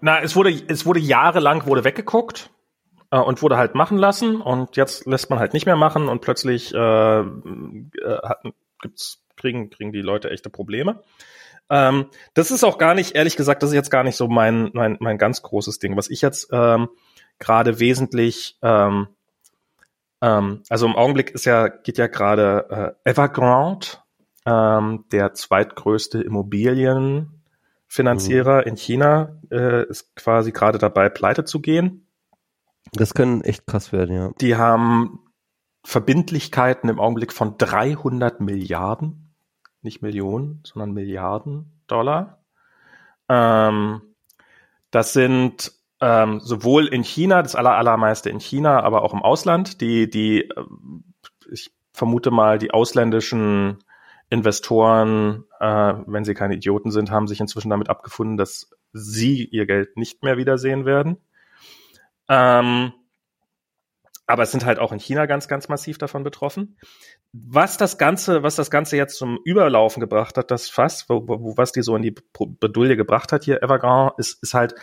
[0.02, 2.52] Na, es wurde, es wurde jahrelang wurde weggeguckt
[3.12, 6.22] äh, und wurde halt machen lassen und jetzt lässt man halt nicht mehr machen und
[6.22, 7.24] plötzlich äh, äh,
[8.24, 8.44] hat,
[8.82, 11.02] gibt's, kriegen, kriegen die Leute echte Probleme.
[11.70, 14.70] Ähm, das ist auch gar nicht, ehrlich gesagt, das ist jetzt gar nicht so mein,
[14.74, 15.98] mein, mein ganz großes Ding.
[15.98, 16.90] Was ich jetzt ähm,
[17.40, 19.08] gerade wesentlich, ähm,
[20.22, 23.88] ähm, also im Augenblick ist ja, geht ja gerade äh, Evergrande,
[24.46, 28.68] ähm, der zweitgrößte Immobilienfinanzierer mhm.
[28.68, 32.07] in China, äh, ist quasi gerade dabei, pleite zu gehen.
[32.94, 34.32] Das können echt krass werden, ja.
[34.42, 35.20] Die haben
[35.84, 39.36] Verbindlichkeiten im Augenblick von 300 Milliarden,
[39.82, 42.44] nicht Millionen, sondern Milliarden Dollar.
[43.30, 44.02] Ähm,
[44.92, 49.82] das sind ähm, sowohl in China, das aller, allermeiste in China, aber auch im Ausland.
[49.82, 50.66] Die, die, äh,
[51.52, 53.80] ich vermute mal, die ausländischen
[54.30, 59.66] Investoren, äh, wenn sie keine Idioten sind, haben sich inzwischen damit abgefunden, dass sie ihr
[59.66, 61.18] Geld nicht mehr wiedersehen werden.
[62.30, 62.94] Ähm,
[64.30, 66.78] aber es sind halt auch in China ganz, ganz massiv davon betroffen.
[67.32, 71.56] Was das Ganze, was das Ganze jetzt zum Überlaufen gebracht hat, das Fass, wo, wo,
[71.56, 72.16] was die so in die
[72.60, 74.76] Bedulie gebracht hat hier, Evergrande, ist, ist halt,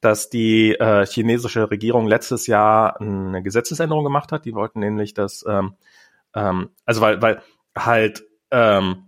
[0.00, 4.44] dass die äh, chinesische Regierung letztes Jahr eine Gesetzesänderung gemacht hat.
[4.44, 5.74] Die wollten nämlich, dass, ähm,
[6.34, 7.40] ähm, also weil, weil
[7.76, 9.07] halt ähm,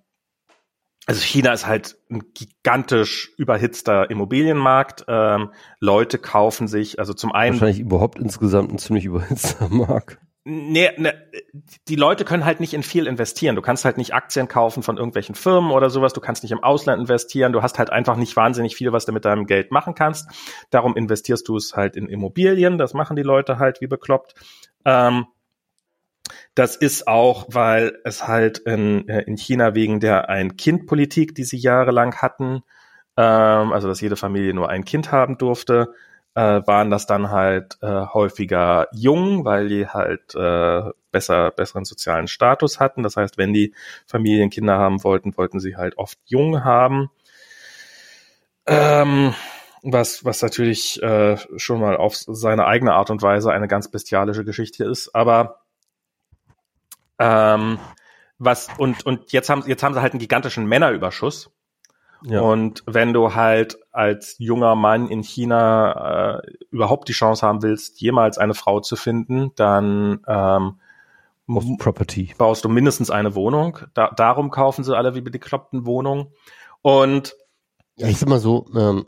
[1.11, 5.07] also China ist halt ein gigantisch überhitzter Immobilienmarkt.
[5.09, 7.55] Ähm, Leute kaufen sich, also zum einen.
[7.55, 10.21] Wahrscheinlich überhaupt insgesamt ein ziemlich überhitzter Markt.
[10.45, 11.13] Nee, nee,
[11.89, 13.57] die Leute können halt nicht in viel investieren.
[13.57, 16.13] Du kannst halt nicht Aktien kaufen von irgendwelchen Firmen oder sowas.
[16.13, 17.53] Du kannst nicht im Ausland investieren.
[17.53, 20.29] Du hast halt einfach nicht wahnsinnig viel, was du mit deinem Geld machen kannst.
[20.71, 22.79] Darum investierst du es halt in Immobilien.
[22.79, 24.35] Das machen die Leute halt wie bekloppt.
[24.85, 25.27] Ähm,
[26.55, 31.59] das ist auch, weil es halt in, äh, in China wegen der Ein-Kind-Politik, die sie
[31.59, 32.63] jahrelang hatten,
[33.17, 35.95] ähm, also dass jede Familie nur ein Kind haben durfte,
[36.35, 42.29] äh, waren das dann halt äh, häufiger jung, weil die halt äh, besser besseren sozialen
[42.29, 43.03] Status hatten.
[43.03, 43.75] Das heißt, wenn die
[44.07, 47.11] Familien Kinder haben wollten, wollten sie halt oft jung haben.
[48.67, 49.35] Ähm,
[49.83, 54.45] was, was natürlich äh, schon mal auf seine eigene Art und Weise eine ganz bestialische
[54.45, 55.15] Geschichte ist.
[55.15, 55.60] Aber
[57.21, 57.79] ähm,
[58.39, 61.51] was, und, und jetzt haben, jetzt haben sie halt einen gigantischen Männerüberschuss.
[62.23, 62.41] Ja.
[62.41, 68.01] Und wenn du halt als junger Mann in China äh, überhaupt die Chance haben willst,
[68.01, 70.81] jemals eine Frau zu finden, dann ähm,
[71.79, 72.35] Property.
[72.39, 73.79] baust du mindestens eine Wohnung.
[73.95, 76.29] Da, darum kaufen sie alle wie bekloppten Wohnungen.
[76.83, 77.37] Und
[77.97, 79.07] ja, ich sag mal so, ähm,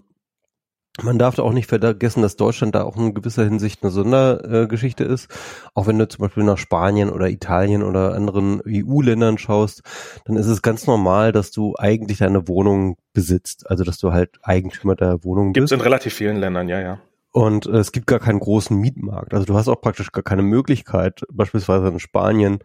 [1.00, 5.28] man darf auch nicht vergessen, dass Deutschland da auch in gewisser Hinsicht eine Sondergeschichte ist.
[5.74, 9.82] Auch wenn du zum Beispiel nach Spanien oder Italien oder anderen EU-Ländern schaust,
[10.26, 13.70] dann ist es ganz normal, dass du eigentlich deine Wohnung besitzt.
[13.70, 15.72] Also dass du halt Eigentümer der Wohnung Gibt's bist.
[15.72, 17.00] Gibt in relativ vielen Ländern, ja, ja.
[17.32, 19.32] Und äh, es gibt gar keinen großen Mietmarkt.
[19.32, 22.58] Also du hast auch praktisch gar keine Möglichkeit, beispielsweise in Spanien,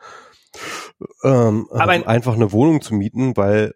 [1.24, 3.74] ähm, ein einfach eine Wohnung zu mieten, weil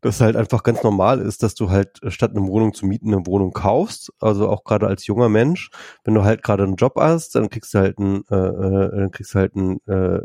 [0.00, 3.12] das halt einfach ganz normal ist, dass du halt äh, statt eine Wohnung zu mieten
[3.12, 4.12] eine Wohnung kaufst.
[4.20, 5.70] Also auch gerade als junger Mensch,
[6.04, 9.10] wenn du halt gerade einen Job hast, dann kriegst du halt einen, äh, äh, dann
[9.10, 10.20] kriegst du halt einen, äh,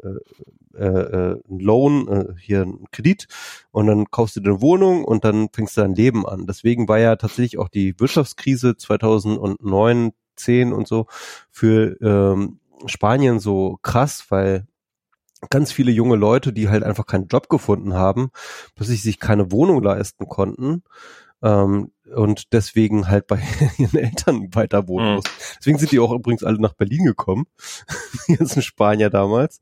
[0.74, 3.27] äh, äh, einen Loan, äh, hier einen Kredit
[3.72, 6.48] und dann kaufst du dir eine Wohnung und dann fängst du dein Leben an.
[6.48, 11.08] Deswegen war ja tatsächlich auch die Wirtschaftskrise 2009, 10 und so
[11.50, 14.66] für ähm, Spanien so krass, weil
[15.49, 18.29] ganz viele junge Leute, die halt einfach keinen Job gefunden haben,
[18.75, 20.83] plötzlich sich keine Wohnung leisten konnten
[21.41, 23.41] ähm, und deswegen halt bei
[23.77, 25.15] ihren Eltern weiter wohnen mhm.
[25.15, 25.31] mussten.
[25.59, 27.45] Deswegen sind die auch übrigens alle nach Berlin gekommen,
[28.27, 29.61] die ganzen Spanier damals.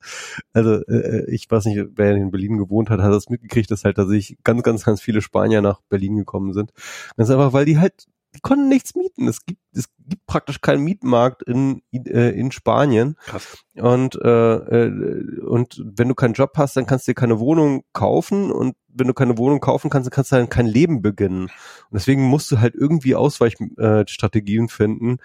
[0.54, 3.86] Also äh, äh, ich weiß nicht, wer in Berlin gewohnt hat, hat das mitgekriegt, dass
[3.86, 6.72] halt tatsächlich ganz, ganz, ganz viele Spanier nach Berlin gekommen sind.
[7.16, 9.28] Ganz einfach, weil die halt die konnten nichts mieten.
[9.28, 13.16] Es gibt, es gibt praktisch keinen Mietmarkt in, äh, in Spanien.
[13.26, 13.58] Krass.
[13.76, 17.84] Und, äh, äh, und wenn du keinen Job hast, dann kannst du dir keine Wohnung
[17.94, 18.52] kaufen.
[18.52, 21.44] Und wenn du keine Wohnung kaufen kannst, dann kannst du dann kein Leben beginnen.
[21.44, 21.52] Und
[21.94, 25.18] deswegen musst du halt irgendwie Ausweichstrategien äh, finden.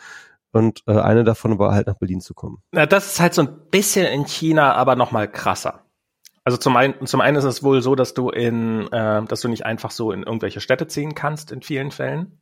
[0.52, 2.58] Und äh, eine davon war halt nach Berlin zu kommen.
[2.72, 5.84] Na, das ist halt so ein bisschen in China, aber noch mal krasser.
[6.44, 9.48] Also zum einen, zum einen ist es wohl so, dass du in, äh, dass du
[9.48, 12.38] nicht einfach so in irgendwelche Städte ziehen kannst in vielen Fällen,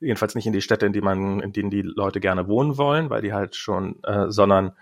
[0.00, 3.10] jedenfalls nicht in die Städte, in die man, in denen die Leute gerne wohnen wollen,
[3.10, 4.72] weil die halt schon, äh, sondern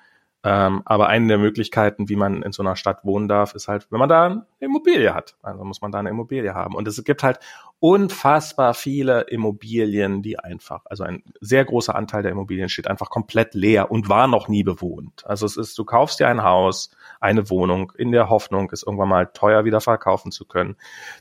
[0.46, 3.90] ähm, aber eine der Möglichkeiten, wie man in so einer Stadt wohnen darf, ist halt,
[3.90, 5.34] wenn man da eine Immobilie hat.
[5.42, 6.76] Also muss man da eine Immobilie haben.
[6.76, 7.40] Und es gibt halt
[7.78, 13.54] unfassbar viele Immobilien, die einfach, also ein sehr großer Anteil der Immobilien steht einfach komplett
[13.54, 15.26] leer und war noch nie bewohnt.
[15.26, 16.90] Also es ist, du kaufst dir ein Haus,
[17.20, 20.76] eine Wohnung in der Hoffnung, es irgendwann mal teuer wieder verkaufen zu können.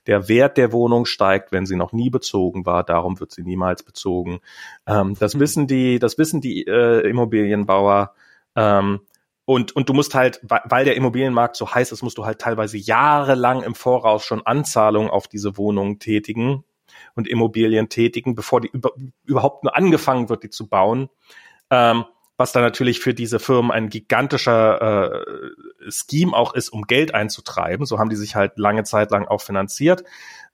[0.08, 3.84] Der Wert der Wohnung steigt, wenn sie noch nie bezogen war, darum wird sie niemals
[3.84, 4.40] bezogen.
[4.88, 5.40] Ähm, das mhm.
[5.42, 8.14] wissen die, das wissen die äh, Immobilienbauer.
[8.56, 9.01] Ähm,
[9.45, 12.77] und, und du musst halt, weil der Immobilienmarkt so heiß ist, musst du halt teilweise
[12.77, 16.64] jahrelang im Voraus schon Anzahlungen auf diese Wohnungen tätigen
[17.15, 18.91] und Immobilien tätigen, bevor die über,
[19.24, 21.09] überhaupt nur angefangen wird, die zu bauen.
[21.69, 22.06] Ähm,
[22.38, 27.85] was dann natürlich für diese Firmen ein gigantischer äh, Scheme auch ist, um Geld einzutreiben.
[27.85, 30.03] So haben die sich halt lange Zeit lang auch finanziert.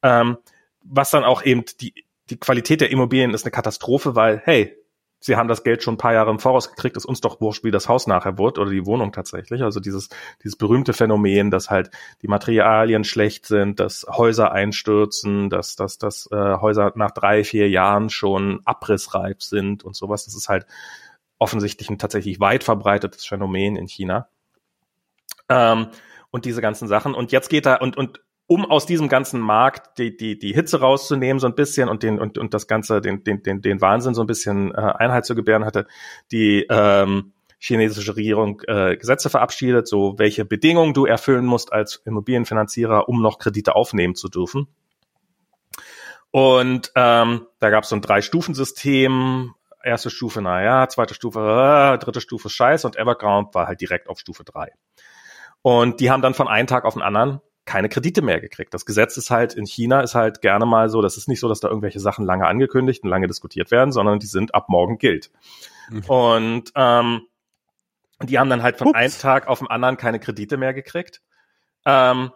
[0.03, 0.37] Ähm,
[0.83, 1.93] was dann auch eben die,
[2.29, 4.77] die Qualität der Immobilien ist eine Katastrophe, weil, hey,
[5.21, 7.63] sie haben das Geld schon ein paar Jahre im Voraus gekriegt, ist uns doch wurscht,
[7.63, 9.61] wie das Haus nachher wird oder die Wohnung tatsächlich.
[9.61, 10.09] Also dieses,
[10.43, 11.91] dieses berühmte Phänomen, dass halt
[12.21, 17.69] die Materialien schlecht sind, dass Häuser einstürzen, dass, dass, dass äh, Häuser nach drei, vier
[17.69, 20.25] Jahren schon abrissreif sind und sowas.
[20.25, 20.65] Das ist halt
[21.37, 24.27] offensichtlich ein tatsächlich weit verbreitetes Phänomen in China.
[25.49, 25.87] Ähm,
[26.31, 27.13] und diese ganzen Sachen.
[27.13, 30.81] Und jetzt geht er, und, und um aus diesem ganzen Markt die, die, die Hitze
[30.81, 34.13] rauszunehmen, so ein bisschen und den und, und das Ganze, den, den, den, den Wahnsinn
[34.13, 35.87] so ein bisschen äh, Einheit zu gebären, hatte
[36.33, 43.07] die ähm, chinesische Regierung äh, Gesetze verabschiedet, so welche Bedingungen du erfüllen musst als Immobilienfinanzierer,
[43.07, 44.67] um noch Kredite aufnehmen zu dürfen.
[46.31, 49.53] Und ähm, da gab es so ein Drei-Stufen-System.
[49.81, 52.85] Erste Stufe, naja, zweite Stufe, äh, dritte Stufe, scheiße.
[52.85, 54.73] Und Evergrande war halt direkt auf Stufe drei.
[55.61, 58.73] Und die haben dann von einem Tag auf den anderen keine Kredite mehr gekriegt.
[58.73, 61.47] Das Gesetz ist halt in China ist halt gerne mal so, das ist nicht so,
[61.47, 64.97] dass da irgendwelche Sachen lange angekündigt und lange diskutiert werden, sondern die sind ab morgen
[64.97, 65.31] gilt.
[65.89, 66.03] Mhm.
[66.05, 67.21] Und ähm,
[68.23, 68.97] die haben dann halt von Ups.
[68.97, 71.21] einem Tag auf den anderen keine Kredite mehr gekriegt.
[71.85, 72.31] Ähm,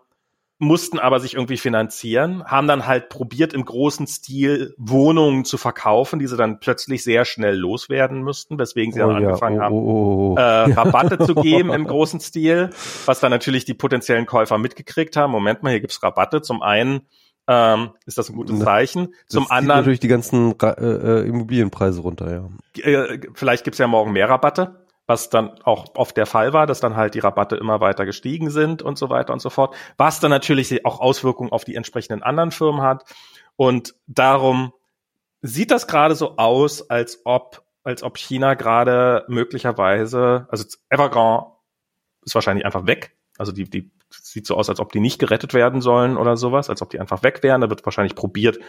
[0.57, 6.19] mussten aber sich irgendwie finanzieren, haben dann halt probiert im großen Stil Wohnungen zu verkaufen,
[6.19, 9.27] die sie dann plötzlich sehr schnell loswerden müssten, weswegen sie oh, dann ja.
[9.27, 12.69] angefangen oh, haben, oh, oh, äh, Rabatte zu geben im großen Stil,
[13.05, 15.31] was dann natürlich die potenziellen Käufer mitgekriegt haben.
[15.31, 16.41] Moment mal, hier gibt's Rabatte.
[16.41, 17.01] Zum einen
[17.47, 19.09] ähm, ist das ein gutes Zeichen.
[19.27, 22.81] Das Zum anderen natürlich die ganzen äh, äh, Immobilienpreise runter, ja.
[22.81, 26.79] Äh, vielleicht gibt's ja morgen mehr Rabatte was dann auch oft der Fall war, dass
[26.79, 30.19] dann halt die Rabatte immer weiter gestiegen sind und so weiter und so fort, was
[30.19, 33.05] dann natürlich auch Auswirkungen auf die entsprechenden anderen Firmen hat.
[33.55, 34.73] Und darum
[35.41, 41.47] sieht das gerade so aus, als ob, als ob China gerade möglicherweise, also Evergrande
[42.23, 43.15] ist wahrscheinlich einfach weg.
[43.37, 46.69] Also die, die sieht so aus, als ob die nicht gerettet werden sollen oder sowas,
[46.69, 47.61] als ob die einfach weg wären.
[47.61, 48.59] Da wird wahrscheinlich probiert,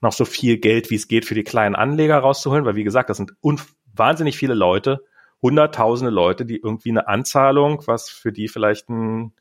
[0.00, 3.10] noch so viel Geld, wie es geht, für die kleinen Anleger rauszuholen, weil wie gesagt,
[3.10, 3.32] das sind
[3.92, 5.04] wahnsinnig viele Leute,
[5.42, 9.32] hunderttausende Leute, die irgendwie eine Anzahlung, was für die vielleicht ein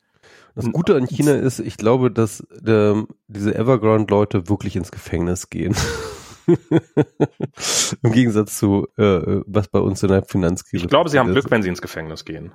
[0.56, 5.76] das Gute an China ist, ich glaube, dass ähm, diese Evergrande-Leute wirklich ins Gefängnis gehen.
[8.02, 10.86] Im Gegensatz zu äh, was bei uns in der Finanzkrise.
[10.86, 12.52] Ich glaube, sie haben Glück, wenn sie ins Gefängnis gehen.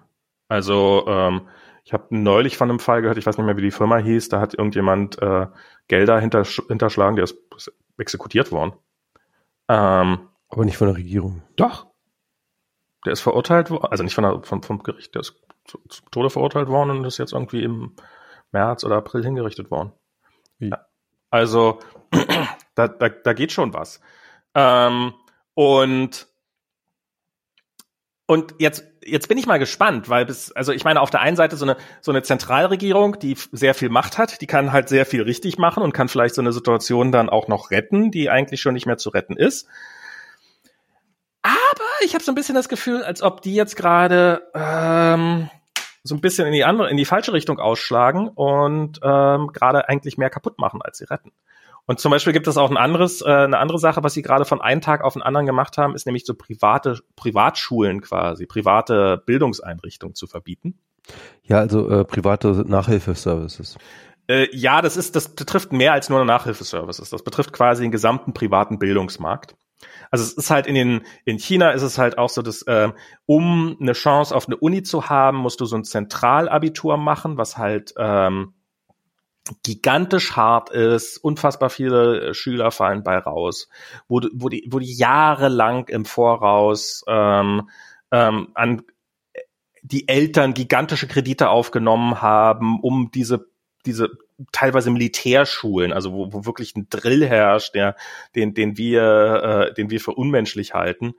[0.48, 1.42] Also ähm,
[1.84, 4.28] ich habe neulich von einem Fall gehört, ich weiß nicht mehr, wie die Firma hieß,
[4.28, 5.46] da hat irgendjemand äh,
[5.88, 7.36] Gelder hintersch hinterschlagen, der ist
[7.98, 8.72] exekutiert worden.
[9.68, 11.42] Ähm, Aber nicht von der Regierung.
[11.56, 11.86] Doch.
[13.04, 15.34] Der ist verurteilt worden, also nicht von der, vom, vom Gericht, der ist
[15.64, 17.94] zu, zu Tode verurteilt worden und ist jetzt irgendwie im
[18.52, 19.92] März oder April hingerichtet worden.
[20.58, 20.70] Wie?
[20.70, 20.86] Ja.
[21.30, 21.80] Also
[22.74, 24.00] da, da, da geht schon was.
[24.54, 25.14] Ähm,
[25.54, 26.28] und
[28.26, 31.36] und jetzt jetzt bin ich mal gespannt, weil bis also ich meine auf der einen
[31.36, 35.04] Seite so eine so eine Zentralregierung, die sehr viel Macht hat, die kann halt sehr
[35.04, 38.62] viel richtig machen und kann vielleicht so eine Situation dann auch noch retten, die eigentlich
[38.62, 39.68] schon nicht mehr zu retten ist
[42.02, 45.50] ich habe so ein bisschen das Gefühl, als ob die jetzt gerade ähm,
[46.02, 50.18] so ein bisschen in die andere, in die falsche Richtung ausschlagen und ähm, gerade eigentlich
[50.18, 51.32] mehr kaputt machen, als sie retten.
[51.86, 54.44] Und zum Beispiel gibt es auch ein anderes, äh, eine andere Sache, was sie gerade
[54.44, 59.22] von einem Tag auf den anderen gemacht haben, ist nämlich so private Privatschulen quasi, private
[59.24, 60.78] Bildungseinrichtungen zu verbieten.
[61.42, 63.76] Ja, also äh, private Nachhilfeservices.
[64.28, 67.10] Äh, ja, das ist, das betrifft mehr als nur Nachhilfeservices.
[67.10, 69.54] Das betrifft quasi den gesamten privaten Bildungsmarkt.
[70.10, 72.90] Also es ist halt in den in China ist es halt auch so, dass äh,
[73.26, 77.58] um eine Chance auf eine Uni zu haben, musst du so ein Zentralabitur machen, was
[77.58, 78.54] halt ähm,
[79.62, 83.68] gigantisch hart ist, unfassbar viele äh, Schüler fallen bei raus,
[84.08, 87.68] wo, wo die wo die jahrelang im Voraus ähm,
[88.10, 88.82] ähm, an
[89.82, 93.50] die Eltern gigantische Kredite aufgenommen haben, um diese
[93.86, 94.10] diese
[94.52, 97.96] teilweise Militärschulen, also wo, wo wirklich ein Drill herrscht, der,
[98.34, 101.14] den, den wir, äh, den wir für unmenschlich halten.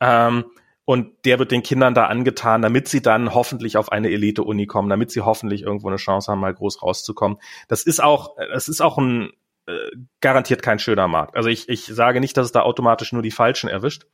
[0.00, 0.44] Ähm,
[0.84, 4.88] und der wird den Kindern da angetan, damit sie dann hoffentlich auf eine Elite-Uni kommen,
[4.88, 7.36] damit sie hoffentlich irgendwo eine Chance haben, mal groß rauszukommen.
[7.68, 9.30] Das ist auch, das ist auch ein
[9.68, 9.90] äh,
[10.22, 11.36] garantiert kein schöner Markt.
[11.36, 14.06] Also ich, ich sage nicht, dass es da automatisch nur die Falschen erwischt.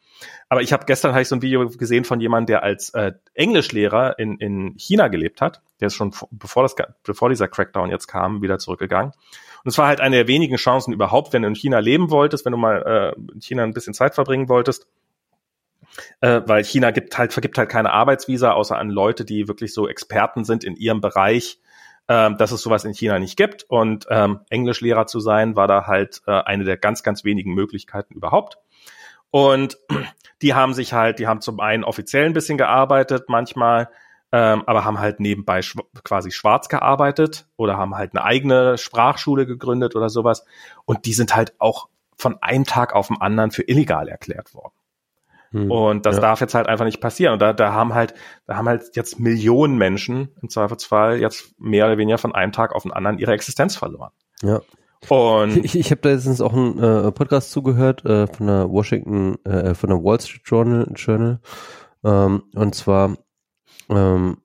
[0.49, 3.13] Aber ich habe gestern hab ich so ein Video gesehen von jemandem, der als äh,
[3.35, 5.63] Englischlehrer in, in China gelebt hat.
[5.81, 6.75] Der ist schon bevor das
[7.05, 9.13] bevor dieser Crackdown jetzt kam wieder zurückgegangen.
[9.65, 12.45] Und es war halt eine der wenigen Chancen überhaupt, wenn du in China leben wolltest,
[12.45, 14.89] wenn du mal äh, in China ein bisschen Zeit verbringen wolltest.
[16.21, 19.89] Äh, weil China gibt halt vergibt halt keine Arbeitsvisa außer an Leute, die wirklich so
[19.89, 21.61] Experten sind in ihrem Bereich,
[22.09, 23.65] äh, dass es sowas in China nicht gibt.
[23.65, 28.15] Und ähm, Englischlehrer zu sein war da halt äh, eine der ganz ganz wenigen Möglichkeiten
[28.15, 28.59] überhaupt.
[29.31, 29.79] Und
[30.43, 33.89] die haben sich halt, die haben zum einen offiziell ein bisschen gearbeitet manchmal,
[34.33, 39.47] ähm, aber haben halt nebenbei schw quasi schwarz gearbeitet oder haben halt eine eigene Sprachschule
[39.47, 40.45] gegründet oder sowas.
[40.85, 44.75] Und die sind halt auch von einem Tag auf den anderen für illegal erklärt worden.
[45.55, 46.23] Hm, und das ja.
[46.23, 47.35] darf jetzt halt einfach nicht passieren.
[47.35, 48.13] Und da, da haben halt,
[48.47, 52.75] da haben halt jetzt Millionen Menschen im Zweifelsfall jetzt mehr oder weniger von einem Tag
[52.75, 54.11] auf den anderen ihre Existenz verloren.
[54.43, 54.61] Ja.
[55.09, 59.37] Und ich, ich habe da letztens auch einen äh, Podcast zugehört äh, von der Washington,
[59.45, 61.41] äh, von der Wall Street Journal, Journal
[62.03, 63.17] ähm, und zwar
[63.91, 64.39] ähm,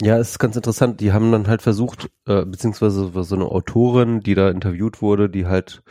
[0.00, 1.00] Ja, es ist ganz interessant.
[1.00, 5.46] Die haben dann halt versucht, äh, beziehungsweise so eine Autorin, die da interviewt wurde, die
[5.46, 5.82] halt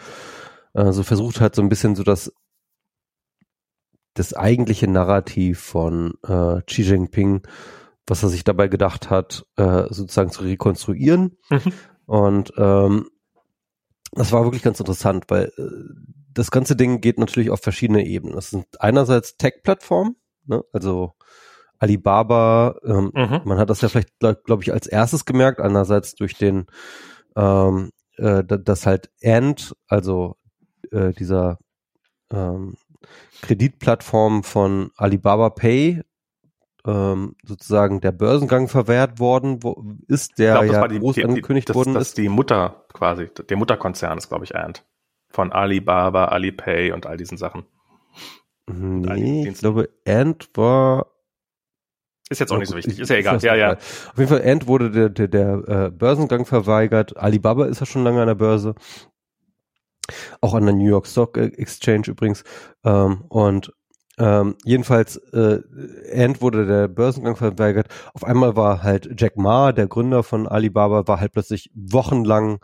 [0.75, 2.31] äh, so versucht hat, so ein bisschen so das
[4.17, 7.41] das eigentliche Narrativ von äh, Xi Jinping,
[8.07, 11.37] was er sich dabei gedacht hat, äh, sozusagen zu rekonstruieren.
[11.49, 11.73] Mhm.
[12.05, 13.09] Und ähm,
[14.13, 15.63] das war wirklich ganz interessant, weil äh,
[16.33, 18.35] das ganze Ding geht natürlich auf verschiedene Ebenen.
[18.35, 20.15] Das sind einerseits Tech-Plattformen,
[20.45, 20.63] ne?
[20.71, 21.13] also
[21.79, 23.41] Alibaba, ähm, mhm.
[23.45, 26.65] man hat das ja vielleicht, glaube glaub ich, als erstes gemerkt, einerseits durch den,
[27.35, 30.37] ähm, äh, das halt Ant, also
[30.91, 31.59] äh, dieser
[32.31, 32.75] ähm,
[33.42, 36.01] Kreditplattform von Alibaba Pay
[36.85, 41.67] ähm, sozusagen der Börsengang verwehrt worden wo, ist, der glaub, ja die, groß die, angekündigt
[41.67, 42.08] die, das, worden das ist.
[42.09, 44.85] Ist die Mutter quasi, der Mutterkonzern ist, glaube ich, Ant.
[45.30, 47.66] Von Alibaba, Alipay und all diesen Sachen.
[48.67, 51.08] Nee, ich glaube, Ant war
[52.30, 53.40] ist jetzt auch nicht so wichtig, ist ja egal.
[53.40, 53.74] Ja, ja.
[53.74, 57.16] Auf jeden Fall, Ant wurde der, der, der äh, Börsengang verweigert.
[57.16, 58.76] Alibaba ist ja schon lange an der Börse.
[60.41, 62.43] Auch an der New York Stock Exchange übrigens.
[62.83, 63.71] Ähm, und
[64.19, 65.61] ähm, jedenfalls, äh,
[66.13, 67.87] Ant wurde der Börsengang verweigert.
[68.13, 72.59] Auf einmal war halt Jack Ma, der Gründer von Alibaba, war halt plötzlich wochenlang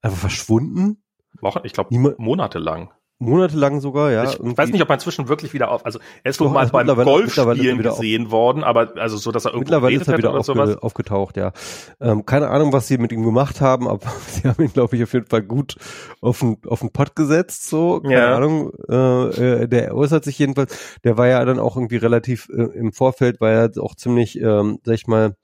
[0.00, 1.02] einfach verschwunden.
[1.40, 1.60] Wochen?
[1.64, 2.92] Ich glaube, monatelang.
[3.18, 4.24] Monatelang sogar, ja.
[4.24, 4.56] Ich irgendwie.
[4.56, 7.04] weiß nicht, ob er inzwischen wirklich wieder auf, also er ist wohl mal also beim
[7.04, 11.36] Golfspielen gesehen worden, aber also so, dass er irgendwo mittlerweile ist er wieder aufge aufgetaucht,
[11.36, 11.52] ja.
[12.00, 15.02] Ähm, keine Ahnung, was sie mit ihm gemacht haben, aber sie haben ihn, glaube ich,
[15.04, 15.76] auf jeden Fall gut
[16.20, 18.36] auf den, auf den Pott gesetzt, so, keine ja.
[18.36, 18.72] Ahnung.
[18.88, 22.92] Äh, äh, der äußert sich jedenfalls, der war ja dann auch irgendwie relativ äh, im
[22.92, 25.36] Vorfeld, war ja auch ziemlich, ähm, sag ich mal,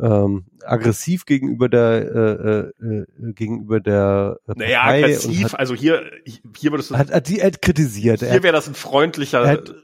[0.00, 6.02] ähm, aggressiv gegenüber der äh, äh, gegenüber der äh, Naja, aggressiv, hat, also hier
[6.56, 8.20] hier würdest du hat, hat die er hat kritisiert.
[8.20, 9.74] Hier wäre das ein freundlicher er hat,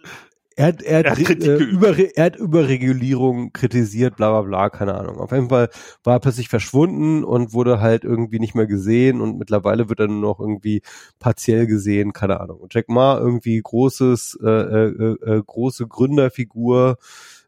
[0.56, 4.70] er hat, er hat, er hat, äh, über, er hat Überregulierung kritisiert, bla bla bla,
[4.70, 5.18] keine Ahnung.
[5.18, 5.68] Auf jeden Fall
[6.04, 10.06] war er plötzlich verschwunden und wurde halt irgendwie nicht mehr gesehen und mittlerweile wird er
[10.06, 10.82] nur noch irgendwie
[11.18, 12.60] partiell gesehen, keine Ahnung.
[12.60, 16.98] Und Jack Ma irgendwie großes, äh, äh, äh, große Gründerfigur,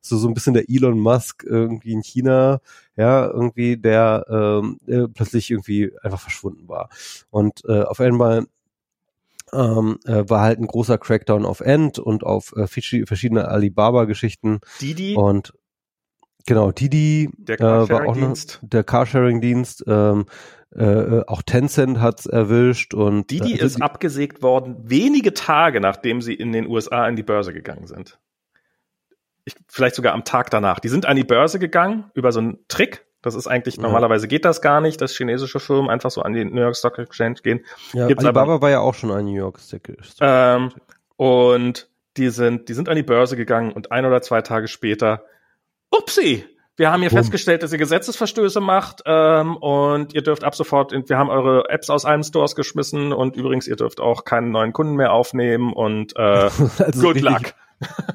[0.08, 2.60] so, so ein bisschen der Elon Musk irgendwie in China,
[2.96, 6.88] ja, irgendwie, der ähm, äh, plötzlich irgendwie einfach verschwunden war.
[7.30, 8.46] Und äh, auf einmal
[9.52, 14.60] ähm, äh, war halt ein großer Crackdown auf End und auf äh, verschiedene Alibaba-Geschichten.
[14.80, 15.14] Didi.
[15.14, 15.52] Und
[16.46, 19.84] genau, Didi der äh, war auch noch der Carsharing-Dienst.
[19.86, 20.26] Ähm,
[20.74, 25.80] äh, äh, auch Tencent hat's erwischt und Didi äh, also ist abgesägt worden wenige Tage
[25.80, 28.18] nachdem sie in den USA in die Börse gegangen sind
[29.46, 30.80] ich, vielleicht sogar am Tag danach.
[30.80, 33.06] Die sind an die Börse gegangen über so einen Trick.
[33.22, 33.82] Das ist eigentlich, ja.
[33.82, 36.98] normalerweise geht das gar nicht, dass chinesische Firmen einfach so an die New York Stock
[36.98, 37.64] Exchange gehen.
[37.92, 40.20] Ja, Gibt's Alibaba aber, war ja auch schon ein New York Stock Exchange.
[40.20, 40.72] Ähm,
[41.16, 45.24] und die sind, die sind an die Börse gegangen und ein oder zwei Tage später,
[45.90, 46.44] upsi,
[46.76, 47.20] wir haben hier Boom.
[47.20, 51.88] festgestellt, dass ihr Gesetzesverstöße macht ähm, und ihr dürft ab sofort, wir haben eure Apps
[51.88, 56.14] aus allen Stores geschmissen und übrigens, ihr dürft auch keinen neuen Kunden mehr aufnehmen und
[56.16, 56.20] äh,
[56.78, 57.54] also good luck.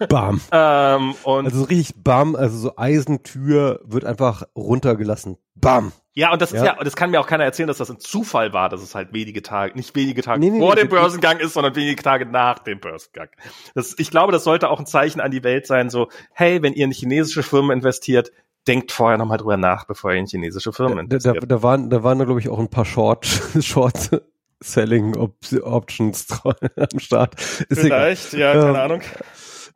[0.09, 0.41] Bam.
[0.51, 5.37] ähm, und also so richtig bam, also so Eisentür wird einfach runtergelassen.
[5.55, 5.91] Bam.
[6.13, 6.57] Ja, und das ja.
[6.57, 8.81] ist ja, und das kann mir auch keiner erzählen, dass das ein Zufall war, dass
[8.81, 11.75] es halt wenige Tage, nicht wenige Tage nee, nee, vor nee, dem Börsengang ist, sondern
[11.75, 13.29] wenige Tage nach dem Börsengang.
[13.75, 16.73] Das, ich glaube, das sollte auch ein Zeichen an die Welt sein, so, hey, wenn
[16.73, 18.31] ihr in chinesische Firmen investiert,
[18.67, 21.37] denkt vorher nochmal drüber nach, bevor ihr in chinesische Firmen investiert.
[21.37, 23.25] Da, da, da waren, da waren da, glaube ich, auch ein paar Short,
[23.59, 24.21] Short
[24.61, 27.39] Selling Op Options am Start.
[27.69, 28.55] Ist Vielleicht, egal.
[28.55, 29.01] ja, keine ähm, Ahnung.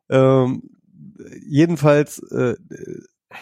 [0.09, 0.63] Ähm,
[1.45, 2.55] jedenfalls, äh,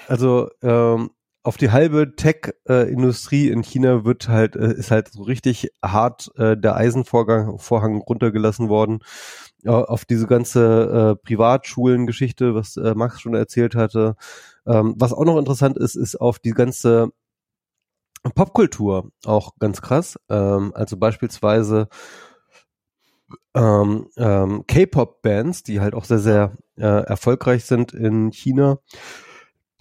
[0.08, 1.12] also ähm,
[1.44, 6.56] auf die halbe Tech-Industrie in China wird halt, äh, ist halt so richtig hart äh,
[6.56, 9.00] der Eisenvorgang Vorhang runtergelassen worden.
[9.66, 14.16] Auf diese ganze äh, Privatschulen-Geschichte, was äh, Max schon erzählt hatte.
[14.66, 17.12] Ähm, was auch noch interessant ist, ist auf die ganze
[18.36, 20.18] Popkultur auch ganz krass.
[20.30, 21.88] Ähm, also beispielsweise
[23.54, 28.80] ähm, ähm, K-Pop-Bands, die halt auch sehr, sehr äh, erfolgreich sind in China,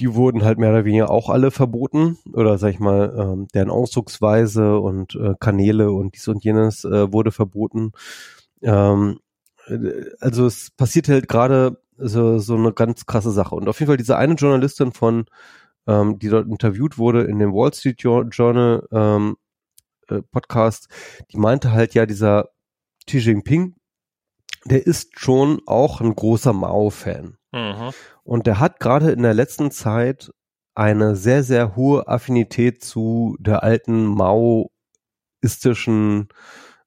[0.01, 3.71] die wurden halt mehr oder weniger auch alle verboten oder sag ich mal, ähm, deren
[3.71, 7.93] Ausdrucksweise und äh, Kanäle und dies und jenes äh, wurde verboten.
[8.63, 9.21] Ähm,
[9.69, 13.55] äh, also es passiert halt gerade so, so eine ganz krasse Sache.
[13.55, 15.27] Und auf jeden Fall diese eine Journalistin von,
[15.87, 19.37] ähm, die dort interviewt wurde in dem Wall Street Journal ähm,
[20.09, 20.89] äh, Podcast,
[21.33, 22.51] die meinte halt ja, dieser
[23.07, 23.75] Xi Jinping,
[24.65, 27.37] der ist schon auch ein großer Mao-Fan.
[27.53, 27.91] Mhm.
[28.23, 30.31] Und der hat gerade in der letzten Zeit
[30.75, 36.29] eine sehr, sehr hohe Affinität zu der alten maoistischen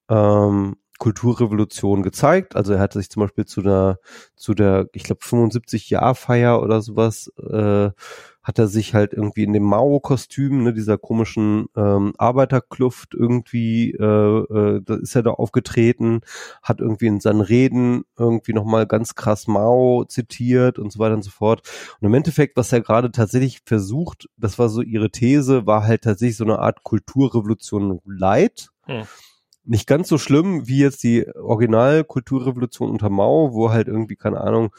[0.09, 2.55] ähm, Kulturrevolution gezeigt.
[2.55, 3.99] Also er hat sich zum Beispiel zu der,
[4.35, 7.91] zu der, ich glaube, 75-Jahr-Feier oder sowas, äh,
[8.45, 14.03] hat er sich halt irgendwie in dem Mao-Kostüm, ne, dieser komischen ähm, Arbeiterkluft irgendwie, äh,
[14.03, 16.21] äh, da ist er da aufgetreten,
[16.61, 21.23] hat irgendwie in seinen Reden irgendwie nochmal ganz krass Mao zitiert und so weiter und
[21.23, 21.67] so fort.
[21.99, 26.03] Und im Endeffekt, was er gerade tatsächlich versucht, das war so ihre These, war halt
[26.03, 28.69] tatsächlich so eine Art Kulturrevolution Light.
[28.83, 29.05] Hm
[29.67, 34.69] nicht ganz so schlimm wie jetzt die Original-Kulturrevolution unter Mao, wo halt irgendwie, keine Ahnung,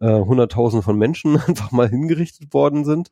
[0.00, 3.10] äh, Hunderttausende von Menschen einfach mal hingerichtet worden sind.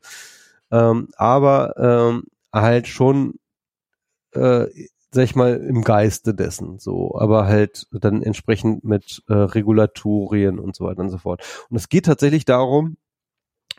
[0.71, 3.35] Ähm, aber ähm, halt schon,
[4.33, 4.67] äh,
[5.11, 10.75] sag ich mal, im Geiste dessen, so, aber halt dann entsprechend mit äh, Regulatorien und
[10.75, 11.43] so weiter und so fort.
[11.71, 12.97] Und es geht tatsächlich darum,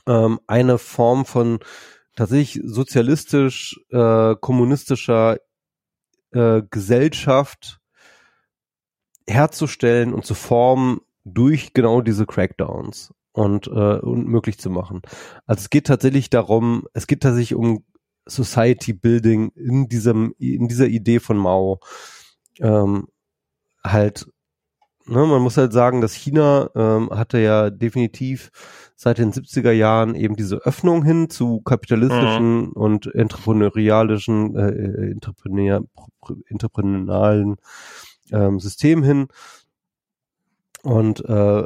[0.08, 1.60] ähm, eine Form von
[2.16, 5.38] tatsächlich sozialistisch, äh, kommunistischer
[6.32, 7.80] äh, Gesellschaft
[9.28, 15.02] herzustellen und zu formen durch genau diese Crackdowns und, äh, und möglich zu machen.
[15.46, 17.84] Also es geht tatsächlich darum, es geht tatsächlich um
[18.28, 21.80] Society Building in diesem, in dieser Idee von Mao.
[22.60, 23.08] Ähm,
[23.84, 24.28] halt,
[25.06, 28.52] ne, man muss halt sagen, dass China ähm, hatte ja definitiv
[28.96, 32.72] seit den 70er Jahren eben diese Öffnung hin zu kapitalistischen mhm.
[32.72, 35.84] und entrepreneurialischen, äh, äh entrepreneur,
[36.48, 37.58] entrepreneurialen
[38.32, 39.28] ähm, System hin.
[40.86, 41.66] Und äh,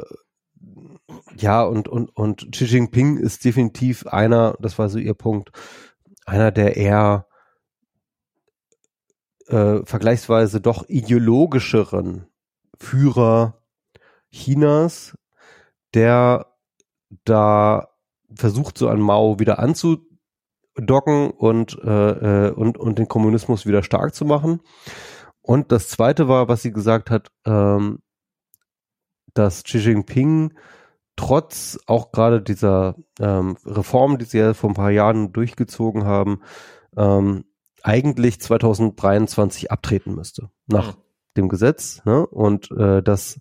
[1.36, 5.50] ja, und, und, und Xi Jinping ist definitiv einer, das war so ihr Punkt,
[6.24, 7.26] einer der eher
[9.48, 12.28] äh, vergleichsweise doch ideologischeren
[12.78, 13.62] Führer
[14.32, 15.18] Chinas,
[15.92, 16.46] der
[17.24, 17.88] da
[18.34, 24.14] versucht, so an Mao wieder anzudocken und, äh, äh, und, und den Kommunismus wieder stark
[24.14, 24.60] zu machen.
[25.42, 27.98] Und das zweite war, was sie gesagt hat, ähm,
[29.34, 30.54] dass Xi Jinping
[31.16, 36.40] trotz auch gerade dieser ähm, Reform, die sie ja vor ein paar Jahren durchgezogen haben,
[36.96, 37.44] ähm,
[37.82, 41.00] eigentlich 2023 abtreten müsste nach mhm.
[41.36, 42.02] dem Gesetz.
[42.04, 42.26] Ne?
[42.26, 43.40] Und äh, dass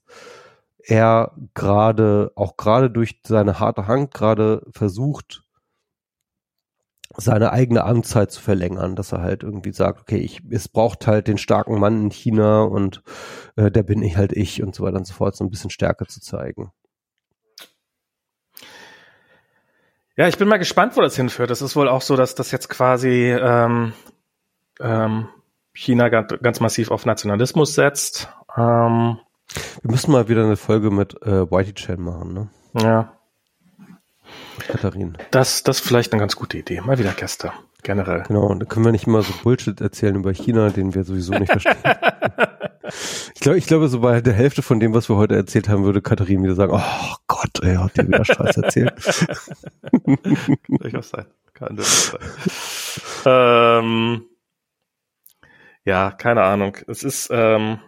[0.83, 5.43] er gerade, auch gerade durch seine harte Hand gerade versucht,
[7.19, 11.27] seine eigene Amtszeit zu verlängern, dass er halt irgendwie sagt, okay, ich, es braucht halt
[11.27, 13.01] den starken Mann in China und
[13.55, 15.69] äh, der bin ich halt ich und so weiter und so fort, so ein bisschen
[15.69, 16.71] Stärke zu zeigen.
[20.15, 21.49] Ja, ich bin mal gespannt, wo das hinführt.
[21.49, 23.93] Es ist wohl auch so, dass das jetzt quasi ähm,
[24.81, 25.29] ähm,
[25.73, 28.29] China ganz, ganz massiv auf Nationalismus setzt.
[28.57, 29.19] Ähm,
[29.81, 32.49] wir müssen mal wieder eine Folge mit äh, Whitey Chan machen, ne?
[32.73, 33.18] Ja.
[34.59, 35.17] Katharin.
[35.31, 36.81] Das, das ist vielleicht eine ganz gute Idee.
[36.81, 37.51] Mal wieder Gäste.
[37.81, 38.23] Generell.
[38.27, 41.33] Genau, und da können wir nicht immer so Bullshit erzählen über China, den wir sowieso
[41.33, 41.77] nicht verstehen.
[43.33, 45.85] ich glaube, ich glaube, so bei der Hälfte von dem, was wir heute erzählt haben,
[45.85, 48.93] würde Katharin wieder sagen, oh Gott, ey, hat die wieder Scheiß erzählt.
[49.91, 50.17] Kann
[50.67, 51.25] durchaus sein.
[51.53, 52.15] Kann durchaus
[53.23, 53.23] sein.
[53.25, 54.25] ähm,
[55.85, 56.75] ja, keine Ahnung.
[56.87, 57.79] Es ist, ähm,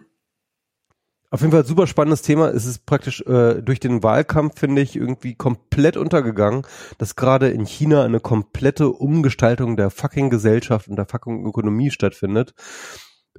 [1.32, 2.50] auf jeden Fall super spannendes Thema.
[2.50, 6.66] Es ist praktisch äh, durch den Wahlkampf, finde ich, irgendwie komplett untergegangen,
[6.98, 12.52] dass gerade in China eine komplette Umgestaltung der fucking Gesellschaft und der fucking Ökonomie stattfindet.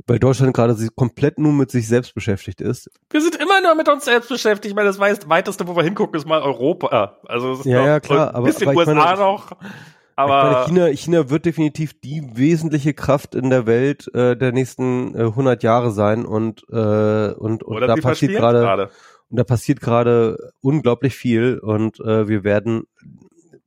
[0.07, 2.89] Weil Deutschland gerade komplett nur mit sich selbst beschäftigt ist.
[3.11, 4.72] Wir sind immer nur mit uns selbst beschäftigt.
[4.72, 7.19] Ich meine, das weiteste, wo wir hingucken, ist mal Europa.
[7.27, 8.33] Also ja, ja, klar.
[8.33, 9.51] Ein bisschen aber, aber USA meine, noch.
[10.16, 15.24] Aber China, China wird definitiv die wesentliche Kraft in der Welt äh, der nächsten äh,
[15.24, 18.90] 100 Jahre sein und äh, und, und da passiert gerade
[19.30, 22.83] und da passiert gerade unglaublich viel und äh, wir werden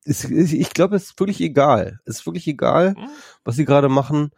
[0.05, 1.99] ist, ist, ich glaube, es ist wirklich egal.
[2.05, 3.09] Es ist wirklich egal, hm.
[3.45, 4.31] was sie gerade machen.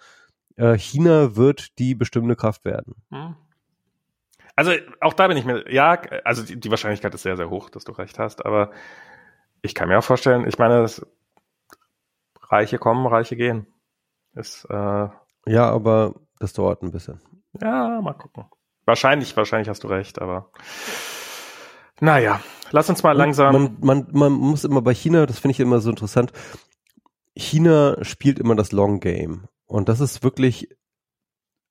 [0.56, 2.94] Äh, China wird die bestimmte Kraft werden.
[3.10, 3.36] Hm.
[4.56, 7.70] Also auch da bin ich mir, ja, also die, die Wahrscheinlichkeit ist sehr, sehr hoch,
[7.70, 8.72] dass du recht hast, aber
[9.62, 11.06] ich kann mir auch vorstellen, ich meine, das
[12.50, 13.66] Reiche kommen, Reiche gehen.
[14.34, 15.08] Ist, äh,
[15.46, 17.20] ja, aber das dauert ein bisschen.
[17.60, 18.46] Ja, mal gucken.
[18.84, 20.50] Wahrscheinlich, wahrscheinlich hast du recht, aber
[22.00, 23.52] naja, lass uns mal langsam.
[23.52, 26.32] Man, man, man muss immer bei China, das finde ich immer so interessant,
[27.34, 29.48] China spielt immer das Long Game.
[29.66, 30.68] Und das ist wirklich,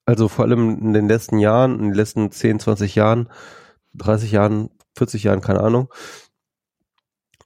[0.05, 3.29] also vor allem in den letzten Jahren, in den letzten 10, 20 Jahren,
[3.95, 5.91] 30 Jahren, 40 Jahren, keine Ahnung.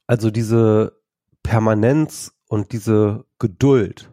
[0.06, 1.00] Also diese
[1.42, 4.12] Permanenz und diese Geduld,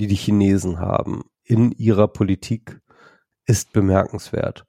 [0.00, 2.80] die die Chinesen haben in ihrer Politik,
[3.46, 4.66] ist bemerkenswert.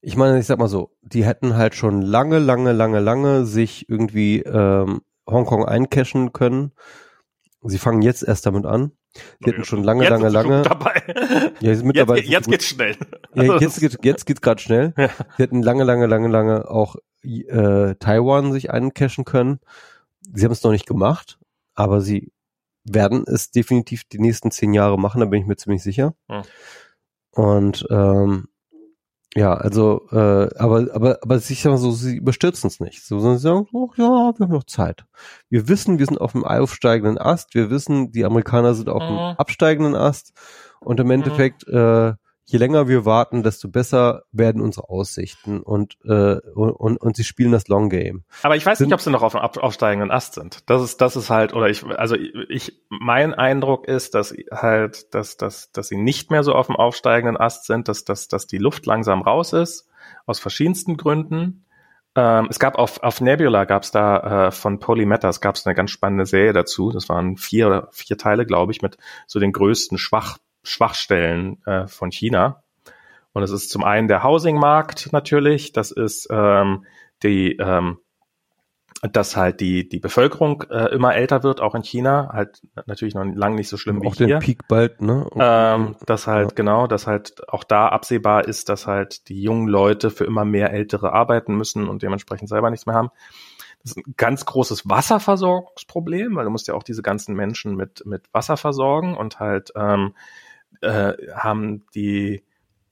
[0.00, 3.86] Ich meine, ich sag mal so, die hätten halt schon lange, lange, lange, lange sich
[3.86, 6.72] irgendwie ähm, Hongkong eincashen können.
[7.60, 8.92] Sie fangen jetzt erst damit an.
[9.12, 10.62] Sie hätten schon lange, jetzt lange, lange.
[10.62, 11.02] Dabei.
[11.60, 12.96] Ja, jetzt, mittlerweile jetzt, jetzt geht's schnell.
[13.34, 14.94] Ja, jetzt geht jetzt geht's gerade schnell.
[14.96, 15.10] Ja.
[15.36, 19.60] Sie hätten lange, lange, lange, lange auch äh, Taiwan sich eincashen können.
[20.32, 21.38] Sie haben es noch nicht gemacht
[21.78, 22.32] aber sie
[22.84, 26.14] werden es definitiv die nächsten zehn Jahre machen, da bin ich mir ziemlich sicher.
[26.28, 26.42] Hm.
[27.30, 28.48] Und ähm,
[29.36, 33.04] ja, also, äh, aber, aber, aber ich sag mal so, sie überstürzen es nicht.
[33.04, 35.04] So, sondern sie sagen, oh, ja, wir haben noch Zeit.
[35.50, 37.54] Wir wissen, wir sind auf dem aufsteigenden Ast.
[37.54, 39.36] Wir wissen, die Amerikaner sind auf dem mhm.
[39.38, 40.32] absteigenden Ast.
[40.80, 41.12] Und im mhm.
[41.12, 41.76] Endeffekt, mhm.
[41.76, 42.14] äh,
[42.48, 47.52] je länger wir warten, desto besser werden unsere Aussichten und, äh, und, und sie spielen
[47.52, 48.24] das Long Game.
[48.42, 50.68] Aber ich weiß sind, nicht, ob sie noch auf dem aufsteigenden Ast sind.
[50.70, 55.36] Das ist, das ist halt, oder ich, also ich, mein Eindruck ist, dass halt, dass,
[55.36, 58.58] dass, dass sie nicht mehr so auf dem aufsteigenden Ast sind, dass, dass, dass die
[58.58, 59.86] Luft langsam raus ist,
[60.24, 61.66] aus verschiedensten Gründen.
[62.14, 65.74] Ähm, es gab auf, auf Nebula gab es da äh, von Polymetas gab es eine
[65.74, 66.92] ganz spannende Serie dazu.
[66.92, 68.96] Das waren vier, vier Teile, glaube ich, mit
[69.26, 72.62] so den größten Schwach Schwachstellen äh, von China.
[73.32, 76.84] Und es ist zum einen der Housing-Markt natürlich, das ist ähm,
[77.22, 77.98] die, ähm,
[79.02, 83.24] dass halt die, die Bevölkerung äh, immer älter wird, auch in China, halt natürlich noch
[83.24, 84.38] lange nicht so schlimm auch wie hier.
[84.38, 85.28] Auch den Peak bald, ne?
[85.36, 86.54] Ähm, dass halt, ja.
[86.56, 90.72] genau, dass halt auch da absehbar ist, dass halt die jungen Leute für immer mehr
[90.72, 93.10] Ältere arbeiten müssen und dementsprechend selber nichts mehr haben.
[93.82, 98.04] Das ist ein ganz großes Wasserversorgungsproblem, weil du musst ja auch diese ganzen Menschen mit,
[98.04, 100.14] mit Wasser versorgen und halt ähm,
[100.82, 102.42] äh, haben die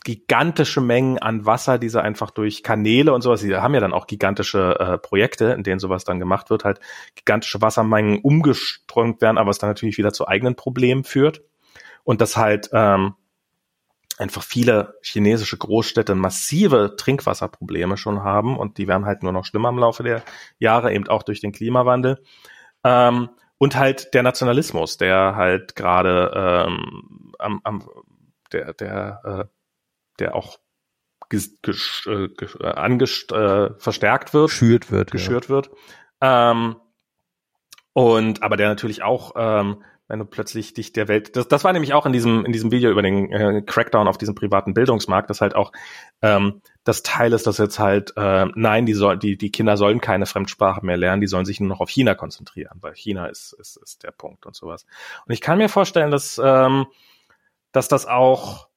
[0.06, 3.92] gigantische Mengen an Wasser, die sie einfach durch Kanäle und sowas, sie haben ja dann
[3.92, 6.78] auch gigantische äh, Projekte, in denen sowas dann gemacht wird, halt
[7.16, 11.42] gigantische Wassermengen umgeströmt werden, aber es dann natürlich wieder zu eigenen Problemen führt.
[12.04, 13.14] Und dass halt ähm,
[14.16, 19.70] einfach viele chinesische Großstädte massive Trinkwasserprobleme schon haben und die werden halt nur noch schlimmer
[19.70, 20.22] im Laufe der
[20.60, 22.22] Jahre, eben auch durch den Klimawandel.
[22.84, 27.88] Ähm, und halt der Nationalismus, der halt gerade ähm, am, am
[28.52, 29.44] der der äh,
[30.18, 30.58] der auch
[31.28, 35.50] ges, ges, äh, ges, äh, angest, äh, verstärkt wird, geschürt wird, geschürt ja.
[35.50, 35.70] wird.
[36.20, 36.76] Ähm,
[37.92, 41.72] und aber der natürlich auch ähm, wenn du plötzlich dich der Welt, das, das war
[41.72, 45.30] nämlich auch in diesem in diesem Video über den äh, Crackdown auf diesem privaten Bildungsmarkt,
[45.30, 45.72] dass halt auch
[46.22, 50.00] ähm, das Teil ist, dass jetzt halt äh, nein, die soll, die die Kinder sollen
[50.00, 53.52] keine Fremdsprache mehr lernen, die sollen sich nur noch auf China konzentrieren, weil China ist
[53.54, 54.86] ist, ist der Punkt und sowas.
[55.26, 56.86] Und ich kann mir vorstellen, dass ähm,
[57.72, 58.68] dass das auch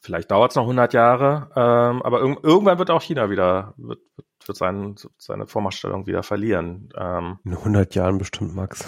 [0.00, 4.00] vielleicht dauert es noch 100 Jahre, ähm, aber irg irgendwann wird auch China wieder wird,
[4.16, 6.88] wird, wird sein, seine Vormachtstellung wieder verlieren.
[6.96, 8.86] Ähm, in 100 Jahren bestimmt, Max.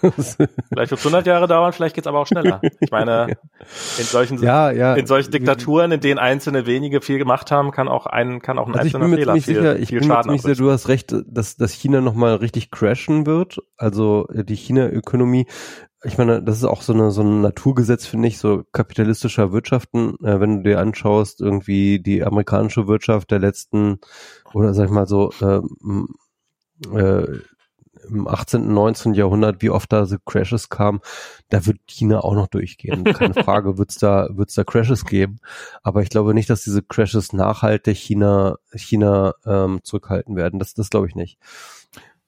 [0.00, 2.60] vielleicht wird es 100 Jahre dauern, vielleicht geht es aber auch schneller.
[2.80, 3.36] Ich meine,
[3.98, 4.94] in solchen, ja, ja.
[4.94, 8.66] in solchen Diktaturen, in denen einzelne wenige viel gemacht haben, kann auch ein, kann auch
[8.66, 11.14] ein also einzelner Fehler viel, sicher, ich viel bin Schaden mir sicher, Du hast recht,
[11.26, 13.58] dass, dass China nochmal richtig crashen wird.
[13.76, 15.46] Also äh, die China-Ökonomie.
[16.04, 20.16] Ich meine, das ist auch so eine so ein Naturgesetz, finde ich, so kapitalistischer Wirtschaften.
[20.22, 23.98] Äh, wenn du dir anschaust, irgendwie die amerikanische Wirtschaft der letzten
[24.52, 26.08] oder sag ich mal so ähm,
[26.94, 27.24] äh,
[28.08, 29.14] im 18., 19.
[29.14, 31.00] Jahrhundert, wie oft da so Crashes kamen,
[31.48, 33.04] da wird China auch noch durchgehen.
[33.04, 35.38] Keine Frage, wird es da, wird's da Crashes geben.
[35.82, 40.58] Aber ich glaube nicht, dass diese Crashes nachhaltig China, China ähm, zurückhalten werden.
[40.58, 41.38] Das, das glaube ich nicht.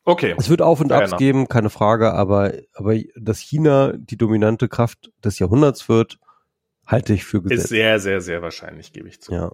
[0.04, 0.34] Okay.
[0.38, 5.12] Es wird Auf und Abs geben, keine Frage, aber, aber dass China die dominante Kraft
[5.22, 6.18] des Jahrhunderts wird,
[6.86, 7.64] halte ich für gesetzt.
[7.64, 9.32] Ist sehr, sehr, sehr wahrscheinlich, gebe ich zu.
[9.32, 9.52] Ja.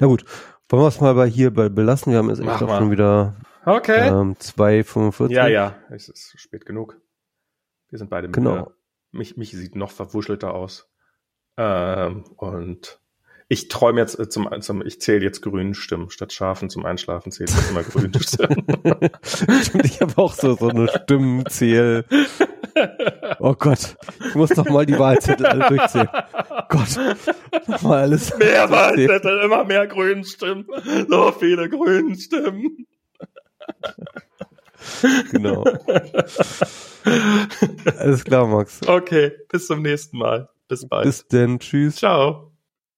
[0.00, 0.24] Na gut,
[0.68, 2.12] wollen wir es mal bei hier bei belassen?
[2.12, 3.36] Wir haben jetzt echt schon wieder
[3.66, 4.08] Okay.
[4.08, 5.30] Ähm, 2,45.
[5.30, 7.00] Ja, ja, es ist spät genug.
[7.88, 8.54] Wir sind beide genau.
[8.56, 8.74] müde.
[9.12, 10.90] Mich, mich sieht noch verwuschelter aus.
[11.56, 13.00] Ähm, und
[13.48, 16.10] ich träume jetzt äh, zum, zum ich zähle jetzt grünen Stimmen.
[16.10, 18.66] Statt Schafen zum Einschlafen zähle ich immer grüne Stimmen.
[19.22, 22.04] Stimmt, ich habe auch so, so eine Stimmenzähl.
[23.38, 23.96] Oh Gott,
[24.26, 26.08] ich muss noch mal die Wahlzettel alle durchzählen.
[26.68, 27.16] Gott,
[27.66, 28.36] noch mal alles.
[28.38, 30.66] Mehr Wahlzettel, immer mehr grünen Stimmen.
[31.08, 32.86] So viele grünen Stimmen.
[35.30, 35.64] genau.
[37.98, 38.80] Alles klar, Max.
[38.86, 40.48] Okay, bis zum nächsten Mal.
[40.68, 41.04] Bis bald.
[41.04, 41.58] Bis denn.
[41.58, 41.96] Tschüss.
[41.96, 42.53] Ciao.